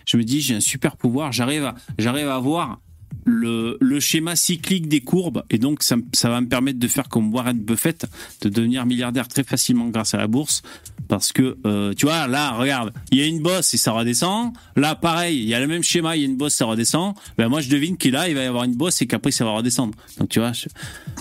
Je 0.05 0.17
me 0.17 0.23
dis, 0.23 0.39
j'ai 0.41 0.55
un 0.55 0.61
super 0.61 0.95
pouvoir, 0.95 1.31
j'arrive 1.33 1.65
à, 1.65 1.75
j'arrive 1.99 2.29
à 2.29 2.39
voir 2.39 2.79
le, 3.27 3.77
le 3.81 3.99
schéma 3.99 4.37
cyclique 4.37 4.87
des 4.87 5.01
courbes 5.01 5.43
et 5.49 5.57
donc 5.57 5.83
ça, 5.83 5.97
ça 6.13 6.29
va 6.29 6.39
me 6.39 6.47
permettre 6.47 6.79
de 6.79 6.87
faire 6.87 7.09
comme 7.09 7.33
Warren 7.33 7.59
Buffett, 7.59 8.07
de 8.41 8.49
devenir 8.49 8.85
milliardaire 8.85 9.27
très 9.27 9.43
facilement 9.43 9.89
grâce 9.89 10.13
à 10.13 10.17
la 10.17 10.27
bourse. 10.27 10.63
Parce 11.09 11.33
que 11.33 11.57
euh, 11.65 11.93
tu 11.93 12.05
vois, 12.05 12.27
là, 12.27 12.51
regarde, 12.51 12.93
il 13.11 13.17
y 13.17 13.21
a 13.21 13.25
une 13.25 13.41
bosse 13.41 13.73
et 13.73 13.77
ça 13.77 13.91
redescend. 13.91 14.53
Là, 14.75 14.95
pareil, 14.95 15.37
il 15.37 15.47
y 15.47 15.53
a 15.53 15.59
le 15.59 15.67
même 15.67 15.83
schéma, 15.83 16.15
il 16.15 16.21
y 16.21 16.23
a 16.23 16.25
une 16.25 16.37
bosse, 16.37 16.55
ça 16.55 16.65
redescend. 16.65 17.15
Ben 17.37 17.49
moi, 17.49 17.61
je 17.61 17.69
devine 17.69 17.97
qu'il 17.97 18.13
là, 18.13 18.29
il 18.29 18.35
va 18.35 18.43
y 18.43 18.45
avoir 18.45 18.63
une 18.63 18.75
bosse 18.75 19.01
et 19.01 19.07
qu'après 19.07 19.31
ça 19.31 19.43
va 19.43 19.51
redescendre. 19.51 19.93
Donc 20.19 20.29
tu 20.29 20.39
vois, 20.39 20.51
tu 20.51 20.67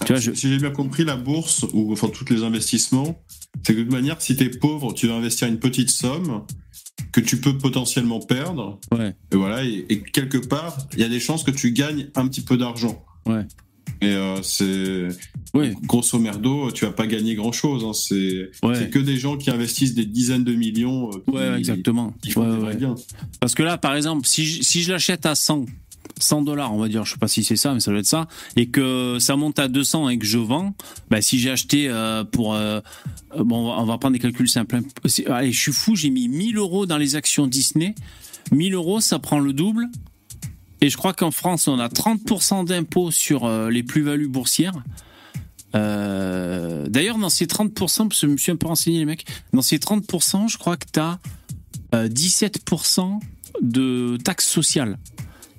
vois, 0.08 0.20
je, 0.20 0.32
Si 0.32 0.48
j'ai 0.48 0.58
bien 0.58 0.70
compris, 0.70 1.04
la 1.04 1.16
bourse, 1.16 1.64
ou 1.72 1.92
enfin 1.92 2.08
tous 2.08 2.32
les 2.32 2.42
investissements, 2.44 3.20
c'est 3.64 3.74
que 3.74 3.80
de 3.80 3.90
manière, 3.90 4.20
si 4.20 4.36
tu 4.36 4.44
es 4.44 4.48
pauvre, 4.48 4.92
tu 4.92 5.08
vas 5.08 5.14
investir 5.14 5.48
une 5.48 5.58
petite 5.58 5.90
somme 5.90 6.44
que 7.12 7.20
tu 7.20 7.40
peux 7.40 7.56
potentiellement 7.58 8.20
perdre. 8.20 8.78
ouais, 8.92 9.14
Et 9.32 9.36
voilà, 9.36 9.64
et, 9.64 9.86
et 9.88 10.00
quelque 10.02 10.38
part, 10.38 10.76
il 10.94 11.00
y 11.00 11.04
a 11.04 11.08
des 11.08 11.20
chances 11.20 11.44
que 11.44 11.50
tu 11.50 11.72
gagnes 11.72 12.08
un 12.14 12.26
petit 12.28 12.40
peu 12.42 12.56
d'argent. 12.56 13.04
ouais, 13.26 13.46
Et 14.02 14.08
euh, 14.08 14.42
c'est. 14.42 15.08
Grosso 15.84 16.18
merdo, 16.18 16.70
tu 16.70 16.84
vas 16.84 16.90
pas 16.92 17.06
gagner 17.06 17.34
grand 17.34 17.52
chose. 17.52 17.82
Hein. 17.84 17.94
C'est 17.94 18.50
Ouais. 18.62 18.90
que 18.90 18.98
des 18.98 19.16
gens 19.16 19.38
qui 19.38 19.50
investissent 19.50 19.94
des 19.94 20.04
dizaines 20.04 20.44
de 20.44 20.52
millions. 20.54 21.08
euh, 21.10 21.18
qui- 21.26 21.30
ouais, 21.34 21.58
exactement. 21.58 22.12
Qui 22.22 22.30
font 22.32 22.62
Ouais. 22.62 22.76
Parce 23.40 23.54
que 23.54 23.62
là, 23.62 23.78
par 23.78 23.96
exemple, 23.96 24.26
si 24.26 24.44
je, 24.44 24.62
si 24.62 24.82
je 24.82 24.92
l'achète 24.92 25.24
à 25.24 25.34
100, 25.34 25.64
100 26.18 26.42
dollars, 26.42 26.72
on 26.72 26.78
va 26.78 26.88
dire, 26.88 27.04
je 27.04 27.12
sais 27.12 27.18
pas 27.18 27.28
si 27.28 27.44
c'est 27.44 27.56
ça, 27.56 27.74
mais 27.74 27.80
ça 27.80 27.90
doit 27.90 28.00
être 28.00 28.06
ça, 28.06 28.26
et 28.56 28.68
que 28.68 29.18
ça 29.20 29.36
monte 29.36 29.58
à 29.58 29.68
200 29.68 30.08
et 30.08 30.18
que 30.18 30.24
je 30.24 30.38
vends, 30.38 30.74
bah, 31.10 31.20
si 31.20 31.38
j'ai 31.38 31.50
acheté 31.50 31.88
euh, 31.88 32.24
pour, 32.24 32.54
euh, 32.54 32.80
euh, 33.34 33.44
bon, 33.44 33.70
on 33.70 33.84
va, 33.84 33.98
prendre 33.98 34.14
des 34.14 34.18
calculs 34.18 34.48
simples. 34.48 34.80
C'est- 35.04 35.26
Allez, 35.26 35.52
je 35.52 35.60
suis 35.60 35.72
fou, 35.72 35.94
j'ai 35.94 36.10
mis 36.10 36.28
1000 36.28 36.56
euros 36.56 36.86
dans 36.86 36.96
les 36.96 37.16
actions 37.16 37.46
Disney. 37.46 37.94
1000 38.50 38.74
euros, 38.74 39.00
ça 39.00 39.18
prend 39.18 39.40
le 39.40 39.52
double. 39.52 39.88
Et 40.80 40.88
je 40.90 40.96
crois 40.96 41.12
qu'en 41.12 41.30
France, 41.30 41.68
on 41.68 41.78
a 41.78 41.88
30% 41.88 42.64
d'impôts 42.64 43.10
sur 43.10 43.48
les 43.70 43.82
plus-values 43.82 44.28
boursières. 44.28 44.84
D'ailleurs, 45.72 47.18
dans 47.18 47.30
ces 47.30 47.46
30%, 47.46 48.08
parce 48.08 48.20
que 48.20 48.26
je 48.26 48.32
me 48.32 48.36
suis 48.36 48.52
un 48.52 48.56
peu 48.56 48.66
renseigné, 48.66 48.98
les 48.98 49.04
mecs, 49.06 49.26
dans 49.54 49.62
ces 49.62 49.78
30%, 49.78 50.48
je 50.48 50.58
crois 50.58 50.76
que 50.76 50.86
tu 50.92 51.00
as 51.00 51.18
17% 52.08 53.20
de 53.62 54.18
taxes 54.22 54.48
sociales. 54.48 54.98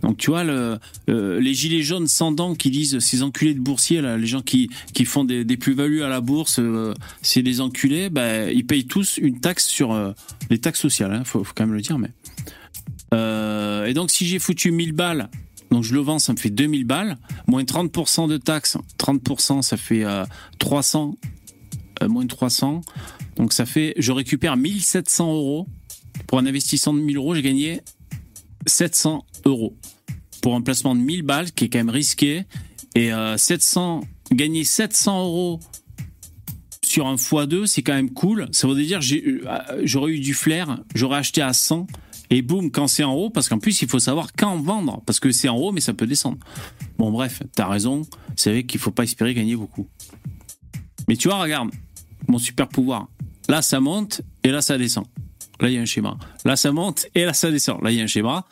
Donc 0.01 0.17
tu 0.17 0.29
vois, 0.29 0.43
le, 0.43 0.79
les 1.07 1.53
gilets 1.53 1.81
jaunes 1.81 2.07
sans 2.07 2.31
dents 2.31 2.55
qui 2.55 2.69
disent 2.69 2.99
ces 2.99 3.23
enculés 3.23 3.53
de 3.53 3.59
boursiers, 3.59 4.01
là, 4.01 4.17
les 4.17 4.27
gens 4.27 4.41
qui, 4.41 4.69
qui 4.93 5.05
font 5.05 5.23
des, 5.23 5.45
plus-values 5.57 6.03
à 6.03 6.07
la 6.07 6.21
bourse, 6.21 6.59
euh, 6.59 6.93
c'est 7.21 7.41
des 7.41 7.61
enculés, 7.61 8.09
bah, 8.09 8.51
ils 8.51 8.65
payent 8.65 8.85
tous 8.85 9.17
une 9.17 9.39
taxe 9.39 9.65
sur 9.65 9.91
euh, 9.91 10.11
les 10.49 10.59
taxes 10.59 10.81
sociales, 10.81 11.13
hein, 11.13 11.23
faut, 11.23 11.43
quand 11.55 11.65
même 11.65 11.73
le 11.73 11.81
dire. 11.81 11.97
Mais 11.97 12.11
Euh, 13.13 13.85
et 13.85 13.93
donc 13.93 14.11
si 14.11 14.25
j'ai 14.25 14.39
foutu 14.39 14.71
1000 14.71 14.91
balles, 14.91 15.29
donc 15.71 15.83
je 15.83 15.93
le 15.93 15.99
vends, 15.99 16.19
ça 16.19 16.33
me 16.33 16.37
fait 16.37 16.49
2000 16.49 16.85
balles, 16.85 17.17
moins 17.47 17.63
30% 17.63 18.27
de 18.27 18.37
taxes, 18.37 18.77
30% 18.99 19.61
ça 19.61 19.77
fait 19.77 20.03
euh, 20.03 20.25
300, 20.59 21.15
euh, 22.01 22.07
moins 22.07 22.25
300, 22.25 22.81
donc 23.37 23.53
ça 23.53 23.65
fait, 23.65 23.93
je 23.97 24.11
récupère 24.11 24.57
1700 24.57 25.33
euros. 25.33 25.67
Pour 26.25 26.39
un 26.39 26.45
investissement 26.47 26.93
de 26.93 26.99
1000 26.99 27.17
euros, 27.17 27.35
j'ai 27.35 27.43
gagné 27.43 27.81
700 28.67 29.25
euros. 29.45 29.75
Pour 30.41 30.55
un 30.55 30.61
placement 30.61 30.95
de 30.95 31.01
1000 31.01 31.23
balles, 31.23 31.51
qui 31.51 31.65
est 31.65 31.69
quand 31.69 31.79
même 31.79 31.89
risqué. 31.89 32.43
Et 32.95 33.11
euh, 33.11 33.37
700, 33.37 34.01
gagner 34.31 34.63
700 34.63 35.23
euros 35.23 35.59
sur 36.83 37.07
un 37.07 37.15
x2, 37.15 37.65
c'est 37.65 37.81
quand 37.81 37.93
même 37.93 38.11
cool. 38.11 38.47
Ça 38.51 38.67
veut 38.67 38.75
dire 38.75 38.99
euh, 39.01 39.81
j'aurais 39.83 40.13
eu 40.13 40.19
du 40.19 40.33
flair, 40.33 40.79
j'aurais 40.95 41.17
acheté 41.17 41.41
à 41.41 41.53
100. 41.53 41.87
Et 42.29 42.41
boum, 42.41 42.71
quand 42.71 42.87
c'est 42.87 43.03
en 43.03 43.13
haut, 43.13 43.29
parce 43.29 43.47
qu'en 43.47 43.59
plus, 43.59 43.81
il 43.81 43.87
faut 43.87 43.99
savoir 43.99 44.33
quand 44.33 44.57
vendre. 44.57 45.01
Parce 45.05 45.19
que 45.19 45.31
c'est 45.31 45.47
en 45.47 45.55
haut, 45.55 45.71
mais 45.71 45.79
ça 45.79 45.93
peut 45.93 46.07
descendre. 46.07 46.37
Bon, 46.97 47.11
bref, 47.11 47.41
t'as 47.55 47.67
raison. 47.67 48.01
C'est 48.35 48.51
vrai 48.51 48.63
qu'il 48.63 48.79
faut 48.79 48.91
pas 48.91 49.03
espérer 49.03 49.33
gagner 49.33 49.55
beaucoup. 49.55 49.87
Mais 51.07 51.15
tu 51.15 51.29
vois, 51.29 51.41
regarde, 51.41 51.69
mon 52.27 52.37
super 52.37 52.67
pouvoir. 52.67 53.07
Là, 53.47 53.61
ça 53.61 53.79
monte 53.79 54.21
et 54.43 54.49
là, 54.49 54.61
ça 54.61 54.77
descend. 54.77 55.05
Là, 55.59 55.69
il 55.69 55.73
y 55.73 55.77
a 55.77 55.81
un 55.81 55.85
schéma. 55.85 56.17
Là, 56.45 56.55
ça 56.55 56.71
monte 56.71 57.07
et 57.15 57.25
là, 57.25 57.33
ça 57.33 57.51
descend. 57.51 57.81
Là, 57.81 57.91
il 57.91 57.97
y 57.97 58.01
a 58.01 58.03
un 58.03 58.07
schéma. 58.07 58.45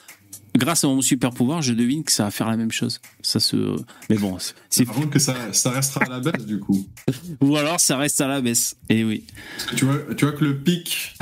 Grâce 0.57 0.86
à 0.86 0.88
mon 0.88 1.02
super 1.02 1.32
pouvoir, 1.32 1.61
je 1.61 1.73
devine 1.73 2.03
que 2.03 2.11
ça 2.14 2.23
va 2.23 2.32
faire 2.32 2.48
la 2.49 2.56
même 2.56 2.72
chose. 2.72 3.02
Ça 3.22 3.40
se. 3.41 3.76
Mais 4.10 4.18
bon, 4.18 4.38
c'est. 4.69 4.86
Par 4.86 4.95
contre, 4.95 5.10
que 5.10 5.19
ça, 5.19 5.36
ça 5.52 5.69
restera 5.69 6.06
à 6.06 6.10
la 6.10 6.19
baisse, 6.22 6.45
du 6.45 6.60
coup. 6.60 6.88
Ou 7.41 7.57
alors, 7.57 7.80
ça 7.80 7.98
reste 7.98 8.22
à 8.22 8.27
la 8.27 8.40
baisse. 8.41 8.77
Et 8.90 9.03
oui. 9.03 9.26
Parce 9.57 9.69
que 9.72 9.76
tu 9.76 9.86
vois, 9.86 9.98
tu 10.15 10.26
vois 10.26 10.34
que 10.34 10.45
le 10.45 10.57
pic 10.57 11.18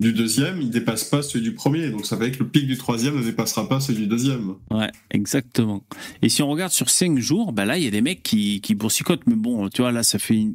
du 0.00 0.12
deuxième, 0.12 0.60
il 0.60 0.68
dépasse 0.70 1.04
pas 1.04 1.22
celui 1.22 1.42
du 1.42 1.54
premier. 1.54 1.88
Donc 1.90 2.04
ça 2.06 2.16
fait 2.18 2.30
que 2.30 2.40
le 2.40 2.48
pic 2.48 2.66
du 2.66 2.76
troisième 2.76 3.16
ne 3.18 3.22
dépassera 3.24 3.68
pas 3.68 3.80
celui 3.80 4.00
du 4.02 4.06
deuxième. 4.06 4.54
Ouais, 4.70 4.90
exactement. 5.10 5.82
Et 6.22 6.28
si 6.28 6.42
on 6.42 6.48
regarde 6.48 6.70
sur 6.72 6.90
5 6.90 7.18
jours, 7.18 7.52
bah 7.52 7.64
là, 7.64 7.78
il 7.78 7.84
y 7.84 7.88
a 7.88 7.90
des 7.90 8.02
mecs 8.02 8.22
qui, 8.22 8.60
qui 8.60 8.74
boursicotent. 8.74 9.26
Mais 9.26 9.34
bon, 9.34 9.70
tu 9.70 9.80
vois, 9.80 9.92
là, 9.92 10.02
ça 10.02 10.18
fait. 10.18 10.34
Une... 10.36 10.54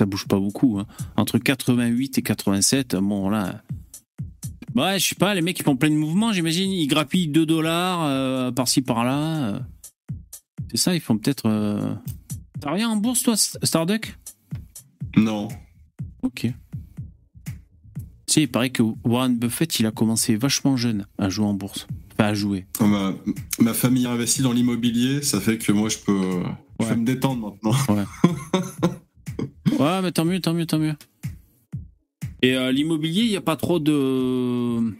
Ça 0.00 0.06
bouge 0.06 0.26
pas 0.26 0.38
beaucoup. 0.38 0.78
hein. 0.80 0.86
Entre 1.16 1.38
88 1.38 2.16
et 2.18 2.22
87, 2.22 2.96
bon, 2.96 3.28
là. 3.28 3.62
Ouais, 4.76 4.98
je 4.98 5.08
sais 5.08 5.14
pas, 5.16 5.34
les 5.34 5.42
mecs, 5.42 5.58
ils 5.58 5.62
font 5.64 5.76
plein 5.76 5.90
de 5.90 5.94
mouvements, 5.96 6.32
j'imagine. 6.32 6.70
Ils 6.70 6.86
grappillent 6.86 7.28
2 7.28 7.44
dollars 7.46 8.04
euh, 8.04 8.52
par-ci, 8.52 8.82
par-là. 8.82 9.54
euh. 9.54 9.58
C'est 10.70 10.76
ça, 10.76 10.94
ils 10.94 11.00
font 11.00 11.18
peut-être. 11.18 11.46
euh, 11.46 11.94
T'as 12.60 12.72
rien 12.72 12.88
en 12.88 12.96
bourse, 12.96 13.22
toi, 13.22 13.34
Starduck? 13.36 14.16
Non. 15.16 15.48
Ok. 16.22 16.40
Tu 16.42 16.52
sais, 18.34 18.42
il 18.42 18.48
paraît 18.48 18.70
que 18.70 18.82
Warren 19.04 19.36
Buffett, 19.36 19.80
il 19.80 19.86
a 19.86 19.90
commencé 19.90 20.36
vachement 20.36 20.76
jeune 20.76 21.06
à 21.18 21.28
jouer 21.30 21.46
en 21.46 21.54
bourse. 21.54 21.88
Enfin, 22.12 22.28
à 22.28 22.34
jouer. 22.34 22.66
Ma, 22.80 23.12
ma 23.58 23.74
famille 23.74 24.06
a 24.06 24.10
investi 24.12 24.42
dans 24.42 24.52
l'immobilier, 24.52 25.22
ça 25.22 25.40
fait 25.40 25.58
que 25.58 25.72
moi, 25.72 25.88
je 25.88 25.98
peux, 25.98 26.42
je 26.78 26.84
Ouais. 26.86 26.90
peux 26.94 27.00
me 27.00 27.04
détendre 27.04 27.52
maintenant. 27.62 28.04
Ouais, 29.78 30.02
mais 30.02 30.12
tant 30.12 30.24
mieux, 30.26 30.40
tant 30.40 30.52
mieux, 30.52 30.66
tant 30.66 30.78
mieux. 30.78 30.94
Et 32.42 32.56
euh, 32.56 32.72
l'immobilier, 32.72 33.22
il 33.22 33.30
n'y 33.30 33.36
a 33.36 33.42
pas 33.42 33.56
trop 33.56 33.78
de. 33.78 34.94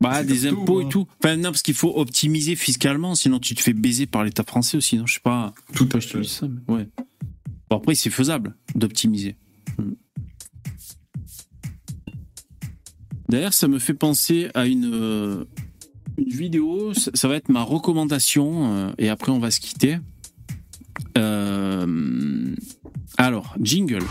Bah, 0.00 0.22
des 0.22 0.40
tout, 0.40 0.60
impôts 0.60 0.80
hein. 0.80 0.86
et 0.86 0.88
tout. 0.88 1.06
Enfin, 1.22 1.36
non, 1.36 1.50
parce 1.50 1.62
qu'il 1.62 1.74
faut 1.74 1.92
optimiser 1.96 2.54
fiscalement, 2.54 3.14
sinon 3.14 3.40
tu 3.40 3.54
te 3.54 3.60
fais 3.60 3.72
baiser 3.72 4.06
par 4.06 4.22
l'État 4.24 4.44
français 4.44 4.76
aussi, 4.76 4.96
non 4.96 5.06
Je 5.06 5.14
sais 5.14 5.20
pas. 5.20 5.52
Tout 5.74 5.88
à 5.92 6.00
fait. 6.00 6.22
ça, 6.22 6.46
mais 6.46 6.74
ouais. 6.74 6.88
Bon, 7.68 7.76
après, 7.76 7.94
c'est 7.94 8.10
faisable 8.10 8.56
d'optimiser. 8.74 9.36
Hmm. 9.76 9.94
D'ailleurs, 13.28 13.52
ça 13.52 13.68
me 13.68 13.78
fait 13.78 13.94
penser 13.94 14.48
à 14.54 14.66
une, 14.66 14.90
euh, 14.92 15.44
une 16.16 16.30
vidéo. 16.30 16.94
Ça, 16.94 17.10
ça 17.12 17.28
va 17.28 17.36
être 17.36 17.50
ma 17.50 17.62
recommandation, 17.62 18.72
euh, 18.72 18.92
et 18.98 19.08
après, 19.08 19.32
on 19.32 19.38
va 19.38 19.50
se 19.50 19.60
quitter. 19.60 19.98
Euh, 21.18 22.54
alors, 23.18 23.54
jingle. 23.60 24.04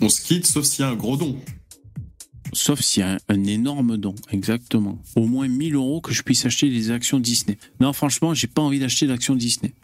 On 0.00 0.08
se 0.08 0.20
quitte, 0.22 0.46
sauf 0.46 0.64
s'il 0.64 0.84
y 0.84 0.88
a 0.88 0.90
un 0.90 0.96
gros 0.96 1.16
don. 1.16 1.36
Sauf 2.52 2.80
s'il 2.80 3.00
y 3.00 3.04
a 3.04 3.14
un, 3.14 3.18
un 3.28 3.44
énorme 3.44 3.96
don, 3.96 4.14
exactement. 4.30 5.02
Au 5.16 5.26
moins 5.26 5.48
1000 5.48 5.74
euros 5.74 6.00
que 6.00 6.12
je 6.12 6.22
puisse 6.22 6.44
acheter 6.46 6.68
des 6.70 6.90
actions 6.90 7.18
Disney. 7.18 7.58
Non, 7.80 7.92
franchement, 7.92 8.34
j'ai 8.34 8.46
pas 8.46 8.62
envie 8.62 8.78
d'acheter 8.78 9.06
d'actions 9.06 9.34
Disney. 9.34 9.74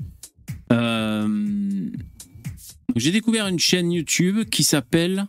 Euh, 0.72 1.90
J'ai 2.96 3.10
découvert 3.12 3.46
une 3.48 3.58
chaîne 3.58 3.90
YouTube 3.92 4.44
qui 4.50 4.62
s'appelle. 4.64 5.26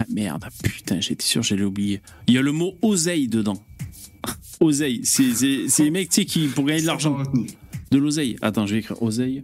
Ah 0.00 0.04
merde, 0.08 0.44
putain, 0.62 1.00
j'étais 1.00 1.24
sûr, 1.24 1.42
j'allais 1.42 1.64
oublier. 1.64 2.00
Il 2.26 2.34
y 2.34 2.38
a 2.38 2.42
le 2.42 2.52
mot 2.52 2.74
oseille 2.82 3.28
dedans. 3.28 3.62
oseille, 4.60 5.00
c'est 5.04 5.22
les 5.78 5.90
mecs, 5.90 6.08
tu 6.10 6.22
sais, 6.22 6.24
qui, 6.24 6.46
pour 6.48 6.64
gagner 6.64 6.82
de 6.82 6.86
l'argent. 6.86 7.22
De 7.90 7.98
l'oseille. 7.98 8.36
Attends, 8.42 8.66
je 8.66 8.74
vais 8.74 8.80
écrire 8.80 9.00
oseille. 9.02 9.42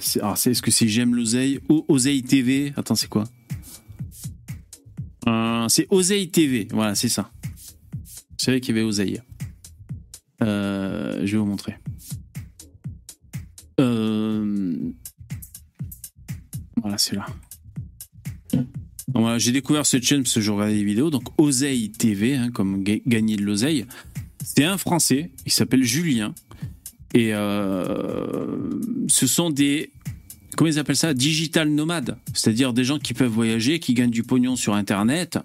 C'est- 0.00 0.20
alors, 0.20 0.38
c'est- 0.38 0.52
est-ce 0.52 0.62
que 0.62 0.70
c'est 0.70 0.88
j'aime 0.88 1.14
l'oseille 1.14 1.60
O- 1.68 1.84
Oseille 1.88 2.22
TV. 2.22 2.72
Attends, 2.76 2.94
c'est 2.94 3.08
quoi? 3.08 3.24
Euh, 5.26 5.66
C'est 5.68 5.86
Oseille 5.90 6.30
TV. 6.30 6.68
Voilà, 6.70 6.94
c'est 6.94 7.08
ça. 7.10 7.30
Je 8.38 8.44
savais 8.44 8.60
qu'il 8.60 8.74
y 8.74 8.78
avait 8.78 8.86
Oseille. 8.86 9.20
Euh, 10.42 11.20
je 11.26 11.32
vais 11.32 11.38
vous 11.38 11.44
montrer. 11.46 11.74
Euh, 13.80 14.74
Voilà, 16.80 16.96
c'est 16.96 17.16
là. 17.16 17.26
Voilà, 19.12 19.38
j'ai 19.38 19.50
découvert 19.52 19.84
cette 19.84 20.04
chaîne 20.04 20.22
parce 20.22 20.34
que 20.34 20.40
je 20.40 20.50
regardais 20.52 20.74
des 20.76 20.84
vidéos. 20.84 21.10
Donc 21.10 21.24
Oseille 21.38 21.90
TV, 21.90 22.36
hein, 22.36 22.50
comme 22.52 22.84
ga- 22.84 23.00
gagner 23.04 23.36
de 23.36 23.42
l'oseille. 23.42 23.84
C'est 24.44 24.64
un 24.64 24.78
Français, 24.78 25.32
il 25.44 25.52
s'appelle 25.52 25.82
Julien. 25.82 26.34
Et 27.18 27.34
euh, 27.34 28.46
ce 29.08 29.26
sont 29.26 29.50
des. 29.50 29.90
Comment 30.56 30.70
ils 30.70 30.78
appellent 30.78 30.94
ça? 30.94 31.14
Digital 31.14 31.68
nomades. 31.68 32.16
C'est-à-dire 32.32 32.72
des 32.72 32.84
gens 32.84 33.00
qui 33.00 33.12
peuvent 33.12 33.28
voyager, 33.28 33.80
qui 33.80 33.92
gagnent 33.92 34.12
du 34.12 34.22
pognon 34.22 34.54
sur 34.54 34.74
Internet. 34.74 35.36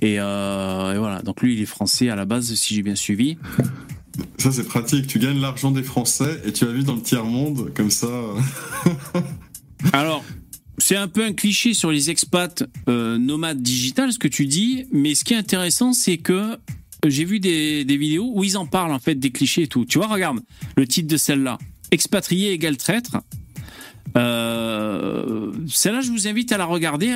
Et, 0.00 0.20
euh, 0.20 0.94
et 0.94 0.98
voilà. 0.98 1.22
Donc 1.22 1.42
lui, 1.42 1.54
il 1.54 1.60
est 1.60 1.66
français 1.66 2.08
à 2.08 2.14
la 2.14 2.24
base, 2.24 2.54
si 2.54 2.72
j'ai 2.76 2.82
bien 2.82 2.94
suivi. 2.94 3.36
Ça, 4.38 4.52
c'est 4.52 4.62
pratique. 4.62 5.08
Tu 5.08 5.18
gagnes 5.18 5.40
l'argent 5.40 5.72
des 5.72 5.82
Français 5.82 6.40
et 6.44 6.52
tu 6.52 6.64
vas 6.64 6.70
vivre 6.72 6.86
dans 6.86 6.94
le 6.94 7.02
tiers-monde, 7.02 7.72
comme 7.74 7.90
ça. 7.90 8.06
euh, 8.06 8.40
Alors, 9.92 10.24
c'est 10.78 10.96
un 10.96 11.08
peu 11.08 11.24
un 11.24 11.32
cliché 11.32 11.74
sur 11.74 11.90
les 11.90 12.10
expats 12.10 12.62
euh, 12.88 13.18
nomades 13.18 13.60
digital, 13.60 14.12
ce 14.12 14.20
que 14.20 14.28
tu 14.28 14.46
dis, 14.46 14.86
mais 14.92 15.16
ce 15.16 15.24
qui 15.24 15.34
est 15.34 15.36
intéressant, 15.36 15.92
c'est 15.92 16.18
que 16.18 16.56
j'ai 17.06 17.24
vu 17.24 17.40
des, 17.40 17.84
des 17.84 17.96
vidéos 17.96 18.30
où 18.34 18.42
ils 18.44 18.56
en 18.58 18.66
parlent, 18.66 18.92
en 18.92 18.98
fait, 18.98 19.14
des 19.14 19.30
clichés 19.30 19.62
et 19.62 19.66
tout. 19.68 19.84
Tu 19.84 19.98
vois, 19.98 20.08
regarde 20.08 20.40
le 20.76 20.86
titre 20.86 21.08
de 21.08 21.16
celle-là. 21.16 21.58
Expatrié 21.90 22.52
égale 22.52 22.76
traître. 22.76 23.18
Euh, 24.16 25.52
celle-là, 25.68 26.00
je 26.00 26.10
vous 26.10 26.26
invite 26.28 26.52
à 26.52 26.58
la 26.58 26.64
regarder 26.64 27.14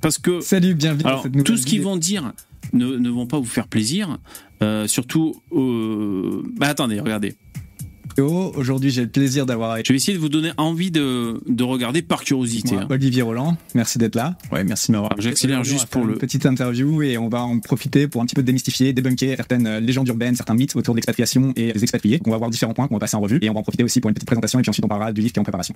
parce 0.00 0.18
que. 0.18 0.40
Salut, 0.40 0.74
bienvenue 0.74 1.02
dans 1.02 1.08
Alors, 1.08 1.22
cette 1.22 1.44
tout 1.44 1.56
ce 1.56 1.66
qu'ils 1.66 1.82
vont 1.82 1.96
dire 1.96 2.32
ne, 2.72 2.96
ne 2.96 3.08
vont 3.10 3.26
pas 3.26 3.38
vous 3.38 3.44
faire 3.44 3.68
plaisir. 3.68 4.18
Euh, 4.62 4.86
surtout. 4.86 5.40
euh, 5.52 6.42
Bah, 6.56 6.68
attendez, 6.68 7.00
regardez. 7.00 7.36
Aujourd'hui, 8.22 8.90
j'ai 8.90 9.02
le 9.02 9.08
plaisir 9.08 9.44
d'avoir 9.46 9.76
Je 9.84 9.92
vais 9.92 9.96
essayer 9.96 10.16
de 10.16 10.20
vous 10.22 10.28
donner 10.28 10.50
envie 10.56 10.90
de, 10.90 11.40
de 11.46 11.62
regarder 11.64 12.02
par 12.02 12.24
curiosité. 12.24 12.74
moi 12.74 12.82
hein. 12.84 12.88
Olivier 12.90 13.22
Roland. 13.22 13.56
Merci 13.74 13.98
d'être 13.98 14.14
là. 14.14 14.36
Ouais, 14.50 14.64
merci 14.64 14.88
de 14.88 14.92
m'avoir. 14.92 15.12
J'accélère 15.18 15.62
juste 15.64 15.86
pour 15.86 16.04
le- 16.04 16.14
petite 16.14 16.46
interview 16.46 17.02
et 17.02 17.18
on 17.18 17.28
va 17.28 17.42
en 17.42 17.58
profiter 17.60 18.08
pour 18.08 18.22
un 18.22 18.26
petit 18.26 18.34
peu 18.34 18.42
démystifier, 18.42 18.92
débunker 18.92 19.36
certaines 19.36 19.78
légendes 19.78 20.08
urbaines, 20.08 20.34
certains 20.34 20.54
mythes 20.54 20.74
autour 20.76 20.94
de 20.94 20.98
l'expatriation 20.98 21.52
et 21.56 21.72
des 21.72 21.82
expatriés. 21.82 22.18
Donc, 22.18 22.28
on 22.28 22.30
va 22.30 22.38
voir 22.38 22.50
différents 22.50 22.74
points 22.74 22.88
qu'on 22.88 22.94
va 22.94 23.00
passer 23.00 23.16
en 23.16 23.20
revue 23.20 23.38
et 23.42 23.50
on 23.50 23.54
va 23.54 23.60
en 23.60 23.62
profiter 23.62 23.84
aussi 23.84 24.00
pour 24.00 24.08
une 24.08 24.14
petite 24.14 24.26
présentation 24.28 24.58
et 24.58 24.62
puis 24.62 24.70
ensuite 24.70 24.84
on 24.84 24.88
parlera 24.88 25.12
du 25.12 25.20
livre 25.20 25.32
qui 25.32 25.38
est 25.38 25.40
en 25.40 25.44
préparation. 25.44 25.74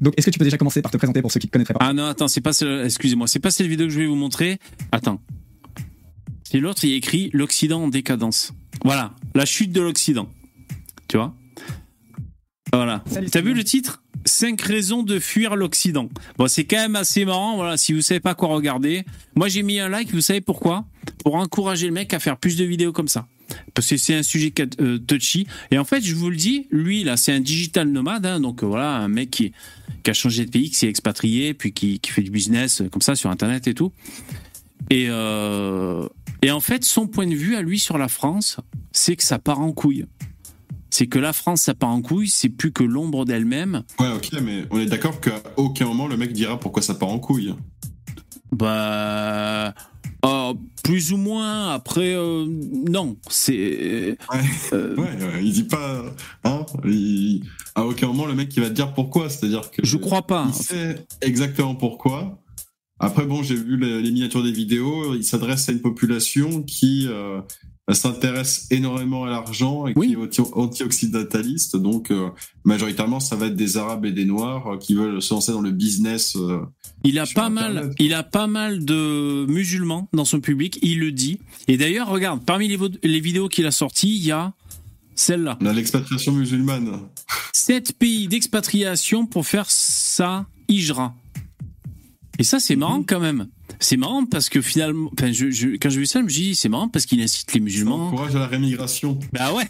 Donc, 0.00 0.14
est-ce 0.16 0.26
que 0.26 0.30
tu 0.30 0.38
peux 0.38 0.44
déjà 0.44 0.58
commencer 0.58 0.82
par 0.82 0.90
te 0.90 0.96
présenter 0.98 1.22
pour 1.22 1.32
ceux 1.32 1.40
qui 1.40 1.46
ne 1.46 1.50
connaîtraient 1.50 1.74
pas? 1.74 1.80
Ah 1.82 1.92
non, 1.92 2.04
attends, 2.04 2.28
c'est 2.28 2.40
pas 2.40 2.52
celle- 2.52 2.84
excusez-moi, 2.84 3.26
c'est 3.26 3.38
pas 3.38 3.50
cette 3.50 3.66
vidéo 3.66 3.86
que 3.86 3.92
je 3.92 4.00
vais 4.00 4.06
vous 4.06 4.14
montrer. 4.16 4.58
Attends. 4.92 5.20
C'est 6.44 6.58
l'autre, 6.58 6.84
il 6.84 6.94
écrit 6.94 7.30
l'Occident 7.32 7.84
en 7.84 7.88
décadence. 7.88 8.52
Voilà, 8.84 9.12
la 9.34 9.44
chute 9.46 9.72
de 9.72 9.80
l'Occident. 9.80 10.28
Tu 11.08 11.16
vois? 11.16 11.34
Voilà. 12.72 13.02
T'as 13.30 13.40
vu 13.40 13.54
le 13.54 13.64
titre? 13.64 14.02
5 14.26 14.60
raisons 14.60 15.02
de 15.02 15.18
fuir 15.18 15.56
l'Occident. 15.56 16.08
Bon, 16.36 16.46
c'est 16.46 16.64
quand 16.64 16.76
même 16.76 16.96
assez 16.96 17.24
marrant, 17.24 17.56
voilà, 17.56 17.76
si 17.76 17.92
vous 17.92 18.02
savez 18.02 18.20
pas 18.20 18.34
quoi 18.34 18.48
regarder. 18.48 19.04
Moi, 19.34 19.48
j'ai 19.48 19.62
mis 19.62 19.80
un 19.80 19.88
like, 19.88 20.12
vous 20.12 20.20
savez 20.20 20.40
pourquoi? 20.40 20.84
Pour 21.24 21.36
encourager 21.36 21.86
le 21.86 21.92
mec 21.92 22.12
à 22.12 22.18
faire 22.18 22.36
plus 22.36 22.56
de 22.56 22.64
vidéos 22.64 22.92
comme 22.92 23.08
ça. 23.08 23.26
Parce 23.74 23.88
que 23.88 23.96
c'est 23.96 24.14
un 24.14 24.22
sujet 24.22 24.52
euh, 24.80 24.98
touchy. 24.98 25.46
Et 25.70 25.78
en 25.78 25.84
fait, 25.84 26.02
je 26.02 26.14
vous 26.14 26.30
le 26.30 26.36
dis, 26.36 26.66
lui, 26.70 27.02
là, 27.02 27.16
c'est 27.16 27.32
un 27.32 27.40
digital 27.40 27.88
nomade, 27.88 28.26
hein, 28.26 28.40
donc 28.40 28.62
voilà, 28.62 28.96
un 28.96 29.08
mec 29.08 29.30
qui, 29.30 29.52
qui 30.02 30.10
a 30.10 30.14
changé 30.14 30.44
de 30.44 30.50
pays, 30.50 30.70
qui 30.70 30.76
s'est 30.76 30.88
expatrié, 30.88 31.54
puis 31.54 31.72
qui, 31.72 31.98
qui 31.98 32.10
fait 32.10 32.22
du 32.22 32.30
business 32.30 32.82
euh, 32.82 32.88
comme 32.88 33.02
ça 33.02 33.14
sur 33.16 33.30
Internet 33.30 33.66
et 33.68 33.74
tout. 33.74 33.92
Et, 34.90 35.06
euh, 35.08 36.06
et 36.42 36.50
en 36.50 36.60
fait, 36.60 36.84
son 36.84 37.06
point 37.06 37.26
de 37.26 37.34
vue 37.34 37.56
à 37.56 37.62
lui 37.62 37.78
sur 37.78 37.98
la 37.98 38.08
France, 38.08 38.58
c'est 38.92 39.16
que 39.16 39.22
ça 39.22 39.38
part 39.38 39.60
en 39.60 39.72
couille. 39.72 40.06
C'est 40.92 41.06
que 41.06 41.18
la 41.18 41.32
France, 41.32 41.62
ça 41.62 41.74
part 41.74 41.90
en 41.90 42.02
couille, 42.02 42.28
c'est 42.28 42.48
plus 42.48 42.72
que 42.72 42.82
l'ombre 42.84 43.24
d'elle-même. 43.24 43.82
Ouais, 43.98 44.12
ok, 44.14 44.30
mais 44.42 44.64
on 44.70 44.78
est 44.80 44.86
d'accord 44.86 45.20
qu'à 45.20 45.40
aucun 45.56 45.86
moment 45.86 46.06
le 46.08 46.16
mec 46.16 46.32
dira 46.32 46.58
pourquoi 46.58 46.82
ça 46.82 46.94
part 46.94 47.08
en 47.10 47.18
couille. 47.18 47.54
Bah. 48.52 49.74
euh, 50.24 50.54
plus 50.82 51.12
ou 51.12 51.16
moins, 51.16 51.70
après, 51.70 52.14
euh, 52.14 52.46
non. 52.88 53.16
C'est. 53.28 54.16
Ouais, 54.32 54.40
euh, 54.72 54.96
ouais, 54.96 55.02
ouais, 55.24 55.40
il 55.44 55.52
dit 55.52 55.64
pas. 55.64 56.04
Hein, 56.44 56.66
il- 56.84 57.42
À 57.76 57.84
aucun 57.86 58.08
moment 58.08 58.26
le 58.26 58.34
mec 58.34 58.52
il 58.56 58.60
va 58.62 58.68
te 58.68 58.74
dire 58.74 58.92
pourquoi. 58.92 59.28
C'est-à-dire 59.30 59.70
que. 59.70 59.84
Je 59.84 59.96
crois 59.96 60.22
pas. 60.26 60.46
Il 60.48 60.54
sait 60.54 61.06
exactement 61.20 61.74
pourquoi. 61.76 62.42
Après, 62.98 63.24
bon, 63.24 63.42
j'ai 63.42 63.54
vu 63.54 63.78
les, 63.78 64.02
les 64.02 64.10
miniatures 64.10 64.42
des 64.42 64.52
vidéos. 64.52 65.14
Il 65.14 65.24
s'adresse 65.24 65.68
à 65.68 65.72
une 65.72 65.80
population 65.80 66.62
qui 66.62 67.08
s'intéresse 67.94 68.66
énormément 68.70 69.24
à 69.24 69.30
l'argent 69.30 69.86
et 69.86 69.92
Oui. 69.96 70.08
qui 70.08 70.12
est 70.14 70.16
anti- 70.16 70.42
anti-occidentaliste. 70.54 71.76
Donc, 71.76 72.10
euh, 72.10 72.28
majoritairement, 72.64 73.20
ça 73.20 73.36
va 73.36 73.46
être 73.46 73.56
des 73.56 73.76
Arabes 73.76 74.04
et 74.06 74.12
des 74.12 74.24
Noirs 74.24 74.66
euh, 74.74 74.76
qui 74.78 74.94
veulent 74.94 75.20
se 75.22 75.32
lancer 75.34 75.52
dans 75.52 75.60
le 75.62 75.70
business. 75.70 76.36
euh, 76.36 76.60
Il 77.04 77.18
a 77.18 77.24
pas 77.26 77.46
Internet. 77.46 77.84
mal, 77.84 77.94
il 77.98 78.14
a 78.14 78.22
pas 78.22 78.46
mal 78.46 78.84
de 78.84 79.46
musulmans 79.48 80.08
dans 80.12 80.24
son 80.24 80.40
public. 80.40 80.78
Il 80.82 80.98
le 81.00 81.12
dit. 81.12 81.38
Et 81.68 81.76
d'ailleurs, 81.76 82.08
regarde, 82.08 82.44
parmi 82.44 82.68
les, 82.68 82.78
les 83.02 83.20
vidéos 83.20 83.48
qu'il 83.48 83.66
a 83.66 83.70
sorties, 83.70 84.16
il 84.16 84.24
y 84.24 84.30
a 84.32 84.52
celle-là. 85.14 85.58
l'expatriation 85.74 86.32
musulmane. 86.32 86.98
Sept 87.52 87.92
pays 87.98 88.28
d'expatriation 88.28 89.26
pour 89.26 89.46
faire 89.46 89.66
sa 89.70 90.46
hijra. 90.68 91.14
Et 92.38 92.42
ça, 92.42 92.58
c'est 92.58 92.76
marrant 92.76 93.02
quand 93.02 93.20
même. 93.20 93.48
C'est 93.78 93.96
marrant 93.96 94.26
parce 94.26 94.48
que 94.48 94.60
finalement, 94.60 95.10
enfin, 95.16 95.32
je, 95.32 95.50
je- 95.50 95.76
quand 95.76 95.88
j'ai 95.90 96.00
vu 96.00 96.06
ça, 96.06 96.18
je 96.20 96.24
me 96.24 96.28
suis 96.28 96.42
dit, 96.42 96.54
c'est 96.54 96.68
marrant 96.68 96.88
parce 96.88 97.06
qu'il 97.06 97.20
incite 97.20 97.52
les 97.52 97.60
Ça 97.60 97.64
musulmans. 97.64 98.08
encourage 98.08 98.34
à 98.36 98.40
la 98.40 98.46
rémigration. 98.46 99.18
Bah 99.32 99.52
ouais. 99.54 99.68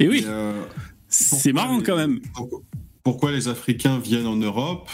Et 0.00 0.08
oui, 0.08 0.22
euh, 0.26 0.62
c'est 1.08 1.52
marrant 1.52 1.78
les- 1.78 1.82
quand 1.84 1.96
même. 1.96 2.20
pourquoi- 3.02 3.32
les 3.32 3.48
Africains 3.48 3.98
viennent 3.98 4.26
en 4.26 4.36
Europe? 4.36 4.88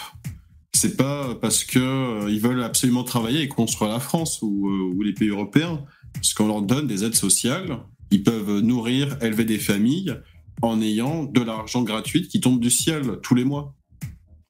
C'est 0.72 0.96
pas 0.96 1.34
parce 1.36 1.62
que 1.64 1.78
euh, 1.78 2.30
ils 2.30 2.40
veulent 2.40 2.62
absolument 2.62 3.04
travailler 3.04 3.42
et 3.42 3.48
construire 3.48 3.90
la 3.92 4.00
France 4.00 4.40
ou, 4.42 4.68
euh, 4.68 4.92
ou 4.94 5.02
les 5.02 5.12
pays 5.12 5.28
européens, 5.28 5.80
parce 6.14 6.34
qu'on 6.34 6.48
leur 6.48 6.62
donne 6.62 6.86
des 6.86 7.04
aides 7.04 7.14
sociales. 7.14 7.78
Ils 8.10 8.22
peuvent 8.22 8.60
nourrir, 8.60 9.16
élever 9.22 9.44
des 9.44 9.58
familles 9.58 10.14
en 10.62 10.80
ayant 10.80 11.24
de 11.24 11.40
l'argent 11.42 11.82
gratuit 11.82 12.26
qui 12.28 12.40
tombe 12.40 12.60
du 12.60 12.70
ciel 12.70 13.18
tous 13.22 13.34
les 13.34 13.44
mois. 13.44 13.74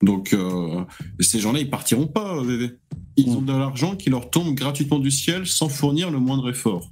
Donc 0.03 0.33
euh, 0.35 0.85
ces 1.21 1.41
gens-là, 1.41 1.61
ils 1.61 1.71
partiront 1.71 2.07
pas, 2.07 2.43
VV. 2.43 2.73
Ils 3.17 3.31
ont 3.31 3.43
de 3.43 3.53
l'argent 3.53 3.95
qui 3.97 4.11
leur 4.11 4.31
tombe 4.31 4.55
gratuitement 4.55 4.99
du 4.99 5.11
ciel 5.11 5.47
sans 5.47 5.69
fournir 5.69 6.11
le 6.11 6.19
moindre 6.19 6.51
effort. 6.51 6.91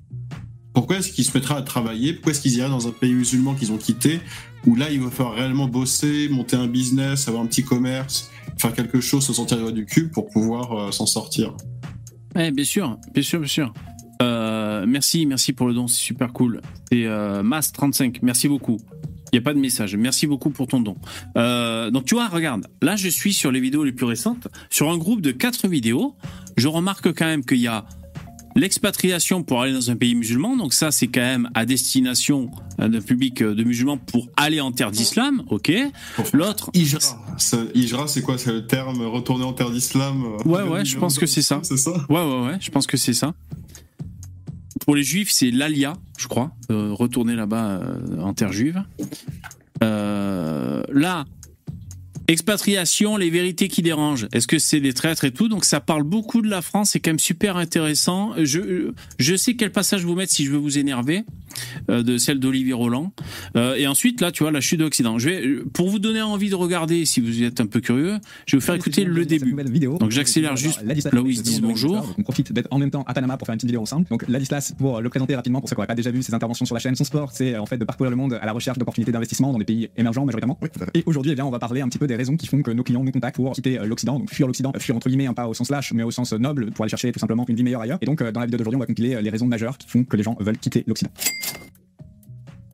Pourquoi 0.73 0.99
est-ce 0.99 1.13
qu'ils 1.13 1.25
se 1.25 1.37
mettraient 1.37 1.57
à 1.57 1.63
travailler? 1.63 2.15
Pourquoi 2.15 2.33
est-ce 2.33 2.41
qu'ils 2.41 2.57
iraient 2.57 2.71
dans 2.71 2.89
un 2.89 2.93
pays 2.93 3.13
musulman 3.13 3.55
qu'ils 3.55 3.73
ont 3.73 3.79
quitté 3.79 4.21
où 4.67 4.77
là, 4.77 4.91
il 4.91 5.01
va 5.01 5.11
falloir 5.11 5.35
réellement 5.35 5.67
bosser, 5.67 6.29
monter 6.31 6.57
un 6.57 6.69
business, 6.69 7.29
avoir 7.29 7.43
un 7.43 7.47
petit 7.47 7.65
commerce, 7.65 8.31
faire 8.59 8.73
quelque 8.73 9.01
chose, 9.01 9.27
se 9.27 9.55
doigts 9.57 9.73
du 9.73 9.85
cul 9.87 10.09
pour 10.09 10.29
pouvoir 10.29 10.73
euh, 10.73 10.93
s'en 10.93 11.07
sortir? 11.07 11.55
Ouais, 12.35 12.51
bien 12.51 12.65
sûr, 12.65 12.97
bien 13.13 13.23
sûr, 13.23 13.41
bien 13.41 13.49
sûr. 13.49 13.75
Euh, 14.23 14.85
merci, 14.87 15.27
merci 15.27 15.53
pour 15.53 15.67
le 15.67 15.75
don, 15.75 15.89
c'est 15.89 16.01
super 16.01 16.33
cool. 16.33 16.63
C'est 16.91 17.05
euh, 17.07 17.43
Mas35, 17.43 18.19
merci 18.23 18.49
beaucoup. 18.49 18.79
Il 19.33 19.39
n'y 19.39 19.43
a 19.43 19.45
pas 19.45 19.55
de 19.55 19.59
message. 19.59 19.97
Merci 19.97 20.27
beaucoup 20.27 20.51
pour 20.51 20.67
ton 20.67 20.81
don. 20.81 20.97
Euh, 21.39 21.91
donc 21.91 22.05
tu 22.05 22.15
vois, 22.15 22.29
regarde, 22.29 22.67
là 22.83 22.97
je 22.97 23.09
suis 23.09 23.33
sur 23.33 23.51
les 23.51 23.61
vidéos 23.61 23.83
les 23.83 23.93
plus 23.93 24.05
récentes, 24.05 24.49
sur 24.69 24.91
un 24.91 24.99
groupe 24.99 25.23
de 25.23 25.31
quatre 25.31 25.69
vidéos. 25.69 26.15
Je 26.59 26.69
remarque 26.69 27.15
quand 27.15 27.25
même 27.25 27.43
qu'il 27.43 27.61
y 27.61 27.67
a 27.67 27.87
l'expatriation 28.55 29.43
pour 29.43 29.63
aller 29.63 29.73
dans 29.73 29.91
un 29.91 29.97
pays 29.97 30.15
musulman. 30.15 30.57
Donc 30.57 30.75
ça, 30.75 30.91
c'est 30.91 31.07
quand 31.07 31.21
même 31.21 31.49
à 31.55 31.65
destination 31.65 32.51
euh, 32.81 32.89
d'un 32.89 33.01
public 33.01 33.43
euh, 33.43 33.55
de 33.55 33.65
musulmans 33.65 33.97
pour 33.97 34.29
aller 34.37 34.61
en 34.61 34.73
terre 34.73 34.91
d'islam. 34.91 35.43
Ok. 35.49 35.73
L'autre, 36.33 36.71
Hijra. 36.75 37.01
Hijra, 37.75 38.09
c'est 38.09 38.23
quoi? 38.23 38.39
C'est 38.39 38.53
le 38.53 38.67
terme 38.67 39.03
retourner 39.07 39.45
en 39.45 39.53
terre 39.53 39.71
d'islam 39.71 40.25
Ouais, 40.45 40.63
ouais, 40.63 40.85
je 40.85 40.99
pense 40.99 41.19
que 41.19 41.27
c'est 41.27 41.43
ça. 41.43 41.61
C'est 41.63 41.79
ça? 41.79 41.93
Ouais, 42.09 42.23
ouais, 42.23 42.47
ouais, 42.47 42.59
je 42.61 42.71
pense 42.71 42.87
que 42.87 42.97
c'est 42.97 43.15
ça. 43.15 43.33
Pour 44.81 44.97
les 44.97 45.03
juifs, 45.03 45.31
c'est 45.31 45.51
l'Alia, 45.51 45.95
je 46.19 46.29
crois, 46.29 46.53
euh, 46.71 46.93
retourner 46.93 47.35
là-bas 47.35 47.81
euh, 47.83 48.21
en 48.21 48.35
terre 48.35 48.53
juive. 48.53 48.83
Euh, 49.83 50.83
là, 50.89 51.25
expatriation, 52.29 53.17
les 53.17 53.31
vérités 53.31 53.69
qui 53.69 53.83
dérangent. 53.83 54.29
Est-ce 54.33 54.47
que 54.47 54.59
c'est 54.59 54.81
des 54.81 54.93
traîtres 54.93 55.25
et 55.25 55.33
tout 55.33 55.49
Donc 55.49 55.65
ça 55.65 55.81
parle 55.81 56.03
beaucoup 56.03 56.43
de 56.43 56.49
la 56.49 56.63
France, 56.63 56.91
c'est 56.91 57.01
quand 57.01 57.11
même 57.11 57.19
super 57.19 57.57
intéressant. 57.57 58.33
Je, 58.43 58.93
je 59.19 59.37
sais 59.37 59.55
quel 59.55 59.73
passage 59.73 60.05
vous 60.05 60.15
mettre 60.15 60.33
si 60.33 60.45
je 60.45 60.51
veux 60.51 60.59
vous 60.59 60.79
énerver, 60.79 61.25
euh, 61.91 62.03
de 62.03 62.19
celle 62.19 62.39
d'Olivier 62.39 62.73
Roland. 62.73 63.13
Euh, 63.57 63.75
et 63.75 63.87
ensuite, 63.87 64.21
là, 64.21 64.31
tu 64.31 64.43
vois, 64.43 64.53
la 64.53 64.61
chute 64.61 64.79
de 64.79 64.85
l'Occident. 64.85 65.19
Je 65.19 65.29
vais, 65.29 65.49
pour 65.73 65.89
vous 65.89 65.99
donner 65.99 66.23
envie 66.23 66.51
de 66.51 66.55
regarder, 66.55 67.05
si 67.05 67.21
vous 67.21 67.43
êtes 67.43 67.61
un 67.61 67.67
peu 67.67 67.81
curieux, 67.81 68.19
je 68.47 68.57
vais 68.57 68.61
vous 68.61 68.65
faire 68.65 68.75
écouter 68.75 69.05
le 69.05 69.27
début. 69.27 69.55
Donc 69.99 70.11
j'accélère 70.11 70.57
juste 70.57 70.83
là 71.13 71.23
où 71.23 71.29
ils 71.29 71.37
se 71.37 71.43
disent 71.43 71.61
bonjour. 71.61 72.15
On 72.19 72.23
profite 72.23 72.53
d'être 72.53 72.69
en 72.71 72.79
même 72.79 72.91
temps 72.91 73.05
à 73.07 73.15
Panama 73.15 73.37
pour 73.37 73.47
faire 73.47 73.55
une 73.55 73.59
petite 73.59 73.71
vidéo 73.71 73.83
ensemble. 73.83 74.07
Donc 74.11 74.27
Ladislas, 74.29 74.73
pour 74.79 75.01
le 75.01 75.09
présenter 75.09 75.35
rapidement, 75.35 75.61
pour 75.61 75.69
ceux 75.69 75.75
qui 75.75 75.81
n'auraient 75.81 75.87
pas 75.87 75.95
déjà 75.95 76.11
vu 76.11 76.23
ses 76.23 76.35
interventions 76.35 76.65
sur 76.65 76.75
la 76.75 76.81
chaîne, 76.81 76.95
son 76.95 77.05
sport, 77.05 77.31
c'est 77.33 77.55
euh, 77.55 77.63
en 77.63 77.67
fait 77.67 77.79
de 77.79 77.85
parcourir 77.85 78.11
le 78.11 78.17
monde 78.17 78.39
à 78.41 78.47
la 78.47 78.53
recherche 78.53 78.79
d'opportunités 78.79 79.13
d'investissement 79.13 79.53
dans 79.53 79.59
des 79.59 79.65
pays 79.65 79.89
émergents 79.97 80.25
majoritairement. 80.25 80.59
Et 80.95 81.03
aujourd'hui, 81.07 81.33
eh 81.33 81.35
bien, 81.35 81.45
on 81.45 81.51
va 81.51 81.59
parler 81.59 81.81
un 81.81 81.89
petit 81.89 81.99
peu 81.99 82.07
des 82.13 82.17
raisons 82.17 82.37
qui 82.37 82.47
font 82.47 82.63
que 82.63 82.71
nos 82.71 82.83
clients 82.83 83.03
nous 83.03 83.11
contactent 83.11 83.37
pour 83.37 83.53
quitter 83.53 83.79
euh, 83.79 83.87
l'Occident, 83.87 84.19
donc 84.19 84.31
fuir 84.31 84.47
l'Occident, 84.47 84.73
fuir 84.79 84.95
entre 84.95 85.09
guillemets, 85.09 85.27
hein, 85.27 85.35
pas 85.35 85.49
au 85.49 85.55
sens 85.55 85.71
lâche, 85.71 85.93
mais 85.93 86.03
au 86.03 86.11
sens 86.11 86.33
euh, 86.33 86.39
noble, 86.39 86.71
pour 86.71 86.85
aller 86.85 86.91
chercher 86.91 87.11
tout 87.11 87.19
simplement 87.19 87.45
une 87.49 87.57
vie 87.57 87.63
meilleure 87.63 87.81
ailleurs. 87.81 87.99
Et 88.01 88.07
donc, 88.07 88.21
euh, 88.21 88.31
dans 88.31 88.41
la 88.41 88.47
vidéo 88.47 88.59
d'aujourd'hui, 88.59 88.77
on 88.77 88.81
va 88.81 88.87
compiler 88.87 89.21
les 89.21 89.31
raisons 89.31 89.47
majeures 89.47 89.79
qui 89.79 89.89
font 89.89 90.05
que 90.05 90.17
les 90.17 90.23
gens 90.23 90.37
veulent 90.41 90.59
quitter 90.59 90.85
l'Occident. 90.87 91.11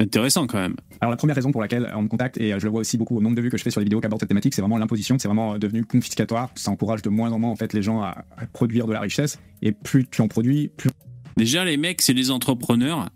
Intéressant 0.01 0.47
quand 0.47 0.59
même. 0.59 0.77
Alors 1.01 1.11
la 1.11 1.17
première 1.17 1.35
raison 1.35 1.51
pour 1.51 1.61
laquelle 1.61 1.91
on 1.97 2.03
me 2.03 2.09
contacte, 2.09 2.39
et 2.41 2.51
je 2.59 2.65
le 2.65 2.71
vois 2.71 2.81
aussi 2.81 2.99
beaucoup 2.99 3.17
au 3.17 3.21
nombre 3.21 3.37
de 3.37 3.43
vues 3.43 3.51
que 3.51 3.59
je 3.59 3.63
fais 3.63 3.71
sur 3.71 3.81
les 3.81 3.85
vidéos 3.85 4.01
qui 4.01 4.07
abordent 4.07 4.21
cette 4.21 4.29
thématique, 4.29 4.55
c'est 4.55 4.63
vraiment 4.63 4.79
l'imposition, 4.79 5.19
c'est 5.19 5.29
vraiment 5.29 5.59
devenu 5.59 5.85
confiscatoire, 5.85 6.51
ça 6.55 6.71
encourage 6.71 7.03
de 7.03 7.09
moins 7.09 7.33
en 7.33 7.39
moins 7.39 7.51
en 7.51 7.57
fait 7.57 7.73
les 7.73 7.83
gens 7.83 8.03
à, 8.03 8.25
à 8.37 8.47
produire 8.47 8.87
de 8.87 8.93
la 8.93 9.01
richesse, 9.01 9.41
et 9.63 9.73
plus 9.73 10.07
tu 10.09 10.23
en 10.23 10.29
produis, 10.29 10.71
plus... 10.77 10.91
Déjà, 11.37 11.65
les 11.65 11.77
mecs, 11.77 12.03
c'est 12.03 12.15
des 12.15 12.33
entrepreneurs. 12.33 13.09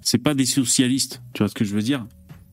C'est 0.00 0.18
pas 0.18 0.34
des 0.34 0.46
socialistes. 0.46 1.22
Tu 1.32 1.44
vois 1.44 1.48
ce 1.48 1.54
que 1.54 1.64
je 1.64 1.72
veux 1.72 1.82
dire? 1.82 2.06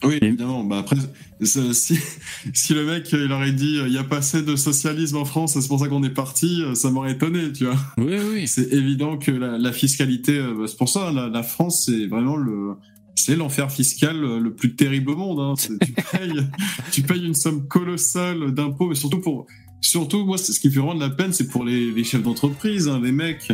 Oui, 0.04 0.18
évidemment. 0.22 0.64
Bah 0.64 0.78
après, 0.80 0.96
si, 1.42 1.98
si 2.54 2.74
le 2.74 2.86
mec 2.86 3.10
il 3.12 3.32
aurait 3.32 3.52
dit 3.52 3.80
il 3.86 3.92
n'y 3.92 3.98
a 3.98 4.04
pas 4.04 4.18
assez 4.18 4.42
de 4.42 4.56
socialisme 4.56 5.18
en 5.18 5.26
France, 5.26 5.60
c'est 5.60 5.68
pour 5.68 5.80
ça 5.80 5.88
qu'on 5.88 6.04
est 6.04 6.10
parti, 6.10 6.62
euh, 6.64 6.74
ça 6.76 6.90
m'aurait 6.90 7.12
étonné, 7.14 7.52
tu 7.52 7.66
vois. 7.66 7.76
Oui, 7.98 8.16
oui. 8.34 8.48
C'est 8.48 8.72
évident 8.74 9.18
que 9.18 9.32
la, 9.32 9.58
la 9.58 9.72
fiscalité, 9.74 10.38
euh, 10.38 10.68
c'est 10.68 10.78
pour 10.78 10.88
ça, 10.90 11.12
la, 11.12 11.28
la 11.28 11.44
France, 11.44 11.84
c'est 11.86 12.06
vraiment 12.08 12.38
le. 12.38 12.76
C'est 13.16 13.36
l'enfer 13.36 13.70
fiscal 13.70 14.24
euh, 14.24 14.40
le 14.40 14.54
plus 14.54 14.76
terrible 14.78 15.12
au 15.12 15.16
monde. 15.18 15.40
hein. 15.42 15.54
Tu, 15.58 15.78
payes, 16.18 16.48
tu 16.94 17.02
payes 17.02 17.26
une 17.26 17.34
somme 17.36 17.68
colossale 17.68 18.54
d'impôts, 18.54 18.88
mais 18.88 18.96
surtout 18.96 19.20
pour. 19.20 19.46
Surtout, 19.82 20.24
moi, 20.26 20.38
c'est- 20.38 20.54
ce 20.54 20.60
qui 20.62 20.72
fait 20.72 20.80
de 20.80 21.00
la 21.00 21.10
peine, 21.10 21.34
c'est 21.34 21.48
pour 21.50 21.66
les, 21.66 21.92
les 21.92 22.04
chefs 22.06 22.24
d'entreprise, 22.24 22.88
hein, 22.88 23.02
les 23.04 23.12
mecs. 23.12 23.52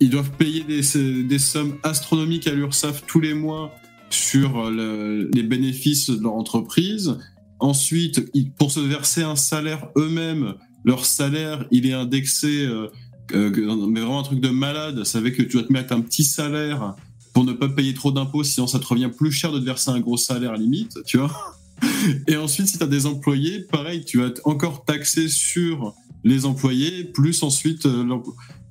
Ils 0.00 0.08
doivent 0.10 0.30
payer 0.32 0.64
des, 0.64 0.80
des 1.24 1.38
sommes 1.38 1.76
astronomiques 1.82 2.46
à 2.46 2.52
l'URSSAF 2.54 3.04
tous 3.06 3.20
les 3.20 3.34
mois 3.34 3.72
sur 4.14 4.70
le- 4.70 5.30
les 5.34 5.42
bénéfices 5.42 6.10
de 6.10 6.22
leur 6.22 6.34
entreprise. 6.34 7.16
Ensuite, 7.58 8.30
pour 8.58 8.70
se 8.70 8.80
verser 8.80 9.22
un 9.22 9.36
salaire 9.36 9.88
eux-mêmes, 9.96 10.54
leur 10.84 11.04
salaire, 11.04 11.66
il 11.70 11.86
est 11.86 11.92
indexé, 11.92 12.64
euh, 12.66 12.88
euh, 13.34 13.86
mais 13.88 14.00
vraiment 14.00 14.20
un 14.20 14.24
truc 14.24 14.40
de 14.40 14.48
malade. 14.48 15.04
Ça 15.04 15.20
veut 15.20 15.30
que 15.30 15.42
tu 15.42 15.52
dois 15.58 15.62
te 15.62 15.72
mettre 15.72 15.92
un 15.92 16.00
petit 16.00 16.24
salaire 16.24 16.94
pour 17.32 17.44
ne 17.44 17.52
pas 17.52 17.68
payer 17.68 17.94
trop 17.94 18.10
d'impôts, 18.12 18.42
sinon 18.44 18.66
ça 18.66 18.78
te 18.78 18.86
revient 18.86 19.10
plus 19.16 19.30
cher 19.32 19.52
de 19.52 19.58
te 19.60 19.64
verser 19.64 19.90
un 19.90 20.00
gros 20.00 20.16
salaire 20.16 20.54
limite, 20.54 20.98
tu 21.06 21.18
vois. 21.18 21.32
Et 22.28 22.36
ensuite, 22.36 22.66
si 22.66 22.78
tu 22.78 22.84
as 22.84 22.88
des 22.88 23.06
employés, 23.06 23.60
pareil, 23.60 24.04
tu 24.04 24.18
vas 24.18 24.26
être 24.26 24.40
encore 24.44 24.84
taxé 24.84 25.28
sur 25.28 25.94
les 26.24 26.44
employés, 26.46 27.04
plus 27.04 27.42
ensuite, 27.42 27.86
euh, 27.86 28.04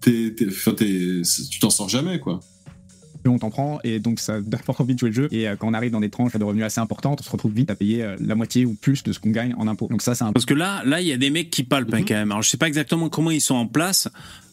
t'es- 0.02 0.36
tu 0.36 1.60
t'en 1.60 1.70
sors 1.70 1.90
jamais, 1.90 2.20
quoi. 2.20 2.40
Plus 3.22 3.32
on 3.32 3.40
t'en 3.40 3.50
prend 3.50 3.80
et 3.84 4.00
donc 4.00 4.20
ça 4.20 4.42
donne 4.42 4.60
fort 4.60 4.82
envie 4.82 4.94
de 4.94 5.00
jouer 5.00 5.10
le 5.10 5.16
jeu 5.16 5.28
et 5.32 5.48
euh, 5.48 5.56
quand 5.56 5.68
on 5.68 5.74
arrive 5.74 5.92
dans 5.92 6.00
des 6.00 6.10
tranches 6.10 6.36
de 6.36 6.44
revenus 6.44 6.66
assez 6.66 6.80
importantes 6.80 7.20
on 7.22 7.24
se 7.24 7.30
retrouve 7.30 7.54
vite 7.54 7.70
à 7.70 7.76
payer 7.76 8.04
euh, 8.04 8.16
la 8.20 8.36
moitié 8.36 8.66
ou 8.66 8.74
plus 8.74 9.04
de 9.04 9.14
ce 9.14 9.20
qu'on 9.20 9.32
gagne 9.32 9.54
en 9.58 9.68
impôts 9.68 9.88
donc 9.90 10.02
ça 10.02 10.16
c'est 10.16 10.24
un 10.24 10.34
Parce 10.34 10.46
que 10.46 10.54
là, 10.54 10.82
là, 10.86 11.02
il 11.02 11.08
y 11.08 11.14
a 11.14 11.18
des 11.18 11.30
mecs 11.30 11.50
qui 11.50 11.64
palpent 11.64 11.94
hein, 11.94 12.04
quand 12.08 12.16
même. 12.16 12.32
Alors, 12.32 12.42
je 12.42 12.50
sais 12.50 12.58
pas 12.58 12.68
exactement 12.68 13.10
comment 13.10 13.32
ils 13.32 13.42
sont 13.42 13.56
en 13.56 13.68
place. 13.68 14.08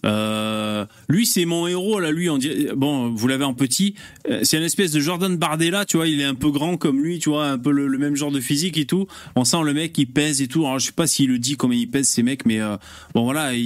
Euh, 0.07 0.87
lui, 1.09 1.27
c'est 1.27 1.45
mon 1.45 1.67
héros. 1.67 2.01
Là, 2.01 2.11
lui, 2.13 2.31
on 2.31 2.39
dirait, 2.39 2.73
bon, 2.77 3.11
vous 3.11 3.29
l'avez 3.29 3.45
en 3.45 3.55
petit. 3.55 3.95
Euh, 4.31 4.41
C'est 4.43 4.57
une 4.59 4.63
espèce 4.65 4.93
de 4.93 5.01
Jordan 5.01 5.37
Bardella, 5.37 5.85
tu 5.85 5.97
vois. 5.97 6.07
Il 6.07 6.21
est 6.21 6.25
un 6.25 6.35
peu 6.35 6.51
grand 6.51 6.77
comme 6.77 7.03
lui, 7.03 7.19
tu 7.19 7.31
vois, 7.31 7.47
un 7.49 7.59
peu 7.59 7.71
le, 7.71 7.87
le 7.89 7.99
même 7.99 8.17
genre 8.17 8.31
de 8.31 8.41
physique 8.41 8.79
et 8.79 8.87
tout. 8.87 9.07
On 9.37 9.45
sent 9.45 9.63
le 9.65 9.75
mec, 9.75 9.97
il 9.99 10.07
pèse 10.07 10.41
et 10.43 10.49
tout. 10.49 10.67
Alors, 10.67 10.79
je 10.79 10.87
sais 10.87 10.93
pas 10.93 11.07
s'il 11.07 11.29
le 11.31 11.39
dit 11.39 11.57
combien 11.57 11.79
il 11.79 11.89
pèse 11.91 12.07
ces 12.09 12.23
mecs, 12.23 12.47
mais 12.47 12.61
euh, 12.61 12.77
bon, 13.15 13.25
voilà, 13.25 13.55
ils, 13.55 13.63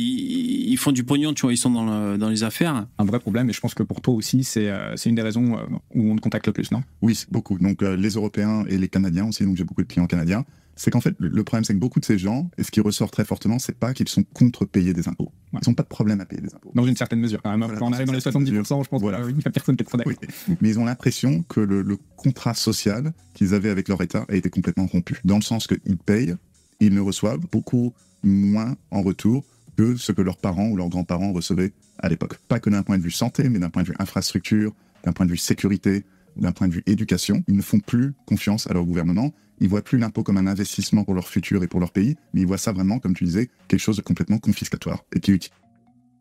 ils 0.71 0.77
font 0.79 0.93
du 0.93 1.05
pognon, 1.05 1.35
tu 1.35 1.43
vois. 1.43 1.53
Ils 1.53 1.57
sont 1.59 1.71
dans, 1.71 1.85
le- 2.13 2.19
dans 2.19 2.29
les 2.29 2.43
affaires. 2.45 2.87
un 2.99 3.05
vrai 3.05 3.19
problème 3.21 3.51
et 3.51 3.53
je 3.53 3.61
pense 3.61 3.75
que 3.75 3.83
pour 3.83 4.01
toi 4.01 4.15
aussi 4.15 4.45
c'est 4.45 4.69
euh, 4.69 4.97
c'est 4.97 5.09
une 5.11 5.15
des 5.17 5.23
raisons 5.23 5.57
où 5.95 6.11
on 6.13 6.17
te 6.17 6.21
contacte 6.21 6.47
le 6.47 6.53
plus 6.53 6.71
non? 6.71 6.83
Oui, 7.03 7.19
beaucoup. 7.31 7.59
Donc 7.59 7.83
euh, 7.83 7.97
les 7.97 8.11
Européens 8.11 8.65
et 8.69 8.79
les 8.79 8.89
Canadiens 8.89 9.27
aussi, 9.29 9.45
donc 9.45 9.57
j'ai 9.57 9.65
beaucoup 9.65 9.83
de 9.83 9.87
clients 9.89 10.07
canadiens. 10.07 10.45
C'est 10.83 10.91
qu'en 10.91 11.01
fait, 11.01 11.15
le- 11.21 11.45
problème, 11.45 11.63
c'est 11.63 11.75
que 11.75 11.79
beaucoup 11.79 12.01
de 12.01 12.05
ces 12.05 12.19
gens, 12.19 12.51
et 12.59 12.65
ce 12.65 12.73
qui 12.73 12.81
ressort 12.81 13.13
très 13.13 13.25
fortement, 13.25 13.61
c'est 13.61 13.79
pas 13.79 13.95
qu'ils 13.95 14.09
sont 14.09 14.25
contre 14.35 14.65
payer 14.65 14.93
des 14.93 15.07
impôts. 15.07 15.31
Ils 15.53 15.61
n'ont 15.69 15.75
pas 15.75 15.85
de 15.85 15.89
problème 15.89 16.21
à 16.21 16.25
payer 16.25 16.43
des 16.43 16.53
impôts. 16.53 16.73
dans 16.75 16.85
une 16.85 16.97
certaine 16.97 17.21
mesure 17.21 17.41
quand 17.41 17.53
même 17.53 17.61
Voilà, 17.61 17.79
quand 17.79 17.87
on 17.89 17.93
arrive 17.93 18.09
dans 18.09 18.13
les 18.13 18.21
certaine 18.21 18.43
70% 18.45 18.83
je 18.83 18.89
pense 18.89 19.01
Voilà. 19.01 19.21
qu'il 19.25 19.37
n'y 19.37 19.43
a 19.47 19.51
personne 19.53 19.77
qui 19.77 19.83
est 19.83 19.87
trop 19.87 19.97
d'accord 19.97 20.13
Oui. 20.21 20.57
Mais 20.61 20.71
ils 20.71 20.81
ont 20.81 20.85
l'impression 20.85 21.45
que 21.45 21.61
le, 21.61 21.83
le 21.83 21.97
contrat 22.17 22.55
social 22.55 23.13
qu'ils 23.33 23.55
avaient 23.55 23.71
avec 23.71 23.87
leur 23.87 24.03
État 24.03 24.27
a 24.29 24.35
été 24.35 24.51
complètement 24.51 24.87
rompu. 24.87 25.21
Dans 25.25 25.37
le 25.37 25.43
sens 25.43 25.69
qu'ils 25.69 25.99
payent, 25.99 26.35
ils 26.81 26.93
ne 26.93 27.01
reçoivent 27.01 27.47
beaucoup 27.53 27.93
moins 28.25 28.75
en 28.91 29.03
retour 29.03 29.45
que 29.77 29.95
ce 29.95 30.11
que 30.11 30.21
leurs 30.21 30.37
parents 30.39 30.67
ou 30.69 30.77
leurs 30.77 30.89
grands-parents 30.89 31.33
recevaient 31.33 31.73
à 32.01 32.09
l'époque. 32.09 32.39
Pas 32.49 32.59
que 32.59 32.71
d'un 32.71 32.83
point 32.83 32.99
de 32.99 33.05
vue 33.05 33.13
santé, 33.13 33.49
mais 33.49 33.61
d'un 33.61 33.71
point 33.71 33.83
de 33.85 33.89
vue 33.89 33.97
infrastructure, 34.01 34.73
d'un 35.05 35.13
point 35.13 35.27
de 35.27 35.31
vue 35.31 35.37
sécurité, 35.37 36.05
d'un 36.37 36.51
point 36.51 36.67
de 36.67 36.73
vue 36.73 36.83
éducation. 36.87 37.45
Ils 37.47 37.55
ne 37.57 37.63
font 37.63 37.79
plus 37.79 38.15
confiance 38.27 38.67
à 38.67 38.73
leur 38.73 38.85
gouvernement. 38.85 39.33
Ils 39.63 39.69
voient 39.69 39.81
plus 39.81 39.97
l'impôt 39.97 40.25
comme 40.25 40.39
un 40.39 40.49
investissement 40.49 41.05
pour 41.05 41.15
leur 41.15 41.29
futur 41.29 41.63
et 41.63 41.69
pour 41.69 41.79
leur 41.79 41.93
pays, 41.93 42.17
mais 42.35 42.41
ils 42.41 42.47
voient 42.49 42.59
ça 42.59 42.73
vraiment, 42.73 42.99
comme 42.99 43.15
tu 43.15 43.23
disais, 43.23 43.49
quelque 43.69 43.81
chose 43.81 43.97
de 43.97 44.03
complètement 44.03 44.39
confiscatoire 44.39 45.05
et 45.15 45.21
qui 45.21 45.31
est 45.31 45.51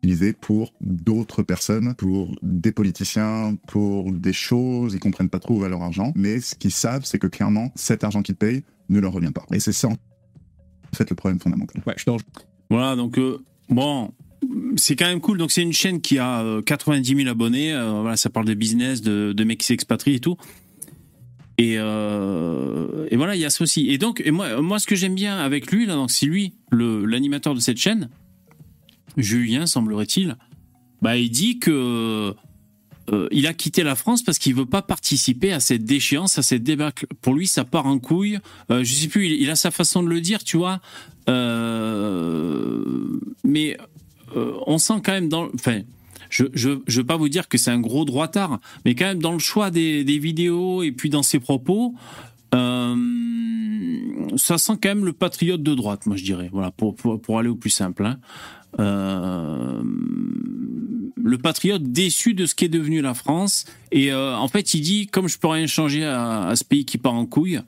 utilisé 0.00 0.32
pour 0.32 0.72
d'autres 0.80 1.42
personnes, 1.42 1.96
pour 1.96 2.36
des 2.42 2.70
politiciens, 2.70 3.56
pour 3.66 4.12
des 4.12 4.32
choses, 4.32 4.94
ils 4.94 5.00
comprennent 5.00 5.28
pas 5.28 5.40
trop 5.40 5.56
où 5.56 5.58
va 5.58 5.68
leur 5.68 5.82
argent, 5.82 6.12
mais 6.14 6.40
ce 6.40 6.54
qu'ils 6.54 6.70
savent, 6.70 7.04
c'est 7.04 7.18
que 7.18 7.26
clairement, 7.26 7.72
cet 7.74 8.04
argent 8.04 8.22
qu'ils 8.22 8.36
payent 8.36 8.62
ne 8.88 9.00
leur 9.00 9.12
revient 9.12 9.32
pas. 9.34 9.44
Et 9.52 9.58
c'est 9.58 9.72
ça, 9.72 9.88
en 9.88 9.96
fait, 10.94 11.10
le 11.10 11.16
problème 11.16 11.40
fondamental. 11.40 11.82
ouais 11.84 11.94
je. 11.96 12.04
Voilà, 12.70 12.94
donc 12.94 13.18
euh, 13.18 13.38
bon, 13.70 14.12
c'est 14.76 14.94
quand 14.94 15.06
même 15.06 15.20
cool. 15.20 15.38
Donc 15.38 15.50
c'est 15.50 15.62
une 15.62 15.72
chaîne 15.72 16.00
qui 16.00 16.18
a 16.18 16.42
euh, 16.42 16.62
90 16.62 17.16
000 17.16 17.28
abonnés. 17.28 17.72
Euh, 17.72 18.02
voilà, 18.02 18.16
ça 18.16 18.30
parle 18.30 18.46
de 18.46 18.54
business, 18.54 19.02
de 19.02 19.44
mecs 19.44 19.58
qui 19.58 19.66
s'expatrient 19.66 20.14
et 20.14 20.20
tout. 20.20 20.36
Et, 21.58 21.74
euh, 21.78 23.06
et 23.10 23.16
voilà, 23.16 23.36
il 23.36 23.40
y 23.40 23.44
a 23.44 23.50
ça 23.50 23.62
aussi. 23.62 23.88
Et 23.90 23.98
donc, 23.98 24.22
moi, 24.26 24.60
moi, 24.60 24.78
ce 24.78 24.86
que 24.86 24.94
j'aime 24.94 25.14
bien 25.14 25.38
avec 25.38 25.70
lui, 25.70 25.86
c'est 26.08 26.26
lui, 26.26 26.54
l'animateur 26.70 27.54
de 27.54 27.60
cette 27.60 27.78
chaîne, 27.78 28.08
Julien, 29.16 29.66
semblerait-il. 29.66 30.36
Bah, 31.02 31.16
il 31.16 31.30
dit 31.30 31.58
que 31.58 32.34
euh, 33.12 33.28
il 33.30 33.46
a 33.46 33.54
quitté 33.54 33.82
la 33.82 33.96
France 33.96 34.22
parce 34.22 34.38
qu'il 34.38 34.54
veut 34.54 34.66
pas 34.66 34.82
participer 34.82 35.52
à 35.52 35.60
cette 35.60 35.84
déchéance, 35.84 36.38
à 36.38 36.42
cette 36.42 36.62
débâcle. 36.62 37.06
Pour 37.20 37.34
lui, 37.34 37.46
ça 37.46 37.64
part 37.64 37.86
en 37.86 37.98
couille. 37.98 38.38
Euh, 38.70 38.84
je 38.84 38.92
sais 38.92 39.08
plus, 39.08 39.26
il, 39.26 39.50
a 39.50 39.56
sa 39.56 39.70
façon 39.70 40.02
de 40.02 40.08
le 40.08 40.20
dire, 40.20 40.44
tu 40.44 40.56
vois. 40.56 40.80
Euh, 41.28 42.84
mais 43.44 43.76
on 44.66 44.78
sent 44.78 45.00
quand 45.04 45.12
même 45.12 45.28
dans. 45.28 45.48
Je, 46.32 46.46
je, 46.54 46.70
je 46.86 47.00
veux 47.00 47.06
pas 47.06 47.18
vous 47.18 47.28
dire 47.28 47.46
que 47.46 47.58
c'est 47.58 47.70
un 47.70 47.78
gros 47.78 48.06
droitard, 48.06 48.58
mais 48.84 48.94
quand 48.94 49.04
même 49.04 49.20
dans 49.20 49.34
le 49.34 49.38
choix 49.38 49.70
des, 49.70 50.02
vidéos 50.02 50.82
et 50.82 50.90
puis 50.90 51.10
dans 51.10 51.22
ses 51.22 51.38
propos, 51.38 51.94
euh, 52.54 52.96
ça 54.36 54.56
sent 54.56 54.72
quand 54.82 54.88
même 54.88 55.04
le 55.04 55.12
patriote 55.12 55.62
de 55.62 55.74
droite, 55.74 56.06
moi 56.06 56.16
je 56.16 56.24
dirais. 56.24 56.48
Voilà, 56.50 56.70
pour, 56.70 56.96
pour, 56.96 57.38
aller 57.38 57.50
au 57.50 57.54
plus 57.54 57.70
simple. 57.70 58.06
hein. 58.06 58.18
Euh, 58.80 59.82
le 61.22 61.38
patriote 61.38 61.82
déçu 61.82 62.32
de 62.32 62.46
ce 62.46 62.54
qui 62.54 62.64
est 62.64 62.70
devenu 62.70 63.02
la 63.02 63.12
France. 63.12 63.66
Et 63.90 64.10
euh, 64.10 64.34
en 64.34 64.48
fait, 64.48 64.72
il 64.72 64.80
dit, 64.80 65.08
comme 65.08 65.28
je 65.28 65.38
peux 65.38 65.48
rien 65.48 65.66
changer 65.66 66.04
à, 66.04 66.52
ce 66.56 66.64
pays 66.64 66.86
qui 66.86 66.96
part 66.96 67.14
en 67.14 67.26
couille, 67.26 67.60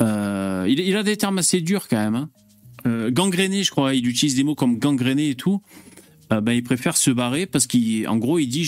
il, 0.00 0.96
a 0.96 1.02
des 1.02 1.16
termes 1.18 1.36
assez 1.38 1.60
durs 1.60 1.86
quand 1.86 1.98
même. 1.98 2.14
hein. 2.14 2.30
Gangréné, 3.10 3.62
je 3.62 3.70
crois, 3.70 3.94
il 3.94 4.08
utilise 4.08 4.36
des 4.36 4.44
mots 4.44 4.54
comme 4.54 4.78
gangréné 4.78 5.30
et 5.30 5.34
tout. 5.34 5.60
Euh, 6.32 6.40
ben, 6.40 6.52
il 6.52 6.62
préfère 6.62 6.96
se 6.96 7.10
barrer 7.10 7.46
parce 7.46 7.66
qu'en 7.66 8.16
gros, 8.16 8.38
il 8.38 8.46
dit, 8.46 8.66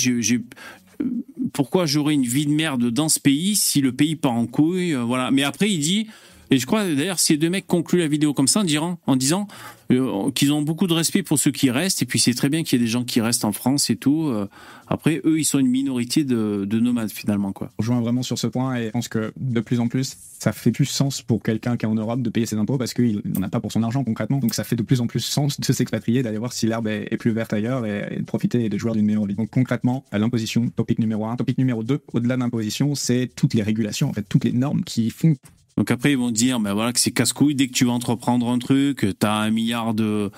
pourquoi 1.53 1.87
j'aurais 1.87 2.15
une 2.15 2.27
vie 2.27 2.47
de 2.47 2.53
merde 2.53 2.91
dans 2.91 3.09
ce 3.09 3.21
pays 3.21 3.57
si 3.57 3.81
le 3.81 3.93
pays 3.93 4.17
part 4.17 4.33
en 4.33 4.47
couille, 4.47 4.95
euh, 4.95 5.03
voilà. 5.03 5.31
Mais 5.31 5.43
après, 5.43 5.71
il 5.71 5.79
dit, 5.79 6.09
et 6.51 6.59
je 6.59 6.67
crois 6.67 6.85
d'ailleurs 6.85 7.19
ces 7.19 7.37
deux 7.37 7.51
mecs 7.51 7.67
concluent 7.67 8.01
la 8.01 8.09
vidéo 8.09 8.33
comme 8.35 8.49
ça 8.49 8.61
en 8.61 9.17
disant, 9.17 9.49
euh, 9.93 10.31
qu'ils 10.33 10.53
ont 10.53 10.63
beaucoup 10.63 10.87
de 10.87 10.93
respect 10.93 11.23
pour 11.23 11.39
ceux 11.39 11.51
qui 11.51 11.71
restent 11.71 12.03
et 12.03 12.07
puis 12.07 12.19
c'est 12.19 12.35
très 12.35 12.49
bien 12.49 12.63
qu'il 12.65 12.79
y 12.79 12.83
ait 12.83 12.85
des 12.85 12.91
gens 12.91 13.05
qui 13.05 13.21
restent 13.21 13.45
en 13.45 13.53
France 13.53 13.91
et 13.91 13.97
tout. 13.97 14.27
Euh, 14.27 14.49
après, 14.89 15.21
eux, 15.25 15.39
ils 15.39 15.45
sont 15.45 15.59
une 15.59 15.69
minorité 15.69 16.25
de, 16.25 16.65
de 16.65 16.81
nomades 16.81 17.11
finalement, 17.11 17.53
quoi. 17.53 17.71
Je 17.79 17.85
rejoins 17.85 18.01
vraiment 18.01 18.23
sur 18.23 18.39
ce 18.39 18.47
point 18.47 18.77
et 18.77 18.87
je 18.87 18.91
pense 18.91 19.09
que 19.09 19.33
de 19.37 19.61
plus 19.61 19.81
en 19.81 19.89
plus, 19.89 20.17
ça 20.39 20.53
fait 20.53 20.71
plus 20.71 20.85
sens 20.85 21.23
pour 21.23 21.43
quelqu'un 21.43 21.77
qui 21.77 21.87
est 21.87 21.89
en 21.89 21.95
Europe 21.95 22.23
de 22.23 22.31
payer 22.31 22.47
ses 22.47 22.57
impôts 22.57 22.79
parce 22.79 22.95
qu'il 22.95 23.23
n'en 23.25 23.43
a 23.43 23.49
pas 23.49 23.61
pour 23.61 23.73
son 23.73 23.83
argent 23.83 24.05
concrètement. 24.05 24.39
Donc 24.39 24.55
ça 24.55 24.65
fait 24.65 24.77
de 24.77 24.83
plus 24.83 25.01
en 25.01 25.07
plus 25.07 25.21
sens 25.21 25.61
de 25.61 25.73
s'expatrier, 25.73 26.23
d'aller 26.23 26.39
voir 26.39 26.53
si 26.53 26.67
l'herbe 26.67 26.89
est, 26.89 27.17
plus 27.17 27.31
verte 27.31 27.53
ailleurs 27.53 27.87
et, 27.87 28.17
de 28.19 28.25
profiter 28.25 28.65
et 28.65 28.69
de 28.69 28.79
jouer 28.79 28.93
d'une 28.93 29.07
meilleure 29.07 29.27
vie. 29.27 29.35
Donc 29.35 29.51
concrètement, 29.51 30.05
l'imposition, 30.13 30.69
topic 30.69 30.99
numéro 30.99 31.27
un. 31.27 31.37
Topic 31.37 31.59
numéro 31.59 31.83
deux, 31.83 32.01
au-delà 32.13 32.37
de 32.37 32.41
l'imposition, 32.41 32.95
c'est 32.95 33.31
toutes 33.35 33.55
les 33.55 33.63
régulations, 33.63 34.09
en 34.09 34.13
fait, 34.13 34.25
toutes 34.29 34.45
les 34.45 34.53
normes 34.53 34.85
qui 34.85 35.11
font 35.11 35.35
Donc 35.77 35.91
après, 35.91 36.13
ils 36.13 36.19
vont 36.19 36.31
dire, 36.31 36.59
ben 36.61 36.73
voilà, 36.75 36.93
que 36.93 37.01
c'est 37.01 37.11
casse-couille. 37.11 37.55
Dès 37.55 37.69
que 37.69 37.73
tu 37.73 37.85
vas 37.85 37.93
entreprendre 37.93 38.49
un 38.49 38.59
truc, 38.59 39.07
t'as 39.19 39.35
un 39.35 39.51
milliard 39.51 39.95
de, 39.95 40.31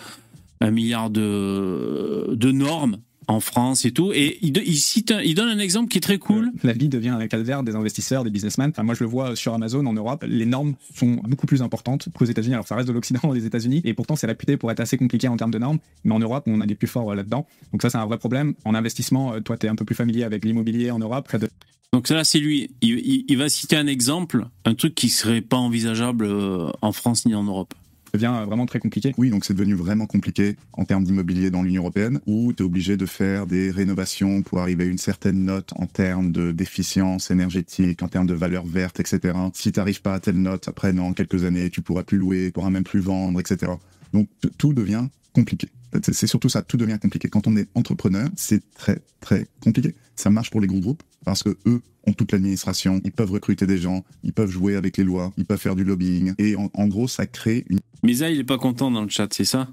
un 0.61 0.71
milliard 0.71 1.11
de, 1.11 2.35
de 2.35 2.51
normes 2.51 2.99
en 3.29 3.41
France 3.41 3.85
et 3.85 3.93
tout. 3.93 4.11
Et 4.13 4.39
il, 4.43 4.79
cite, 4.79 5.15
il 5.23 5.35
donne 5.35 5.49
un 5.49 5.59
exemple 5.59 5.89
qui 5.89 5.99
est 5.99 6.01
très 6.01 6.19
cool. 6.19 6.51
la 6.65 6.73
vie 6.73 6.89
devient 6.89 7.11
un 7.11 7.27
calvaire 7.29 7.63
des 7.63 7.77
investisseurs, 7.77 8.25
des 8.25 8.31
businessmen. 8.31 8.71
Enfin, 8.71 8.83
moi, 8.83 8.95
je 8.95 9.05
le 9.05 9.11
vois 9.11 9.37
sur 9.37 9.55
Amazon 9.55 9.85
en 9.87 9.93
Europe. 9.93 10.25
Les 10.27 10.47
normes 10.47 10.75
sont 10.95 11.21
beaucoup 11.25 11.47
plus 11.47 11.63
importantes 11.63 12.09
qu'aux 12.15 12.25
États-Unis. 12.25 12.55
Alors, 12.55 12.67
ça 12.67 12.75
reste 12.75 12.89
de 12.89 12.93
l'Occident 12.93 13.33
des 13.33 13.47
États-Unis, 13.47 13.83
et 13.85 13.95
pourtant, 13.95 14.17
c'est 14.17 14.27
réputé 14.27 14.57
pour 14.57 14.71
être 14.71 14.81
assez 14.81 14.97
compliqué 14.97 15.29
en 15.29 15.37
termes 15.37 15.51
de 15.51 15.59
normes. 15.59 15.79
Mais 16.05 16.15
en 16.15 16.19
Europe, 16.19 16.45
on 16.47 16.61
a 16.61 16.67
des 16.67 16.75
plus 16.75 16.89
forts 16.89 17.13
euh, 17.13 17.15
là-dedans. 17.15 17.47
Donc 17.73 17.83
ça, 17.83 17.91
c'est 17.91 17.99
un 17.99 18.07
vrai 18.07 18.19
problème. 18.19 18.55
En 18.65 18.75
investissement, 18.75 19.35
euh, 19.35 19.41
toi, 19.41 19.57
tu 19.59 19.67
es 19.67 19.69
un 19.69 19.77
peu 19.77 19.85
plus 19.85 19.95
familier 19.95 20.25
avec 20.25 20.45
l'immobilier 20.45 20.91
en 20.91 20.99
Europe. 20.99 21.27
Près 21.29 21.39
de 21.39 21.49
Donc 21.93 22.09
là, 22.11 22.23
c'est 22.25 22.39
lui. 22.39 22.71
Il, 22.83 22.99
il- 22.99 23.25
il 23.29 23.39
va 23.39 23.49
citer 23.49 23.77
un 23.77 23.87
exemple, 23.87 24.47
un 24.65 24.75
truc 24.75 24.95
qui 24.95 25.09
serait 25.09 25.41
pas 25.41 25.57
envisageable 25.57 26.27
euh, 26.27 26.69
en 26.83 26.93
France 26.93 27.25
ni 27.27 27.35
en 27.35 27.45
Europe. 27.45 27.73
devient 28.13 28.33
euh, 28.35 28.45
vraiment 28.45 28.67
très 28.67 28.79
compliqué. 28.79 29.15
Oui, 29.17 29.31
donc 29.31 29.45
c'est 29.47 29.55
devenu 29.55 29.73
vraiment 29.75 30.07
compliqué 30.07 30.57
en 30.75 30.85
termes 30.85 31.05
d'immobilier 31.05 31.51
dans 31.51 31.63
l'Union 31.63 31.83
européenne, 31.83 32.21
où 32.27 32.53
tu 32.53 32.63
es 32.63 32.67
obligé 32.67 32.97
de 32.99 33.07
faire 33.07 33.47
des 33.47 33.71
rénovations 33.71 34.43
pour 34.43 34.59
arriver 34.61 34.85
à 34.85 34.87
une 34.87 34.99
certaine 34.99 35.45
note 35.45 35.71
en 35.77 35.87
termes 35.87 36.31
de 36.31 36.53
d'efficience 36.53 37.31
énergétique, 37.31 38.03
en 38.03 38.09
termes 38.09 38.27
de 38.27 38.35
valeur 38.35 38.67
verte, 38.67 39.01
etc. 39.01 39.35
Si 39.55 39.73
tu 39.73 39.81
n'arrives 39.81 40.03
pas 40.03 40.15
à 40.15 40.21
telle 40.21 40.41
note, 40.41 40.69
après, 40.69 40.93
dans 40.93 41.15
quelques 41.15 41.45
années, 41.45 41.71
tu 41.71 41.81
pourras 41.81 42.03
plus 42.03 42.19
louer, 42.19 42.47
tu 42.47 42.53
pourras 42.53 42.71
même 42.71 42.85
plus 42.85 43.01
vendre, 43.01 43.41
etc. 43.41 43.73
Donc 44.13 44.29
tout 44.59 44.75
devient 44.75 45.07
compliqué. 45.33 45.69
C'est 46.03 46.13
c'est 46.13 46.27
surtout 46.27 46.51
ça, 46.51 46.61
tout 46.61 46.77
devient 46.77 46.99
compliqué. 47.01 47.29
Quand 47.29 47.47
on 47.47 47.57
est 47.57 47.67
entrepreneur, 47.75 48.29
c'est 48.37 48.63
très, 48.75 48.99
très 49.21 49.47
compliqué. 49.61 49.95
Ça 50.17 50.29
marche 50.29 50.51
pour 50.51 50.61
les 50.61 50.67
gros 50.67 50.81
groupes 50.81 51.03
parce 51.25 51.43
que 51.43 51.57
eux 51.67 51.81
ont 52.07 52.13
toute 52.13 52.33
l'administration, 52.33 53.01
ils 53.05 53.13
peuvent 53.13 53.31
recruter 53.31 53.67
des 53.67 53.79
gens, 53.79 54.05
ils 54.25 54.33
peuvent 54.33 54.51
jouer 54.51 54.77
avec 54.77 54.97
les 54.97 55.05
lois, 55.05 55.33
ils 55.37 55.45
peuvent 55.45 55.59
faire 55.61 55.77
du 55.77 55.85
lobbying. 55.85 56.33
Et 56.39 56.57
en, 56.57 56.71
en 56.75 56.87
gros, 56.89 57.09
ça 57.09 57.27
crée 57.27 57.65
une 57.69 57.81
Misa, 58.03 58.31
il 58.31 58.39
est 58.39 58.45
pas 58.45 58.59
content 58.59 58.91
dans 58.91 59.03
le 59.03 59.09
chat, 59.09 59.29
c'est 59.35 59.45
ça? 59.45 59.69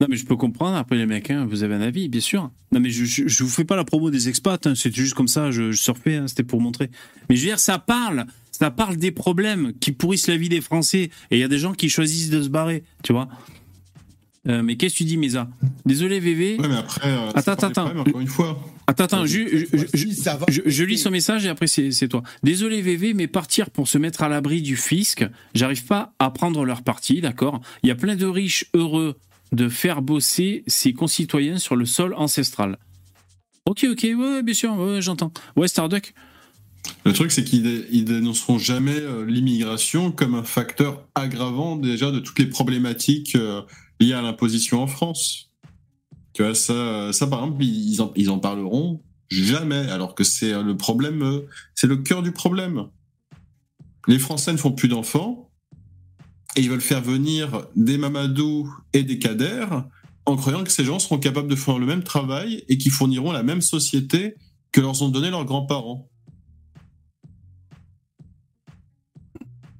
Non, 0.00 0.06
mais 0.08 0.16
je 0.16 0.24
peux 0.24 0.36
comprendre. 0.36 0.76
Après, 0.78 0.96
les 0.96 1.04
mecs, 1.04 1.30
hein, 1.30 1.44
vous 1.48 1.62
avez 1.62 1.74
un 1.74 1.82
avis, 1.82 2.08
bien 2.08 2.22
sûr. 2.22 2.50
Non, 2.72 2.80
mais 2.80 2.88
je, 2.88 3.04
je, 3.04 3.28
je 3.28 3.44
vous 3.44 3.50
fais 3.50 3.64
pas 3.66 3.76
la 3.76 3.84
promo 3.84 4.10
des 4.10 4.30
expats. 4.30 4.66
hein, 4.66 4.74
C'était 4.74 4.96
juste 4.96 5.12
comme 5.12 5.28
ça. 5.28 5.50
Je, 5.50 5.72
je 5.72 5.76
surfais. 5.82 6.16
hein, 6.16 6.26
C'était 6.26 6.42
pour 6.42 6.62
montrer. 6.62 6.90
Mais 7.28 7.36
je 7.36 7.42
veux 7.42 7.48
dire, 7.48 7.58
ça 7.58 7.78
parle. 7.78 8.24
Ça 8.50 8.70
parle 8.70 8.96
des 8.96 9.10
problèmes 9.10 9.74
qui 9.78 9.92
pourrissent 9.92 10.26
la 10.26 10.38
vie 10.38 10.48
des 10.48 10.62
Français. 10.62 11.10
Et 11.30 11.36
il 11.36 11.38
y 11.38 11.42
a 11.44 11.48
des 11.48 11.58
gens 11.58 11.74
qui 11.74 11.90
choisissent 11.90 12.30
de 12.30 12.40
se 12.42 12.48
barrer. 12.48 12.82
Tu 13.02 13.12
vois 13.12 13.28
Euh, 14.48 14.62
mais 14.62 14.76
qu'est-ce 14.76 14.94
que 14.94 14.98
tu 14.98 15.04
dis, 15.04 15.18
Mesa 15.18 15.50
Désolé, 15.84 16.18
VV. 16.18 16.56
Ouais, 16.58 16.66
mais 16.68 16.76
après, 16.76 17.02
euh, 17.06 17.30
Attends, 17.34 17.52
attends, 17.52 17.70
problèmes, 17.84 18.00
encore 18.00 18.20
une 18.22 18.26
fois. 18.26 18.58
Attends, 18.90 19.04
attends, 19.04 19.26
je, 19.26 19.38
je, 19.46 19.56
je- 19.72 19.86
je- 19.94 20.06
je- 20.48 20.62
je 20.66 20.84
lis 20.84 20.98
son 20.98 21.10
message 21.10 21.44
et 21.46 21.48
après 21.48 21.66
c'est 21.68 22.08
toi. 22.08 22.22
Désolé 22.42 22.82
VV, 22.82 23.14
mais 23.14 23.28
partir 23.28 23.70
pour 23.70 23.86
se 23.86 23.98
mettre 23.98 24.22
à 24.22 24.28
l'abri 24.28 24.62
du 24.62 24.76
fisc, 24.76 25.24
j'arrive 25.54 25.84
pas 25.84 26.12
à 26.18 26.30
prendre 26.30 26.64
leur 26.64 26.82
parti, 26.82 27.20
d'accord? 27.20 27.60
Il 27.82 27.88
y 27.88 27.92
a 27.92 27.94
plein 27.94 28.16
de 28.16 28.26
riches 28.26 28.66
heureux 28.74 29.16
de 29.52 29.68
faire 29.68 30.02
bosser 30.02 30.64
ses 30.66 30.92
concitoyens 30.92 31.58
sur 31.58 31.76
le 31.76 31.84
sol 31.86 32.14
ancestral. 32.16 32.78
Ok, 33.66 33.86
ok, 33.88 34.06
ouais, 34.16 34.42
bien 34.42 34.54
sûr, 34.54 34.74
ouais, 34.76 35.00
j'entends. 35.02 35.32
Ouais, 35.54 35.68
Starduck 35.68 36.12
Le 37.04 37.12
truc, 37.12 37.30
c'est 37.30 37.44
qu'ils 37.44 37.62
dé- 37.62 37.86
ils 37.92 38.04
dénonceront 38.04 38.58
jamais 38.58 38.98
euh, 38.98 39.24
l'immigration 39.24 40.10
comme 40.10 40.34
un 40.34 40.42
facteur 40.42 41.06
aggravant 41.14 41.76
déjà 41.76 42.10
de 42.10 42.18
toutes 42.18 42.38
les 42.40 42.46
problématiques 42.46 43.36
euh, 43.36 43.62
liées 44.00 44.14
à 44.14 44.22
l'imposition 44.22 44.82
en 44.82 44.86
France. 44.88 45.49
Ça, 46.54 47.26
par 47.26 47.44
exemple, 47.44 47.64
ils 47.64 48.00
en, 48.02 48.12
ils 48.16 48.30
en 48.30 48.38
parleront 48.38 49.02
jamais, 49.30 49.88
alors 49.90 50.14
que 50.14 50.24
c'est 50.24 50.52
euh, 50.52 50.62
le 50.62 50.76
problème, 50.76 51.22
euh, 51.22 51.46
c'est 51.74 51.86
le 51.86 51.98
cœur 51.98 52.22
du 52.22 52.32
problème. 52.32 52.86
Les 54.08 54.18
Français 54.18 54.52
ne 54.52 54.56
font 54.56 54.72
plus 54.72 54.88
d'enfants 54.88 55.50
et 56.56 56.62
ils 56.62 56.70
veulent 56.70 56.80
faire 56.80 57.02
venir 57.02 57.66
des 57.76 57.96
Mamadou 57.96 58.72
et 58.92 59.04
des 59.04 59.18
Kader 59.18 59.66
en 60.26 60.36
croyant 60.36 60.64
que 60.64 60.70
ces 60.70 60.84
gens 60.84 60.98
seront 60.98 61.18
capables 61.18 61.48
de 61.48 61.56
faire 61.56 61.78
le 61.78 61.86
même 61.86 62.02
travail 62.02 62.64
et 62.68 62.76
qui 62.76 62.90
fourniront 62.90 63.32
la 63.32 63.42
même 63.42 63.60
société 63.60 64.34
que 64.72 64.80
leur 64.80 65.00
ont 65.02 65.08
donné 65.08 65.30
leurs 65.30 65.44
grands-parents. 65.44 66.08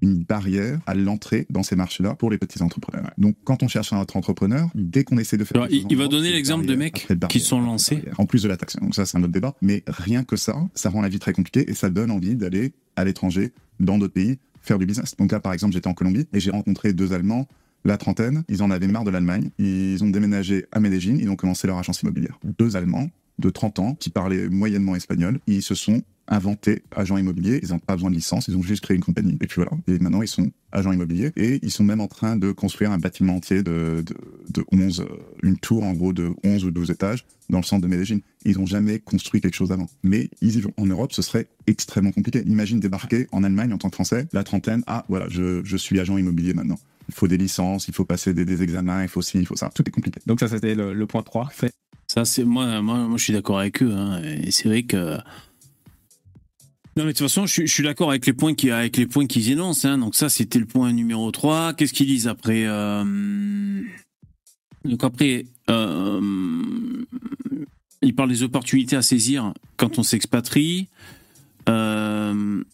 Une 0.03 0.23
barrière 0.23 0.81
à 0.87 0.95
l'entrée 0.95 1.47
dans 1.51 1.63
ces 1.63 1.77
marchés-là 1.77 2.15
pour 2.15 2.31
les 2.31 2.39
petits 2.39 2.63
entrepreneurs. 2.63 3.11
Donc, 3.19 3.37
quand 3.45 3.63
on 3.63 3.69
cherche 3.69 3.93
un 3.93 4.01
autre 4.01 4.17
entrepreneur, 4.17 4.69
dès 4.75 5.05
qu'on 5.05 5.19
essaie 5.19 5.37
de 5.37 5.45
faire... 5.45 5.63
Alors, 5.63 5.71
il, 5.71 5.87
il 5.89 5.97
va 5.97 6.09
donner 6.09 6.33
l'exemple 6.33 6.67
de 6.67 6.75
mecs 6.75 7.09
qui 7.29 7.41
sont 7.41 7.61
lancés. 7.61 8.03
En 8.19 8.27
plus 8.27 8.43
de 8.43 8.49
la 8.49 8.57
taxe. 8.57 8.77
Donc 8.77 8.95
ça, 8.95 9.07
c'est 9.07 9.19
un 9.19 9.23
autre 9.23 9.33
débat. 9.33 9.55
Mais 9.63 9.83
rien 9.87 10.25
que 10.25 10.37
ça, 10.37 10.57
ça 10.75 10.91
rend 10.91 11.03
la 11.03 11.09
vie 11.09 11.19
très 11.19 11.33
compliquée 11.33 11.69
et 11.69 11.75
ça 11.75 11.91
donne 11.91 12.11
envie 12.11 12.35
d'aller 12.35 12.73
à 12.97 13.05
l'étranger, 13.05 13.53
dans 13.79 13.99
d'autres 13.99 14.13
pays, 14.13 14.39
faire 14.63 14.79
du 14.79 14.87
business. 14.87 15.17
Donc 15.17 15.33
là, 15.33 15.41
par 15.41 15.53
exemple, 15.53 15.75
j'étais 15.75 15.89
en 15.89 15.95
Colombie 15.95 16.27
et 16.33 16.41
j'ai 16.41 16.51
rencontré 16.51 16.93
deux 16.93 17.13
Allemands, 17.13 17.49
la 17.85 17.97
trentaine, 17.97 18.45
ils 18.49 18.63
en 18.63 18.71
avaient 18.71 18.89
marre 18.89 19.05
de 19.05 19.11
l'Allemagne. 19.11 19.51
Ils 19.59 20.03
ont 20.05 20.11
déménagé 20.11 20.67
à 20.71 20.81
Medellin, 20.81 21.17
ils 21.19 21.31
ont 21.31 21.37
commencé 21.37 21.67
leur 21.67 21.79
agence 21.79 22.03
immobilière. 22.03 22.39
Deux 22.59 22.77
Allemands 22.77 23.09
de 23.41 23.51
30 23.51 23.79
ans 23.79 23.95
qui 23.95 24.11
parlaient 24.11 24.49
moyennement 24.49 24.97
espagnol, 24.97 25.41
ils 25.47 25.63
se 25.63 25.75
sont 25.75 26.03
inventés 26.31 26.83
agents 26.95 27.19
immobiliers, 27.19 27.61
ils 27.63 27.71
n'ont 27.71 27.79
pas 27.79 27.97
besoin 27.97 28.11
de 28.11 28.15
licence, 28.15 28.47
ils 28.49 28.57
ont 28.57 28.63
juste 28.63 28.83
créé 28.83 28.97
une 28.97 29.03
compagnie. 29.03 29.37
Et 29.41 29.47
puis 29.47 29.57
voilà. 29.57 29.73
Et 29.89 29.99
maintenant, 29.99 30.23
ils 30.23 30.29
sont 30.29 30.51
agents 30.73 30.93
immobiliers 30.93 31.33
et 31.37 31.59
ils 31.63 31.73
sont 31.73 31.83
même 31.83 32.01
en 32.01 32.07
train 32.07 32.37
de 32.37 32.53
construire 32.53 32.93
un 32.93 32.99
bâtiment 32.99 33.37
entier 33.37 33.63
de, 33.63 34.05
de, 34.07 34.15
de 34.51 34.65
11, 34.73 35.01
euh, 35.01 35.05
une 35.43 35.59
tour 35.59 35.83
en 35.83 35.93
gros 35.93 36.13
de 36.13 36.31
11 36.45 36.65
ou 36.65 36.71
12 36.71 36.91
étages 36.93 37.27
dans 37.49 37.59
le 37.59 37.65
centre 37.65 37.83
de 37.83 37.89
Medellin. 37.89 38.21
Ils 38.45 38.59
n'ont 38.59 38.67
jamais 38.67 39.01
construit 39.01 39.41
quelque 39.41 39.57
chose 39.57 39.73
avant. 39.73 39.89
Mais 40.05 40.31
ils 40.41 40.57
y 40.57 40.61
vont. 40.61 40.73
En 40.77 40.87
Europe, 40.87 41.13
ce 41.13 41.23
serait 41.23 41.49
extrêmement 41.67 42.13
compliqué. 42.13 42.43
Imagine 42.47 42.79
débarquer 42.79 43.27
en 43.33 43.43
Allemagne 43.43 43.73
en 43.73 43.79
tant 43.79 43.91
que 43.91 43.97
Français, 43.97 44.29
la 44.33 44.45
trentaine, 44.45 44.85
ah 44.87 45.05
voilà, 45.09 45.29
je, 45.29 45.63
je 45.65 45.77
suis 45.77 45.99
agent 45.99 46.17
immobilier 46.17 46.55
maintenant. 46.55 46.79
Il 47.09 47.15
faut 47.15 47.27
des 47.27 47.39
licences, 47.39 47.89
il 47.89 47.95
faut 47.95 48.05
passer 48.05 48.33
des, 48.35 48.45
des 48.45 48.63
examens, 48.63 49.03
il 49.03 49.09
faut 49.09 49.21
ci, 49.21 49.39
il 49.39 49.47
faut 49.47 49.57
ça. 49.57 49.69
Tout 49.75 49.83
est 49.87 49.91
compliqué. 49.91 50.21
Donc 50.27 50.39
ça, 50.39 50.47
c'était 50.47 50.77
le, 50.77 50.95
le 50.95 51.07
point 51.07 51.23
3. 51.23 51.49
Ça, 52.13 52.25
c'est 52.25 52.43
moi, 52.43 52.83
moi, 52.83 53.07
moi, 53.07 53.17
je 53.19 53.23
suis 53.23 53.33
d'accord 53.33 53.61
avec 53.61 53.85
eux. 53.85 53.93
hein, 53.93 54.21
et 54.25 54.51
c'est 54.51 54.69
vrai 54.69 54.83
que. 54.83 55.17
Non, 56.97 57.05
mais 57.05 57.05
de 57.05 57.09
toute 57.11 57.19
façon, 57.19 57.47
je, 57.47 57.67
suis- 57.67 57.85
d'accord 57.85 58.11
avec 58.11 58.27
les 58.27 58.33
points 58.33 58.53
qui, 58.53 58.69
avec 58.73 58.91
qu'ils 59.29 59.51
énoncent. 59.53 59.85
Hein. 59.85 59.97
Donc 59.97 60.17
ça, 60.17 60.29
c'était 60.29 60.59
le 60.59 60.67
point 60.67 60.93
numéro 60.93 61.31
3. 61.31 61.75
Qu'est-ce 61.75 61.93
qu'ils 61.93 62.09
disent 62.09 62.27
après 62.27 62.65
euh, 62.67 63.05
Donc 64.85 65.05
après, 65.05 65.47
euh, 65.71 66.21
ils 68.03 68.15
parlent 68.17 68.31
des 68.31 68.43
opportunités 68.43 68.97
à 68.97 69.03
saisir 69.03 69.55
quand 69.77 70.01
on 70.01 70.03
s'expatrie. 70.03 70.89
Euh, 71.69 72.65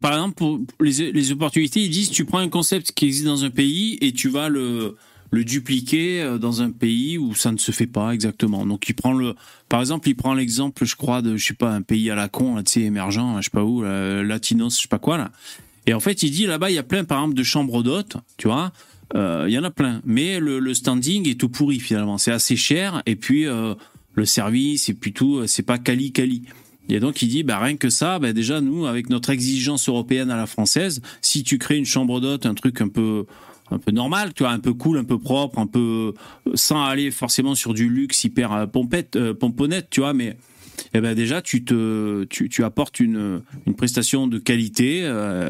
par 0.00 0.12
exemple, 0.12 0.34
pour 0.36 0.60
les, 0.78 1.10
les 1.10 1.32
opportunités, 1.32 1.82
ils 1.82 1.90
disent 1.90 2.10
tu 2.10 2.24
prends 2.24 2.38
un 2.38 2.48
concept 2.48 2.92
qui 2.92 3.06
existe 3.06 3.26
dans 3.26 3.44
un 3.44 3.50
pays 3.50 3.98
et 4.00 4.12
tu 4.12 4.28
vas 4.28 4.48
le, 4.48 4.94
le 5.30 5.44
dupliquer 5.44 6.22
euh, 6.22 6.38
dans 6.38 6.62
un 6.62 6.70
pays 6.70 7.18
où 7.18 7.34
ça 7.34 7.52
ne 7.52 7.58
se 7.58 7.72
fait 7.72 7.86
pas 7.86 8.12
exactement. 8.12 8.66
Donc 8.66 8.88
il 8.88 8.94
prend 8.94 9.12
le, 9.12 9.34
par 9.68 9.80
exemple, 9.80 10.08
il 10.08 10.14
prend 10.14 10.34
l'exemple, 10.34 10.84
je 10.84 10.96
crois, 10.96 11.22
de 11.22 11.36
je 11.36 11.46
sais 11.46 11.54
pas 11.54 11.72
un 11.72 11.82
pays 11.82 12.10
à 12.10 12.14
la 12.14 12.28
con, 12.28 12.56
là, 12.56 12.62
tu 12.62 12.72
sais, 12.72 12.80
émergent, 12.82 13.36
je 13.38 13.44
sais 13.44 13.50
pas 13.50 13.64
où, 13.64 13.82
là, 13.82 14.22
latinos, 14.22 14.76
je 14.76 14.82
sais 14.82 14.88
pas 14.88 14.98
quoi 14.98 15.18
là. 15.18 15.30
Et 15.86 15.94
en 15.94 16.00
fait, 16.00 16.22
il 16.22 16.30
dit 16.30 16.46
là-bas, 16.46 16.70
il 16.70 16.74
y 16.74 16.78
a 16.78 16.82
plein, 16.82 17.04
par 17.04 17.18
exemple, 17.20 17.34
de 17.34 17.42
chambres 17.42 17.82
d'hôtes, 17.82 18.18
tu 18.36 18.46
vois. 18.46 18.72
Euh, 19.14 19.46
Il 19.48 19.54
y 19.54 19.58
en 19.58 19.64
a 19.64 19.70
plein, 19.70 20.02
mais 20.04 20.38
le, 20.38 20.58
le 20.58 20.74
standing 20.74 21.26
est 21.28 21.40
tout 21.40 21.48
pourri 21.48 21.80
finalement. 21.80 22.18
C'est 22.18 22.32
assez 22.32 22.56
cher 22.56 23.02
et 23.06 23.16
puis 23.16 23.46
euh, 23.46 23.74
le 24.14 24.24
service 24.26 24.88
et 24.88 24.94
puis 24.94 25.12
tout, 25.12 25.36
euh, 25.36 25.46
c'est 25.46 25.62
pas 25.62 25.78
quali 25.78 26.12
quali. 26.12 26.42
Et 26.90 27.00
donc 27.00 27.22
il 27.22 27.28
dit, 27.28 27.42
bah 27.42 27.58
rien 27.58 27.76
que 27.76 27.90
ça, 27.90 28.18
bah 28.18 28.32
déjà 28.32 28.60
nous, 28.60 28.86
avec 28.86 29.08
notre 29.08 29.30
exigence 29.30 29.88
européenne 29.88 30.30
à 30.30 30.36
la 30.36 30.46
française, 30.46 31.00
si 31.22 31.42
tu 31.42 31.58
crées 31.58 31.76
une 31.76 31.86
chambre 31.86 32.20
d'hôte, 32.20 32.44
un 32.46 32.54
truc 32.54 32.80
un 32.80 32.88
peu 32.88 33.24
un 33.70 33.78
peu 33.78 33.90
normal, 33.90 34.34
tu 34.34 34.42
vois, 34.42 34.52
un 34.52 34.58
peu 34.58 34.74
cool, 34.74 34.98
un 34.98 35.04
peu 35.04 35.18
propre, 35.18 35.58
un 35.58 35.66
peu 35.66 36.14
euh, 36.46 36.50
sans 36.54 36.82
aller 36.84 37.10
forcément 37.10 37.54
sur 37.54 37.74
du 37.74 37.88
luxe 37.88 38.24
hyper 38.24 38.52
euh, 38.52 38.66
pompette, 38.66 39.16
euh, 39.16 39.34
pomponnette, 39.34 39.88
tu 39.90 40.00
vois, 40.00 40.14
mais 40.14 40.36
eh 40.94 41.00
ben 41.00 41.14
déjà 41.14 41.42
tu 41.42 41.64
te 41.64 42.22
tu, 42.24 42.64
apportes 42.64 43.00
une 43.00 43.42
une 43.66 43.74
prestation 43.74 44.28
de 44.28 44.38
qualité 44.38 45.00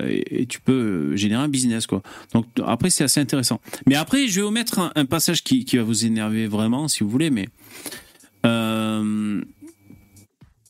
et, 0.09 0.47
tu 0.47 0.59
peux 0.59 1.15
générer 1.17 1.43
un 1.43 1.49
business 1.49 1.87
quoi. 1.87 2.03
Donc 2.33 2.47
après 2.65 2.89
c'est 2.89 3.05
assez 3.05 3.21
intéressant. 3.21 3.61
Mais 3.87 3.95
après 3.95 4.27
je 4.27 4.41
vais 4.41 4.47
omettre 4.47 4.79
un, 4.79 4.91
un 4.97 5.05
passage 5.05 5.45
qui 5.45 5.67
qui 5.67 5.77
va 5.77 5.83
vous 5.83 6.07
énerver 6.07 6.47
vraiment 6.47 6.89
si 6.89 7.05
vous 7.05 7.11
voulez, 7.11 7.29
mais 7.29 7.47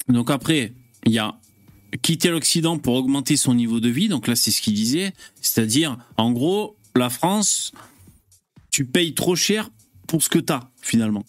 donc 0.08 0.30
après, 0.30 0.72
il 1.04 1.12
y 1.12 1.18
a 1.18 1.36
quitter 2.02 2.30
l'Occident 2.30 2.78
pour 2.78 2.94
augmenter 2.94 3.36
son 3.36 3.54
niveau 3.54 3.80
de 3.80 3.88
vie. 3.88 4.08
Donc 4.08 4.26
là, 4.26 4.36
c'est 4.36 4.50
ce 4.50 4.60
qu'il 4.60 4.74
disait. 4.74 5.12
C'est-à-dire, 5.40 5.98
en 6.16 6.32
gros, 6.32 6.76
la 6.98 7.10
France, 7.10 7.72
tu 8.70 8.84
payes 8.84 9.14
trop 9.14 9.36
cher 9.36 9.70
pour 10.06 10.22
ce 10.22 10.28
que 10.28 10.38
tu 10.38 10.52
as, 10.52 10.70
finalement. 10.80 11.24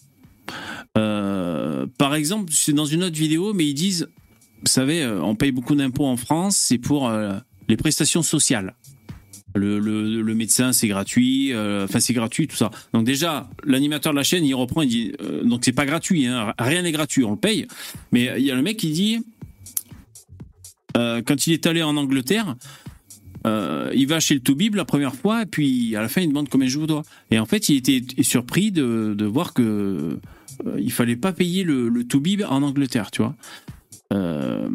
Euh, 0.98 1.86
par 1.98 2.14
exemple, 2.14 2.52
c'est 2.52 2.72
dans 2.72 2.86
une 2.86 3.04
autre 3.04 3.16
vidéo, 3.16 3.52
mais 3.52 3.66
ils 3.66 3.74
disent, 3.74 4.08
vous 4.60 4.70
savez, 4.70 5.02
euh, 5.02 5.22
on 5.22 5.34
paye 5.34 5.52
beaucoup 5.52 5.74
d'impôts 5.74 6.06
en 6.06 6.16
France, 6.16 6.56
c'est 6.56 6.78
pour 6.78 7.08
euh, 7.08 7.38
les 7.68 7.76
prestations 7.76 8.22
sociales. 8.22 8.74
Le, 9.54 10.32
médecin, 10.34 10.72
c'est 10.72 10.86
gratuit. 10.86 11.52
Enfin, 11.56 11.98
c'est 11.98 12.12
gratuit, 12.12 12.46
tout 12.46 12.56
ça. 12.56 12.70
Donc 12.92 13.04
déjà, 13.04 13.50
l'animateur 13.64 14.12
de 14.12 14.16
la 14.16 14.22
chaîne, 14.22 14.44
il 14.44 14.54
reprend, 14.54 14.82
il 14.82 14.88
dit, 14.88 15.12
donc 15.42 15.62
c'est 15.64 15.72
pas 15.72 15.86
gratuit, 15.86 16.26
hein, 16.26 16.54
rien 16.56 16.82
n'est 16.82 16.92
gratuit, 16.92 17.24
on 17.24 17.32
le 17.32 17.36
paye. 17.36 17.66
Mais 18.12 18.32
il 18.38 18.44
y 18.44 18.52
a 18.52 18.54
le 18.54 18.62
mec 18.62 18.76
qui 18.76 18.92
dit, 18.92 19.26
quand 20.94 21.46
il 21.48 21.52
est 21.52 21.66
allé 21.66 21.82
en 21.82 21.96
Angleterre, 21.96 22.54
euh, 23.46 23.90
il 23.94 24.06
va 24.06 24.20
chez 24.20 24.34
le 24.34 24.40
Toubib 24.40 24.74
la 24.74 24.84
première 24.84 25.14
fois, 25.14 25.42
et 25.42 25.46
puis 25.46 25.96
à 25.96 26.02
la 26.02 26.08
fin, 26.08 26.20
il 26.20 26.28
demande 26.28 26.48
combien 26.48 26.68
je 26.68 26.78
vous 26.78 26.86
dois. 26.86 27.02
Et 27.30 27.38
en 27.38 27.46
fait, 27.46 27.68
il 27.68 27.76
était 27.76 28.02
surpris 28.22 28.70
de, 28.72 29.14
de 29.16 29.24
voir 29.24 29.52
que 29.54 29.62
euh, 29.62 30.76
il 30.78 30.92
fallait 30.92 31.16
pas 31.16 31.32
payer 31.32 31.64
le, 31.64 31.88
le 31.88 32.04
Toubib 32.04 32.42
en 32.48 32.62
Angleterre, 32.62 33.10
tu 33.10 33.22
vois. 33.22 33.34
Euh, 34.12 34.68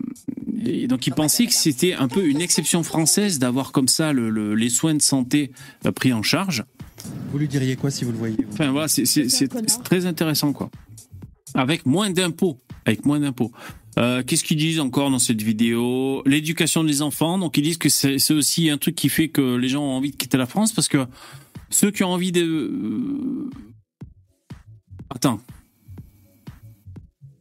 et 0.66 0.88
donc 0.88 1.06
il 1.08 1.14
pensait 1.14 1.46
que 1.46 1.54
c'était 1.54 1.94
un 1.94 2.08
peu 2.08 2.26
une 2.26 2.40
exception 2.40 2.84
française 2.84 3.38
d'avoir 3.38 3.74
comme 3.74 3.90
ça 3.90 4.14
le- 4.14 4.30
le- 4.30 4.56
les 4.56 4.70
soins 4.70 4.96
de 4.96 5.02
santé 5.02 5.52
euh, 5.86 5.92
pris 5.92 6.14
en 6.14 6.24
charge. 6.24 6.64
Vous 7.32 7.38
lui 7.38 7.48
diriez 7.50 7.76
quoi 7.76 7.92
si 7.92 8.06
vous 8.06 8.14
le 8.14 8.18
voyez 8.18 8.38
vous? 8.38 8.54
Enfin 8.54 8.72
voilà, 8.72 8.88
c'est 8.88 9.84
très 9.84 10.06
intéressant 10.06 10.54
quoi. 10.54 10.72
Avec 11.54 11.86
moins 11.86 12.10
d'impôts, 12.10 12.58
avec 12.86 13.06
moins 13.06 13.20
d'impôts. 13.20 13.52
Euh, 13.98 14.24
Qu'est-ce 14.26 14.44
qu'ils 14.44 14.58
disent 14.58 14.80
encore 14.80 15.10
dans 15.10 15.20
cette 15.20 15.42
vidéo? 15.42 16.22
L'éducation 16.26 16.84
des 16.84 17.02
enfants. 17.02 17.38
Donc 17.38 17.58
ils 17.58 17.62
disent 17.62 17.78
que 17.78 17.90
c'est 17.90 18.34
aussi 18.34 18.70
un 18.70 18.78
truc 18.78 18.96
qui 18.96 19.10
fait 19.10 19.30
que 19.30 19.56
les 19.56 19.70
gens 19.70 19.84
ont 19.84 19.94
envie 19.98 20.12
de 20.12 20.16
quitter 20.18 20.38
la 20.38 20.46
France 20.46 20.74
parce 20.74 20.88
que 20.88 21.06
ceux 21.70 21.92
qui 21.92 22.04
ont 22.04 22.10
envie 22.10 22.32
de 22.32 22.44
euh, 22.44 23.50
attends 25.10 25.40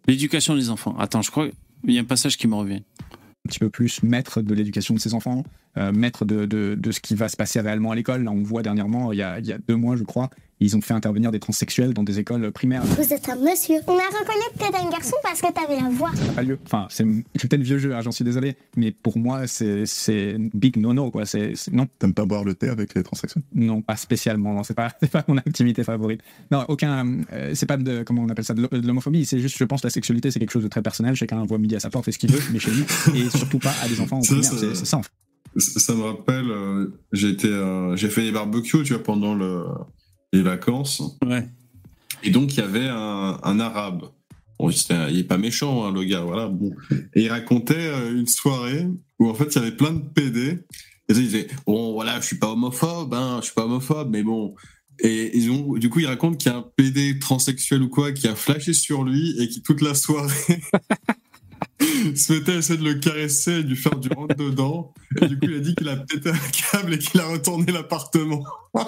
l'éducation 0.07 0.55
des 0.55 0.71
enfants. 0.71 0.97
Attends, 0.99 1.23
je 1.23 1.31
crois 1.31 1.49
qu'il 1.49 1.93
y 1.95 1.99
a 1.99 2.01
un 2.01 2.05
passage 2.05 2.37
qui 2.37 2.47
me 2.47 2.55
revient. 2.55 2.83
un 3.47 3.49
petit 3.49 3.59
peu 3.59 3.71
plus 3.71 4.03
maître 4.03 4.41
de 4.43 4.55
l'éducation 4.55 4.95
de 4.95 5.01
ses 5.01 5.15
enfants, 5.15 5.45
euh, 5.77 5.93
maître 5.93 6.25
de, 6.25 6.47
de, 6.47 6.77
de 6.79 6.93
ce 6.93 7.01
qui 7.01 7.15
va 7.15 7.29
se 7.29 7.37
passer 7.37 7.61
réellement 7.61 7.91
à 7.91 7.95
l'école. 7.95 8.23
Là, 8.25 8.31
on 8.31 8.43
voit 8.43 8.63
dernièrement, 8.63 9.13
il 9.13 9.19
y, 9.19 9.23
a, 9.23 9.39
il 9.39 9.47
y 9.47 9.53
a 9.53 9.59
deux 9.59 9.77
mois, 9.77 9.97
je 9.97 10.05
crois, 10.05 10.31
ils 10.65 10.77
ont 10.77 10.81
fait 10.81 10.95
intervenir 10.95 11.31
des 11.31 11.41
transsexuels 11.41 11.93
dans 11.95 12.03
des 12.03 12.19
écoles 12.19 12.51
primaires. 12.53 12.83
Vous 12.85 13.13
êtes 13.13 13.29
un 13.29 13.37
monsieur. 13.37 13.77
On 13.87 13.93
a 13.93 14.03
reconnu 14.03 14.45
que 14.55 14.59
t'étais 14.65 14.77
un 14.79 14.91
garçon 14.91 15.17
parce 15.23 15.41
que 15.41 15.53
t'avais 15.53 15.81
la 15.81 15.89
voix. 15.91 16.11
Ça 16.15 16.25
n'a 16.25 16.33
pas 16.33 16.43
lieu. 16.43 16.59
Enfin, 16.65 16.87
c'est 16.91 17.05
peut-être 17.05 17.63
vieux 17.63 17.79
jeu, 17.79 17.95
hein, 17.95 18.01
j'en 18.03 18.13
suis 18.13 18.25
désolé, 18.25 18.57
mais 18.77 18.91
pour 18.93 19.19
moi, 19.19 19.47
c'est 19.47 19.87
c'est 19.87 20.37
big 20.55 20.77
no-no, 20.77 21.11
quoi. 21.11 21.27
C'est 21.27 21.53
non. 21.73 21.87
T'aimes 21.99 22.15
pas 22.15 22.25
boire 22.25 22.45
le 22.45 22.55
thé 22.55 22.69
avec 22.69 22.95
les 22.95 23.03
transsexuels? 23.03 23.45
Non, 23.55 23.83
pas 23.83 23.97
spécialement. 23.97 24.55
Non, 24.55 24.63
c'est 24.63 24.75
pas, 24.75 24.93
c'est 25.01 25.11
pas 25.11 25.25
mon 25.29 25.37
activité 25.39 25.85
favorite. 25.85 26.21
Non, 26.51 26.65
aucun. 26.69 27.21
euh, 27.33 27.53
c'est 27.55 27.67
pas 27.67 27.77
de 27.77 28.03
comment 28.03 28.23
on 28.23 28.29
appelle 28.29 28.45
ça 28.45 28.55
de 28.55 28.63
l'ho- 28.63 28.69
de 28.81 28.87
l'homophobie. 28.87 29.25
C'est 29.27 29.39
juste, 29.41 29.57
je 29.59 29.65
pense, 29.65 29.85
la 29.85 29.91
sexualité, 29.91 30.31
c'est 30.31 30.39
quelque 30.41 30.53
chose 30.53 30.63
de 30.65 30.69
très 30.69 30.83
personnel. 30.83 31.15
Chacun 31.15 31.45
voit 31.45 31.59
midi 31.59 31.77
à 31.77 31.81
sa 31.81 31.91
porte, 31.91 32.05
fait 32.05 32.13
ce 32.13 32.19
qu'il 32.19 32.31
veut, 32.33 32.41
mais 32.53 32.59
chez 32.59 32.71
lui, 32.71 32.85
et 33.15 33.31
surtout 33.31 33.59
pas 33.59 33.75
à 33.83 33.89
des 33.89 34.01
enfants 34.01 34.19
en 34.19 34.23
Ça, 34.23 34.35
primaire. 34.35 34.51
ça- 34.51 34.59
C'est 34.59 34.75
c'est 34.75 34.85
ça. 34.87 34.97
En 34.99 35.03
fait. 35.03 35.11
Ça 35.57 35.95
me 35.95 36.03
rappelle, 36.03 36.51
euh, 36.51 36.87
j'ai 37.13 37.37
euh, 37.45 37.95
j'ai 37.97 38.09
fait 38.09 38.23
des 38.23 38.33
barbecues, 38.33 38.83
tu 38.83 38.93
vois, 38.93 39.03
pendant 39.03 39.35
le, 39.35 39.65
les 40.35 40.43
vacances. 40.43 41.03
Ouais. 41.25 41.47
Et 42.23 42.31
donc, 42.31 42.55
il 42.55 42.61
y 42.61 42.63
avait 42.63 42.89
un, 42.89 43.39
un 43.43 43.61
arabe. 43.61 44.03
Bon, 44.59 44.69
un- 44.91 45.09
il 45.09 45.19
est 45.19 45.25
pas 45.25 45.39
méchant, 45.39 45.85
hein, 45.87 45.93
le 45.93 46.05
gars, 46.05 46.21
voilà. 46.21 46.49
Bon. 46.49 46.71
Et 47.15 47.23
il 47.23 47.29
racontait 47.31 47.75
euh, 47.77 48.19
une 48.19 48.27
soirée 48.27 48.87
où, 49.19 49.29
en 49.29 49.35
fait, 49.35 49.55
il 49.55 49.55
y 49.57 49.59
avait 49.59 49.77
plein 49.77 49.93
de 49.93 50.01
PD. 50.01 50.59
Et 51.09 51.13
il 51.13 51.15
disait, 51.17 51.49
bon, 51.67 51.93
voilà, 51.93 52.21
je 52.21 52.27
suis 52.27 52.39
pas 52.39 52.51
homophobe, 52.51 53.13
hein, 53.15 53.39
je 53.41 53.47
suis 53.47 53.55
pas 53.55 53.65
homophobe, 53.65 54.11
mais 54.11 54.23
bon. 54.23 54.55
Et 55.01 55.37
ils 55.37 55.51
ont, 55.51 55.75
du 55.75 55.91
coup, 55.91 56.01
il 56.01 56.07
raconte 56.07 56.39
qu'il 56.39 56.51
y 56.51 56.55
a 56.55 56.59
un 56.59 56.65
PD 56.77 57.19
transsexuel 57.19 57.83
ou 57.83 57.89
quoi 57.89 58.13
qui 58.13 58.27
a 58.29 58.35
flashé 58.37 58.73
sur 58.73 59.03
lui 59.05 59.35
et 59.41 59.49
qui, 59.49 59.61
toute 59.61 59.83
la 59.83 59.95
soirée, 59.95 60.61
se 62.17 62.33
mettait 62.33 62.53
à 62.53 62.57
essayer 62.57 62.79
de 62.79 62.85
le 62.85 62.95
caresser 62.95 63.53
et 63.53 63.63
de 63.63 63.69
lui 63.69 63.77
faire 63.77 63.97
du 63.97 64.09
rentre 64.09 64.37
dedans. 64.37 64.93
Et 65.21 65.27
du 65.27 65.39
coup, 65.39 65.47
il 65.47 65.55
a 65.55 65.61
dit 65.61 65.75
qu'il 65.75 65.89
a 65.89 65.97
pété 65.97 66.31
un 66.31 66.73
câble 66.73 66.95
et 66.95 66.99
qu'il 66.99 67.21
a 67.21 67.27
retourné 67.27 67.73
l'appartement. 67.73 68.45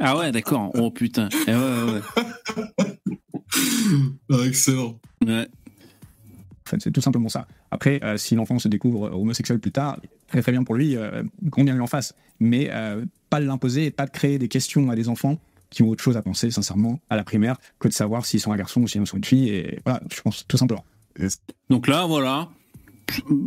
Ah 0.00 0.16
ouais, 0.16 0.30
d'accord. 0.30 0.70
Oh 0.74 0.90
putain. 0.90 1.28
Eh 1.46 1.52
ouais, 1.52 1.56
ouais, 1.56 1.92
ouais. 1.92 2.96
Ah, 4.30 4.46
excellent. 4.46 5.00
Ouais. 5.24 5.48
En 6.66 6.70
fait, 6.70 6.82
c'est 6.82 6.90
tout 6.92 7.00
simplement 7.00 7.28
ça. 7.28 7.46
Après, 7.70 8.00
euh, 8.04 8.16
si 8.16 8.34
l'enfant 8.34 8.58
se 8.58 8.68
découvre 8.68 9.10
homosexuel 9.12 9.58
plus 9.58 9.72
tard, 9.72 9.98
très 10.28 10.42
très 10.42 10.52
bien 10.52 10.62
pour 10.64 10.74
lui, 10.74 10.96
euh, 10.96 11.22
qu'on 11.50 11.64
vient 11.64 11.74
lui 11.74 11.80
en 11.80 11.86
face. 11.86 12.14
Mais 12.40 12.68
euh, 12.70 13.04
pas 13.30 13.40
l'imposer 13.40 13.86
et 13.86 13.90
pas 13.90 14.06
de 14.06 14.10
créer 14.10 14.38
des 14.38 14.48
questions 14.48 14.90
à 14.90 14.94
des 14.94 15.08
enfants 15.08 15.38
qui 15.70 15.82
ont 15.82 15.88
autre 15.88 16.02
chose 16.02 16.16
à 16.16 16.22
penser, 16.22 16.50
sincèrement, 16.50 17.00
à 17.10 17.16
la 17.16 17.24
primaire, 17.24 17.56
que 17.78 17.88
de 17.88 17.92
savoir 17.92 18.24
s'ils 18.24 18.40
sont 18.40 18.52
un 18.52 18.56
garçon 18.56 18.82
ou 18.82 18.88
s'ils 18.88 19.06
sont 19.06 19.16
une 19.16 19.24
fille. 19.24 19.48
Et 19.48 19.80
voilà, 19.84 20.00
je 20.14 20.20
pense 20.20 20.46
tout 20.46 20.56
simplement. 20.56 20.84
Donc 21.70 21.88
là, 21.88 22.06
voilà. 22.06 22.48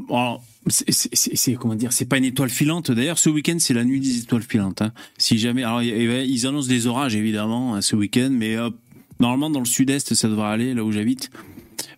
Alors, 0.09 0.43
c'est- 0.67 1.53
comment 1.55 1.75
dire, 1.75 1.93
c'est 1.93 2.05
pas 2.05 2.17
une 2.17 2.25
étoile 2.25 2.49
filante. 2.49 2.91
D'ailleurs, 2.91 3.17
ce 3.17 3.29
week-end, 3.29 3.57
c'est 3.59 3.73
la 3.73 3.83
nuit 3.83 3.99
des 3.99 4.19
étoiles 4.19 4.43
filantes. 4.43 4.81
hein. 4.81 4.91
Si 5.17 5.37
jamais, 5.37 5.63
alors 5.63 5.81
ils 5.81 6.47
annoncent 6.47 6.67
des 6.67 6.87
orages 6.87 7.15
évidemment 7.15 7.75
hein, 7.75 7.81
ce 7.81 7.95
week-end, 7.95 8.29
mais 8.31 8.55
euh, 8.55 8.69
normalement 9.19 9.49
dans 9.49 9.59
le 9.59 9.65
sud-est, 9.65 10.13
ça 10.13 10.27
devrait 10.27 10.47
aller 10.49 10.73
là 10.73 10.83
où 10.83 10.91
j'habite. 10.91 11.29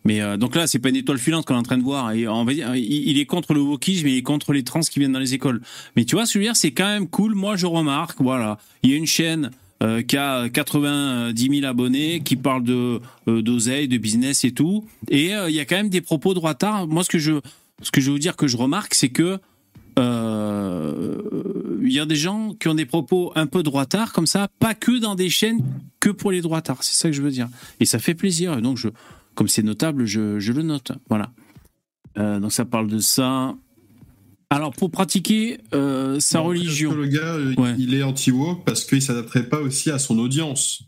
Mais 0.05 0.21
euh, 0.21 0.35
donc 0.37 0.55
là, 0.55 0.67
c'est 0.67 0.79
pas 0.79 0.89
une 0.89 0.97
étoile 0.97 1.17
filante 1.17 1.45
qu'on 1.45 1.55
est 1.55 1.57
en 1.57 1.63
train 1.63 1.77
de 1.77 1.83
voir. 1.83 2.11
Et 2.11 2.27
on 2.27 2.43
va 2.43 2.53
dire, 2.53 2.75
il, 2.75 3.17
est 3.17 3.25
contre 3.25 3.53
le 3.53 3.61
wokisme, 3.61 4.07
il 4.07 4.17
est 4.17 4.21
contre 4.21 4.51
les 4.51 4.63
trans 4.63 4.81
qui 4.81 4.99
viennent 4.99 5.13
dans 5.13 5.19
les 5.19 5.33
écoles. 5.33 5.61
Mais 5.95 6.03
tu 6.03 6.15
vois, 6.15 6.25
ce 6.25 6.33
que 6.33 6.39
je 6.39 6.39
veux 6.39 6.45
dire, 6.45 6.55
c'est 6.57 6.71
quand 6.71 6.87
même 6.87 7.07
cool. 7.07 7.35
Moi, 7.35 7.55
je 7.55 7.65
remarque, 7.65 8.19
voilà, 8.21 8.57
il 8.83 8.91
y 8.91 8.93
a 8.93 8.97
une 8.97 9.05
chaîne 9.07 9.51
euh, 9.83 10.01
qui 10.01 10.15
a 10.15 10.47
90 10.47 11.59
000 11.59 11.65
abonnés, 11.65 12.21
qui 12.21 12.37
parle 12.37 12.63
de 12.63 13.01
euh, 13.27 13.41
d'oseille, 13.41 13.89
de 13.89 13.97
business 13.97 14.45
et 14.45 14.51
tout. 14.51 14.85
Et 15.09 15.35
euh, 15.35 15.49
il 15.49 15.55
y 15.55 15.59
a 15.59 15.65
quand 15.65 15.75
même 15.75 15.89
des 15.89 15.99
propos 15.99 16.33
droitards. 16.33 16.87
Moi, 16.87 17.03
ce 17.03 17.09
que 17.09 17.19
je 17.19 17.33
ce 17.81 17.91
que 17.91 17.99
je 17.99 18.11
veux 18.11 18.19
dire 18.19 18.37
que 18.37 18.47
je 18.47 18.55
remarque, 18.55 18.93
c'est 18.93 19.09
que 19.09 19.39
il 19.97 21.91
y 21.91 21.99
a 21.99 22.05
des 22.05 22.15
gens 22.15 22.53
qui 22.53 22.69
ont 22.69 22.75
des 22.75 22.85
propos 22.85 23.33
un 23.35 23.45
peu 23.45 23.61
droitards 23.61 24.13
comme 24.13 24.25
ça, 24.25 24.47
pas 24.57 24.73
que 24.73 24.97
dans 24.99 25.15
des 25.15 25.29
chaînes 25.29 25.59
que 25.99 26.09
pour 26.09 26.31
les 26.31 26.41
droitards. 26.41 26.81
C'est 26.81 26.95
ça 26.95 27.09
que 27.09 27.15
je 27.15 27.21
veux 27.21 27.29
dire. 27.29 27.49
Et 27.81 27.85
ça 27.85 27.99
fait 27.99 28.15
plaisir. 28.15 28.59
Donc, 28.61 28.77
je, 28.77 28.87
comme 29.35 29.49
c'est 29.49 29.63
notable, 29.63 30.05
je, 30.05 30.39
je 30.39 30.53
le 30.53 30.61
note. 30.61 30.93
Voilà. 31.09 31.29
Donc, 32.15 32.53
ça 32.53 32.63
parle 32.63 32.87
de 32.87 32.99
ça. 32.99 33.55
Alors, 34.53 34.71
pour 34.71 34.91
pratiquer 34.91 35.57
euh, 35.73 36.19
sa 36.19 36.39
religion. 36.41 36.91
que 36.91 36.95
Le 36.95 37.07
gars, 37.07 37.33
euh, 37.33 37.55
Ouais. 37.57 37.73
il 37.79 37.95
est 37.95 38.03
anti-woke 38.03 38.63
parce 38.65 38.85
qu'il 38.85 39.01
s'adapterait 39.01 39.49
pas 39.49 39.59
aussi 39.59 39.89
à 39.89 39.97
son 39.97 40.19
audience. 40.19 40.83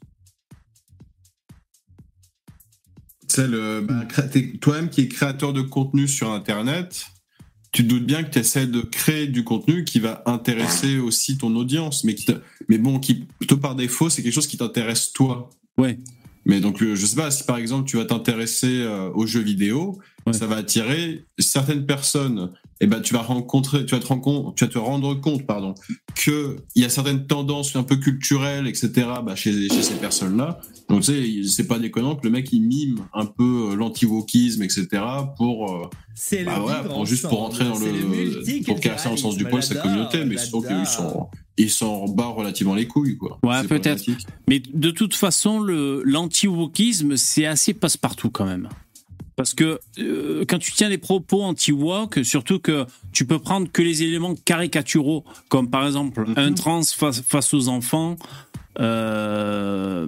Sais, 3.28 3.48
le, 3.48 3.82
bah, 3.82 4.06
t'es- 4.32 4.58
toi-même 4.62 4.90
qui 4.90 5.02
es 5.02 5.08
créateur 5.08 5.52
de 5.52 5.62
contenu 5.62 6.08
sur 6.08 6.32
Internet, 6.32 7.08
tu 7.72 7.84
te 7.84 7.90
doutes 7.90 8.06
bien 8.06 8.24
que 8.24 8.30
tu 8.30 8.38
essaies 8.40 8.68
de 8.68 8.82
créer 8.82 9.26
du 9.28 9.44
contenu 9.44 9.84
qui 9.84 10.00
va 10.00 10.22
intéresser 10.28 11.00
aussi 11.00 11.38
ton 11.40 11.54
audience, 11.56 12.04
mais, 12.04 12.14
qui 12.14 12.26
te- 12.26 12.40
mais 12.70 12.78
bon, 12.78 13.00
qui 13.00 13.26
plutôt 13.40 13.58
par 13.58 13.76
défaut, 13.76 14.10
c'est 14.12 14.22
quelque 14.22 14.32
chose 14.34 14.48
qui 14.48 14.58
t'intéresse 14.58 15.12
toi. 15.12 15.50
Ouais. 15.80 15.98
Mais 16.46 16.60
donc, 16.62 16.84
je 16.84 17.04
sais 17.06 17.16
pas, 17.16 17.32
si 17.32 17.44
par 17.44 17.58
exemple 17.58 17.90
tu 17.90 17.98
vas 17.98 18.06
t'intéresser 18.06 18.82
euh, 18.84 19.10
aux 19.16 19.26
jeux 19.26 19.42
vidéo, 19.42 20.00
ça 20.32 20.46
va 20.46 20.58
attirer 20.58 21.26
certaines 21.40 21.86
personnes. 21.88 22.52
Et 22.81 22.88
ben, 22.88 22.99
tu 23.02 23.14
vas 23.14 23.22
rencontrer, 23.22 23.85
tu 23.85 23.95
vas 23.95 24.02
te 24.02 24.07
rendre 24.07 24.22
compte, 24.22 24.56
tu 24.56 24.65
vas 24.65 24.69
te 24.69 24.77
rendre 24.77 25.14
compte, 25.15 25.45
pardon, 25.45 25.76
que 26.14 26.57
il 26.76 26.81
y 26.81 26.85
a 26.85 26.89
certaines 26.89 27.26
tendances 27.26 27.73
un 27.77 27.84
peu 27.84 27.95
culturelles, 27.95 28.68
etc. 28.68 28.91
Bah, 29.26 29.35
chez, 29.35 29.69
chez 29.69 29.81
ces 29.81 29.95
personnes-là. 29.95 30.60
Donc, 30.89 31.02
tu 31.02 31.43
sais, 31.43 31.49
c'est 31.49 31.68
pas 31.68 31.80
déconnant 31.80 32.18
que 32.18 32.26
le 32.26 32.31
mec 32.31 32.52
il 32.52 32.61
mime 32.61 32.99
un 33.14 33.26
peu 33.26 33.72
euh, 33.72 33.76
l'anti-wokisme, 33.76 34.61
etc. 34.61 34.88
pour, 35.38 35.72
euh, 35.72 35.89
C'est 36.15 36.43
bah, 36.43 36.60
voilà, 36.60 36.81
vivre 36.81 36.93
pour 36.93 37.06
juste 37.06 37.27
pour 37.27 37.39
rentrer 37.39 37.64
dans 37.64 37.80
le 37.80 37.91
le, 37.91 38.64
pour 38.65 38.80
casser 38.81 39.07
en 39.07 39.15
sens 39.15 39.38
du 39.38 39.45
poil 39.45 39.64
sa 39.64 39.76
communauté, 39.76 40.26
mais 40.26 40.38
surtout 40.38 40.68
qu'ils 40.68 40.85
sont, 40.85 41.27
ils 41.57 41.72
s'en 41.72 42.06
battent 42.06 42.35
relativement 42.35 42.76
les 42.76 42.88
couilles, 42.88 43.18
quoi. 43.18 43.39
Ouais, 43.41 43.64
peut-être. 43.64 44.03
Mais 44.49 44.61
de 44.73 44.91
toute 44.91 45.15
façon, 45.15 45.60
le 45.60 46.03
l'anti-wokisme, 46.03 47.15
c'est 47.15 47.45
assez 47.45 47.73
passe-partout 47.73 48.30
quand 48.30 48.45
même. 48.45 48.68
Parce 49.36 49.53
que 49.53 49.80
euh, 49.99 50.45
quand 50.48 50.60
tu 50.60 50.72
tiens 50.72 50.90
des 50.90 50.98
propos 50.98 51.41
anti-woke, 51.44 52.24
surtout 52.24 52.60
que 52.60 52.86
tu 53.12 53.26
peux 53.26 53.40
prendre 53.40 53.70
que 53.72 53.82
les 53.82 54.02
éléments 54.03 54.34
caricaturaux, 54.45 55.26
comme 55.49 55.70
par 55.70 55.86
exemple 55.86 56.26
un 56.38 56.53
trans 56.53 56.82
face, 56.84 57.22
face 57.22 57.53
aux 57.53 57.68
enfants. 57.68 58.16
euh, 58.80 60.07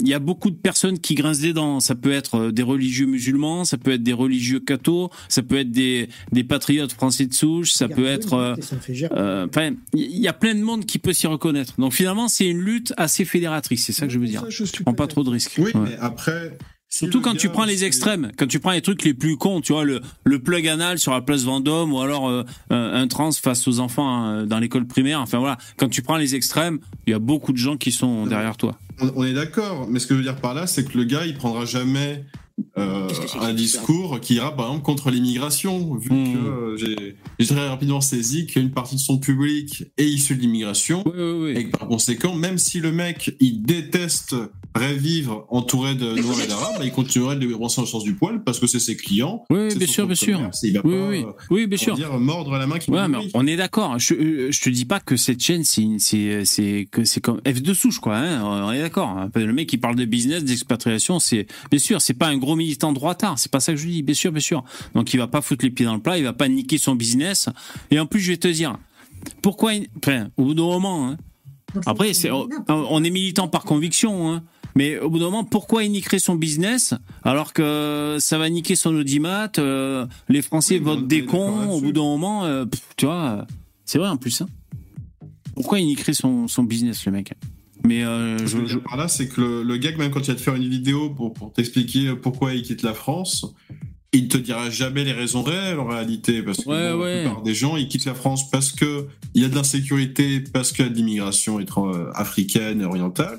Il 0.00 0.08
y 0.08 0.14
a 0.14 0.18
beaucoup 0.18 0.50
de 0.50 0.56
personnes 0.56 0.98
qui 0.98 1.14
grincent 1.14 1.42
des 1.42 1.52
dents. 1.52 1.80
Ça 1.80 1.94
peut 1.94 2.12
être 2.12 2.50
des 2.50 2.62
religieux 2.62 3.06
musulmans, 3.06 3.64
ça 3.64 3.78
peut 3.78 3.92
être 3.92 4.02
des 4.02 4.12
religieux 4.12 4.60
cathos, 4.60 5.10
ça 5.28 5.42
peut 5.42 5.58
être 5.58 5.70
des, 5.70 6.08
des 6.32 6.44
patriotes 6.44 6.92
français 6.92 7.26
de 7.26 7.34
souche, 7.34 7.72
ça 7.72 7.88
peut 7.88 8.06
être... 8.06 8.32
euh, 8.34 8.54
euh, 9.12 9.46
Enfin, 9.48 9.74
il 9.94 10.18
y 10.18 10.28
a 10.28 10.32
plein 10.32 10.54
de 10.54 10.60
monde 10.62 10.86
qui 10.86 10.98
peut 10.98 11.12
s'y 11.12 11.26
reconnaître. 11.26 11.74
Donc 11.78 11.92
finalement, 11.92 12.28
c'est 12.28 12.46
une 12.48 12.60
lutte 12.60 12.92
assez 12.96 13.24
fédératrice. 13.24 13.84
C'est 13.84 13.92
ça 13.92 14.06
que 14.06 14.12
je 14.12 14.18
veux 14.18 14.26
dire. 14.26 14.44
Tu 14.48 14.82
prends 14.82 14.94
pas 14.94 15.06
trop 15.06 15.24
de 15.24 15.30
risques. 15.30 15.54
Oui, 15.58 15.72
Ouais. 15.74 15.80
mais 15.90 15.96
après. 16.00 16.56
Surtout 16.94 17.22
quand 17.22 17.34
tu 17.34 17.48
prends 17.48 17.64
les 17.64 17.84
extrêmes, 17.84 18.32
quand 18.36 18.46
tu 18.46 18.60
prends 18.60 18.72
les 18.72 18.82
trucs 18.82 19.02
les 19.02 19.14
plus 19.14 19.38
cons, 19.38 19.62
tu 19.62 19.72
vois, 19.72 19.82
le, 19.82 20.02
le 20.24 20.38
plug 20.40 20.68
anal 20.68 20.98
sur 20.98 21.12
la 21.12 21.22
place 21.22 21.42
Vendôme 21.44 21.94
ou 21.94 22.00
alors 22.00 22.28
euh, 22.28 22.44
un 22.68 22.92
un 23.02 23.08
trans 23.08 23.32
face 23.32 23.66
aux 23.66 23.80
enfants 23.80 24.08
hein, 24.14 24.44
dans 24.46 24.58
l'école 24.58 24.86
primaire. 24.86 25.20
Enfin 25.22 25.38
voilà, 25.38 25.56
quand 25.78 25.88
tu 25.88 26.02
prends 26.02 26.18
les 26.18 26.34
extrêmes, 26.34 26.80
il 27.06 27.12
y 27.12 27.14
a 27.14 27.18
beaucoup 27.18 27.52
de 27.52 27.56
gens 27.56 27.78
qui 27.78 27.92
sont 27.92 28.26
derrière 28.26 28.58
toi. 28.58 28.78
On, 29.00 29.10
on 29.16 29.24
est 29.24 29.32
d'accord, 29.32 29.88
mais 29.88 30.00
ce 30.00 30.06
que 30.06 30.12
je 30.12 30.18
veux 30.18 30.24
dire 30.24 30.36
par 30.36 30.52
là, 30.52 30.66
c'est 30.66 30.84
que 30.84 30.98
le 30.98 31.04
gars, 31.04 31.24
il 31.24 31.34
prendra 31.34 31.64
jamais 31.64 32.26
euh, 32.76 33.08
un 33.40 33.54
discours 33.54 34.20
qui 34.20 34.34
ira 34.34 34.54
par 34.54 34.66
exemple 34.66 34.84
contre 34.84 35.10
l'immigration, 35.10 35.94
vu 35.96 36.10
Hmm. 36.10 36.32
que 36.34 36.38
euh, 36.46 36.76
j'ai 36.76 37.16
j'ai 37.38 37.46
très 37.46 37.68
rapidement 37.68 38.02
saisi 38.02 38.46
qu'une 38.46 38.70
partie 38.70 38.96
de 38.96 39.00
son 39.00 39.18
public 39.18 39.84
est 39.96 40.04
issue 40.06 40.36
de 40.36 40.42
l'immigration, 40.42 41.02
et 41.48 41.64
que 41.64 41.70
par 41.70 41.88
conséquent, 41.88 42.34
même 42.34 42.58
si 42.58 42.80
le 42.80 42.92
mec, 42.92 43.34
il 43.40 43.62
déteste 43.62 44.36
vivre 44.80 45.46
entouré 45.50 45.94
de 45.94 46.14
noirs 46.20 46.40
et 46.42 46.46
d'arabes, 46.46 46.74
bah, 46.78 46.84
il 46.84 46.92
continuerait 46.92 47.36
de 47.36 47.46
les 47.46 47.54
roncer 47.54 47.76
dans 47.76 47.82
le 47.82 47.88
sens 47.88 48.04
du 48.04 48.14
poil 48.14 48.42
parce 48.42 48.58
que 48.58 48.66
c'est 48.66 48.80
ses 48.80 48.96
clients. 48.96 49.44
Oui, 49.50 49.74
bien 49.76 49.86
sûr, 49.86 50.06
bien 50.06 50.14
sûr. 50.14 50.40
il 50.62 50.72
va 50.74 50.80
Oui, 50.84 50.92
pas, 50.94 51.08
oui, 51.08 51.24
euh, 51.26 51.32
oui, 51.50 51.66
bien 51.66 51.78
on 51.80 51.82
sûr. 51.84 51.94
va 51.94 51.98
dire, 52.00 52.18
mordre 52.18 52.56
la 52.56 52.66
main 52.66 52.78
qui 52.78 52.90
Ouais, 52.90 53.06
mais 53.08 53.18
on 53.34 53.46
est 53.46 53.56
d'accord. 53.56 53.98
Je, 53.98 54.14
euh, 54.14 54.48
je 54.50 54.60
te 54.60 54.70
dis 54.70 54.84
pas 54.84 55.00
que 55.00 55.16
cette 55.16 55.40
chaîne, 55.42 55.64
c'est 55.64 55.82
une- 55.82 55.98
c'est 55.98 56.44
c'est 56.44 56.88
que 56.90 57.04
c'est 57.04 57.20
comme 57.20 57.40
F 57.46 57.60
de 57.62 57.74
souche, 57.74 57.98
quoi. 58.00 58.16
Hein, 58.16 58.42
on 58.44 58.72
est 58.72 58.80
d'accord. 58.80 59.08
hein. 59.10 59.30
Le 59.34 59.52
mec 59.52 59.68
qui 59.68 59.76
parle 59.78 59.96
de 59.96 60.04
business, 60.04 60.42
d'expatriation, 60.44 61.18
c'est 61.18 61.46
bien 61.70 61.78
sûr, 61.80 62.00
c'est 62.00 62.14
pas 62.14 62.28
un 62.28 62.38
gros 62.38 62.56
militant 62.56 62.92
droitard. 62.92 63.38
C'est 63.38 63.50
pas 63.52 63.60
ça 63.60 63.72
que 63.72 63.78
je 63.78 63.86
dis. 63.86 64.02
Bien 64.02 64.14
sûr, 64.14 64.32
bien 64.32 64.40
sûr. 64.40 64.64
Donc 64.94 65.12
il 65.12 65.18
va 65.18 65.26
pas 65.28 65.42
foutre 65.42 65.64
les 65.64 65.70
pieds 65.70 65.86
dans 65.86 65.94
le 65.94 66.00
plat, 66.02 66.18
il 66.18 66.24
va 66.24 66.32
pas 66.32 66.48
niquer 66.48 66.78
son 66.78 66.94
business. 66.94 67.48
Et 67.90 68.00
en 68.00 68.06
plus, 68.06 68.20
je 68.20 68.30
vais 68.32 68.36
te 68.38 68.48
dire, 68.48 68.76
pourquoi 69.42 69.72
Enfin, 69.98 70.28
au 70.36 70.44
bout 70.44 70.54
d'un 70.54 70.62
moment. 70.62 71.08
hein, 71.10 71.16
après, 71.86 72.12
c'est 72.12 72.30
on, 72.30 72.48
on 72.68 73.04
est 73.04 73.10
militant 73.10 73.48
par 73.48 73.64
conviction. 73.64 74.30
Hein, 74.32 74.42
mais 74.74 74.98
au 74.98 75.10
bout 75.10 75.18
d'un 75.18 75.26
moment, 75.26 75.44
pourquoi 75.44 75.84
il 75.84 75.92
niquerait 75.92 76.18
son 76.18 76.34
business 76.34 76.94
alors 77.22 77.52
que 77.52 78.16
ça 78.20 78.38
va 78.38 78.48
niquer 78.48 78.74
son 78.76 78.94
audimat 78.94 79.50
euh, 79.58 80.06
Les 80.28 80.42
Français 80.42 80.78
votent 80.78 81.06
des 81.06 81.24
cons. 81.24 81.68
Au 81.70 81.80
bout 81.80 81.92
d'un 81.92 82.02
moment, 82.02 82.44
euh, 82.44 82.64
pff, 82.64 82.80
tu 82.96 83.06
vois, 83.06 83.46
c'est 83.84 83.98
vrai 83.98 84.08
en 84.08 84.16
plus. 84.16 84.40
Hein. 84.42 84.48
Pourquoi 85.54 85.80
il 85.80 85.86
niquerait 85.86 86.14
son, 86.14 86.48
son 86.48 86.62
business, 86.62 87.04
le 87.06 87.12
mec? 87.12 87.32
Mais 87.84 88.04
euh, 88.04 88.38
Ce 88.46 88.54
que 88.56 88.66
je 88.66 88.78
par 88.78 88.96
là, 88.96 89.08
c'est 89.08 89.28
que 89.28 89.40
le, 89.40 89.62
le 89.62 89.76
gars, 89.76 89.94
même 89.96 90.10
quand 90.10 90.20
il 90.20 90.28
va 90.28 90.34
te 90.34 90.40
faire 90.40 90.54
une 90.54 90.68
vidéo 90.68 91.10
pour, 91.10 91.34
pour 91.34 91.52
t'expliquer 91.52 92.14
pourquoi 92.14 92.54
il 92.54 92.62
quitte 92.62 92.82
la 92.82 92.94
France, 92.94 93.44
il 94.12 94.28
te 94.28 94.36
dira 94.38 94.70
jamais 94.70 95.04
les 95.04 95.12
raisons 95.12 95.42
réelles 95.42 95.80
en 95.80 95.86
réalité, 95.86 96.42
parce 96.42 96.58
que 96.64 96.68
Ouais, 96.68 96.92
bon, 96.92 97.00
ouais. 97.02 97.14
la 97.16 97.20
plupart 97.28 97.42
des 97.42 97.54
gens, 97.54 97.76
ils 97.76 97.88
quittent 97.88 98.04
la 98.04 98.14
France 98.14 98.50
parce 98.50 98.70
que 98.72 99.08
il 99.34 99.42
y 99.42 99.44
a 99.44 99.48
de 99.48 99.54
l'insécurité, 99.54 100.40
parce 100.40 100.70
qu'il 100.72 100.84
y 100.84 100.88
a 100.88 100.90
de 100.90 100.94
l'immigration 100.94 101.58
africaine 102.14 102.82
et 102.82 102.84
orientale. 102.84 103.38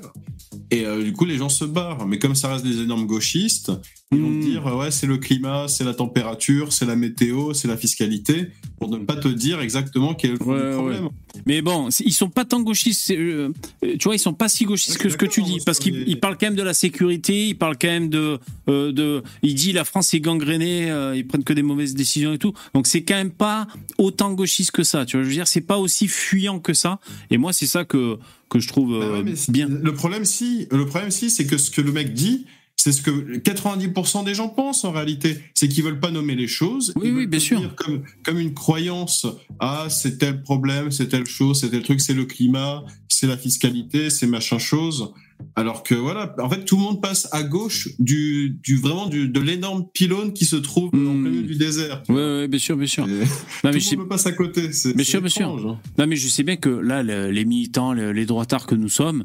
Et 0.70 0.84
euh, 0.84 1.02
du 1.02 1.12
coup, 1.12 1.24
les 1.24 1.36
gens 1.36 1.48
se 1.48 1.64
barrent. 1.64 2.06
Mais 2.06 2.18
comme 2.18 2.34
ça 2.34 2.52
reste 2.52 2.64
des 2.64 2.80
énormes 2.80 3.06
gauchistes, 3.06 3.72
ils 4.12 4.20
vont 4.20 4.40
te 4.40 4.44
dire 4.44 4.66
euh, 4.66 4.76
ouais, 4.76 4.90
c'est 4.90 5.06
le 5.06 5.18
climat, 5.18 5.66
c'est 5.68 5.84
la 5.84 5.94
température, 5.94 6.72
c'est 6.72 6.86
la 6.86 6.96
météo, 6.96 7.54
c'est 7.54 7.68
la 7.68 7.76
fiscalité. 7.76 8.48
pour 8.78 8.88
ne 8.88 8.98
pas 8.98 9.16
te 9.16 9.28
dire 9.28 9.60
exactement 9.60 10.14
quel 10.14 10.30
est 10.30 10.32
le 10.34 10.38
problème. 10.38 11.08
Mais 11.46 11.62
bon, 11.62 11.88
ils 12.00 12.12
sont 12.12 12.28
pas 12.28 12.44
tant 12.44 12.60
gauchistes. 12.60 13.02
c'est, 13.06 13.16
euh, 13.16 13.50
tu 13.80 14.04
vois, 14.04 14.14
ils 14.14 14.18
sont 14.18 14.34
pas 14.34 14.48
si 14.48 14.64
gauchistes 14.64 14.98
que 14.98 15.08
ce 15.08 15.16
que 15.16 15.26
tu 15.26 15.42
dis, 15.42 15.58
parce 15.64 15.78
qu'ils 15.78 16.08
ils 16.08 16.18
parlent 16.18 16.36
quand 16.38 16.46
même 16.46 16.54
de 16.54 16.62
la 16.62 16.74
sécurité, 16.74 17.48
ils 17.48 17.58
parlent 17.58 17.78
quand 17.78 17.88
même 17.88 18.08
de, 18.08 18.38
euh, 18.68 18.92
de. 18.92 19.22
Il 19.42 19.54
dit 19.54 19.72
la 19.72 19.84
France 19.84 20.14
est 20.14 20.20
gangrénée, 20.20 20.90
euh, 20.90 21.16
ils 21.16 21.26
prennent 21.26 21.44
que 21.44 21.52
des 21.52 21.62
mauvaises 21.62 21.94
décisions 21.94 22.32
et 22.32 22.38
tout. 22.38 22.52
Donc 22.74 22.86
c'est 22.86 23.02
quand 23.02 23.14
même 23.14 23.30
pas 23.30 23.66
autant 23.98 24.32
gauchiste 24.32 24.70
que 24.70 24.84
ça. 24.84 25.04
Tu 25.06 25.16
vois, 25.16 25.24
je 25.24 25.28
veux 25.28 25.34
dire, 25.34 25.48
c'est 25.48 25.60
pas 25.60 25.78
aussi 25.78 26.08
fuyant 26.08 26.60
que 26.60 26.72
ça. 26.72 27.00
Et 27.30 27.38
moi, 27.38 27.52
c'est 27.52 27.66
ça 27.66 27.84
que 27.84 28.18
que 28.54 28.60
je 28.60 28.68
trouve 28.68 28.98
Bah 28.98 29.06
euh, 29.06 29.22
ouais, 29.22 29.34
bien. 29.48 29.68
Le 29.68 29.92
problème, 29.94 30.24
si, 30.24 30.66
le 30.70 30.86
problème, 30.86 31.10
si, 31.10 31.28
c'est 31.28 31.44
que 31.46 31.58
ce 31.58 31.70
que 31.70 31.80
le 31.80 31.92
mec 31.92 32.14
dit, 32.14 32.46
c'est 32.76 32.92
ce 32.92 33.02
que 33.02 33.38
90% 33.38 34.24
des 34.24 34.34
gens 34.34 34.48
pensent 34.48 34.84
en 34.84 34.92
réalité. 34.92 35.38
C'est 35.54 35.68
qu'ils 35.68 35.82
veulent 35.82 36.00
pas 36.00 36.10
nommer 36.10 36.34
les 36.34 36.46
choses. 36.46 36.92
Oui, 36.96 37.10
oui, 37.10 37.26
bien 37.26 37.40
sûr. 37.40 37.74
Comme, 37.74 38.04
comme 38.22 38.38
une 38.38 38.54
croyance. 38.54 39.26
Ah, 39.58 39.86
c'est 39.90 40.18
tel 40.18 40.42
problème, 40.42 40.90
c'est 40.90 41.08
telle 41.08 41.26
chose, 41.26 41.60
c'est 41.60 41.70
tel 41.70 41.82
truc, 41.82 42.00
c'est 42.00 42.14
le 42.14 42.24
climat, 42.24 42.84
c'est 43.08 43.26
la 43.26 43.36
fiscalité, 43.36 44.10
c'est 44.10 44.26
machin 44.26 44.58
chose. 44.58 45.12
Alors 45.56 45.82
que 45.82 45.94
voilà, 45.94 46.34
en 46.38 46.48
fait, 46.50 46.64
tout 46.64 46.76
le 46.76 46.82
monde 46.82 47.00
passe 47.02 47.28
à 47.32 47.42
gauche 47.42 47.88
du, 47.98 48.58
du 48.62 48.76
vraiment 48.76 49.06
du, 49.06 49.28
de 49.28 49.40
l'énorme 49.40 49.84
pylône 49.92 50.32
qui 50.32 50.44
se 50.44 50.56
trouve 50.56 50.86
en 50.86 50.90
plein 50.90 50.98
milieu 51.00 51.42
du 51.42 51.56
désert. 51.56 52.02
Ouais, 52.08 52.14
ouais, 52.14 52.48
bien 52.48 52.58
sûr, 52.58 52.76
bien 52.76 52.86
sûr. 52.86 53.06
Non, 53.06 53.14
mais 53.64 53.78
tout 53.78 53.90
le 53.92 53.96
monde 53.98 54.08
passe 54.08 54.26
à 54.26 54.32
côté. 54.32 54.68
Bien 54.94 55.04
sûr, 55.04 55.20
bien 55.20 55.28
sûr. 55.30 55.48
hein. 55.48 55.78
Non, 55.98 56.06
mais 56.06 56.16
je 56.16 56.28
sais 56.28 56.42
bien 56.42 56.56
que 56.56 56.68
là, 56.68 57.02
le- 57.02 57.30
les 57.30 57.44
militants, 57.44 57.92
le- 57.92 58.12
les 58.12 58.26
droitards 58.26 58.66
que 58.66 58.74
nous 58.74 58.88
sommes, 58.88 59.24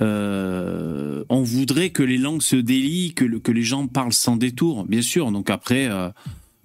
euh, 0.00 1.24
on 1.28 1.42
voudrait 1.42 1.90
que 1.90 2.02
les 2.02 2.18
langues 2.18 2.42
se 2.42 2.56
délient, 2.56 3.14
que, 3.14 3.24
le- 3.24 3.38
que 3.40 3.52
les 3.52 3.62
gens 3.62 3.86
parlent 3.86 4.12
sans 4.12 4.36
détour, 4.36 4.84
bien 4.84 5.02
sûr. 5.02 5.30
Donc 5.32 5.50
après, 5.50 5.86
euh, 5.88 6.08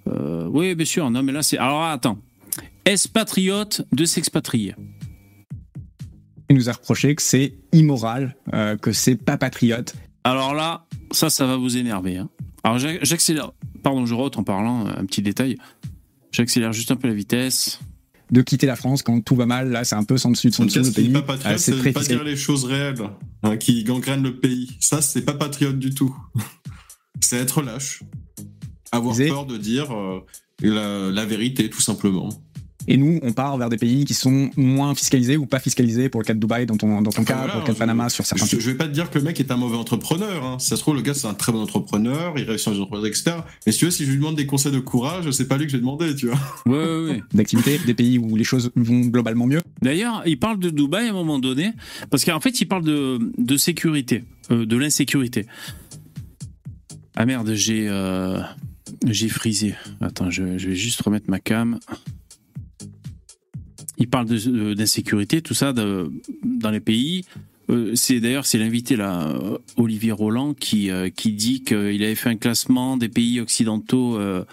euh, 0.07 0.47
oui, 0.51 0.75
bien 0.75 0.85
sûr. 0.85 1.09
Non, 1.09 1.23
mais 1.23 1.31
là, 1.31 1.43
c'est. 1.43 1.57
Alors 1.57 1.83
attends. 1.83 2.19
Est-ce 2.85 3.09
patriote 3.09 3.81
de 3.91 4.05
s'expatrier 4.05 4.73
Il 6.49 6.55
nous 6.55 6.69
a 6.69 6.73
reproché 6.73 7.13
que 7.15 7.21
c'est 7.21 7.55
immoral, 7.73 8.35
euh, 8.53 8.77
que 8.77 8.91
c'est 8.91 9.15
pas 9.15 9.37
patriote. 9.37 9.95
Alors 10.23 10.53
là, 10.53 10.85
ça, 11.11 11.29
ça 11.29 11.45
va 11.45 11.57
vous 11.57 11.77
énerver. 11.77 12.17
hein. 12.17 12.29
Alors 12.63 12.79
j'a- 12.79 13.01
j'accélère. 13.03 13.51
Pardon, 13.83 14.05
je 14.05 14.13
rote 14.13 14.37
en 14.37 14.43
parlant, 14.43 14.85
un 14.87 15.05
petit 15.05 15.21
détail. 15.21 15.57
J'accélère 16.31 16.73
juste 16.73 16.91
un 16.91 16.95
peu 16.95 17.07
la 17.07 17.13
vitesse. 17.13 17.79
De 18.29 18.41
quitter 18.41 18.67
la 18.67 18.75
France 18.75 19.03
quand 19.03 19.21
tout 19.21 19.35
va 19.37 19.45
mal, 19.45 19.69
là, 19.71 19.85
c'est 19.85 19.95
un 19.95 20.03
peu 20.03 20.17
sans 20.17 20.31
dessus 20.31 20.49
de 20.49 20.53
son 20.53 20.65
dessous 20.65 20.79
tout 20.79 20.83
cas, 20.83 20.87
le 20.89 20.91
ce 20.93 20.99
qui 20.99 21.01
pays. 21.05 21.13
n'est 21.13 21.21
pas 21.21 21.33
patriote, 21.37 21.53
Euh, 21.55 21.57
c'est 21.57 21.93
pas 21.93 21.99
fiscal. 22.01 22.17
dire 22.17 22.23
les 22.25 22.35
choses 22.35 22.65
réelles 22.65 23.01
hein, 23.43 23.55
qui 23.55 23.85
gangrènent 23.85 24.23
le 24.23 24.37
pays. 24.37 24.75
Ça, 24.81 25.01
c'est 25.01 25.21
pas 25.21 25.33
patriote 25.33 25.79
du 25.79 25.91
tout. 25.91 26.13
c'est 27.21 27.37
être 27.37 27.61
lâche. 27.61 28.03
Avoir 28.91 29.15
peur 29.15 29.45
de 29.45 29.55
dire 29.57 29.93
euh, 29.95 30.19
la, 30.61 31.09
la 31.11 31.25
vérité, 31.25 31.69
tout 31.69 31.81
simplement. 31.81 32.27
Et 32.87 32.95
nous, 32.97 33.19
on 33.21 33.33
part 33.33 33.57
vers 33.57 33.69
des 33.69 33.77
pays 33.77 34.05
qui 34.05 34.13
sont 34.13 34.49
moins 34.55 34.95
fiscalisés 34.95 35.35
ou 35.37 35.45
pas 35.45 35.59
fiscalisés 35.59 36.07
pour 36.09 36.21
le 36.21 36.25
cas 36.25 36.33
de 36.33 36.39
Dubaï, 36.39 36.65
dans 36.65 36.77
ton, 36.77 37.01
dans 37.01 37.11
ton 37.11 37.23
cas, 37.23 37.35
Voilà, 37.37 37.51
pour 37.53 37.61
le 37.61 37.65
cas 37.65 37.71
de 37.73 37.75
je- 37.75 37.79
Panama, 37.79 38.09
sur 38.09 38.25
certains 38.25 38.45
Je, 38.45 38.51
pays. 38.51 38.61
je 38.61 38.71
vais 38.71 38.77
pas 38.77 38.85
te 38.87 38.93
dire 38.93 39.09
que 39.09 39.17
le 39.19 39.25
mec 39.25 39.39
est 39.39 39.51
un 39.51 39.57
mauvais 39.57 39.75
entrepreneur. 39.77 40.45
Hein. 40.45 40.57
Si 40.59 40.67
ça 40.69 40.75
se 40.77 40.81
trouve, 40.81 40.95
le 40.95 41.01
gars, 41.01 41.13
c'est 41.13 41.27
un 41.27 41.33
très 41.33 41.51
bon 41.51 41.59
entrepreneur, 41.61 42.33
il 42.37 42.43
réussit 42.45 42.67
dans 42.67 42.73
les 42.75 42.79
entreprises, 42.81 43.05
etc. 43.05 43.37
Mais 43.65 43.71
si 43.71 43.79
tu 43.79 43.85
veux, 43.85 43.91
si 43.91 44.05
je 44.05 44.11
lui 44.11 44.17
demande 44.17 44.35
des 44.37 44.45
conseils 44.45 44.71
de 44.71 44.79
courage, 44.79 45.29
c'est 45.31 45.47
pas 45.47 45.57
lui 45.57 45.65
que 45.65 45.71
je 45.71 45.77
vais 45.77 45.81
demander, 45.81 46.15
tu 46.15 46.27
vois. 46.27 46.37
Ouais, 46.65 46.77
ouais, 46.77 47.09
ouais. 47.11 47.23
D'activité, 47.33 47.77
des 47.85 47.93
pays 47.93 48.17
où 48.17 48.35
les 48.35 48.43
choses 48.45 48.71
vont 48.75 49.01
globalement 49.01 49.47
mieux. 49.47 49.61
D'ailleurs, 49.81 50.23
il 50.25 50.39
parle 50.39 50.59
de 50.59 50.69
Dubaï 50.69 51.07
à 51.07 51.09
un 51.09 51.13
moment 51.13 51.39
donné, 51.39 51.71
parce 52.09 52.23
qu'en 52.25 52.39
fait, 52.39 52.61
il 52.61 52.67
parle 52.67 52.83
de, 52.83 53.19
de 53.37 53.57
sécurité, 53.57 54.23
euh, 54.51 54.65
de 54.65 54.77
l'insécurité. 54.77 55.45
Ah 57.15 57.25
merde, 57.25 57.51
j'ai 57.53 57.87
euh, 57.89 58.39
j'ai 59.05 59.27
frisé. 59.29 59.73
Attends, 60.01 60.29
je, 60.29 60.57
je 60.57 60.69
vais 60.69 60.75
juste 60.75 61.01
remettre 61.01 61.29
ma 61.29 61.39
cam. 61.39 61.79
Il 63.97 64.07
parle 64.07 64.27
de- 64.27 64.73
d'insécurité, 64.73 65.41
tout 65.41 65.53
ça, 65.53 65.73
dans 65.73 66.71
les 66.71 66.79
pays. 66.79 67.25
Euh, 67.69 67.91
c'est 67.95 68.19
d'ailleurs 68.21 68.45
c'est 68.45 68.57
l'invité 68.59 68.95
là, 68.95 69.27
euh, 69.29 69.57
Olivier 69.75 70.13
Roland, 70.13 70.53
qui 70.53 70.89
euh, 70.89 71.09
qui 71.09 71.33
dit 71.33 71.63
qu'il 71.63 72.01
avait 72.03 72.15
fait 72.15 72.29
un 72.29 72.37
classement 72.37 72.95
des 72.95 73.09
pays 73.09 73.41
occidentaux 73.41 74.17
euh, 74.17 74.45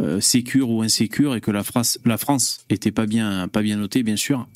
euh, 0.00 0.20
sécures 0.20 0.70
ou 0.70 0.82
insécures 0.82 1.34
et 1.34 1.40
que 1.40 1.50
la 1.50 1.64
France 1.64 1.98
la 2.04 2.16
France 2.16 2.64
était 2.70 2.92
pas 2.92 3.06
bien 3.06 3.48
pas 3.48 3.62
bien 3.62 3.76
notée 3.76 4.02
bien 4.04 4.16
sûr. 4.16 4.46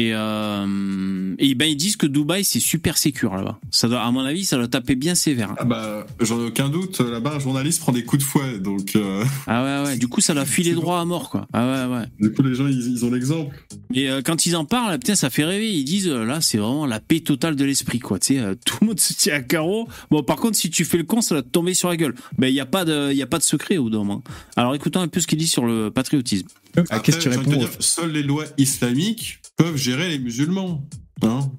Et, 0.00 0.12
euh, 0.14 1.34
et 1.38 1.54
ben 1.54 1.66
ils 1.66 1.76
disent 1.76 1.96
que 1.96 2.06
Dubaï 2.06 2.42
c'est 2.42 2.58
super 2.60 2.96
sécure 2.96 3.34
là-bas. 3.34 3.58
Ça 3.70 3.86
doit, 3.86 4.00
à 4.02 4.10
mon 4.10 4.20
avis, 4.20 4.44
ça 4.46 4.56
doit 4.56 4.66
taper 4.68 4.94
bien 4.94 5.14
sévère. 5.14 5.54
Ah 5.58 5.64
bah, 5.64 6.06
j'en 6.20 6.40
ai 6.40 6.46
aucun 6.46 6.70
doute. 6.70 7.00
Là-bas, 7.00 7.34
un 7.34 7.38
journaliste 7.38 7.80
prend 7.80 7.92
des 7.92 8.04
coups 8.04 8.22
de 8.24 8.26
fouet, 8.26 8.58
donc. 8.60 8.96
euh, 8.96 9.24
Ah 9.46 9.62
ouais 9.82 9.88
ouais. 9.90 9.96
Du 9.98 10.08
coup, 10.08 10.20
ça 10.22 10.32
leur 10.32 10.46
filer 10.46 10.72
droit 10.72 11.00
à 11.00 11.04
mort 11.04 11.28
quoi. 11.28 11.46
Ah 11.52 11.86
ouais 11.88 11.94
ouais. 11.96 12.04
Du 12.18 12.32
coup, 12.32 12.42
les 12.42 12.54
gens, 12.54 12.66
ils, 12.66 12.92
ils 12.92 13.04
ont 13.04 13.10
l'exemple. 13.10 13.54
Et 13.92 14.08
euh, 14.10 14.22
quand 14.24 14.46
ils 14.46 14.56
en 14.56 14.64
parlent, 14.64 14.98
putain, 14.98 15.14
ça 15.16 15.28
fait 15.28 15.44
rêver. 15.44 15.70
Ils 15.70 15.84
disent 15.84 16.08
là, 16.08 16.40
c'est 16.40 16.56
vraiment 16.58 16.86
la 16.86 17.00
paix 17.00 17.20
totale 17.20 17.56
de 17.56 17.64
l'esprit, 17.66 17.98
quoi. 17.98 18.18
Tu 18.18 18.34
sais, 18.34 18.40
euh, 18.40 18.54
tout 18.64 18.78
le 18.80 18.86
monde 18.86 19.00
se 19.00 19.12
tient 19.12 19.34
à 19.34 19.40
carreau. 19.40 19.86
Bon, 20.10 20.22
par 20.22 20.36
contre, 20.36 20.56
si 20.56 20.70
tu 20.70 20.84
fais 20.86 20.96
le 20.96 21.04
con, 21.04 21.20
ça 21.20 21.34
va 21.34 21.42
te 21.42 21.48
tomber 21.48 21.74
sur 21.74 21.90
la 21.90 21.96
gueule. 21.98 22.14
Ben, 22.38 22.48
il 22.48 22.54
y 22.54 22.60
a 22.60 22.66
pas 22.66 22.84
de, 22.86 23.10
il 23.10 23.16
y 23.18 23.22
a 23.22 23.26
pas 23.26 23.38
de 23.38 23.42
secret 23.42 23.76
au 23.76 23.88
moment. 23.90 24.22
Alors, 24.56 24.74
écoutons 24.74 25.00
un 25.00 25.08
peu 25.08 25.20
ce 25.20 25.26
qu'il 25.26 25.38
dit 25.38 25.46
sur 25.46 25.66
le 25.66 25.90
patriotisme. 25.90 26.46
Après, 26.90 27.12
j'ai 27.20 27.28
envie 27.28 27.38
de 27.48 27.52
te 27.52 27.58
dire, 27.58 27.68
Seules 27.80 28.12
les 28.12 28.22
lois 28.22 28.44
islamiques 28.56 29.40
peuvent 29.56 29.76
gérer 29.76 30.08
les 30.08 30.18
musulmans. 30.18 30.84
Hein 31.22 31.50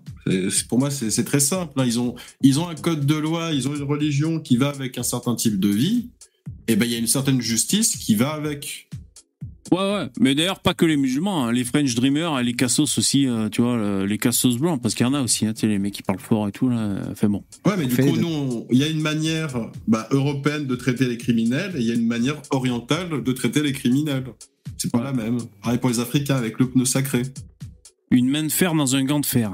pour 0.70 0.80
moi, 0.80 0.90
c'est 0.92 1.24
très 1.24 1.40
simple. 1.40 1.74
hein. 1.80 1.84
Ils, 1.86 2.00
ont, 2.00 2.16
ils 2.42 2.60
ont 2.60 2.68
un 2.70 2.76
code 2.76 3.06
de 3.06 3.16
loi, 3.16 3.52
ils 3.54 3.68
ont 3.68 3.76
une 3.76 3.84
religion 3.84 4.40
qui 4.40 4.56
va 4.58 4.70
avec 4.70 4.98
un 4.98 5.04
certain 5.04 5.36
type 5.36 5.60
de 5.60 5.68
vie. 5.70 6.10
Et 6.68 6.76
ben, 6.76 6.86
il 6.86 6.92
y 6.92 6.96
a 6.96 7.00
une 7.00 7.08
certaine 7.08 7.42
justice 7.42 7.96
qui 7.98 8.16
va 8.16 8.32
avec. 8.34 8.88
Ouais, 9.72 9.78
ouais. 9.80 10.10
Mais 10.20 10.36
d'ailleurs, 10.36 10.60
pas 10.60 10.74
que 10.74 10.86
les 10.86 10.98
musulmans, 10.98 11.46
hein. 11.46 11.52
les 11.52 11.64
French 11.64 11.96
Dreamers, 11.96 12.40
et 12.40 12.44
les 12.44 12.54
cassos 12.54 12.98
aussi, 12.98 13.26
euh, 13.28 13.50
tu 13.50 13.62
vois, 13.62 14.06
les 14.06 14.18
cassos 14.18 14.58
blancs, 14.58 14.82
parce 14.82 14.96
qu'il 14.96 15.06
y 15.06 15.10
en 15.10 15.14
a 15.14 15.22
aussi, 15.22 15.46
hein, 15.46 15.54
tu 15.54 15.62
sais, 15.62 15.68
les 15.68 15.80
mecs 15.80 15.94
qui 15.94 16.04
parlent 16.04 16.20
fort 16.20 16.48
et 16.48 16.52
tout, 16.52 16.70
là. 16.70 17.02
Enfin 17.10 17.30
bon. 17.30 17.44
Ouais, 17.66 17.74
mais 17.78 17.86
du 17.86 17.96
coup, 17.96 18.18
nous, 18.18 18.28
on- 18.28 18.68
il 18.72 18.78
y 18.78 18.84
a 18.84 18.88
une 18.88 19.02
manière 19.02 19.72
bah, 19.88 20.08
européenne 20.12 20.66
de 20.68 20.76
traiter 20.76 21.06
les 21.08 21.18
criminels 21.18 21.74
et 21.76 21.80
il 21.80 21.86
y 21.88 21.92
a 21.92 21.96
une 21.96 22.08
manière 22.08 22.42
orientale 22.52 23.24
de 23.24 23.32
traiter 23.32 23.64
les 23.64 23.72
criminels. 23.72 24.26
C'est 24.78 24.92
pas 24.92 25.04
la 25.04 25.14
même. 25.14 25.38
Pareil 25.64 25.80
pour 25.80 25.90
les 25.90 26.00
Africains 26.00 26.36
avec 26.36 26.60
le 26.60 26.70
pneu 26.70 26.86
sacré. 26.86 27.22
Une 28.12 28.30
main 28.30 28.44
de 28.44 28.52
fer 28.52 28.74
dans 28.76 28.96
un 28.96 29.04
gant 29.04 29.20
de 29.20 29.26
fer. 29.26 29.52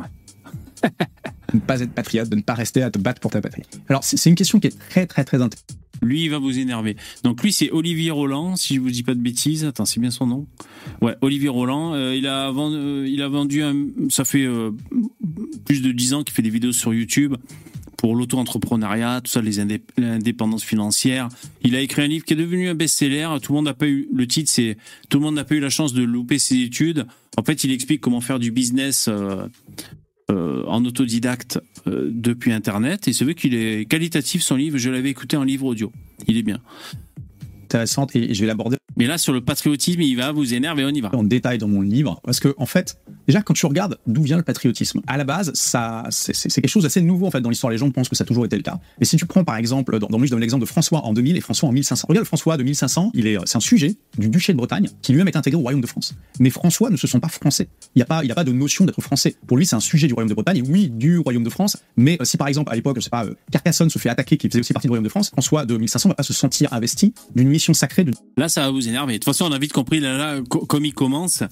De 0.84 0.90
ne 1.56 1.60
pas 1.60 1.80
être 1.82 1.94
patriote, 1.94 2.30
de 2.30 2.36
ne 2.36 2.42
pas 2.42 2.54
rester 2.54 2.82
à 2.82 2.92
te 2.92 3.00
battre 3.00 3.20
pour 3.22 3.32
ta 3.32 3.42
patrie. 3.42 3.64
Alors, 3.90 4.04
c'est 4.04 4.30
une 4.30 4.36
question 4.36 4.60
qui 4.60 4.68
est 4.68 4.78
très, 4.90 5.06
très, 5.08 5.24
très 5.24 5.42
intéressante. 5.42 5.78
Lui, 6.04 6.26
il 6.26 6.30
va 6.30 6.38
vous 6.38 6.60
énerver. 6.60 6.96
Donc 7.24 7.42
lui, 7.42 7.52
c'est 7.52 7.72
Olivier 7.72 8.12
Roland, 8.12 8.56
si 8.56 8.76
je 8.76 8.80
vous 8.80 8.92
dis 8.92 9.02
pas 9.02 9.16
de 9.16 9.20
bêtises. 9.20 9.66
Attends, 9.66 9.86
c'est 9.86 10.00
bien 10.00 10.12
son 10.12 10.28
nom. 10.28 10.46
Ouais, 11.02 11.16
Olivier 11.22 11.50
Roland. 11.50 11.96
Euh, 11.96 12.16
il 12.16 12.28
a 12.28 12.52
vendu, 12.52 12.76
euh, 12.76 13.08
il 13.08 13.20
a 13.24 13.28
vendu, 13.28 13.64
un- 13.64 13.88
ça 14.10 14.24
fait 14.24 14.46
euh, 14.46 14.70
plus 15.66 15.82
de 15.82 15.92
10 15.92 16.14
ans 16.14 16.24
qu'il 16.24 16.36
fait 16.36 16.44
des 16.44 16.52
vidéos 16.52 16.72
sur 16.72 16.94
YouTube 16.94 17.34
pour 17.98 18.16
l'auto-entrepreneuriat, 18.16 19.22
tout 19.24 19.32
ça, 19.32 19.42
les 19.42 19.60
indép- 19.60 19.82
l'indépendance 19.98 20.64
financière. 20.64 21.28
Il 21.64 21.76
a 21.76 21.82
écrit 21.82 22.04
un 22.04 22.08
livre 22.08 22.24
qui 22.26 22.34
est 22.34 22.38
devenu 22.38 22.70
un 22.70 22.76
best-seller. 22.76 23.28
Tout 23.42 23.52
le 23.52 23.58
monde 23.58 23.66
n'a 23.66 23.74
pas 23.74 23.88
eu 23.88 24.08
le 24.14 24.28
titre, 24.28 24.50
c'est 24.50 24.78
tout 25.10 25.18
le 25.18 25.26
monde 25.26 25.36
n'a 25.36 25.44
pas 25.44 25.56
eu 25.56 25.60
la 25.60 25.70
chance 25.70 25.94
de 25.94 26.04
louper 26.04 26.40
ses 26.40 26.62
études. 26.62 27.06
En 27.38 27.44
fait, 27.44 27.64
il 27.64 27.72
explique 27.72 28.02
comment 28.02 28.22
faire 28.22 28.40
du 28.40 28.52
business. 28.52 29.08
euh, 29.10 29.48
euh, 30.30 30.66
en 30.68 30.84
autodidacte 30.84 31.58
euh, 31.88 32.10
depuis 32.12 32.52
Internet 32.52 33.08
et 33.08 33.14
c'est 33.14 33.24
vrai 33.24 33.34
qu'il 33.34 33.54
est 33.56 33.86
qualitatif 33.86 34.42
son 34.42 34.58
livre. 34.58 34.78
Je 34.78 34.90
l'avais 34.90 35.10
écouté 35.10 35.38
en 35.38 35.44
livre 35.46 35.66
audio. 35.66 35.90
Il 36.28 36.38
est 36.38 36.44
bien. 36.44 36.60
Intéressante 37.64 38.14
et 38.16 38.34
je 38.34 38.42
vais 38.42 38.48
l'aborder 38.48 38.77
Mais 38.98 39.06
là, 39.06 39.18
sur 39.18 39.32
le 39.34 39.42
patriotisme, 39.42 40.02
il 40.02 40.16
va 40.16 40.32
vous 40.32 40.54
énerver. 40.54 40.84
On 40.86 40.90
y 40.90 41.02
va. 41.02 41.10
en 41.14 41.24
détail 41.24 41.58
dans 41.58 41.68
mon 41.68 41.82
livre 41.82 42.20
parce 42.24 42.40
que 42.40 42.54
en 42.58 42.66
fait 42.66 42.98
déjà 43.28 43.42
quand 43.42 43.54
tu 43.54 43.66
regardes 43.66 43.98
d'où 44.08 44.24
vient 44.24 44.38
le 44.38 44.44
patriotisme 44.44 45.02
à 45.08 45.18
la 45.18 45.24
base 45.24 45.52
ça 45.54 46.04
c'est 46.10 46.36
c'est- 46.36 46.50
c'est 46.50 46.62
quelque 46.62 46.70
chose 46.72 46.84
d'assez 46.84 47.02
nouveau 47.02 47.28
en 47.28 47.32
fait 47.32 47.42
dans 47.42 47.50
l'histoire. 47.50 47.72
Les 47.72 47.78
gens 47.78 47.90
pensent 47.92 48.10
que 48.10 48.16
ça 48.16 48.24
a 48.24 48.28
toujours 48.28 48.46
été 48.46 48.56
le 48.56 48.62
cas. 48.64 48.80
Mais 49.00 49.06
si 49.06 49.16
tu 49.18 49.26
prends 49.26 49.44
par 49.44 49.56
exemple 49.58 49.98
dans, 50.00 50.08
dans 50.08 50.18
mon 50.18 50.24
livre 50.24 50.28
je 50.28 50.32
donne 50.32 50.42
l'exemple 50.42 50.62
de 50.62 50.68
François 50.68 51.06
en 51.06 51.14
2000 51.14 51.38
et 51.38 51.42
François 51.42 51.70
en 51.70 51.72
1500 51.72 52.06
regarde 52.10 52.26
François 52.26 52.58
de 52.58 52.64
1500 52.64 53.12
il 53.14 53.28
est 53.28 53.38
c'est 53.46 53.58
un 53.58 53.62
sujet 53.62 53.96
du 54.18 54.30
duché 54.30 54.54
de 54.54 54.58
Bretagne 54.58 54.90
qui 55.02 55.12
lui-même 55.12 55.28
est 55.28 55.36
intégré 55.38 55.58
au 55.58 55.62
royaume 55.62 55.82
de 55.82 55.88
France. 55.88 56.16
Mais 56.40 56.50
François 56.50 56.90
ne 56.90 56.98
se 56.98 57.08
sent 57.08 57.20
pas 57.20 57.28
français. 57.30 57.68
Il 57.96 58.00
n'y 58.00 58.04
a 58.04 58.06
pas 58.06 58.24
il 58.24 58.28
y 58.28 58.32
a 58.32 58.36
pas 58.36 58.44
de 58.44 58.52
notion 58.52 58.86
d'être 58.86 59.02
français. 59.02 59.36
Pour 59.48 59.58
lui 59.58 59.66
c'est 59.66 59.76
un 59.76 59.80
sujet 59.80 60.08
du 60.08 60.14
royaume 60.14 60.30
de 60.30 60.34
Bretagne 60.36 60.58
et 60.58 60.62
oui 60.62 60.90
du 60.90 61.18
royaume 61.20 61.44
de 61.44 61.50
France. 61.50 61.78
Mais 61.98 62.18
euh, 62.22 62.26
si 62.26 62.38
par 62.38 62.48
exemple 62.48 62.72
à 62.72 62.76
l'époque 62.76 62.98
je 62.98 63.02
sais 63.02 63.10
pas 63.10 63.26
euh, 63.26 63.34
Carcassonne 63.52 63.90
se 63.90 64.00
fait 64.00 64.10
attaquer 64.10 64.38
qui 64.38 64.48
faisait 64.50 64.60
aussi 64.62 64.74
partie 64.74 64.88
du 64.88 64.92
royaume 64.92 65.04
de 65.06 65.10
France 65.10 65.30
François 65.30 65.66
de 65.66 65.76
1500 65.78 66.10
va 66.10 66.16
pas 66.16 66.24
se 66.24 66.34
sentir 66.34 66.74
investi 66.74 67.14
d'une 67.36 67.50
mission 67.50 67.74
sacrée 67.74 68.04
de 68.04 68.14
Là, 68.38 68.48
ça 68.50 68.62
va 68.62 68.72
vous 68.72 68.87
De 68.92 69.14
toute 69.14 69.24
façon, 69.26 69.46
on 69.46 69.52
a 69.52 69.60
vite 69.60 69.74
compris, 69.74 70.00
là, 70.00 70.18
là, 70.18 70.42
co- 70.50 70.66
comme 70.66 70.86
il 70.86 70.94
commence, 70.94 71.44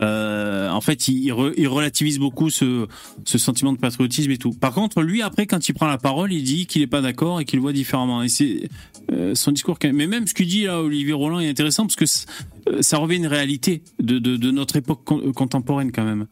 euh, 0.00 0.70
en 0.70 0.80
fait, 0.80 1.08
il, 1.08 1.24
il 1.24 1.32
re- 1.32 1.54
il 1.56 1.66
relativise 1.68 2.18
beaucoup 2.18 2.50
ce, 2.50 2.86
sentiment 3.24 3.72
de 3.72 3.78
patriotisme 3.78 4.30
et 4.30 4.38
tout. 4.38 4.52
Par 4.52 4.72
contre, 4.72 5.02
lui, 5.02 5.22
après, 5.22 5.46
quand 5.46 5.68
il 5.68 5.72
prend 5.72 5.86
la 5.86 5.98
parole, 5.98 6.32
il 6.32 6.42
dit 6.42 6.66
qu'il 6.66 6.82
est 6.82 6.86
pas 6.86 7.00
d'accord 7.00 7.40
et 7.40 7.44
qu'il 7.44 7.56
le 7.58 7.62
voit 7.62 7.72
différemment. 7.72 8.22
Et 8.22 8.28
c'est 8.28 8.68
euh, 9.12 9.34
son 9.34 9.52
discours. 9.52 9.78
Mais 9.82 10.06
même 10.06 10.26
ce 10.26 10.34
qu'il 10.34 10.46
dit 10.46 10.64
là, 10.64 10.80
Olivier 10.82 11.14
Roland, 11.14 11.40
est 11.40 11.48
intéressant 11.48 11.84
parce 11.86 11.96
que 11.96 12.04
euh, 12.68 12.82
ça 12.82 12.98
revêt 12.98 13.16
une 13.16 13.26
réalité 13.26 13.82
de, 13.98 14.18
notre 14.50 14.76
époque 14.76 15.00
con- 15.04 15.32
contemporaine 15.32 15.90
quand 15.92 16.04
même. 16.04 16.26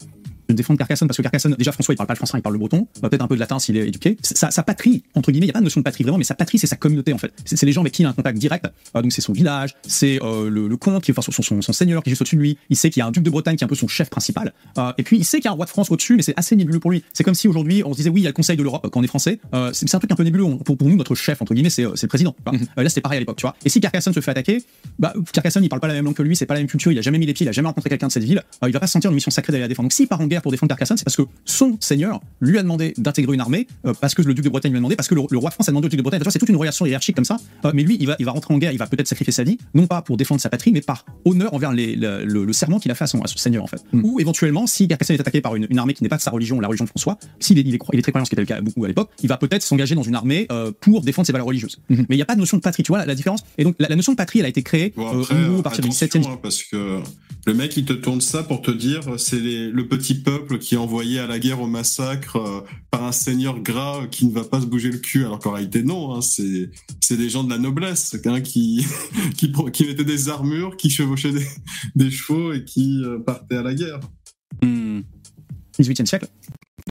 De 0.48 0.54
défendre 0.54 0.78
Carcassonne 0.78 1.08
parce 1.08 1.16
que 1.16 1.22
Carcassonne, 1.22 1.54
déjà 1.54 1.72
François 1.72 1.94
il 1.94 1.96
parle 1.96 2.06
pas 2.06 2.14
le 2.14 2.18
français, 2.18 2.38
il 2.38 2.42
parle 2.42 2.54
le 2.54 2.58
breton, 2.58 2.86
peut-être 3.02 3.22
un 3.22 3.26
peu 3.28 3.34
de 3.34 3.40
latin 3.40 3.58
s'il 3.58 3.76
est 3.76 3.88
éduqué. 3.88 4.16
Sa, 4.22 4.50
sa 4.50 4.62
patrie, 4.62 5.02
entre 5.14 5.30
guillemets, 5.32 5.46
il 5.46 5.48
n'y 5.48 5.50
a 5.50 5.54
pas 5.54 5.58
de 5.60 5.64
notion 5.64 5.80
de 5.80 5.84
patrie 5.84 6.04
vraiment, 6.04 6.18
mais 6.18 6.24
sa 6.24 6.34
patrie 6.34 6.58
c'est 6.58 6.66
sa 6.66 6.76
communauté 6.76 7.12
en 7.12 7.18
fait. 7.18 7.32
C'est 7.44 7.64
les 7.66 7.72
gens 7.72 7.80
avec 7.80 7.92
qui 7.92 8.02
il 8.02 8.06
a 8.06 8.10
un 8.10 8.12
contact 8.12 8.38
direct. 8.38 8.66
Euh, 8.94 9.02
donc 9.02 9.12
c'est 9.12 9.20
son 9.20 9.32
village, 9.32 9.74
c'est 9.86 10.22
euh, 10.22 10.48
le, 10.50 10.68
le 10.68 10.76
comte, 10.76 11.02
qui 11.02 11.10
est 11.10 11.18
enfin 11.18 11.22
son, 11.30 11.42
son, 11.42 11.62
son 11.62 11.72
seigneur 11.72 12.02
qui 12.02 12.10
est 12.10 12.12
juste 12.12 12.22
au-dessus 12.22 12.36
de 12.36 12.40
lui. 12.40 12.58
Il 12.70 12.76
sait 12.76 12.90
qu'il 12.90 13.00
y 13.00 13.02
a 13.02 13.06
un 13.06 13.10
duc 13.10 13.22
de 13.22 13.30
Bretagne 13.30 13.56
qui 13.56 13.64
est 13.64 13.66
un 13.66 13.68
peu 13.68 13.74
son 13.74 13.88
chef 13.88 14.08
principal. 14.10 14.52
Euh, 14.78 14.92
et 14.98 15.02
puis 15.02 15.16
il 15.18 15.24
sait 15.24 15.38
qu'il 15.38 15.46
y 15.46 15.48
a 15.48 15.52
un 15.52 15.54
roi 15.54 15.64
de 15.64 15.70
France 15.70 15.90
au-dessus, 15.90 16.16
mais 16.16 16.22
c'est 16.22 16.34
assez 16.38 16.54
nébuleux 16.56 16.80
pour 16.80 16.90
lui. 16.90 17.02
C'est 17.12 17.24
comme 17.24 17.34
si 17.34 17.48
aujourd'hui 17.48 17.82
on 17.84 17.92
se 17.92 17.96
disait 17.98 18.10
oui, 18.10 18.20
il 18.20 18.24
y 18.24 18.26
a 18.26 18.30
le 18.30 18.34
Conseil 18.34 18.56
de 18.56 18.62
l'Europe 18.62 18.84
euh, 18.84 18.88
quand 18.90 19.00
on 19.00 19.02
est 19.02 19.06
français. 19.08 19.40
C'est 19.72 19.94
un 19.94 19.98
truc 19.98 20.10
un 20.12 20.16
peu 20.16 20.22
nébuleux. 20.24 20.44
On- 20.44 20.58
pour, 20.58 20.76
pour 20.76 20.88
nous, 20.88 20.96
notre 20.96 21.14
chef 21.14 21.40
entre 21.42 21.54
guillemets, 21.54 21.70
c'est 21.70 21.82
le 21.84 22.06
président. 22.08 22.34
Euh, 22.48 22.82
là 22.82 22.88
c'était 22.88 23.00
pareil 23.00 23.16
à 23.16 23.20
l'époque, 23.20 23.36
tu 23.36 23.42
vois. 23.42 23.56
Et 23.64 23.68
si 23.68 23.80
Carcassonne 23.80 24.12
se 24.14 24.20
fait 24.20 24.30
attaquer, 24.30 24.62
bah 24.98 25.12
Carcassonne 25.32 25.64
il 25.64 25.68
parle 25.68 25.80
pas 25.80 25.88
la 25.88 25.94
même 25.94 26.04
langue 26.04 26.14
que 26.14 26.22
lui, 26.22 26.36
c'est 26.36 26.46
pas 26.46 26.54
la 26.54 26.60
même 26.60 26.68
culture, 26.68 26.92
il 26.92 26.98
a 26.98 27.02
jamais 27.02 27.18
mis 27.18 27.26
les 27.26 27.34
pieds, 27.34 27.44
il 27.44 27.48
a 27.48 27.52
jamais 27.52 27.68
rencontré 27.68 27.88
quelqu'un 27.90 28.06
de 28.08 28.12
cette 28.12 28.24
ville. 28.24 28.42
Il 28.66 28.72
va 28.72 28.80
pas 28.80 28.86
se 28.86 28.92
sentir 28.92 29.10
une 29.10 29.14
mission 29.14 29.30
sacrée 29.30 29.52
d'aller 29.52 29.62
la 29.62 29.68
défendre. 29.68 29.86
Donc 29.86 29.92
s'il 29.92 30.08
part 30.08 30.20
en 30.20 30.26
guerre 30.26 30.35
pour 30.42 30.50
défendre 30.52 30.68
Carcassonne, 30.68 30.96
c'est 30.96 31.04
parce 31.04 31.16
que 31.16 31.22
son 31.44 31.76
seigneur 31.80 32.20
lui 32.40 32.58
a 32.58 32.62
demandé 32.62 32.94
d'intégrer 32.98 33.34
une 33.34 33.40
armée, 33.40 33.66
euh, 33.86 33.92
parce 34.00 34.14
que 34.14 34.22
le 34.22 34.34
duc 34.34 34.44
de 34.44 34.48
Bretagne 34.50 34.72
lui 34.72 34.76
a 34.76 34.80
demandé, 34.80 34.96
parce 34.96 35.08
que 35.08 35.14
le, 35.14 35.22
le 35.30 35.38
roi 35.38 35.50
de 35.50 35.54
France 35.54 35.68
a 35.68 35.72
demandé 35.72 35.86
au 35.86 35.88
duc 35.88 35.98
de 35.98 36.02
Bretagne. 36.02 36.20
C'est 36.28 36.38
toute 36.38 36.48
une 36.48 36.56
relation 36.56 36.86
hiérarchique 36.86 37.16
comme 37.16 37.24
ça. 37.24 37.36
Euh, 37.64 37.72
mais 37.74 37.82
lui, 37.82 37.96
il 38.00 38.06
va, 38.06 38.16
il 38.18 38.24
va 38.24 38.32
rentrer 38.32 38.52
en 38.54 38.58
guerre, 38.58 38.72
il 38.72 38.78
va 38.78 38.86
peut-être 38.86 39.06
sacrifier 39.08 39.32
sa 39.32 39.42
vie, 39.44 39.58
non 39.74 39.86
pas 39.86 40.02
pour 40.02 40.16
défendre 40.16 40.40
sa 40.40 40.48
patrie, 40.48 40.72
mais 40.72 40.80
par 40.80 41.04
honneur 41.24 41.52
envers 41.54 41.72
les- 41.72 41.96
le, 41.96 42.24
le- 42.24 42.44
le 42.44 42.52
serment 42.52 42.78
qu'il 42.78 42.90
a 42.90 42.94
fait 42.94 43.04
à 43.04 43.06
son, 43.06 43.20
à 43.22 43.26
son 43.26 43.36
seigneur 43.38 43.64
en 43.64 43.66
fait. 43.66 43.82
Ou 43.92 44.20
éventuellement, 44.20 44.66
si 44.66 44.88
Carcassonne 44.88 45.16
est 45.16 45.20
attaqué 45.20 45.40
par 45.40 45.56
une, 45.56 45.66
une 45.70 45.78
armée 45.78 45.94
qui 45.94 46.02
n'est 46.02 46.08
pas 46.08 46.16
de 46.16 46.22
sa 46.22 46.30
religion, 46.30 46.60
la 46.60 46.68
religion 46.68 46.84
de 46.84 46.90
François, 46.90 47.18
s'il 47.40 47.58
est, 47.58 47.62
il 47.62 47.74
est, 47.74 47.78
il 47.92 47.98
est 47.98 48.02
très 48.02 48.12
croyant, 48.12 48.24
ce 48.24 48.30
qui 48.30 48.34
était 48.34 48.42
le 48.42 48.46
cas 48.46 48.60
beaucoup 48.60 48.84
à 48.84 48.88
l'époque, 48.88 49.10
il 49.22 49.28
va 49.28 49.36
peut-être 49.36 49.62
s'engager 49.62 49.94
dans 49.94 50.02
une 50.02 50.14
armée 50.14 50.46
euh, 50.52 50.72
pour 50.80 51.00
défendre 51.02 51.26
ses 51.26 51.32
valeurs 51.32 51.46
religieuses. 51.46 51.78
Mais 51.88 52.04
il 52.10 52.16
n'y 52.16 52.22
a 52.22 52.26
pas 52.26 52.34
de 52.34 52.40
notion 52.40 52.56
de 52.56 52.62
patrie, 52.62 52.82
tu 52.82 52.88
vois 52.88 52.98
la, 52.98 53.06
la 53.06 53.14
différence. 53.14 53.40
Et 53.58 53.64
donc 53.64 53.76
la, 53.78 53.88
la 53.88 53.96
notion 53.96 54.12
de 54.12 54.16
patrie, 54.16 54.40
elle 54.40 54.44
a 54.46 54.48
été 54.48 54.62
créée 54.62 54.92
Bon, 54.96 55.06
après, 55.20 55.34
au 55.34 55.38
euh, 55.56 55.58
à 55.60 55.62
partir 55.62 55.82
du 55.82 55.88
attention, 55.90 56.20
17e 56.20 56.26
hein, 56.26 56.38
parce 56.42 56.62
que 56.62 57.00
le 57.46 57.54
mec, 57.54 57.76
il 57.76 57.84
te 57.84 57.92
tourne 57.92 58.20
ça 58.20 58.42
pour 58.42 58.60
te 58.60 58.72
dire 58.72 59.20
c'est 59.20 59.38
le 59.38 59.86
petit 59.86 60.14
peuple 60.14 60.58
qui 60.58 60.74
est 60.74 60.78
envoyé 60.78 61.20
à 61.20 61.28
la 61.28 61.38
guerre 61.38 61.60
au 61.60 61.68
massacre 61.68 62.36
euh, 62.36 62.60
par 62.90 63.04
un 63.04 63.12
seigneur 63.12 63.60
gras 63.60 64.02
euh, 64.02 64.06
qui 64.08 64.26
ne 64.26 64.32
va 64.32 64.42
pas 64.42 64.60
se 64.60 64.66
bouger 64.66 64.90
le 64.90 64.98
cul. 64.98 65.24
Alors 65.24 65.38
qu'en 65.38 65.52
réalité, 65.52 65.84
non. 65.84 66.12
Hein, 66.12 66.22
c'est 66.22 66.70
c'est 67.00 67.16
des 67.16 67.30
gens 67.30 67.44
de 67.44 67.50
la 67.50 67.58
noblesse 67.58 68.16
hein, 68.26 68.40
qui, 68.40 68.84
qui 69.36 69.86
mettaient 69.86 70.04
des 70.04 70.28
armures, 70.28 70.76
qui 70.76 70.90
chevauchaient 70.90 71.32
des, 71.32 71.46
des 71.94 72.10
chevaux 72.10 72.52
et 72.52 72.64
qui 72.64 73.00
euh, 73.04 73.20
partaient 73.20 73.56
à 73.56 73.62
la 73.62 73.74
guerre. 73.74 74.00
18e 74.60 76.06
siècle. 76.06 76.26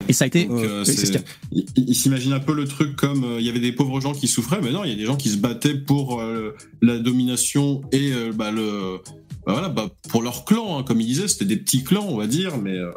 Et 0.07 0.13
ça 0.13 0.26
a 0.26 0.27
été. 0.27 0.45
Donc, 0.45 0.59
euh, 0.59 0.84
c'est 0.84 0.93
c'est- 1.05 1.23
il, 1.51 1.65
il 1.76 1.95
s'imagine 1.95 2.34
un 2.34 2.39
peu 2.39 2.53
le 2.53 2.65
truc 2.65 2.95
comme 2.95 3.23
euh, 3.23 3.39
il 3.39 3.45
y 3.45 3.49
avait 3.49 3.59
des 3.59 3.72
pauvres 3.72 3.99
gens 4.01 4.13
qui 4.13 4.27
souffraient, 4.27 4.59
mais 4.61 4.72
non, 4.72 4.84
il 4.84 4.89
y 4.89 4.93
a 4.93 4.97
des 4.97 5.05
gens 5.05 5.15
qui 5.15 5.30
se 5.30 5.38
battaient 5.38 5.76
pour 5.77 6.22
euh, 6.22 6.55
la 6.81 6.99
domination 6.99 7.81
et 7.91 8.11
euh, 8.11 8.31
bah, 8.34 8.51
le 8.51 8.97
bah, 9.45 9.53
voilà 9.53 9.69
bah, 9.69 9.89
pour 10.09 10.22
leur 10.22 10.43
clan, 10.45 10.77
hein, 10.80 10.84
comme 10.84 10.99
il 10.99 11.07
disait, 11.07 11.27
c'était 11.27 11.45
des 11.45 11.57
petits 11.57 11.84
clans, 11.84 12.05
on 12.09 12.17
va 12.17 12.27
dire, 12.27 12.57
mais 12.57 12.73
euh, 12.77 12.91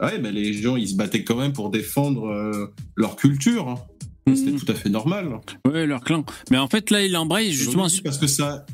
ouais, 0.00 0.18
bah, 0.18 0.30
les 0.30 0.52
gens 0.52 0.76
ils 0.76 0.88
se 0.88 0.94
battaient 0.94 1.24
quand 1.24 1.36
même 1.36 1.52
pour 1.52 1.70
défendre 1.70 2.26
euh, 2.28 2.72
leur 2.96 3.16
culture. 3.16 3.68
hein. 3.68 3.78
C'était 4.34 4.52
tout 4.52 4.70
à 4.72 4.74
fait 4.74 4.88
normal. 4.88 5.38
Ouais, 5.66 5.84
leur 5.86 6.02
clan. 6.02 6.24
Mais 6.50 6.56
en 6.56 6.66
fait, 6.66 6.88
là, 6.90 7.04
il 7.04 7.14
embraye 7.14 7.52
justement. 7.52 7.88
Parce 8.04 8.16
que 8.16 8.26
ça. 8.26 8.64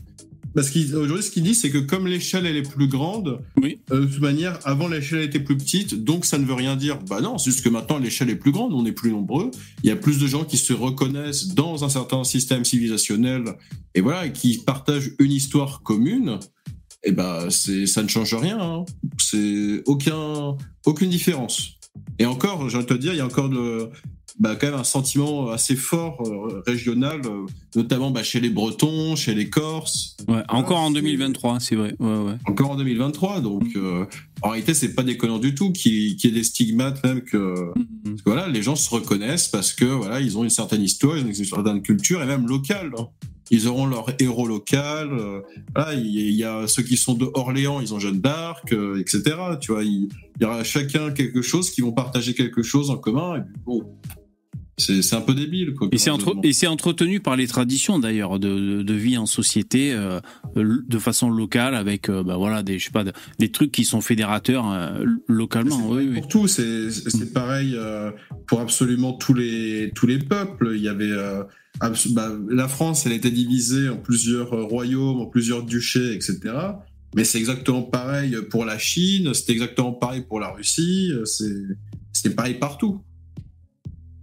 Parce 0.54 0.70
qu'aujourd'hui, 0.70 1.22
ce 1.22 1.30
qu'il 1.30 1.42
dit, 1.42 1.54
c'est 1.54 1.70
que 1.70 1.78
comme 1.78 2.06
l'échelle 2.06 2.46
elle 2.46 2.56
est 2.56 2.68
plus 2.68 2.88
grande, 2.88 3.40
euh, 3.62 4.00
de 4.00 4.06
toute 4.06 4.20
manière, 4.20 4.58
avant 4.64 4.88
l'échelle 4.88 5.22
était 5.22 5.40
plus 5.40 5.56
petite, 5.56 6.04
donc 6.04 6.24
ça 6.24 6.38
ne 6.38 6.44
veut 6.44 6.54
rien 6.54 6.76
dire. 6.76 6.98
Bah 7.08 7.20
non, 7.20 7.38
c'est 7.38 7.50
juste 7.50 7.64
que 7.64 7.68
maintenant 7.68 7.98
l'échelle 7.98 8.30
est 8.30 8.36
plus 8.36 8.50
grande, 8.52 8.72
on 8.72 8.84
est 8.84 8.92
plus 8.92 9.12
nombreux, 9.12 9.50
il 9.82 9.88
y 9.88 9.92
a 9.92 9.96
plus 9.96 10.18
de 10.18 10.26
gens 10.26 10.44
qui 10.44 10.56
se 10.56 10.72
reconnaissent 10.72 11.48
dans 11.54 11.84
un 11.84 11.88
certain 11.88 12.24
système 12.24 12.64
civilisationnel, 12.64 13.44
et 13.94 14.00
voilà, 14.00 14.28
qui 14.28 14.58
partagent 14.58 15.12
une 15.18 15.32
histoire 15.32 15.82
commune. 15.82 16.38
Et 17.02 17.12
bah, 17.12 17.46
c'est, 17.48 17.86
ça 17.86 18.02
ne 18.02 18.08
change 18.08 18.34
rien. 18.34 18.60
hein. 18.60 18.84
C'est 19.18 19.82
aucun, 19.86 20.56
aucune 20.84 21.08
différence. 21.08 21.78
Et 22.18 22.26
encore, 22.26 22.68
j'ai 22.68 22.76
envie 22.76 22.86
de 22.86 22.92
te 22.94 22.98
dire, 22.98 23.14
il 23.14 23.16
y 23.16 23.20
a 23.20 23.26
encore 23.26 23.48
de, 23.48 23.88
bah, 24.38 24.56
quand 24.56 24.68
même 24.68 24.78
un 24.78 24.84
sentiment 24.84 25.50
assez 25.50 25.76
fort 25.76 26.22
euh, 26.26 26.62
régional, 26.66 27.20
euh, 27.24 27.46
notamment 27.74 28.10
bah, 28.10 28.22
chez 28.22 28.40
les 28.40 28.50
Bretons, 28.50 29.16
chez 29.16 29.34
les 29.34 29.50
Corses. 29.50 30.16
Ouais, 30.28 30.42
encore 30.48 30.78
en 30.78 30.90
2023, 30.90 31.60
c'est 31.60 31.76
vrai. 31.76 31.94
Ouais, 31.98 32.18
ouais. 32.18 32.36
Encore 32.46 32.70
en 32.70 32.76
2023, 32.76 33.40
donc 33.40 33.64
euh, 33.76 34.04
en 34.42 34.50
réalité 34.50 34.74
c'est 34.74 34.94
pas 34.94 35.02
déconnant 35.02 35.38
du 35.38 35.54
tout 35.54 35.72
qu'il 35.72 36.16
qu'il 36.16 36.30
y 36.30 36.32
ait 36.32 36.36
des 36.36 36.44
stigmates 36.44 37.02
même 37.04 37.22
que, 37.22 37.54
parce 38.04 38.16
que, 38.16 38.22
voilà 38.24 38.48
les 38.48 38.62
gens 38.62 38.76
se 38.76 38.90
reconnaissent 38.90 39.48
parce 39.48 39.72
que 39.72 39.84
voilà 39.84 40.20
ils 40.20 40.38
ont 40.38 40.44
une 40.44 40.50
certaine 40.50 40.82
histoire, 40.82 41.18
ils 41.18 41.24
ont 41.24 41.28
une 41.28 41.44
certaine 41.44 41.82
culture 41.82 42.22
et 42.22 42.26
même 42.26 42.46
locale. 42.46 42.90
hein. 42.98 43.08
Ils 43.50 43.66
auront 43.66 43.86
leur 43.86 44.06
héros 44.20 44.46
local. 44.46 45.08
euh, 45.12 45.40
voilà, 45.74 45.94
il 45.94 46.30
y, 46.30 46.44
a 46.44 46.68
ceux 46.68 46.84
qui 46.84 46.96
sont 46.96 47.14
de 47.14 47.28
Orléans, 47.34 47.80
ils 47.80 47.92
ont 47.92 47.98
Jeanne 47.98 48.20
d'Arc, 48.20 48.72
euh, 48.72 49.00
etc. 49.00 49.22
Tu 49.60 49.72
vois, 49.72 49.82
il, 49.82 50.08
y 50.40 50.44
aura 50.44 50.62
chacun 50.62 51.10
quelque 51.10 51.42
chose 51.42 51.70
qui 51.70 51.80
vont 51.80 51.92
partager 51.92 52.34
quelque 52.34 52.62
chose 52.62 52.90
en 52.90 52.96
commun. 52.96 53.38
Et 53.38 53.40
puis, 53.40 53.54
bon, 53.66 53.82
c'est 54.80 55.02
c'est 55.02 55.14
un 55.14 55.20
peu 55.20 55.34
débile. 55.34 55.74
Quoi, 55.74 55.88
Et 55.92 55.98
c'est 55.98 56.10
entre- 56.10 56.36
c'est 56.52 56.66
entretenu 56.66 57.20
par 57.20 57.36
les 57.36 57.46
traditions 57.46 57.98
d'ailleurs 58.00 58.38
de, 58.40 58.48
de, 58.48 58.82
de 58.82 58.94
vie 58.94 59.16
en 59.18 59.26
société 59.26 59.92
euh, 59.92 60.18
de 60.56 60.98
façon 60.98 61.30
locale 61.30 61.74
avec 61.76 62.08
euh, 62.08 62.22
bah 62.24 62.36
voilà 62.36 62.62
des 62.64 62.78
je 62.80 62.86
sais 62.86 62.90
pas 62.90 63.04
de- 63.04 63.12
des 63.38 63.50
trucs 63.52 63.70
qui 63.70 63.84
sont 63.84 64.00
fédérateurs 64.00 64.70
euh, 64.72 65.04
localement. 65.28 65.88
Oui, 65.90 66.08
oui. 66.10 66.14
pour 66.14 66.26
tout, 66.28 66.48
c'est 66.48 66.90
c'est 66.90 67.32
pareil 67.32 67.74
euh, 67.76 68.10
pour 68.48 68.60
absolument 68.60 69.12
tous 69.12 69.34
les 69.34 69.92
tous 69.94 70.06
les 70.08 70.18
peuples. 70.18 70.72
Il 70.74 70.82
y 70.82 70.88
avait 70.88 71.14
bah, 71.80 72.32
la 72.50 72.68
France, 72.68 73.06
elle 73.06 73.12
était 73.12 73.30
divisée 73.30 73.88
en 73.88 73.96
plusieurs 73.96 74.50
royaumes, 74.50 75.20
en 75.20 75.26
plusieurs 75.26 75.62
duchés, 75.62 76.12
etc. 76.14 76.38
Mais 77.16 77.24
c'est 77.24 77.38
exactement 77.38 77.82
pareil 77.82 78.36
pour 78.50 78.64
la 78.64 78.78
Chine, 78.78 79.34
c'était 79.34 79.52
exactement 79.52 79.92
pareil 79.92 80.22
pour 80.28 80.40
la 80.40 80.48
Russie, 80.50 81.12
c'est 81.24 81.52
c'est 82.12 82.34
pareil 82.36 82.54
partout. 82.54 83.00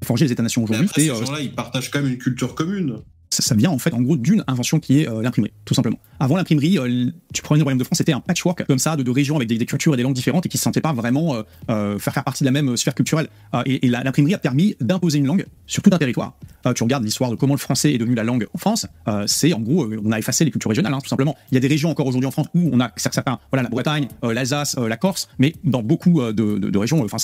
Forger 0.08 0.24
les 0.24 0.32
États-nations 0.32 0.64
aujourd'hui, 0.64 0.88
ces 0.96 1.10
euh, 1.10 1.26
gens-là, 1.26 1.42
ils 1.42 1.54
partagent 1.54 1.92
quand 1.92 2.02
même 2.02 2.14
une 2.14 2.18
culture 2.18 2.56
commune. 2.56 3.02
Ça, 3.42 3.56
vient 3.56 3.72
en 3.72 3.78
fait 3.78 3.94
en 3.94 4.02
gros 4.02 4.18
d'une 4.18 4.44
invention 4.48 4.80
qui 4.80 5.02
est 5.02 5.10
euh, 5.10 5.22
l'imprimerie, 5.22 5.54
tout 5.66 5.74
simplement. 5.74 6.00
Avant 6.20 6.36
l'imprimerie, 6.36 6.80
euh, 6.80 7.12
tu 7.34 7.42
prenais 7.42 7.60
le 7.60 7.64
royaume 7.64 7.78
de 7.78 7.84
France, 7.84 8.00
c'était 8.00 8.14
un 8.14 8.20
patchwork 8.20 8.66
comme 8.66 8.80
ça 8.80 8.96
de, 8.96 9.04
de 9.04 9.12
régions 9.12 9.36
avec 9.36 9.48
des, 9.48 9.66
cultures 9.66 9.94
et 9.94 9.98
des 9.98 10.04
langues 10.04 10.16
différentes 10.16 10.46
et 10.46 10.50
qui 10.50 10.58
se 10.58 10.64
sentaient 10.64 10.82
pas 10.82 10.94
vraiment 10.94 11.36
euh, 11.36 11.44
euh, 11.70 12.00
faire 12.00 12.24
partie 12.24 12.44
de 12.44 12.48
la 12.48 12.52
même 12.52 12.76
sphère 12.78 12.96
culturelle. 12.96 13.28
Et 13.66 13.88
l'imprimerie 13.88 14.34
a 14.34 14.38
permis 14.38 14.76
d'imposer 14.80 15.20
une 15.20 15.28
langue 15.28 15.46
sur 15.66 15.84
tout 15.84 15.90
un 15.94 15.98
territoire. 15.98 16.34
Tu 16.76 16.84
regardes 16.84 17.04
l'histoire 17.04 17.30
de 17.30 17.36
comment 17.36 17.54
le 17.54 17.60
français 17.60 17.94
est 17.94 17.98
devenu 17.98 18.16
la 18.16 18.24
langue 18.24 18.48
en 18.54 18.58
France, 18.58 18.88
c'est 19.26 19.54
en 19.54 19.60
gros, 19.60 19.88
on 20.04 20.12
a 20.12 20.20
effacé 20.20 20.44
les 20.44 20.52
cultures 20.52 20.70
régionales, 20.70 20.94
hein, 20.94 21.00
tout 21.02 21.10
simplement. 21.10 21.36
Il 21.52 21.56
y 21.56 21.58
a 21.58 21.62
des 21.62 21.68
régions 21.68 21.90
encore 21.90 22.08
aujourd'hui 22.08 22.28
en 22.28 22.32
France 22.32 22.48
où 22.54 22.70
on 22.72 22.80
a 22.80 22.92
certains, 22.98 23.40
voilà, 23.52 23.64
la 23.64 23.70
Bretagne, 23.70 24.08
l'Alsace, 24.22 24.78
la 24.78 24.98
Corse, 24.98 25.30
mais 25.40 25.54
dans 25.64 25.82
beaucoup 25.82 26.22
de, 26.22 26.78
régions, 26.78 27.04
enfin, 27.06 27.18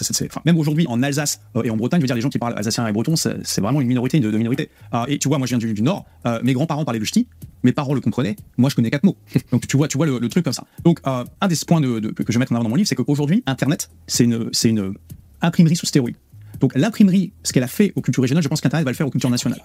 même 0.46 0.58
aujourd'hui 0.58 0.86
en 0.88 1.04
Alsace 1.04 1.42
et 1.64 1.70
en 1.70 1.78
Bretagne, 1.78 2.00
je 2.00 2.04
veux 2.04 2.08
dire, 2.08 2.16
les 2.16 2.22
gens 2.22 2.30
qui 2.30 2.40
parlent 2.40 2.58
alsacien 2.58 2.88
et 2.88 2.92
breton, 2.92 3.16
c'est 3.16 3.62
vraiment 3.62 3.82
une 3.82 3.88
minorité 3.88 4.20
de, 4.20 4.32
minorité. 4.38 4.70
Et 5.08 5.18
tu 5.20 5.28
vois, 5.28 5.38
moi, 5.38 5.48
je 5.48 5.56
viens 5.56 5.68
du, 5.68 5.74
du 5.74 5.82
Nord, 5.82 6.03
euh, 6.26 6.40
mes 6.44 6.54
grands-parents 6.54 6.86
parlaient 6.86 7.00
le 7.00 7.06
ch'ti, 7.06 7.28
mes 7.64 7.72
parents 7.72 7.94
le 7.94 8.02
comprenaient, 8.02 8.36
moi, 8.58 8.70
je 8.70 8.76
connais 8.76 8.90
quatre 8.90 9.04
mots. 9.04 9.18
Donc, 9.52 9.68
tu 9.68 9.78
vois, 9.78 9.88
tu 9.88 9.98
vois 9.98 10.06
le, 10.06 10.30
truc 10.30 10.44
comme 10.44 10.54
ça. 10.54 10.66
Donc, 10.84 11.00
euh, 11.08 11.24
un 11.42 11.48
des 11.48 11.56
points 11.68 11.82
que 11.82 12.26
je 12.28 12.34
vais 12.34 12.40
mettre 12.40 12.52
en 12.52 12.56
avant 12.56 12.64
dans 12.64 12.70
mon 12.70 12.76
livre, 12.76 12.88
c'est 12.88 12.96
qu'aujourd'hui, 12.96 13.44
Internet, 13.46 13.90
c'est 14.08 14.26
une, 14.26 14.50
c'est 14.52 14.70
une 14.70 14.94
imprimerie 15.42 15.76
sous 15.76 15.86
stéroïde. 15.86 16.16
Donc 16.60 16.74
l'imprimerie, 16.76 17.34
ce 17.44 17.54
qu'elle 17.54 17.64
a 17.64 17.68
fait 17.68 17.94
aux 17.96 18.02
cultures 18.02 18.22
régionales, 18.22 18.44
je 18.44 18.48
pense 18.48 18.62
qu'Internet 18.62 18.86
va 18.86 18.92
le 18.92 18.96
faire 18.96 19.08
aux 19.08 19.12
cultures 19.12 19.30
nationales. 19.30 19.60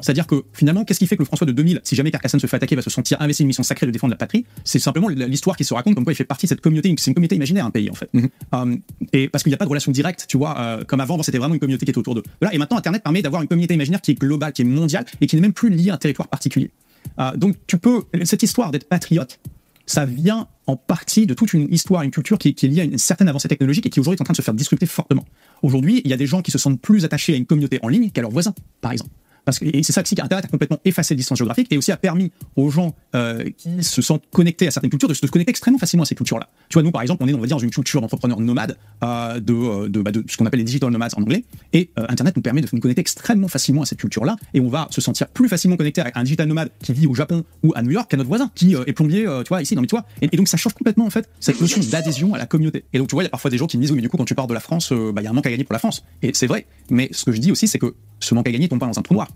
C'est-à-dire 0.00 0.26
que 0.26 0.44
finalement, 0.52 0.84
qu'est-ce 0.84 0.98
qui 0.98 1.06
fait 1.06 1.16
que 1.16 1.22
le 1.22 1.26
François 1.26 1.46
de 1.46 1.52
2000, 1.52 1.80
si 1.84 1.94
jamais 1.94 2.10
Carcassonne 2.10 2.40
se 2.40 2.46
fait 2.46 2.56
attaquer, 2.56 2.76
va 2.76 2.82
se 2.82 2.90
sentir 2.90 3.20
investi 3.20 3.42
une 3.42 3.48
mission 3.48 3.62
sacrée 3.62 3.86
de 3.86 3.90
défendre 3.90 4.12
la 4.12 4.16
patrie 4.16 4.44
C'est 4.64 4.78
simplement 4.78 5.08
l'histoire 5.08 5.56
qui 5.56 5.64
se 5.64 5.74
raconte 5.74 5.94
comme 5.94 6.04
quoi 6.04 6.12
il 6.12 6.16
fait 6.16 6.24
partie 6.24 6.46
de 6.46 6.48
cette 6.48 6.60
communauté. 6.60 6.94
C'est 6.98 7.10
une 7.10 7.14
communauté 7.14 7.36
imaginaire, 7.36 7.66
un 7.66 7.70
pays 7.70 7.90
en 7.90 7.94
fait. 7.94 8.10
Euh, 8.54 8.76
et 9.12 9.28
parce 9.28 9.44
qu'il 9.44 9.50
n'y 9.50 9.54
a 9.54 9.58
pas 9.58 9.64
de 9.64 9.70
relation 9.70 9.92
directe, 9.92 10.26
tu 10.28 10.36
vois, 10.36 10.58
euh, 10.58 10.84
comme 10.84 11.00
avant, 11.00 11.22
c'était 11.22 11.38
vraiment 11.38 11.54
une 11.54 11.60
communauté 11.60 11.84
qui 11.84 11.90
était 11.90 11.98
autour 11.98 12.14
de. 12.14 12.22
Voilà. 12.40 12.54
Et 12.54 12.58
maintenant, 12.58 12.78
Internet 12.78 13.02
permet 13.02 13.22
d'avoir 13.22 13.42
une 13.42 13.48
communauté 13.48 13.74
imaginaire 13.74 14.00
qui 14.00 14.12
est 14.12 14.14
globale, 14.14 14.52
qui 14.52 14.62
est 14.62 14.64
mondiale 14.64 15.04
et 15.20 15.26
qui 15.26 15.36
n'est 15.36 15.42
même 15.42 15.52
plus 15.52 15.70
liée 15.70 15.90
à 15.90 15.94
un 15.94 15.98
territoire 15.98 16.28
particulier. 16.28 16.70
Euh, 17.18 17.36
donc 17.36 17.56
tu 17.66 17.78
peux 17.78 18.04
cette 18.24 18.42
histoire 18.42 18.70
d'être 18.70 18.88
patriote, 18.88 19.40
ça 19.86 20.04
vient 20.04 20.46
en 20.66 20.76
partie 20.76 21.26
de 21.26 21.34
toute 21.34 21.52
une 21.52 21.72
histoire, 21.72 22.02
une 22.02 22.10
culture 22.10 22.38
qui, 22.38 22.54
qui 22.54 22.66
est 22.66 22.68
liée 22.68 22.80
à 22.82 22.84
une 22.84 22.98
certaine 22.98 23.28
avancée 23.28 23.48
technologique 23.48 23.86
et 23.86 23.90
qui 23.90 23.98
aujourd'hui 23.98 24.18
est 24.18 24.22
en 24.22 24.24
train 24.24 24.32
de 24.32 24.36
se 24.36 24.42
faire 24.42 24.54
disrupter 24.54 24.86
fortement. 24.86 25.24
Aujourd'hui, 25.62 26.00
il 26.04 26.10
y 26.10 26.14
a 26.14 26.16
des 26.16 26.26
gens 26.26 26.42
qui 26.42 26.50
se 26.50 26.58
sentent 26.58 26.80
plus 26.80 27.04
attachés 27.04 27.34
à 27.34 27.36
une 27.36 27.46
communauté 27.46 27.78
en 27.82 27.88
ligne 27.88 28.10
qu'à 28.10 28.22
leurs 28.22 28.30
voisins, 28.30 28.54
par 28.80 28.92
exemple. 28.92 29.10
Parce 29.44 29.58
que, 29.58 29.66
c'est 29.82 29.92
ça 29.92 30.02
aussi 30.02 30.14
qu'Internet 30.14 30.44
a 30.44 30.48
complètement 30.48 30.78
effacé 30.84 31.14
les 31.14 31.18
distances 31.18 31.38
géographiques 31.38 31.72
et 31.72 31.78
aussi 31.78 31.92
a 31.92 31.96
permis 31.96 32.30
aux 32.56 32.70
gens 32.70 32.94
euh, 33.14 33.44
qui 33.56 33.82
se 33.82 34.02
sentent 34.02 34.24
connectés 34.30 34.66
à 34.66 34.70
certaines 34.70 34.90
cultures 34.90 35.08
de 35.08 35.14
se 35.14 35.26
connecter 35.26 35.50
extrêmement 35.50 35.78
facilement 35.78 36.02
à 36.02 36.06
ces 36.06 36.14
cultures-là. 36.14 36.48
Tu 36.68 36.74
vois, 36.74 36.82
nous, 36.82 36.90
par 36.90 37.02
exemple, 37.02 37.22
on 37.24 37.28
est, 37.28 37.34
on 37.34 37.40
va 37.40 37.46
dire, 37.46 37.56
dans 37.56 37.62
une 37.62 37.70
culture 37.70 38.00
d'entrepreneurs 38.00 38.40
nomades, 38.40 38.76
euh, 39.02 39.40
de, 39.40 39.52
euh, 39.52 39.88
de, 39.88 40.02
bah, 40.02 40.12
de 40.12 40.24
ce 40.28 40.36
qu'on 40.36 40.46
appelle 40.46 40.58
les 40.58 40.64
digital 40.64 40.90
nomades 40.90 41.12
en 41.16 41.22
anglais. 41.22 41.44
Et 41.72 41.90
euh, 41.98 42.06
Internet 42.08 42.36
nous 42.36 42.42
permet 42.42 42.60
de 42.60 42.68
nous 42.72 42.80
connecter 42.80 43.00
extrêmement 43.00 43.48
facilement 43.48 43.82
à 43.82 43.86
cette 43.86 43.98
culture-là. 43.98 44.36
Et 44.54 44.60
on 44.60 44.68
va 44.68 44.88
se 44.90 45.00
sentir 45.00 45.28
plus 45.28 45.48
facilement 45.48 45.76
connecté 45.76 46.00
à 46.00 46.10
un 46.14 46.22
digital 46.22 46.46
nomade 46.46 46.70
qui 46.82 46.92
vit 46.92 47.06
au 47.06 47.14
Japon 47.14 47.44
ou 47.62 47.72
à 47.74 47.82
New 47.82 47.90
York 47.90 48.10
qu'à 48.10 48.16
notre 48.16 48.28
voisin 48.28 48.50
qui 48.54 48.74
est 48.74 48.92
plombier, 48.92 49.24
tu 49.44 49.48
vois, 49.48 49.62
ici. 49.62 49.76
Mais 49.76 49.86
tu 49.86 49.96
vois. 49.96 50.04
Et, 50.20 50.28
et 50.32 50.36
donc, 50.36 50.48
ça 50.48 50.56
change 50.56 50.74
complètement, 50.74 51.06
en 51.06 51.10
fait, 51.10 51.28
cette 51.40 51.60
notion 51.60 51.80
d'adhésion 51.90 52.34
à 52.34 52.38
la 52.38 52.46
communauté. 52.46 52.84
Et 52.92 52.98
donc, 52.98 53.08
tu 53.08 53.14
vois, 53.14 53.22
il 53.22 53.26
y 53.26 53.28
a 53.28 53.30
parfois 53.30 53.50
des 53.50 53.58
gens 53.58 53.66
qui 53.66 53.78
me 53.78 53.82
disent, 53.82 53.90
oui, 53.90 53.96
mais 53.96 54.02
du 54.02 54.08
coup, 54.08 54.16
quand 54.16 54.24
tu 54.24 54.34
pars 54.34 54.46
de 54.46 54.54
la 54.54 54.60
France, 54.60 54.92
bah, 54.92 55.20
il 55.20 55.24
y 55.24 55.26
a 55.26 55.30
un 55.30 55.32
manque 55.32 55.46
à 55.46 55.50
gagner 55.50 55.64
pour 55.64 55.72
la 55.72 55.78
France. 55.78 56.04
Et 56.22 56.32
c'est 56.34 56.46
vrai. 56.46 56.66
Mais 56.90 57.08
ce 57.12 57.24
que 57.24 57.32
je 57.32 57.38
dis 57.38 57.50
aussi, 57.50 57.66
c'est 57.68 57.78
que 57.78 57.94
ce 58.20 58.34
manque 58.34 58.48
à 58.48 58.52
gagner 58.52 58.68
tombe 58.68 58.80
pas 58.80 58.86
dans 58.86 58.98
un 58.98 59.02
trou 59.02 59.14
noir. 59.14 59.28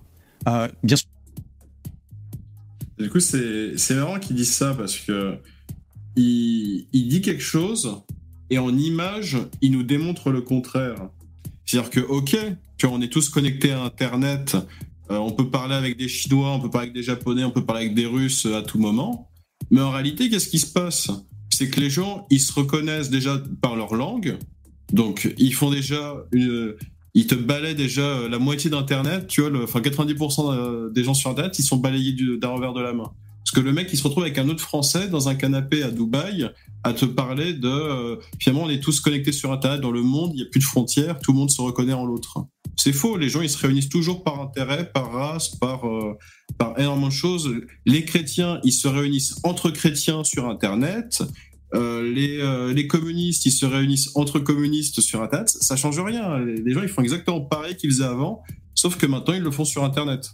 Sûr. 0.47 0.99
Du 2.99 3.11
coup, 3.11 3.21
c'est 3.21 3.95
marrant 3.95 4.19
qu'il 4.19 4.37
dise 4.37 4.53
ça 4.53 4.75
parce 4.75 4.97
que 4.97 5.39
il, 6.17 6.87
il 6.93 7.09
dit 7.09 7.21
quelque 7.21 7.43
chose 7.43 8.03
et 8.51 8.59
en 8.59 8.77
images, 8.77 9.39
il 9.63 9.73
nous 9.73 9.83
démontre 9.83 10.31
le 10.31 10.41
contraire. 10.41 11.09
C'est-à-dire 11.65 11.91
que, 11.91 12.01
ok, 12.01 12.37
tu 12.77 12.87
vois, 12.87 12.97
on 12.97 13.01
est 13.01 13.09
tous 13.09 13.29
connectés 13.29 13.73
à 13.73 13.83
Internet, 13.83 14.57
euh, 15.11 15.17
on 15.17 15.33
peut 15.33 15.51
parler 15.51 15.75
avec 15.75 15.97
des 15.97 16.09
Chinois, 16.09 16.53
on 16.53 16.61
peut 16.61 16.71
parler 16.71 16.89
avec 16.89 16.95
des 16.95 17.03
Japonais, 17.03 17.45
on 17.45 17.51
peut 17.51 17.65
parler 17.65 17.87
avec 17.87 17.95
des 17.95 18.07
Russes 18.07 18.47
euh, 18.47 18.59
à 18.59 18.63
tout 18.63 18.79
moment. 18.79 19.31
Mais 19.71 19.81
en 19.81 19.91
réalité, 19.91 20.29
qu'est-ce 20.29 20.49
qui 20.49 20.59
se 20.59 20.73
passe? 20.73 21.11
C'est 21.51 21.71
que 21.71 21.81
les 21.81 21.91
gens, 21.91 22.27
ils 22.31 22.41
se 22.41 22.53
reconnaissent 22.53 23.11
déjà 23.11 23.43
par 23.61 23.77
leur 23.77 23.95
langue. 23.95 24.39
Donc, 24.93 25.33
ils 25.39 25.55
font 25.55 25.71
déjà 25.71 26.15
une, 26.33 26.75
ils 27.15 27.27
te 27.27 27.35
balaient 27.35 27.75
déjà 27.75 28.03
euh, 28.03 28.29
la 28.29 28.39
moitié 28.39 28.71
d'Internet, 28.71 29.27
tu 29.29 29.41
vois, 29.43 29.51
enfin 29.63 29.81
90% 29.81 30.53
euh, 30.55 30.91
des 30.91 31.05
gens 31.05 31.15
sur 31.15 31.31
Internet, 31.31 31.59
ils 31.59 31.63
sont 31.65 31.77
balayés 31.77 32.13
du- 32.13 32.39
d'un 32.39 32.49
revers 32.49 32.73
de 32.73 32.81
la 32.81 32.93
main. 32.93 33.13
Parce 33.45 33.55
que 33.55 33.61
le 33.61 33.73
mec, 33.73 33.89
il 33.93 33.99
se 33.99 34.03
retrouve 34.05 34.23
avec 34.25 34.39
un 34.39 34.49
autre 34.49 34.63
Français 34.63 35.09
dans 35.09 35.29
un 35.29 35.35
canapé 35.35 35.83
à 35.83 35.91
Dubaï 35.91 36.49
à 36.83 36.93
te 36.95 37.05
parler 37.05 37.53
de 37.53 37.69
euh, 37.69 38.17
finalement 38.41 38.65
on 38.67 38.71
est 38.71 38.81
tous 38.83 39.01
connectés 39.01 39.33
sur 39.33 39.53
Internet 39.53 39.81
dans 39.81 39.91
le 39.91 40.03
monde, 40.03 40.31
il 40.35 40.37
n'y 40.37 40.43
a 40.43 40.47
plus 40.51 40.61
de 40.61 40.65
frontières, 40.65 41.19
tout 41.21 41.33
le 41.33 41.39
monde 41.39 41.51
se 41.51 41.61
reconnaît 41.61 41.93
en 41.93 42.05
l'autre. 42.07 42.39
C'est 42.77 42.93
faux, 42.93 43.17
les 43.17 43.29
gens 43.29 43.43
ils 43.43 43.49
se 43.51 43.59
réunissent 43.59 43.89
toujours 43.91 44.25
par 44.25 44.41
intérêt, 44.41 44.91
par 44.93 45.13
race, 45.13 45.49
par 45.57 45.87
euh, 45.87 46.15
par 46.59 46.79
énormément 46.79 47.09
de 47.09 47.13
choses. 47.13 47.55
Les 47.87 48.05
chrétiens 48.05 48.61
ils 48.65 48.73
se 48.73 48.89
réunissent 48.89 49.37
entre 49.45 49.71
chrétiens 49.71 50.25
sur 50.25 50.49
Internet. 50.49 51.23
Euh, 51.75 52.09
les, 52.13 52.39
euh, 52.41 52.73
les 52.73 52.87
communistes, 52.87 53.47
ils 53.47 53.51
se 53.53 53.67
réunissent 53.67 54.11
entre 54.15 54.39
communistes 54.39 55.01
sur 55.01 55.23
Internet, 55.23 55.49
ça 55.49 55.77
change 55.77 55.99
rien. 55.99 56.39
Les, 56.39 56.73
gens, 56.73 56.83
ils 56.83 56.89
font 56.89 57.03
exactement 57.03 57.41
pareil 57.41 57.77
qu'ils 57.77 57.91
faisaient 57.91 58.05
avant, 58.05 58.43
sauf 58.75 58.97
que 58.97 59.07
maintenant, 59.07 59.35
ils 59.35 59.43
le 59.43 59.51
font 59.51 59.65
sur 59.65 59.83
Internet. 59.83 60.31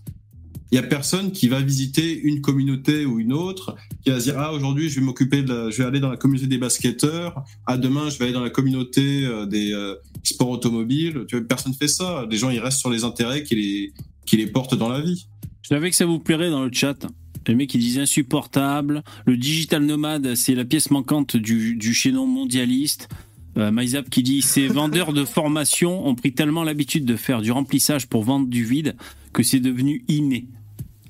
Il 0.72 0.76
y 0.76 0.78
a 0.78 0.82
personne 0.82 1.32
qui 1.32 1.48
va 1.48 1.60
visiter 1.60 2.20
une 2.20 2.40
communauté 2.42 3.04
ou 3.06 3.18
une 3.20 3.32
autre, 3.32 3.74
qui 4.04 4.10
va 4.10 4.20
se 4.20 4.24
dire 4.24 4.38
ah 4.38 4.52
aujourd'hui 4.52 4.88
je 4.88 5.00
vais 5.00 5.04
m'occuper 5.06 5.42
de, 5.42 5.52
la- 5.52 5.70
je 5.70 5.78
vais 5.78 5.84
aller 5.84 5.98
dans 5.98 6.10
la 6.10 6.16
communauté 6.16 6.46
des 6.46 6.58
basketteurs, 6.58 7.42
ah 7.66 7.76
demain 7.76 8.08
je 8.08 8.18
vais 8.18 8.26
aller 8.26 8.34
dans 8.34 8.42
la 8.44 8.50
communauté 8.50 9.24
euh, 9.24 9.46
des 9.46 9.74
sports 10.22 10.50
automobiles. 10.50 11.24
Tu 11.26 11.36
vois, 11.36 11.44
personne 11.48 11.74
fait 11.74 11.88
ça. 11.88 12.24
Les 12.30 12.36
gens 12.36 12.50
ils 12.50 12.60
restent 12.60 12.78
sur 12.78 12.90
les 12.90 13.02
intérêts 13.02 13.42
qui 13.42 13.56
les 13.56 13.92
qui 14.26 14.36
les 14.36 14.46
portent 14.46 14.76
dans 14.76 14.88
la 14.88 15.00
vie. 15.00 15.26
Je 15.62 15.68
savais 15.70 15.90
que 15.90 15.96
ça 15.96 16.06
vous 16.06 16.20
plairait 16.20 16.50
dans 16.50 16.64
le 16.64 16.70
chat. 16.72 17.04
Le 17.48 17.54
mec, 17.56 17.74
il 17.74 17.78
disait 17.80 18.02
insupportable. 18.02 19.02
Le 19.26 19.36
digital 19.36 19.82
nomade, 19.84 20.34
c'est 20.34 20.54
la 20.54 20.64
pièce 20.64 20.90
manquante 20.90 21.36
du, 21.36 21.74
du 21.76 21.94
chaînon 21.94 22.26
mondialiste. 22.26 23.08
Euh, 23.56 23.72
MyZap 23.72 24.08
qui 24.10 24.22
dit 24.22 24.42
ces 24.42 24.66
vendeurs 24.68 25.12
de 25.12 25.24
formation 25.24 26.06
ont 26.06 26.14
pris 26.14 26.32
tellement 26.32 26.62
l'habitude 26.62 27.04
de 27.04 27.16
faire 27.16 27.42
du 27.42 27.50
remplissage 27.50 28.06
pour 28.06 28.22
vendre 28.22 28.46
du 28.48 28.64
vide 28.64 28.94
que 29.32 29.42
c'est 29.42 29.58
devenu 29.60 30.04
inné. 30.08 30.46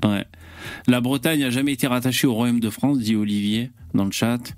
Ouais. 0.05 0.25
La 0.87 1.01
Bretagne 1.01 1.41
n'a 1.41 1.51
jamais 1.51 1.73
été 1.73 1.87
rattachée 1.87 2.27
au 2.27 2.33
Royaume 2.35 2.61
de 2.61 2.71
France, 2.71 2.99
dit 2.99 3.17
Olivier 3.17 3.71
dans 3.95 4.05
le 4.05 4.11
chat. 4.13 4.55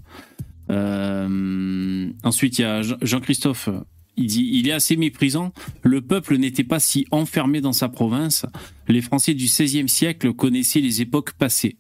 Euh, 0.71 2.09
ensuite, 2.23 2.59
il 2.59 2.63
y 2.63 2.65
a 2.65 2.83
Jean- 2.83 2.97
Jean-Christophe. 3.03 3.69
Il 4.17 4.69
est 4.69 4.73
assez 4.73 4.97
méprisant. 4.97 5.53
Le 5.83 6.03
peuple 6.03 6.37
n'était 6.37 6.65
pas 6.65 6.81
si 6.81 7.07
enfermé 7.11 7.61
dans 7.61 7.73
sa 7.73 7.89
province. 7.89 8.45
Les 8.89 9.01
Français 9.01 9.35
du 9.35 9.47
XVIe 9.47 9.89
siècle 9.89 10.33
connaissaient 10.35 10.81
les 10.81 11.01
époques 11.01 11.33
passées. 11.33 11.77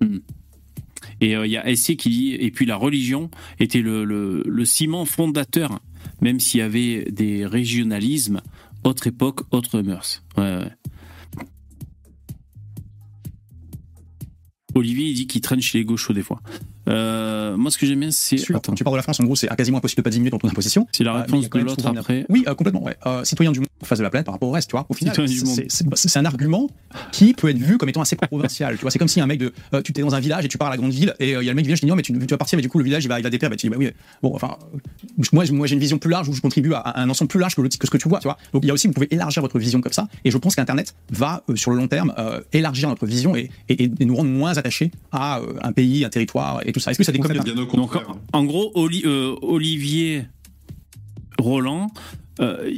Hmm. 0.00 0.18
Et 1.20 1.36
euh, 1.36 1.46
il 1.46 1.52
y 1.52 1.56
a 1.56 1.68
Essay 1.68 1.96
qui 1.96 2.10
dit 2.10 2.34
et 2.34 2.50
puis 2.50 2.66
la 2.66 2.76
religion 2.76 3.30
était 3.60 3.80
le, 3.80 4.64
ciment 4.64 5.04
fondateur, 5.04 5.80
même 6.20 6.40
s'il 6.40 6.58
y 6.58 6.62
avait 6.62 7.04
des 7.10 7.46
régionalismes, 7.46 8.40
autre 8.82 9.06
époque, 9.06 9.42
autre 9.52 9.80
mœurs. 9.80 10.24
Olivier, 14.74 15.12
dit 15.12 15.26
qu'il 15.28 15.40
traîne 15.40 15.60
chez 15.60 15.78
les 15.78 15.84
gauchos 15.84 16.12
des 16.12 16.22
fois. 16.22 16.40
Euh, 16.88 17.56
moi, 17.56 17.70
ce 17.70 17.78
que 17.78 17.86
j'aime 17.86 18.00
bien, 18.00 18.10
c'est. 18.10 18.36
Quand 18.36 18.74
tu 18.74 18.84
parles 18.84 18.94
de 18.94 18.98
la 18.98 19.02
France, 19.02 19.20
en 19.20 19.24
gros, 19.24 19.36
c'est 19.36 19.48
quasiment 19.56 19.78
impossible 19.78 19.98
de 19.98 20.02
pas 20.02 20.10
diminuer 20.10 20.30
ton 20.30 20.38
taux 20.38 20.48
d'imposition. 20.48 20.86
C'est 20.92 21.04
la 21.04 21.14
Euh, 21.14 21.20
réponse 21.22 21.46
a 21.46 21.58
de 21.58 21.64
l'autre 21.64 21.86
après. 21.86 22.26
Oui, 22.28 22.44
euh, 22.46 22.54
complètement. 22.54 22.82
Ouais. 22.82 22.96
Citoyen 23.24 23.52
du 23.52 23.60
monde 23.60 23.68
en 23.82 23.84
face 23.86 23.98
de 23.98 24.02
la 24.02 24.10
planète 24.10 24.26
par 24.26 24.34
rapport 24.34 24.48
au 24.48 24.52
reste, 24.52 24.70
tu 24.70 24.76
vois. 24.76 24.86
Au 24.88 24.94
final, 24.94 25.14
du 25.16 25.42
c'est- 25.68 26.16
un 26.16 26.24
argument 26.24 26.70
qui 27.10 27.34
peut 27.34 27.48
être 27.48 27.58
vu 27.58 27.76
comme 27.76 27.88
étant 27.88 28.00
assez 28.00 28.14
provincial. 28.14 28.76
Tu 28.76 28.82
vois, 28.82 28.90
c'est 28.90 28.98
comme 28.98 29.08
si 29.08 29.20
un 29.20 29.26
mec 29.26 29.38
de, 29.40 29.52
tu 29.82 29.92
t'es 29.92 30.02
dans 30.02 30.14
un 30.14 30.20
village 30.20 30.44
et 30.44 30.48
tu 30.48 30.58
pars 30.58 30.68
à 30.68 30.70
la 30.70 30.76
grande 30.76 30.92
ville 30.92 31.14
et 31.18 31.32
il 31.32 31.42
y 31.42 31.48
a 31.48 31.52
le 31.52 31.54
mec 31.54 31.64
qui 31.64 31.68
vient, 31.68 31.74
je 31.74 31.80
dis 31.80 31.86
non 31.86 31.96
mais 31.96 32.02
tu, 32.02 32.12
vas 32.12 32.36
partir, 32.36 32.56
mais 32.56 32.62
du 32.62 32.68
coup 32.68 32.78
le 32.78 32.84
village 32.84 33.04
il 33.04 33.08
va, 33.08 33.18
il 33.18 33.22
va 33.22 33.30
dépérir. 33.30 33.50
Bah, 33.50 33.56
tu 33.56 33.66
dis 33.66 33.70
bah 33.70 33.76
oui. 33.78 33.90
Bon, 34.22 34.32
enfin, 34.34 34.56
moi, 35.32 35.44
moi 35.50 35.66
j'ai 35.66 35.74
une 35.74 35.80
vision 35.80 35.98
plus 35.98 36.10
large 36.10 36.28
où 36.28 36.32
je 36.32 36.40
contribue 36.40 36.72
à, 36.74 37.00
un 37.00 37.10
ensemble 37.10 37.28
plus 37.28 37.40
large 37.40 37.56
que, 37.56 37.62
le, 37.62 37.68
que 37.68 37.86
ce 37.86 37.90
que 37.90 37.98
tu 37.98 38.08
vois. 38.08 38.20
Tu 38.20 38.28
vois. 38.28 38.38
Donc 38.52 38.64
il 38.64 38.68
y 38.68 38.70
a 38.70 38.74
aussi, 38.74 38.86
vous 38.86 38.92
pouvez 38.92 39.12
élargir 39.12 39.42
votre 39.42 39.58
vision 39.58 39.80
comme 39.80 39.92
ça. 39.92 40.08
Et 40.24 40.30
je 40.30 40.38
pense 40.38 40.54
qu'Internet 40.54 40.94
va 41.10 41.42
sur 41.56 41.72
le 41.72 41.78
long 41.78 41.88
terme 41.88 42.14
élargir 42.52 42.88
notre 42.88 43.06
vision 43.06 43.34
et, 43.34 43.50
nous 44.00 44.14
rendre 44.14 44.30
moins 44.30 44.56
attachés 44.56 44.90
à 45.12 45.40
un 45.62 45.72
pays, 45.72 46.04
un 46.04 46.10
territoire 46.10 46.60
et 46.64 46.72
tout 46.74 46.80
ça. 46.80 46.90
Est-ce 46.90 46.98
que 46.98 47.04
ça 47.04 47.12
déconne 47.12 47.38
Donc, 47.54 47.94
en, 47.96 48.18
en 48.32 48.44
gros, 48.44 48.70
Oli- 48.74 49.04
euh, 49.06 49.34
Olivier 49.40 50.26
Roland, 51.38 51.90
euh, 52.40 52.68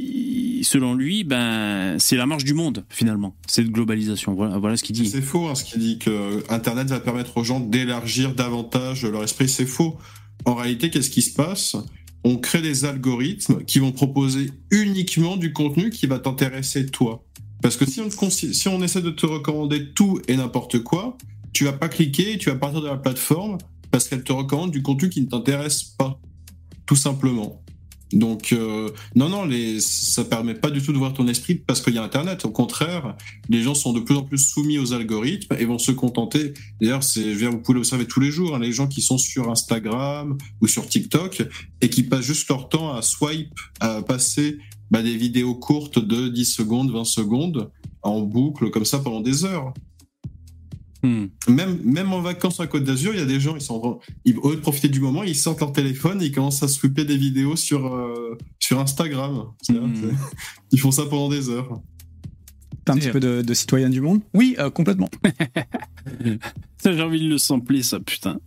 selon 0.61 0.93
lui, 0.93 1.23
ben, 1.23 1.97
c'est 1.99 2.15
la 2.15 2.25
marche 2.25 2.43
du 2.43 2.53
monde, 2.53 2.85
finalement, 2.89 3.35
cette 3.47 3.69
globalisation. 3.71 4.33
Voilà, 4.35 4.57
voilà 4.59 4.77
ce 4.77 4.83
qu'il 4.83 4.95
dit. 4.95 5.07
C'est 5.07 5.21
faux, 5.21 5.47
hein, 5.47 5.55
ce 5.55 5.63
qui 5.63 5.79
dit 5.79 5.97
que 5.97 6.43
Internet 6.49 6.87
va 6.89 6.99
permettre 6.99 7.35
aux 7.37 7.43
gens 7.43 7.59
d'élargir 7.59 8.35
davantage 8.35 9.03
leur 9.03 9.23
esprit. 9.23 9.49
C'est 9.49 9.65
faux. 9.65 9.97
En 10.45 10.53
réalité, 10.55 10.89
qu'est-ce 10.89 11.09
qui 11.09 11.23
se 11.23 11.33
passe? 11.33 11.75
On 12.23 12.37
crée 12.37 12.61
des 12.61 12.85
algorithmes 12.85 13.63
qui 13.63 13.79
vont 13.79 13.91
proposer 13.91 14.51
uniquement 14.69 15.37
du 15.37 15.53
contenu 15.53 15.89
qui 15.89 16.07
va 16.07 16.19
t'intéresser 16.19 16.85
toi. 16.85 17.23
Parce 17.61 17.77
que 17.77 17.85
si 17.89 18.01
on, 18.01 18.29
si 18.29 18.67
on 18.67 18.83
essaie 18.83 19.01
de 19.01 19.09
te 19.09 19.25
recommander 19.25 19.89
tout 19.93 20.19
et 20.27 20.35
n'importe 20.35 20.79
quoi, 20.83 21.17
tu 21.53 21.63
vas 21.63 21.73
pas 21.73 21.89
cliquer 21.89 22.33
et 22.33 22.37
tu 22.37 22.49
vas 22.49 22.55
partir 22.55 22.81
de 22.81 22.87
la 22.87 22.97
plateforme 22.97 23.57
parce 23.97 24.09
qu'elle 24.09 24.23
te 24.23 24.31
recommande 24.31 24.69
du 24.69 24.83
contenu 24.83 25.09
qui 25.09 25.21
ne 25.21 25.25
t'intéresse 25.25 25.81
pas. 25.81 26.19
Tout 26.85 26.95
simplement. 26.95 27.63
Donc, 28.13 28.53
euh, 28.53 28.91
non, 29.15 29.27
non, 29.27 29.43
les, 29.43 29.81
ça 29.81 30.23
permet 30.23 30.53
pas 30.53 30.69
du 30.69 30.83
tout 30.83 30.93
de 30.93 30.99
voir 30.99 31.15
ton 31.15 31.27
esprit 31.27 31.55
parce 31.55 31.81
qu'il 31.81 31.95
y 31.95 31.97
a 31.97 32.03
Internet. 32.03 32.45
Au 32.45 32.51
contraire, 32.51 33.17
les 33.49 33.63
gens 33.63 33.73
sont 33.73 33.93
de 33.93 33.99
plus 33.99 34.15
en 34.15 34.21
plus 34.21 34.37
soumis 34.37 34.77
aux 34.77 34.93
algorithmes 34.93 35.55
et 35.57 35.65
vont 35.65 35.79
se 35.79 35.91
contenter. 35.91 36.53
D'ailleurs, 36.79 37.01
c'est, 37.01 37.33
vous 37.33 37.57
pouvez 37.57 37.77
l'observer 37.77 38.05
tous 38.05 38.19
les 38.19 38.29
jours, 38.29 38.55
hein, 38.55 38.59
les 38.59 38.71
gens 38.71 38.87
qui 38.87 39.01
sont 39.01 39.17
sur 39.17 39.49
Instagram 39.49 40.37
ou 40.61 40.67
sur 40.67 40.87
TikTok 40.87 41.41
et 41.81 41.89
qui 41.89 42.03
passent 42.03 42.21
juste 42.25 42.47
leur 42.49 42.69
temps 42.69 42.93
à 42.93 43.01
swipe, 43.01 43.59
à 43.79 44.03
passer 44.03 44.59
bah, 44.91 45.01
des 45.01 45.17
vidéos 45.17 45.55
courtes 45.55 45.97
de 45.97 46.27
10 46.27 46.45
secondes, 46.45 46.91
20 46.91 47.03
secondes 47.03 47.71
en 48.03 48.21
boucle 48.21 48.69
comme 48.69 48.85
ça 48.85 48.99
pendant 48.99 49.21
des 49.21 49.43
heures. 49.43 49.73
Même, 51.47 51.79
même 51.83 52.11
en 52.13 52.21
vacances 52.21 52.59
à 52.59 52.67
Côte 52.67 52.83
d'Azur, 52.83 53.13
il 53.13 53.19
y 53.19 53.23
a 53.23 53.25
des 53.25 53.39
gens, 53.39 53.55
ils 53.55 53.61
sont, 53.61 53.99
ils, 54.25 54.37
au 54.37 54.49
lieu 54.51 54.55
de 54.57 54.61
profiter 54.61 54.89
du 54.89 54.99
moment, 54.99 55.23
ils 55.23 55.35
sortent 55.35 55.59
leur 55.61 55.71
téléphone 55.71 56.21
et 56.21 56.25
ils 56.27 56.31
commencent 56.31 56.63
à 56.63 56.67
sweeper 56.67 57.05
des 57.05 57.17
vidéos 57.17 57.55
sur, 57.55 57.93
euh, 57.93 58.37
sur 58.59 58.79
Instagram. 58.79 59.45
C'est- 59.61 59.73
Ils 60.71 60.79
font 60.79 60.91
ça 60.91 61.05
pendant 61.05 61.29
des 61.29 61.49
heures. 61.49 61.81
T'as 62.85 62.93
un 62.93 62.97
petit 62.97 63.09
peu 63.09 63.19
de, 63.19 63.41
de 63.41 63.53
citoyen 63.53 63.89
du 63.89 63.99
monde? 64.01 64.21
Oui, 64.33 64.55
euh, 64.59 64.69
complètement. 64.69 65.09
J'ai 66.85 67.01
envie 67.01 67.21
de 67.21 67.27
le 67.29 67.37
sampler, 67.37 67.83
ça, 67.83 67.99
putain. 67.99 68.39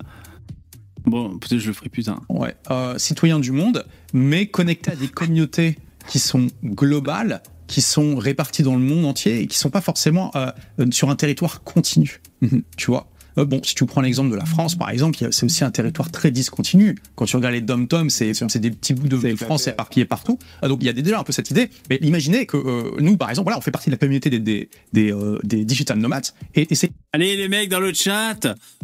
Bon, 1.04 1.38
peut-être 1.38 1.58
je 1.60 1.68
le 1.68 1.72
ferai 1.72 1.88
plus 1.88 2.04
tard. 2.04 2.22
Ouais, 2.28 2.54
euh, 2.70 2.96
citoyen 2.98 3.38
du 3.40 3.52
monde, 3.52 3.84
mais 4.12 4.46
connecté 4.46 4.90
à 4.92 4.96
des 4.96 5.08
communautés 5.08 5.78
qui 6.08 6.18
sont 6.18 6.46
globales, 6.64 7.42
qui 7.66 7.80
sont 7.80 8.16
réparties 8.16 8.62
dans 8.62 8.74
le 8.76 8.82
monde 8.84 9.04
entier 9.04 9.40
et 9.40 9.46
qui 9.46 9.58
sont 9.58 9.70
pas 9.70 9.80
forcément 9.80 10.30
euh, 10.36 10.50
sur 10.90 11.10
un 11.10 11.16
territoire 11.16 11.62
continu. 11.62 12.20
Tu 12.76 12.86
vois 12.86 13.06
Euh, 13.38 13.44
Bon, 13.44 13.60
si 13.62 13.74
tu 13.74 13.86
prends 13.86 14.00
l'exemple 14.00 14.30
de 14.30 14.36
la 14.36 14.44
France, 14.44 14.76
par 14.76 14.90
exemple, 14.90 15.16
c'est 15.30 15.44
aussi 15.46 15.62
un 15.64 15.70
territoire 15.70 16.10
très 16.10 16.30
discontinu. 16.32 16.96
Quand 17.14 17.26
tu 17.26 17.36
regardes 17.36 17.54
les 17.54 17.60
dom-toms, 17.60 18.10
c'est 18.10 18.58
des 18.58 18.70
petits 18.72 18.92
bouts 18.92 19.08
de, 19.08 19.16
de 19.16 19.36
France 19.36 19.68
éparpillés 19.68 20.04
partout. 20.04 20.38
Ah, 20.62 20.68
donc 20.68 20.78
il 20.82 20.86
y 20.86 20.88
a 20.88 20.92
déjà 20.92 21.20
un 21.20 21.22
peu 21.22 21.32
cette 21.32 21.50
idée. 21.50 21.70
Mais 21.88 21.98
imaginez 22.02 22.44
que 22.46 22.56
euh, 22.56 22.90
nous, 22.98 23.16
par 23.16 23.30
exemple, 23.30 23.46
voilà, 23.46 23.58
on 23.58 23.60
fait 23.62 23.70
partie 23.70 23.88
de 23.88 23.94
la 23.94 23.98
communauté 23.98 24.30
des, 24.30 24.40
des, 24.40 24.68
des, 24.92 25.12
euh, 25.12 25.38
des 25.44 25.64
digital 25.64 25.98
nomades. 25.98 26.26
Et, 26.56 26.66
et 26.70 26.74
c'est 26.74 26.90
Allez 27.12 27.36
les 27.36 27.48
mecs 27.48 27.68
dans 27.68 27.80
le 27.80 27.92
chat, 27.92 28.36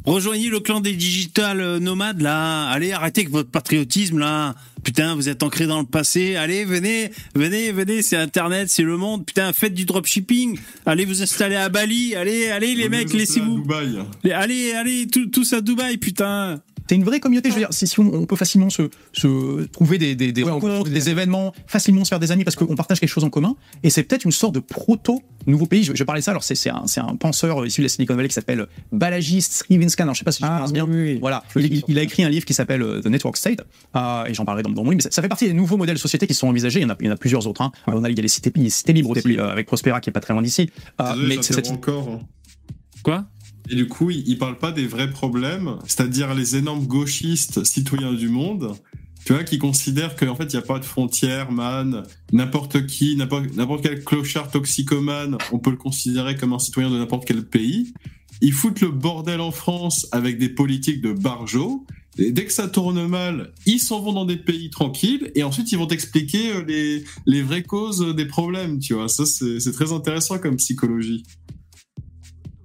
rejoignez 0.04 0.48
le 0.48 0.58
clan 0.58 0.80
des 0.80 0.94
digital 0.94 1.60
euh, 1.60 1.78
nomades 1.78 2.20
là. 2.20 2.66
Allez, 2.68 2.90
arrêtez 2.92 3.20
avec 3.20 3.30
votre 3.30 3.50
patriotisme 3.50 4.18
là. 4.18 4.56
Putain, 4.82 5.14
vous 5.14 5.28
êtes 5.28 5.44
ancré 5.44 5.66
dans 5.66 5.78
le 5.78 5.86
passé. 5.86 6.34
Allez, 6.34 6.64
venez, 6.64 7.10
venez, 7.36 7.70
venez, 7.70 8.02
c'est 8.02 8.16
internet, 8.16 8.68
c'est 8.68 8.82
le 8.82 8.96
monde. 8.96 9.24
Putain, 9.26 9.52
faites 9.52 9.74
du 9.74 9.84
dropshipping. 9.84 10.58
Allez 10.86 11.04
vous 11.04 11.22
installer 11.22 11.54
à 11.56 11.68
Bali. 11.68 12.16
Allez, 12.16 12.48
allez 12.48 12.74
les 12.74 12.88
mecs, 12.88 13.12
laissez-vous. 13.12 13.62
Allez, 14.32 14.72
allez, 14.72 15.06
tout- 15.06 15.26
tous 15.26 15.52
à 15.52 15.60
Dubaï, 15.60 15.96
putain. 15.96 16.60
C'est 16.88 16.94
une 16.94 17.04
vraie 17.04 17.20
communauté. 17.20 17.48
Je 17.50 17.54
veux 17.54 17.60
dire, 17.60 17.68
si, 17.72 18.00
on, 18.00 18.02
on 18.14 18.26
peut 18.26 18.36
facilement 18.36 18.70
se, 18.70 18.90
se 19.12 19.64
trouver 19.66 19.98
des, 19.98 20.14
des, 20.14 20.32
des 20.32 20.42
rencontres, 20.52 20.90
des 20.90 21.08
événements, 21.10 21.52
facilement 21.66 22.04
se 22.04 22.10
faire 22.10 22.20
des 22.20 22.30
amis 22.32 22.44
parce 22.44 22.54
qu'on 22.56 22.74
partage 22.76 23.00
quelque 23.00 23.08
chose 23.10 23.24
en 23.24 23.30
commun. 23.30 23.56
Et 23.82 23.90
c'est 23.90 24.02
peut-être 24.04 24.24
une 24.24 24.30
sorte 24.32 24.54
de 24.54 24.60
proto 24.60 25.20
nouveau 25.46 25.66
pays. 25.66 25.82
Je, 25.84 25.94
je 25.94 26.04
parlais 26.04 26.20
de 26.20 26.24
ça. 26.24 26.30
Alors 26.32 26.44
c'est 26.44 26.54
c'est 26.54 26.70
un, 26.70 26.84
un 26.98 27.16
penseur 27.16 27.64
issu 27.66 27.80
de 27.80 27.86
la 27.86 27.88
Silicon 27.88 28.14
Valley 28.14 28.28
qui 28.28 28.34
s'appelle 28.34 28.66
Balaji 28.92 29.42
Srivanskan. 29.42 30.04
Alors 30.04 30.14
je 30.14 30.20
sais 30.20 30.24
pas 30.24 30.32
si 30.32 30.42
je 30.42 30.46
prononce 30.54 30.72
bien. 30.72 30.84
Voilà. 31.20 31.42
Il, 31.56 31.74
il- 31.74 31.84
il 31.88 31.98
a 31.98 32.02
écrit 32.02 32.22
un 32.24 32.28
livre 32.28 32.44
qui 32.44 32.54
s'appelle 32.54 32.82
euh, 32.82 33.00
The 33.00 33.06
Network 33.06 33.36
State. 33.36 33.60
Euh, 33.96 34.24
et 34.26 34.34
j'en 34.34 34.44
parlerai 34.44 34.62
dans, 34.62 34.70
dans 34.70 34.84
mon 34.84 34.90
livre. 34.90 34.98
Mais 34.98 35.02
ça, 35.02 35.10
ça 35.10 35.22
fait 35.22 35.28
partie 35.28 35.46
des 35.46 35.54
nouveaux 35.54 35.76
modèles 35.76 35.96
de 35.96 36.00
société 36.00 36.26
qui 36.26 36.34
sont 36.34 36.48
envisagés. 36.48 36.80
Il 36.80 36.82
y 36.82 36.86
en 36.86 36.90
a, 36.90 36.96
il 37.00 37.06
y 37.06 37.08
en 37.08 37.12
a 37.12 37.16
plusieurs 37.16 37.46
autres. 37.46 37.62
Hein. 37.62 37.72
On 37.86 38.04
a, 38.04 38.10
il 38.10 38.16
y 38.16 38.18
a 38.18 38.22
les 38.22 38.28
cités, 38.28 38.52
les 38.54 38.70
cités 38.70 38.92
libres 38.92 39.14
euh, 39.26 39.50
avec 39.50 39.66
Prospera 39.66 40.00
qui 40.00 40.10
est 40.10 40.12
pas 40.12 40.20
très 40.20 40.34
loin 40.34 40.42
d'ici. 40.42 40.70
Euh, 41.00 41.14
Désolé, 41.14 41.36
mais 41.36 41.42
c'est 41.42 41.68
encore. 41.70 42.08
hein. 42.10 42.20
Quoi? 43.02 43.24
Et 43.70 43.74
du 43.74 43.88
coup, 43.88 44.10
il, 44.10 44.28
il 44.28 44.38
parle 44.38 44.58
pas 44.58 44.72
des 44.72 44.86
vrais 44.86 45.10
problèmes, 45.10 45.76
c'est-à-dire 45.86 46.34
les 46.34 46.56
énormes 46.56 46.86
gauchistes 46.86 47.64
citoyens 47.64 48.12
du 48.12 48.28
monde 48.28 48.76
tu 49.26 49.32
vois, 49.32 49.42
qui 49.42 49.58
considèrent 49.58 50.14
qu'en 50.14 50.36
fait, 50.36 50.44
il 50.44 50.56
n'y 50.56 50.62
a 50.62 50.62
pas 50.62 50.78
de 50.78 50.84
frontières, 50.84 51.50
man. 51.50 52.04
N'importe 52.32 52.86
qui, 52.86 53.16
n'importe 53.16 53.82
quel 53.82 54.04
clochard 54.04 54.52
toxicomane, 54.52 55.36
on 55.50 55.58
peut 55.58 55.72
le 55.72 55.76
considérer 55.76 56.36
comme 56.36 56.52
un 56.52 56.60
citoyen 56.60 56.90
de 56.90 56.96
n'importe 56.96 57.24
quel 57.24 57.44
pays. 57.44 57.92
Ils 58.40 58.52
foutent 58.52 58.80
le 58.80 58.92
bordel 58.92 59.40
en 59.40 59.50
France 59.50 60.06
avec 60.12 60.38
des 60.38 60.48
politiques 60.48 61.00
de 61.00 61.12
barjots. 61.12 61.84
Et 62.18 62.30
dès 62.30 62.44
que 62.44 62.52
ça 62.52 62.68
tourne 62.68 63.04
mal, 63.08 63.52
ils 63.66 63.80
s'en 63.80 64.00
vont 64.00 64.12
dans 64.12 64.26
des 64.26 64.36
pays 64.36 64.70
tranquilles 64.70 65.32
et 65.34 65.42
ensuite 65.42 65.72
ils 65.72 65.76
vont 65.76 65.86
t'expliquer 65.86 66.52
euh, 66.52 66.64
les, 66.66 67.04
les 67.26 67.42
vraies 67.42 67.64
causes 67.64 68.14
des 68.14 68.26
problèmes, 68.26 68.78
tu 68.78 68.94
vois. 68.94 69.08
Ça, 69.08 69.26
c'est 69.26 69.72
très 69.72 69.92
intéressant 69.92 70.38
comme 70.38 70.56
psychologie. 70.56 71.24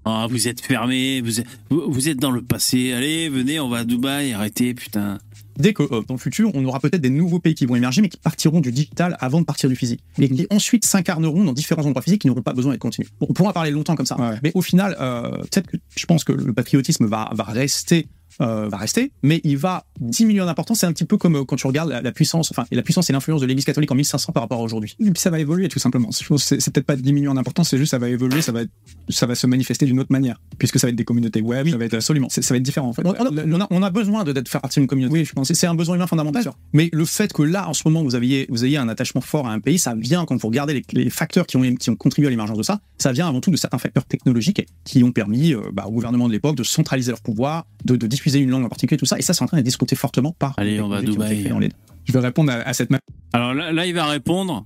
Ah, 0.05 0.27
vous 0.29 0.47
êtes 0.47 0.61
fermé, 0.61 1.21
vous 1.21 1.39
êtes, 1.39 1.47
vous, 1.69 1.83
vous 1.87 2.09
êtes 2.09 2.17
dans 2.17 2.31
le 2.31 2.41
passé. 2.41 2.93
Allez, 2.93 3.29
venez, 3.29 3.59
on 3.59 3.69
va 3.69 3.79
à 3.79 3.83
Dubaï, 3.83 4.33
arrêtez, 4.33 4.73
putain. 4.73 5.19
Dès 5.57 5.73
que 5.73 5.83
euh, 5.83 6.01
dans 6.07 6.15
le 6.15 6.19
futur, 6.19 6.49
on 6.55 6.65
aura 6.65 6.79
peut-être 6.79 7.01
des 7.01 7.09
nouveaux 7.09 7.39
pays 7.39 7.53
qui 7.53 7.65
vont 7.65 7.75
émerger, 7.75 8.01
mais 8.01 8.09
qui 8.09 8.17
partiront 8.17 8.61
du 8.61 8.71
digital 8.71 9.15
avant 9.19 9.41
de 9.41 9.45
partir 9.45 9.69
du 9.69 9.75
physique. 9.75 10.01
Et 10.17 10.29
qui 10.29 10.47
ensuite 10.49 10.85
s'incarneront 10.85 11.43
dans 11.43 11.53
différents 11.53 11.85
endroits 11.85 12.01
physiques 12.01 12.21
qui 12.21 12.27
n'auront 12.27 12.41
pas 12.41 12.53
besoin 12.53 12.71
d'être 12.71 12.81
continus. 12.81 13.09
On 13.19 13.33
pourra 13.33 13.53
parler 13.53 13.71
longtemps 13.71 13.95
comme 13.95 14.05
ça. 14.05 14.17
Mais 14.43 14.51
au 14.55 14.61
final, 14.61 14.95
euh, 14.99 15.37
peut-être 15.37 15.67
que 15.67 15.77
je 15.95 16.05
pense 16.05 16.23
que 16.23 16.33
le 16.33 16.53
patriotisme 16.53 17.05
va, 17.05 17.29
va 17.33 17.43
rester. 17.43 18.07
Euh, 18.39 18.67
va 18.69 18.77
rester, 18.77 19.11
mais 19.23 19.41
il 19.43 19.57
va 19.57 19.85
diminuer 19.99 20.41
en 20.41 20.47
importance. 20.47 20.79
C'est 20.79 20.85
un 20.85 20.93
petit 20.93 21.05
peu 21.05 21.17
comme 21.17 21.35
euh, 21.35 21.43
quand 21.45 21.55
tu 21.55 21.67
regardes 21.67 21.89
la, 21.89 22.01
la 22.01 22.11
puissance, 22.11 22.51
enfin, 22.51 22.65
et 22.71 22.75
la 22.75 22.81
puissance 22.83 23.09
et 23.09 23.13
l'influence 23.13 23.41
de 23.41 23.45
l'Église 23.45 23.65
catholique 23.65 23.91
en 23.91 23.95
1500 23.95 24.31
par 24.33 24.43
rapport 24.43 24.59
à 24.59 24.63
aujourd'hui. 24.63 24.95
Et 24.99 25.11
puis 25.11 25.21
ça 25.21 25.29
va 25.29 25.39
évoluer 25.39 25.67
tout 25.67 25.79
simplement. 25.79 26.09
C'est 26.11 26.27
peut-être 26.71 26.85
pas 26.85 26.95
diminuer 26.95 27.27
en 27.27 27.37
importance, 27.37 27.69
c'est 27.69 27.77
juste 27.77 27.91
ça 27.91 27.97
va 27.99 28.09
évoluer, 28.09 28.41
ça 28.41 28.51
va, 28.51 28.61
ça 29.09 29.25
va 29.25 29.35
se 29.35 29.47
manifester 29.47 29.85
d'une 29.85 29.99
autre 29.99 30.11
manière, 30.11 30.39
puisque 30.57 30.79
ça 30.79 30.87
va 30.87 30.89
être 30.91 30.95
des 30.95 31.05
communautés 31.05 31.41
web, 31.41 31.67
ça 31.69 31.77
va 31.77 31.85
être 31.85 31.93
absolument, 31.95 32.29
ça 32.29 32.41
va 32.49 32.55
être 32.57 32.63
différent 32.63 32.89
en 32.89 32.93
fait. 32.93 33.03
On 33.05 33.11
a, 33.11 33.17
on 33.45 33.61
a- 33.61 33.67
on 33.69 33.83
a 33.83 33.89
besoin 33.89 34.23
de 34.23 34.43
faire 34.47 34.61
partie 34.61 34.79
d'une 34.79 34.87
communauté. 34.87 35.13
Oui, 35.13 35.25
je 35.25 35.33
pense. 35.33 35.51
C'est 35.51 35.67
un 35.67 35.75
besoin 35.75 35.95
humain 35.95 36.07
fondamental. 36.07 36.43
Mais 36.73 36.89
le 36.93 37.05
fait 37.05 37.31
que 37.33 37.41
là, 37.43 37.67
en 37.67 37.73
ce 37.73 37.81
moment, 37.85 38.03
vous 38.03 38.15
aviez, 38.15 38.45
vous 38.49 38.63
ayez 38.65 38.77
un 38.77 38.87
attachement 38.89 39.21
fort 39.21 39.47
à 39.47 39.51
un 39.53 39.59
pays, 39.59 39.79
ça 39.79 39.95
vient 39.95 40.25
quand 40.25 40.35
vous 40.37 40.47
regardez 40.47 40.73
les, 40.73 40.83
les 40.93 41.09
facteurs 41.09 41.45
qui 41.47 41.57
ont, 41.57 41.75
qui 41.75 41.89
ont 41.89 41.95
contribué 41.95 42.27
à 42.27 42.29
l'émergence 42.29 42.57
de 42.57 42.63
ça. 42.63 42.79
Ça 42.97 43.11
vient 43.11 43.27
avant 43.27 43.41
tout 43.41 43.51
de 43.51 43.57
certains 43.57 43.77
facteurs 43.77 44.05
technologiques 44.05 44.65
qui 44.83 45.03
ont 45.03 45.11
permis 45.11 45.53
euh, 45.53 45.61
bah, 45.73 45.85
au 45.87 45.91
gouvernement 45.91 46.27
de 46.27 46.33
l'époque 46.33 46.55
de 46.55 46.63
centraliser 46.63 47.11
leur 47.11 47.21
pouvoir, 47.21 47.65
de, 47.85 47.95
de 47.95 48.07
diffuser 48.21 48.39
une 48.39 48.51
langue 48.51 48.65
en 48.65 48.69
particulier, 48.69 48.97
tout 48.99 49.05
ça. 49.05 49.17
Et 49.17 49.21
ça, 49.23 49.33
c'est 49.33 49.43
en 49.43 49.47
train 49.47 49.57
d'être 49.57 49.65
discuté 49.65 49.95
fortement 49.95 50.31
par. 50.37 50.53
Allez, 50.57 50.79
on 50.79 50.87
va 50.87 50.97
à 50.97 51.01
Dubaï. 51.01 51.43
les- 51.59 51.69
Je 52.05 52.13
vais 52.13 52.19
répondre 52.19 52.51
à, 52.51 52.55
à 52.57 52.73
cette 52.73 52.89
même. 52.91 52.99
Alors 53.33 53.53
là, 53.53 53.71
là, 53.71 53.85
il 53.85 53.93
va 53.95 54.05
répondre. 54.05 54.65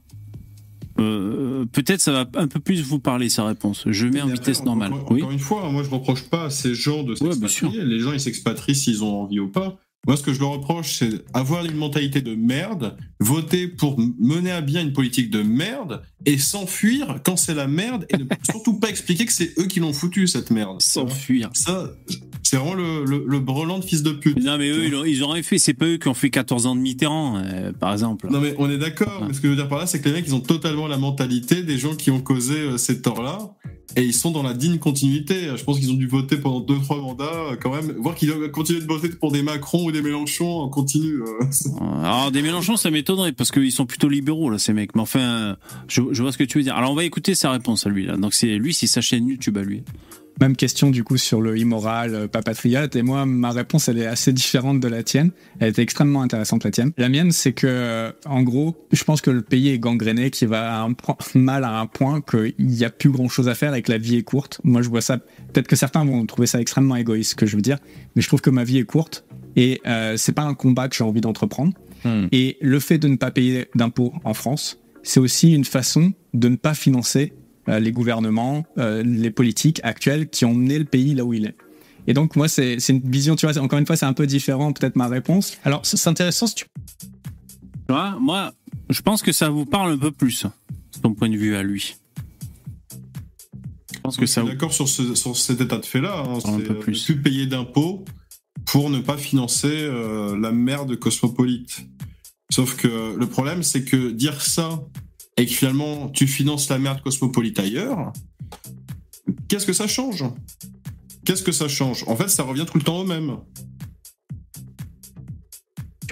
Euh, 1.00 1.66
Peut-être 1.72 2.00
ça 2.00 2.12
va 2.12 2.26
un 2.36 2.48
peu 2.48 2.60
plus 2.60 2.82
vous 2.82 3.00
parler 3.00 3.28
sa 3.28 3.46
réponse. 3.46 3.84
Je 3.88 4.08
mets 4.08 4.22
en 4.22 4.28
vitesse 4.28 4.64
normale. 4.64 4.94
Encore, 4.94 5.12
Oui. 5.12 5.22
encore 5.22 5.32
une 5.32 5.40
fois, 5.40 5.70
moi 5.70 5.84
je 5.84 5.90
reproche 5.90 6.24
pas 6.24 6.46
à 6.46 6.50
ces 6.50 6.74
gens 6.74 7.04
de 7.04 7.16
s'expatrier. 7.16 7.84
Les 7.84 8.00
gens 8.00 8.14
ils 8.14 8.20
s'expatrient 8.20 8.76
s'ils 8.76 9.04
ont 9.04 9.22
envie 9.24 9.40
ou 9.40 9.50
pas. 9.50 9.78
Moi 10.08 10.18
ce 10.18 10.24
que 10.24 10.34
je 10.34 10.40
leur 10.40 10.52
reproche 10.52 10.98
c'est 11.00 11.24
avoir 11.34 11.66
une 11.66 11.76
mentalité 11.76 12.22
de 12.22 12.36
merde, 12.36 12.98
voter 13.20 13.68
pour 13.68 14.00
mener 14.20 14.52
à 14.52 14.62
bien 14.62 14.82
une 14.82 14.94
politique 14.94 15.30
de 15.30 15.42
merde 15.42 16.02
et 16.26 16.38
s'enfuir 16.38 17.20
quand 17.24 17.38
c'est 17.38 17.54
la 17.54 17.68
merde 17.68 18.06
et 18.10 18.18
ne 18.18 18.26
surtout 18.50 18.80
pas 18.80 18.90
expliquer 18.90 19.26
que 19.26 19.34
c'est 19.34 19.58
eux 19.60 19.66
qui 19.66 19.80
l'ont 19.80 19.94
foutu 19.94 20.28
cette 20.28 20.52
merde. 20.52 20.82
S'enfuir. 20.82 21.50
Ça, 21.54 21.92
c'est 22.44 22.58
vraiment 22.58 22.76
le, 22.76 23.06
le, 23.06 23.26
le 23.28 23.40
brelan 23.40 23.80
de 23.80 23.84
fils 23.84 24.04
de 24.04 24.12
pute. 24.12 24.44
Non 24.44 24.58
mais 24.58 24.70
eux, 24.70 24.86
ils 25.08 25.24
ont, 25.24 25.36
ils 25.36 25.44
fait. 25.44 25.58
C'est 25.58 25.74
pas 25.74 25.86
eux 25.86 25.98
qui 25.98 26.08
ont 26.08 26.14
fait 26.14 26.30
14 26.30 26.68
ans 26.68 26.76
de 26.76 26.82
Mitterrand, 26.82 27.38
euh, 27.38 27.72
par 27.74 27.92
exemple. 27.92 28.28
Non 28.30 28.40
mais 28.40 28.54
on 28.60 28.70
est 28.70 28.78
d'accord, 28.78 29.26
mais 29.28 29.34
ce 29.34 29.42
que 29.42 29.48
je 29.48 29.54
veux 29.54 29.56
dire 29.56 29.68
par 29.68 29.80
là, 29.80 29.88
c'est 29.88 30.00
que 30.00 30.10
les 30.10 30.16
mecs, 30.16 30.28
ils 30.28 30.36
ont 30.36 30.42
totalement 30.42 30.88
la 30.88 30.98
mentalité 30.98 31.64
des 31.64 31.78
gens 31.78 31.96
qui 31.96 32.12
ont 32.12 32.22
causé 32.22 32.56
euh, 32.56 32.78
ces 32.78 33.02
torts-là, 33.02 33.40
et 33.96 34.04
ils 34.04 34.14
sont 34.14 34.32
dans 34.32 34.44
la 34.44 34.54
digne 34.54 34.78
continuité. 34.78 35.50
Je 35.56 35.64
pense 35.64 35.80
qu'ils 35.80 35.92
ont 35.92 35.96
dû 35.96 36.08
voter 36.08 36.38
pendant 36.38 36.60
deux 36.60 36.80
trois 36.80 37.00
mandats, 37.00 37.52
euh, 37.52 37.56
quand 37.62 37.74
même, 37.74 37.92
voir 37.98 38.16
qu'ils 38.16 38.28
doivent 38.30 38.50
continuer 38.52 38.82
de 38.82 38.86
voter 38.88 39.10
pour 39.10 39.32
des 39.32 39.42
Macron 39.42 39.86
ou 39.86 39.92
des 39.92 40.02
Mélenchon 40.02 40.60
en 40.60 40.70
continu. 40.70 41.22
euh. 41.22 42.04
Alors 42.04 42.32
des 42.32 42.42
Mélenchon, 42.42 42.78
ça 42.78 42.92
m'étonnerait 42.92 43.32
parce 43.32 43.52
qu'ils 43.52 43.72
sont 43.72 43.86
plutôt 43.86 44.10
libéraux 44.10 44.50
là, 44.50 44.58
ces 44.58 44.74
mecs. 44.74 44.96
Mais 44.96 45.02
enfin, 45.02 45.58
je, 45.88 46.02
je 46.12 46.22
vois 46.22 46.32
ce 46.32 46.38
que 46.38 46.44
tu 46.44 46.58
veux 46.58 46.64
dire. 46.64 46.76
Alors 46.76 46.92
on 46.92 46.96
va 46.96 47.04
écouter 47.06 47.36
sa 47.36 47.52
réponse 47.52 47.86
à 47.86 47.90
lui 47.90 48.06
là. 48.06 48.18
Donc 48.18 48.34
c'est 48.34 48.58
lui, 48.58 48.74
c'est 48.74 48.88
sa 48.88 49.02
chaîne 49.02 49.28
YouTube 49.28 49.58
à 49.58 49.62
lui. 49.64 49.84
Même 50.42 50.56
question 50.56 50.90
du 50.92 51.04
coup 51.04 51.18
sur 51.18 51.42
le 51.42 51.58
immoral, 51.58 52.14
euh, 52.14 52.28
pas 52.28 52.42
patriote. 52.42 52.96
Et 52.96 53.02
moi, 53.02 53.26
ma 53.26 53.52
réponse, 53.52 53.88
elle 53.88 54.00
est 54.00 54.06
assez 54.06 54.34
différente 54.34 54.80
de 54.80 54.88
la 54.88 55.02
tienne. 55.04 55.32
Elle 55.60 55.70
était 55.70 55.82
extrêmement 55.82 56.22
intéressante 56.22 56.64
la 56.66 56.72
tienne. 56.72 56.92
La 56.98 57.08
mienne, 57.10 57.32
c'est 57.32 57.54
que, 57.54 57.68
euh, 57.68 58.12
en 58.26 58.44
gros, 58.44 58.76
je 58.92 59.04
pense 59.04 59.22
que 59.22 59.32
le 59.32 59.42
pays 59.42 59.70
est 59.70 59.80
gangréné, 59.80 60.32
qui 60.32 60.46
va 60.46 60.76
à 60.76 60.82
un 60.82 60.94
point- 60.94 61.18
mal 61.36 61.64
à 61.64 61.80
un 61.80 61.86
point 61.86 62.22
qu'il 62.22 62.54
n'y 62.60 62.84
a 62.84 62.90
plus 62.90 63.10
grand 63.10 63.30
chose 63.30 63.48
à 63.48 63.56
faire 63.56 63.74
et 63.76 63.82
que 63.82 63.92
la 63.92 63.98
vie 63.98 64.18
est 64.18 64.24
courte. 64.24 64.60
Moi, 64.64 64.82
je 64.82 64.90
vois 64.90 65.02
ça. 65.02 65.18
Peut-être 65.18 65.68
que 65.68 65.76
certains 65.76 66.04
vont 66.04 66.26
trouver 66.26 66.48
ça 66.48 66.60
extrêmement 66.60 66.96
égoïste, 66.98 67.32
ce 67.32 67.36
que 67.36 67.46
je 67.46 67.56
veux 67.56 67.62
dire. 67.62 67.78
Mais 68.16 68.22
je 68.22 68.28
trouve 68.28 68.42
que 68.42 68.50
ma 68.50 68.64
vie 68.64 68.78
est 68.80 68.86
courte 68.86 69.26
et 69.56 69.82
euh, 69.88 70.18
c'est 70.18 70.34
pas 70.34 70.44
un 70.44 70.54
combat 70.54 70.90
que 70.90 70.96
j'ai 70.96 71.04
envie 71.04 71.22
d'entreprendre. 71.22 71.74
Et 72.32 72.58
le 72.62 72.80
fait 72.80 73.00
de 73.00 73.08
ne 73.08 73.16
pas 73.16 73.32
payer 73.32 73.66
d'impôts 73.74 74.14
en 74.26 74.36
France, 74.36 74.80
c'est 75.02 75.20
aussi 75.20 75.54
une 75.54 75.66
façon 75.66 76.14
de 76.36 76.50
ne 76.50 76.56
pas 76.56 76.76
financer 76.76 77.34
les 77.68 77.92
gouvernements, 77.92 78.66
euh, 78.78 79.04
les 79.04 79.32
politiques 79.32 79.80
actuelles 79.84 80.30
qui 80.30 80.46
ont 80.46 80.54
mené 80.54 80.78
le 80.80 80.86
pays 80.86 81.14
là 81.16 81.24
où 81.26 81.34
il 81.34 81.46
est. 81.46 81.56
Et 82.08 82.14
donc 82.14 82.36
moi, 82.36 82.48
c'est 82.48 82.80
c'est 82.80 82.94
une 82.94 83.10
vision, 83.10 83.36
tu 83.36 83.48
vois, 83.48 83.58
encore 83.60 83.80
une 83.80 83.86
fois, 83.88 83.96
c'est 83.96 84.06
un 84.06 84.14
peu 84.14 84.28
différent 84.28 84.72
peut-être 84.74 84.96
ma 84.96 85.08
réponse. 85.08 85.58
Alors 85.64 85.82
c'est 85.86 86.08
intéressant 86.08 86.48
si 86.48 86.56
tu... 86.56 86.66
Tu 87.88 87.94
vois, 87.94 88.18
moi, 88.20 88.54
je 88.90 89.02
pense 89.02 89.22
que 89.22 89.32
ça 89.32 89.50
vous 89.50 89.66
parle 89.66 89.92
un 89.94 89.98
peu 89.98 90.12
plus, 90.12 90.46
son 91.02 91.14
point 91.14 91.30
de 91.30 91.38
vue 91.38 91.56
à 91.56 91.64
lui. 91.64 91.96
Je 93.94 94.00
pense 94.02 94.18
que 94.18 94.26
Je 94.26 94.32
ça 94.32 94.42
suis 94.42 94.48
vous... 94.50 94.54
d'accord 94.54 94.74
sur, 94.74 94.88
ce- 94.88 95.16
sur 95.16 95.36
cet 95.36 95.62
état 95.62 95.78
de 95.78 95.86
fait-là. 95.86 96.24
Hein. 96.26 96.38
Un 96.46 96.58
C'est, 96.60 96.64
peu 96.64 96.74
euh, 96.74 96.80
plus. 96.80 97.04
plus 97.06 97.22
payer 97.22 97.48
d'impôts 97.48 98.06
pour 98.66 98.90
ne 98.92 99.00
pas 99.00 99.18
financer 99.18 99.68
euh, 99.72 100.38
la 100.40 100.52
merde 100.52 100.96
cosmopolite. 100.96 101.88
Sauf 102.52 102.76
que 102.76 103.16
le 103.18 103.26
problème, 103.26 103.64
c'est 103.64 103.84
que 103.84 104.12
dire 104.12 104.42
ça 104.42 104.80
et 105.38 105.46
que 105.46 105.52
finalement 105.52 106.10
tu 106.10 106.28
finances 106.28 106.70
la 106.70 106.80
merde 106.80 107.02
cosmopolite 107.02 107.60
ailleurs, 107.60 108.14
qu'est-ce 109.48 109.66
que 109.66 109.74
ça 109.74 109.88
change? 109.88 110.24
Qu'est-ce 111.26 111.44
que 111.44 111.52
ça 111.52 111.68
change? 111.68 112.04
En 112.08 112.16
fait, 112.16 112.28
ça 112.30 112.44
revient 112.44 112.66
tout 112.70 112.78
le 112.78 112.84
temps 112.84 113.00
au 113.00 113.06
même. 113.06 113.38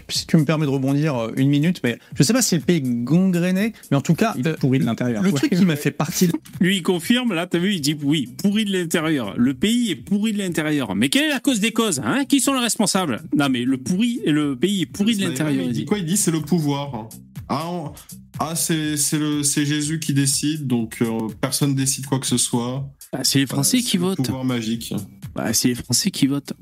Si 0.10 0.26
tu 0.28 0.38
me 0.38 0.46
permets 0.46 0.66
de 0.66 0.72
rebondir 0.72 1.16
euh, 1.16 1.32
une 1.38 1.50
minute, 1.50 1.82
mais 1.84 1.98
je 2.16 2.24
sais 2.24 2.34
pas 2.34 2.42
si 2.42 2.56
le 2.56 2.62
pays 2.62 2.78
est 2.78 2.82
gangréné, 2.82 3.74
mais 3.92 3.98
en 3.98 4.02
tout 4.02 4.14
cas, 4.16 4.34
Il 4.38 4.48
est 4.48 4.58
pourri 4.58 4.80
de 4.80 4.86
l'intérieur. 4.86 5.22
le 5.24 5.30
Ouais. 5.30 5.36
truc 5.36 5.56
qui 5.56 5.66
m'a 5.66 5.76
fait 5.76 5.92
partie 5.92 6.28
de... 6.28 6.34
Lui, 6.60 6.78
il 6.78 6.84
confirme, 6.84 7.34
là, 7.34 7.48
t'as 7.48 7.60
vu, 7.60 7.74
il 7.76 7.82
dit 7.82 7.96
oui, 8.04 8.28
pourri 8.38 8.66
de 8.66 8.72
l'intérieur. 8.72 9.34
Le 9.38 9.54
pays 9.54 9.92
est 9.92 9.96
pourri 9.96 10.34
de 10.34 10.38
l'intérieur. 10.40 10.96
Mais 10.96 11.10
quelle 11.10 11.26
est 11.26 11.30
la 11.34 11.40
cause 11.40 11.60
des 11.60 11.72
causes 11.72 12.02
hein? 12.04 12.26
Qui 12.28 12.40
sont 12.40 12.54
les 12.54 12.60
responsables? 12.62 13.22
Non, 13.36 13.50
mais 13.50 13.64
le 13.64 13.78
pourri, 13.78 14.22
le 14.26 14.56
pays 14.56 14.82
est 14.84 14.86
pourri 14.86 15.16
de 15.16 15.24
l'intérieur. 15.28 15.66
Il 15.66 15.72
dit 15.74 15.86
quoi 15.86 15.98
Il 16.00 16.06
dit 16.06 16.18
c'est 16.18 16.32
le 16.32 16.42
pouvoir. 16.42 17.10
Ah, 17.50 17.68
on- 17.70 17.92
ah 18.40 18.56
c'est 18.56 18.98
c'est 18.98 19.20
le 19.20 19.44
c'est 19.44 19.66
Jésus 19.66 20.00
qui 20.00 20.14
décide, 20.14 20.66
donc 20.66 20.98
euh, 21.02 21.28
personne 21.42 21.76
décide 21.76 22.06
quoi 22.08 22.20
que 22.20 22.26
ce 22.26 22.38
soit. 22.38 22.88
Bah, 23.12 23.20
c'est 23.24 23.40
les 23.40 23.46
Français 23.46 23.78
qui 23.80 23.84
c'est 23.92 23.98
le 23.98 24.04
votent. 24.06 24.26
Pouvoir 24.26 24.44
magique. 24.46 24.94
Bah, 25.36 25.54
c'est 25.54 25.68
les 25.68 25.76
Français 25.76 26.10
qui 26.10 26.26
votent. 26.28 26.54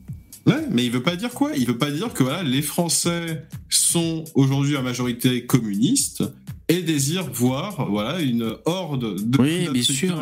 Ouais, 0.48 0.66
mais 0.72 0.84
il 0.86 0.92
veut 0.92 1.04
pas 1.04 1.16
dire 1.16 1.30
quoi? 1.32 1.52
Il 1.56 1.66
veut 1.68 1.78
pas 1.78 1.92
dire 1.92 2.14
que 2.14 2.24
voilà, 2.24 2.44
les 2.44 2.62
Français 2.62 3.44
sont 3.70 4.24
aujourd'hui 4.36 4.76
à 4.76 4.82
majorité 4.82 5.46
communistes 5.46 6.24
et 6.68 6.82
désirent 6.82 7.30
voir 7.32 7.90
voilà 7.90 8.22
une 8.22 8.56
horde 8.66 9.22
de 9.30 9.42
Oui, 9.42 9.68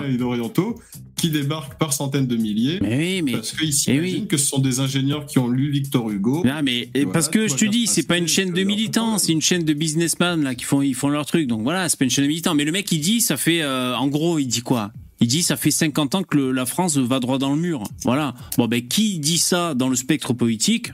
et 0.10 0.18
d'Orientaux 0.18 0.80
qui 1.16 1.30
débarquent 1.30 1.78
par 1.78 1.92
centaines 1.94 2.28
de 2.28 2.36
milliers 2.38 2.80
Mais 2.82 2.98
oui, 2.98 3.22
mais. 3.22 3.32
parce 3.34 3.52
qu'ils 3.52 3.70
Eh 3.70 3.72
s'imaginent 3.74 4.22
oui. 4.22 4.28
que 4.28 4.38
ce 4.38 4.46
sont 4.48 4.60
des 4.60 4.80
ingénieurs 4.80 5.26
qui 5.26 5.38
ont 5.38 5.50
lu 5.50 5.70
Victor 5.70 6.10
Hugo. 6.10 6.44
Non, 6.46 6.62
mais 6.64 6.80
et 6.80 6.90
Voilà, 7.04 7.12
parce 7.12 7.28
que 7.30 7.48
je 7.48 7.56
te 7.56 7.66
dis, 7.66 7.88
c'est 7.88 8.08
pas 8.08 8.18
une 8.18 8.28
chaîne 8.28 8.52
de 8.54 8.64
militants, 8.64 9.18
c'est 9.18 9.34
une 9.34 9.42
chaîne 9.42 9.64
de 9.64 9.74
businessmen 9.74 10.44
là 10.44 10.56
qui 10.56 10.64
font 10.66 10.82
ils 10.82 10.96
font 10.96 11.10
leur 11.10 11.26
truc. 11.26 11.46
Donc 11.48 11.62
voilà, 11.62 11.88
c'est 11.90 12.00
pas 12.00 12.06
une 12.06 12.12
chaîne 12.12 12.24
de 12.24 12.30
militants. 12.30 12.56
Mais 12.56 12.66
le 12.66 12.72
mec 12.72 12.92
il 12.92 13.00
dit, 13.00 13.22
ça 13.22 13.38
fait 13.38 13.62
euh, 13.62 13.96
en 13.96 14.08
gros, 14.08 14.40
il 14.40 14.48
dit 14.48 14.62
quoi? 14.62 14.92
Il 15.22 15.28
dit 15.28 15.44
ça 15.44 15.58
fait 15.58 15.72
50 15.72 16.16
ans 16.16 16.24
que 16.24 16.38
le- 16.38 16.52
la 16.52 16.66
France 16.66 16.98
va 16.98 17.20
droit 17.20 17.38
dans 17.38 17.54
le 17.54 17.60
mur. 17.60 17.84
Voilà. 18.04 18.34
Bon 18.58 18.68
ben 18.68 18.86
qui 18.88 19.20
dit 19.20 19.38
ça 19.38 19.74
dans 19.74 19.90
le 19.90 19.96
spectre 19.96 20.34
politique? 20.34 20.94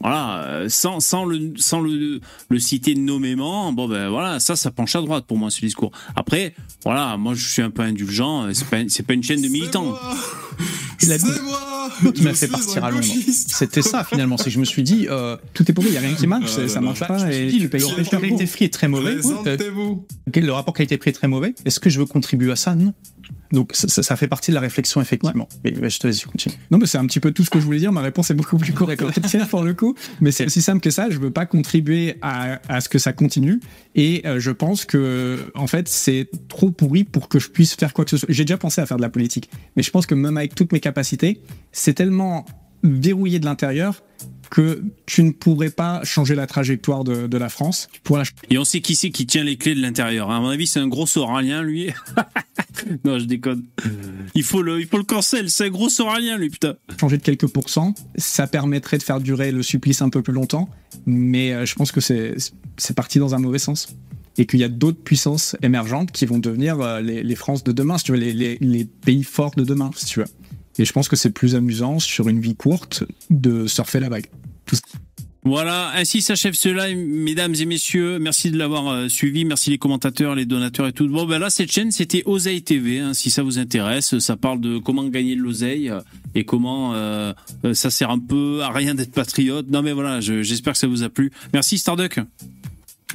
Voilà, 0.00 0.42
euh, 0.44 0.68
sans, 0.68 1.00
sans, 1.00 1.24
le, 1.24 1.54
sans 1.56 1.80
le, 1.80 2.20
le 2.50 2.58
citer 2.58 2.94
nommément, 2.94 3.72
bon 3.72 3.88
ben 3.88 4.10
voilà, 4.10 4.38
ça, 4.38 4.54
ça 4.54 4.70
penche 4.70 4.94
à 4.96 5.00
droite 5.00 5.24
pour 5.26 5.38
moi 5.38 5.48
ce 5.50 5.60
discours. 5.60 5.92
Après, 6.14 6.54
voilà, 6.84 7.16
moi 7.16 7.32
je 7.34 7.48
suis 7.48 7.62
un 7.62 7.70
peu 7.70 7.80
indulgent, 7.80 8.42
euh, 8.44 8.50
c'est 8.52 8.66
pas, 8.68 8.78
c'est 8.88 9.02
pas 9.06 9.14
une 9.14 9.22
chaîne 9.22 9.40
de 9.40 9.48
militants. 9.48 9.94
Il 11.02 11.10
a 11.10 11.16
dit- 11.16 11.24
C'est 11.24 12.02
moi 12.02 12.12
qui 12.12 12.22
m'a 12.22 12.34
fait 12.34 12.48
partir 12.48 12.84
à 12.84 12.90
Londres. 12.90 13.04
C'était 13.32 13.80
ça 13.82 14.04
finalement, 14.04 14.36
c'est 14.36 14.44
que 14.46 14.50
je 14.50 14.58
me 14.58 14.64
suis 14.66 14.82
dit, 14.82 15.06
euh, 15.08 15.38
Tout 15.54 15.64
est 15.70 15.72
pourri, 15.72 15.86
il 15.88 15.92
n'y 15.92 15.96
a 15.96 16.00
rien 16.00 16.14
qui 16.14 16.26
marche, 16.26 16.50
Euh, 16.58 16.68
ça 16.68 16.82
marche 16.82 17.00
bah, 17.00 17.06
pas. 17.06 17.32
Et 17.32 17.46
dit, 17.46 17.60
le, 17.60 17.70
rapport 17.86 18.20
qualité-prix 18.20 18.64
est 18.66 18.72
très 18.74 18.88
mauvais? 18.88 19.14
Présentez-vous. 19.14 20.06
Euh, 20.36 20.40
Le 20.40 20.52
rapport 20.52 20.74
qualité-prix 20.74 21.10
est 21.10 21.14
très 21.14 21.28
mauvais? 21.28 21.54
Est-ce 21.64 21.80
que 21.80 21.88
je 21.88 21.98
veux 22.00 22.06
contribuer 22.06 22.52
à 22.52 22.56
ça? 22.56 22.74
Non. 22.74 22.92
Donc 23.54 23.70
ça, 23.74 24.16
fait 24.16 24.28
partie 24.28 24.50
de 24.50 24.54
la 24.54 24.60
réflexion 24.60 25.00
effectivement. 25.00 25.48
Mais, 25.64 25.72
mais 25.80 25.90
je 25.90 25.98
te 25.98 26.06
laisse 26.06 26.24
continuer. 26.26 26.56
Non, 26.70 26.78
mais 26.78 26.86
c'est 26.86 26.98
un 26.98 27.06
petit 27.06 27.20
peu 27.20 27.32
tout 27.32 27.44
ce 27.44 27.50
que 27.50 27.60
je 27.60 27.64
voulais 27.64 27.78
dire. 27.78 27.92
Ma 27.92 28.02
réponse 28.02 28.30
est 28.30 28.34
beaucoup 28.34 28.58
plus 28.58 28.72
correcte 28.72 29.00
que 29.00 29.20
la 29.20 29.28
tienne 29.28 29.46
pour 29.46 29.62
le 29.62 29.74
coup. 29.74 29.94
Mais 30.20 30.32
c'est 30.32 30.46
aussi 30.46 30.60
simple 30.60 30.80
que 30.80 30.90
ça. 30.90 31.08
Je 31.10 31.18
veux 31.18 31.30
pas 31.30 31.46
contribuer 31.46 32.16
à, 32.20 32.60
à 32.68 32.80
ce 32.80 32.88
que 32.88 32.98
ça 32.98 33.12
continue. 33.12 33.60
Et 33.94 34.22
euh, 34.26 34.40
je 34.40 34.50
pense 34.50 34.84
que, 34.84 35.38
en 35.54 35.66
fait, 35.66 35.88
c'est 35.88 36.28
trop 36.48 36.70
pourri 36.70 37.04
pour 37.04 37.28
que 37.28 37.38
je 37.38 37.48
puisse 37.48 37.74
faire 37.74 37.94
quoi 37.94 38.04
que 38.04 38.10
ce 38.10 38.16
soit. 38.16 38.28
J'ai 38.30 38.44
déjà 38.44 38.58
pensé 38.58 38.80
à 38.80 38.86
faire 38.86 38.96
de 38.96 39.02
la 39.02 39.08
politique. 39.08 39.48
Mais 39.76 39.82
je 39.82 39.90
pense 39.90 40.06
que 40.06 40.14
même 40.14 40.36
avec 40.36 40.54
toutes 40.54 40.72
mes 40.72 40.80
capacités, 40.80 41.40
c'est 41.72 41.94
tellement 41.94 42.44
verrouillé 42.84 43.38
de 43.40 43.44
l'intérieur 43.46 44.02
que 44.50 44.84
tu 45.06 45.24
ne 45.24 45.32
pourrais 45.32 45.70
pas 45.70 46.04
changer 46.04 46.36
la 46.36 46.46
trajectoire 46.46 47.02
de, 47.02 47.26
de 47.26 47.38
la 47.38 47.48
France. 47.48 47.88
Tu 47.92 48.00
pourrais 48.02 48.22
la 48.22 48.28
Et 48.50 48.58
on 48.58 48.64
sait 48.64 48.80
qui 48.80 48.94
c'est 48.94 49.10
qui 49.10 49.26
tient 49.26 49.42
les 49.42 49.56
clés 49.56 49.74
de 49.74 49.80
l'intérieur. 49.80 50.30
hein. 50.30 50.36
À 50.36 50.40
mon 50.40 50.48
avis, 50.48 50.68
c'est 50.68 50.78
un 50.78 50.86
gros 50.86 51.06
soralien, 51.06 51.62
lui. 51.62 51.88
non, 53.04 53.18
je 53.18 53.24
déconne. 53.24 53.64
Il 54.36 54.44
faut 54.44 54.62
le, 54.62 54.80
il 54.80 54.86
faut 54.86 54.98
le 54.98 55.02
cancel. 55.04 55.50
C'est 55.50 55.64
un 55.64 55.70
gros 55.70 55.88
soralien, 55.88 56.36
lui, 56.38 56.50
putain. 56.50 56.74
changer 57.00 57.16
de 57.18 57.22
quelques 57.22 57.48
pourcents. 57.48 57.94
Ça 58.16 58.46
permettrait 58.46 58.98
de 58.98 59.02
faire 59.02 59.20
durer 59.20 59.50
le 59.50 59.62
supplice 59.64 60.02
un 60.02 60.08
peu 60.08 60.22
plus 60.22 60.32
longtemps, 60.34 60.68
mais 61.06 61.52
euh, 61.52 61.66
je 61.66 61.74
pense 61.74 61.90
que 61.90 62.00
c'est 62.00 62.34
c'est 62.76 62.94
parti 62.94 63.18
dans 63.18 63.34
un 63.34 63.38
mauvais 63.38 63.58
sens. 63.58 63.88
Et 64.36 64.46
qu'il 64.46 64.58
y 64.58 64.64
a 64.64 64.68
d'autres 64.68 64.98
puissances 65.00 65.56
émergentes 65.62 66.10
qui 66.10 66.26
vont 66.26 66.38
devenir 66.38 66.80
euh, 66.80 67.00
les, 67.00 67.22
les 67.22 67.34
France 67.36 67.62
de 67.62 67.70
demain, 67.70 67.98
si 67.98 68.04
tu 68.04 68.12
veux, 68.12 68.18
les, 68.18 68.32
les, 68.32 68.58
les 68.60 68.84
pays 68.84 69.22
forts 69.22 69.54
de 69.56 69.62
demain, 69.62 69.90
si 69.96 70.06
tu 70.06 70.18
veux. 70.20 70.26
Et 70.78 70.84
je 70.84 70.92
pense 70.92 71.08
que 71.08 71.16
c'est 71.16 71.30
plus 71.30 71.54
amusant 71.54 71.98
sur 72.00 72.28
une 72.28 72.40
vie 72.40 72.56
courte 72.56 73.04
de 73.30 73.66
surfer 73.66 74.00
la 74.00 74.08
vague. 74.08 74.26
Voilà, 75.46 75.92
ainsi 75.94 76.22
s'achève 76.22 76.54
ce 76.54 76.70
live, 76.70 76.96
mesdames 76.96 77.54
et 77.54 77.66
messieurs. 77.66 78.18
Merci 78.18 78.50
de 78.50 78.56
l'avoir 78.56 78.88
euh, 78.88 79.08
suivi. 79.10 79.44
Merci 79.44 79.68
les 79.68 79.76
commentateurs, 79.76 80.34
les 80.34 80.46
donateurs 80.46 80.86
et 80.86 80.92
tout. 80.94 81.06
Bon, 81.06 81.26
ben 81.26 81.38
là, 81.38 81.50
cette 81.50 81.70
chaîne, 81.70 81.90
c'était 81.90 82.22
Oseille 82.24 82.62
TV. 82.62 83.00
hein, 83.00 83.12
si 83.12 83.28
ça 83.28 83.42
vous 83.42 83.58
intéresse, 83.58 84.18
ça 84.20 84.38
parle 84.38 84.58
de 84.62 84.78
comment 84.78 85.04
gagner 85.06 85.36
de 85.36 85.42
l'oseille 85.42 85.92
et 86.34 86.44
comment 86.46 86.94
euh, 86.94 87.34
euh, 87.66 87.74
ça 87.74 87.90
sert 87.90 88.08
un 88.10 88.18
peu 88.18 88.62
à 88.62 88.70
rien 88.70 88.94
d'être 88.94 89.12
patriote. 89.12 89.66
Non, 89.68 89.82
mais 89.82 89.92
voilà, 89.92 90.22
je- 90.22 90.42
j'espère 90.42 90.72
que 90.72 90.78
ça 90.78 90.86
vous 90.86 91.02
a 91.02 91.10
plu. 91.10 91.30
Merci 91.52 91.76
Starduck. 91.76 92.20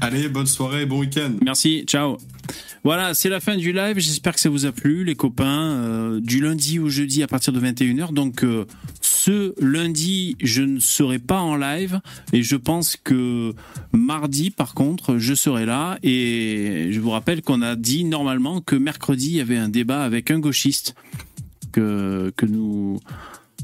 Allez, 0.02 0.30
bonne 0.30 0.48
soirée, 0.48 0.86
bon 0.86 1.00
week-end. 1.00 1.32
Merci, 1.44 1.84
ciao. 1.86 2.18
Voilà, 2.86 3.14
c'est 3.14 3.28
la 3.28 3.42
fin 3.42 3.58
du 3.58 3.74
live. 3.74 4.00
J'espère 4.00 4.34
que 4.34 4.40
ça 4.40 4.50
vous 4.50 4.66
a 4.66 4.72
plu, 4.72 5.04
les 5.04 5.16
copains. 5.16 5.74
Euh, 5.74 6.20
du 6.22 6.40
lundi 6.40 6.80
au 6.80 6.88
jeudi 6.88 7.22
à 7.22 7.28
partir 7.28 7.52
de 7.52 7.60
21h. 7.60 8.14
Donc, 8.14 8.44
euh, 8.44 8.66
ce 9.02 9.54
lundi, 9.62 10.38
je 10.42 10.62
ne 10.62 10.80
serai 10.80 11.20
pas 11.20 11.42
en 11.42 11.58
live. 11.58 12.00
Et 12.32 12.44
je 12.44 12.56
pense 12.56 12.96
que 12.96 13.54
mardi, 13.92 14.52
par 14.52 14.74
contre, 14.74 15.18
je 15.18 15.34
serai 15.34 15.66
là. 15.66 16.00
Et 16.02 16.88
je 16.92 17.00
vous 17.02 17.10
rappelle 17.10 17.42
qu'on 17.42 17.62
a 17.62 17.76
dit 17.76 18.06
normalement 18.06 18.62
que 18.62 18.78
mercredi, 18.78 19.32
il 19.32 19.36
y 19.36 19.42
avait 19.42 19.58
un 19.58 19.70
débat 19.70 20.04
avec 20.04 20.32
un 20.32 20.40
gauchiste 20.40 20.96
que, 21.74 22.32
que, 22.38 22.46
nous, 22.46 23.00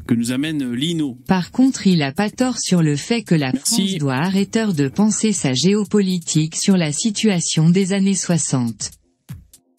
que 0.07 0.13
nous 0.13 0.31
amène 0.31 0.71
Lino. 0.73 1.17
Par 1.27 1.51
contre, 1.51 1.87
il 1.87 2.01
a 2.03 2.11
pas 2.11 2.29
tort 2.29 2.59
sur 2.59 2.81
le 2.81 2.95
fait 2.95 3.23
que 3.23 3.35
la 3.35 3.51
France 3.51 3.95
doit 3.97 4.15
arrêter 4.15 4.73
de 4.73 4.87
penser 4.87 5.31
sa 5.33 5.53
géopolitique 5.53 6.55
sur 6.55 6.77
la 6.77 6.91
situation 6.91 7.69
des 7.69 7.93
années 7.93 8.15
60. 8.15 8.91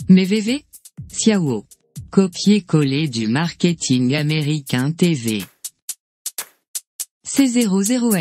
Mais 0.09 0.25
VV 0.25 0.65
Xiao. 1.13 1.65
Copier-coller 2.11 3.09
du 3.09 3.27
marketing 3.27 4.15
américain 4.15 4.93
TV. 4.93 5.45
C00 7.27 8.15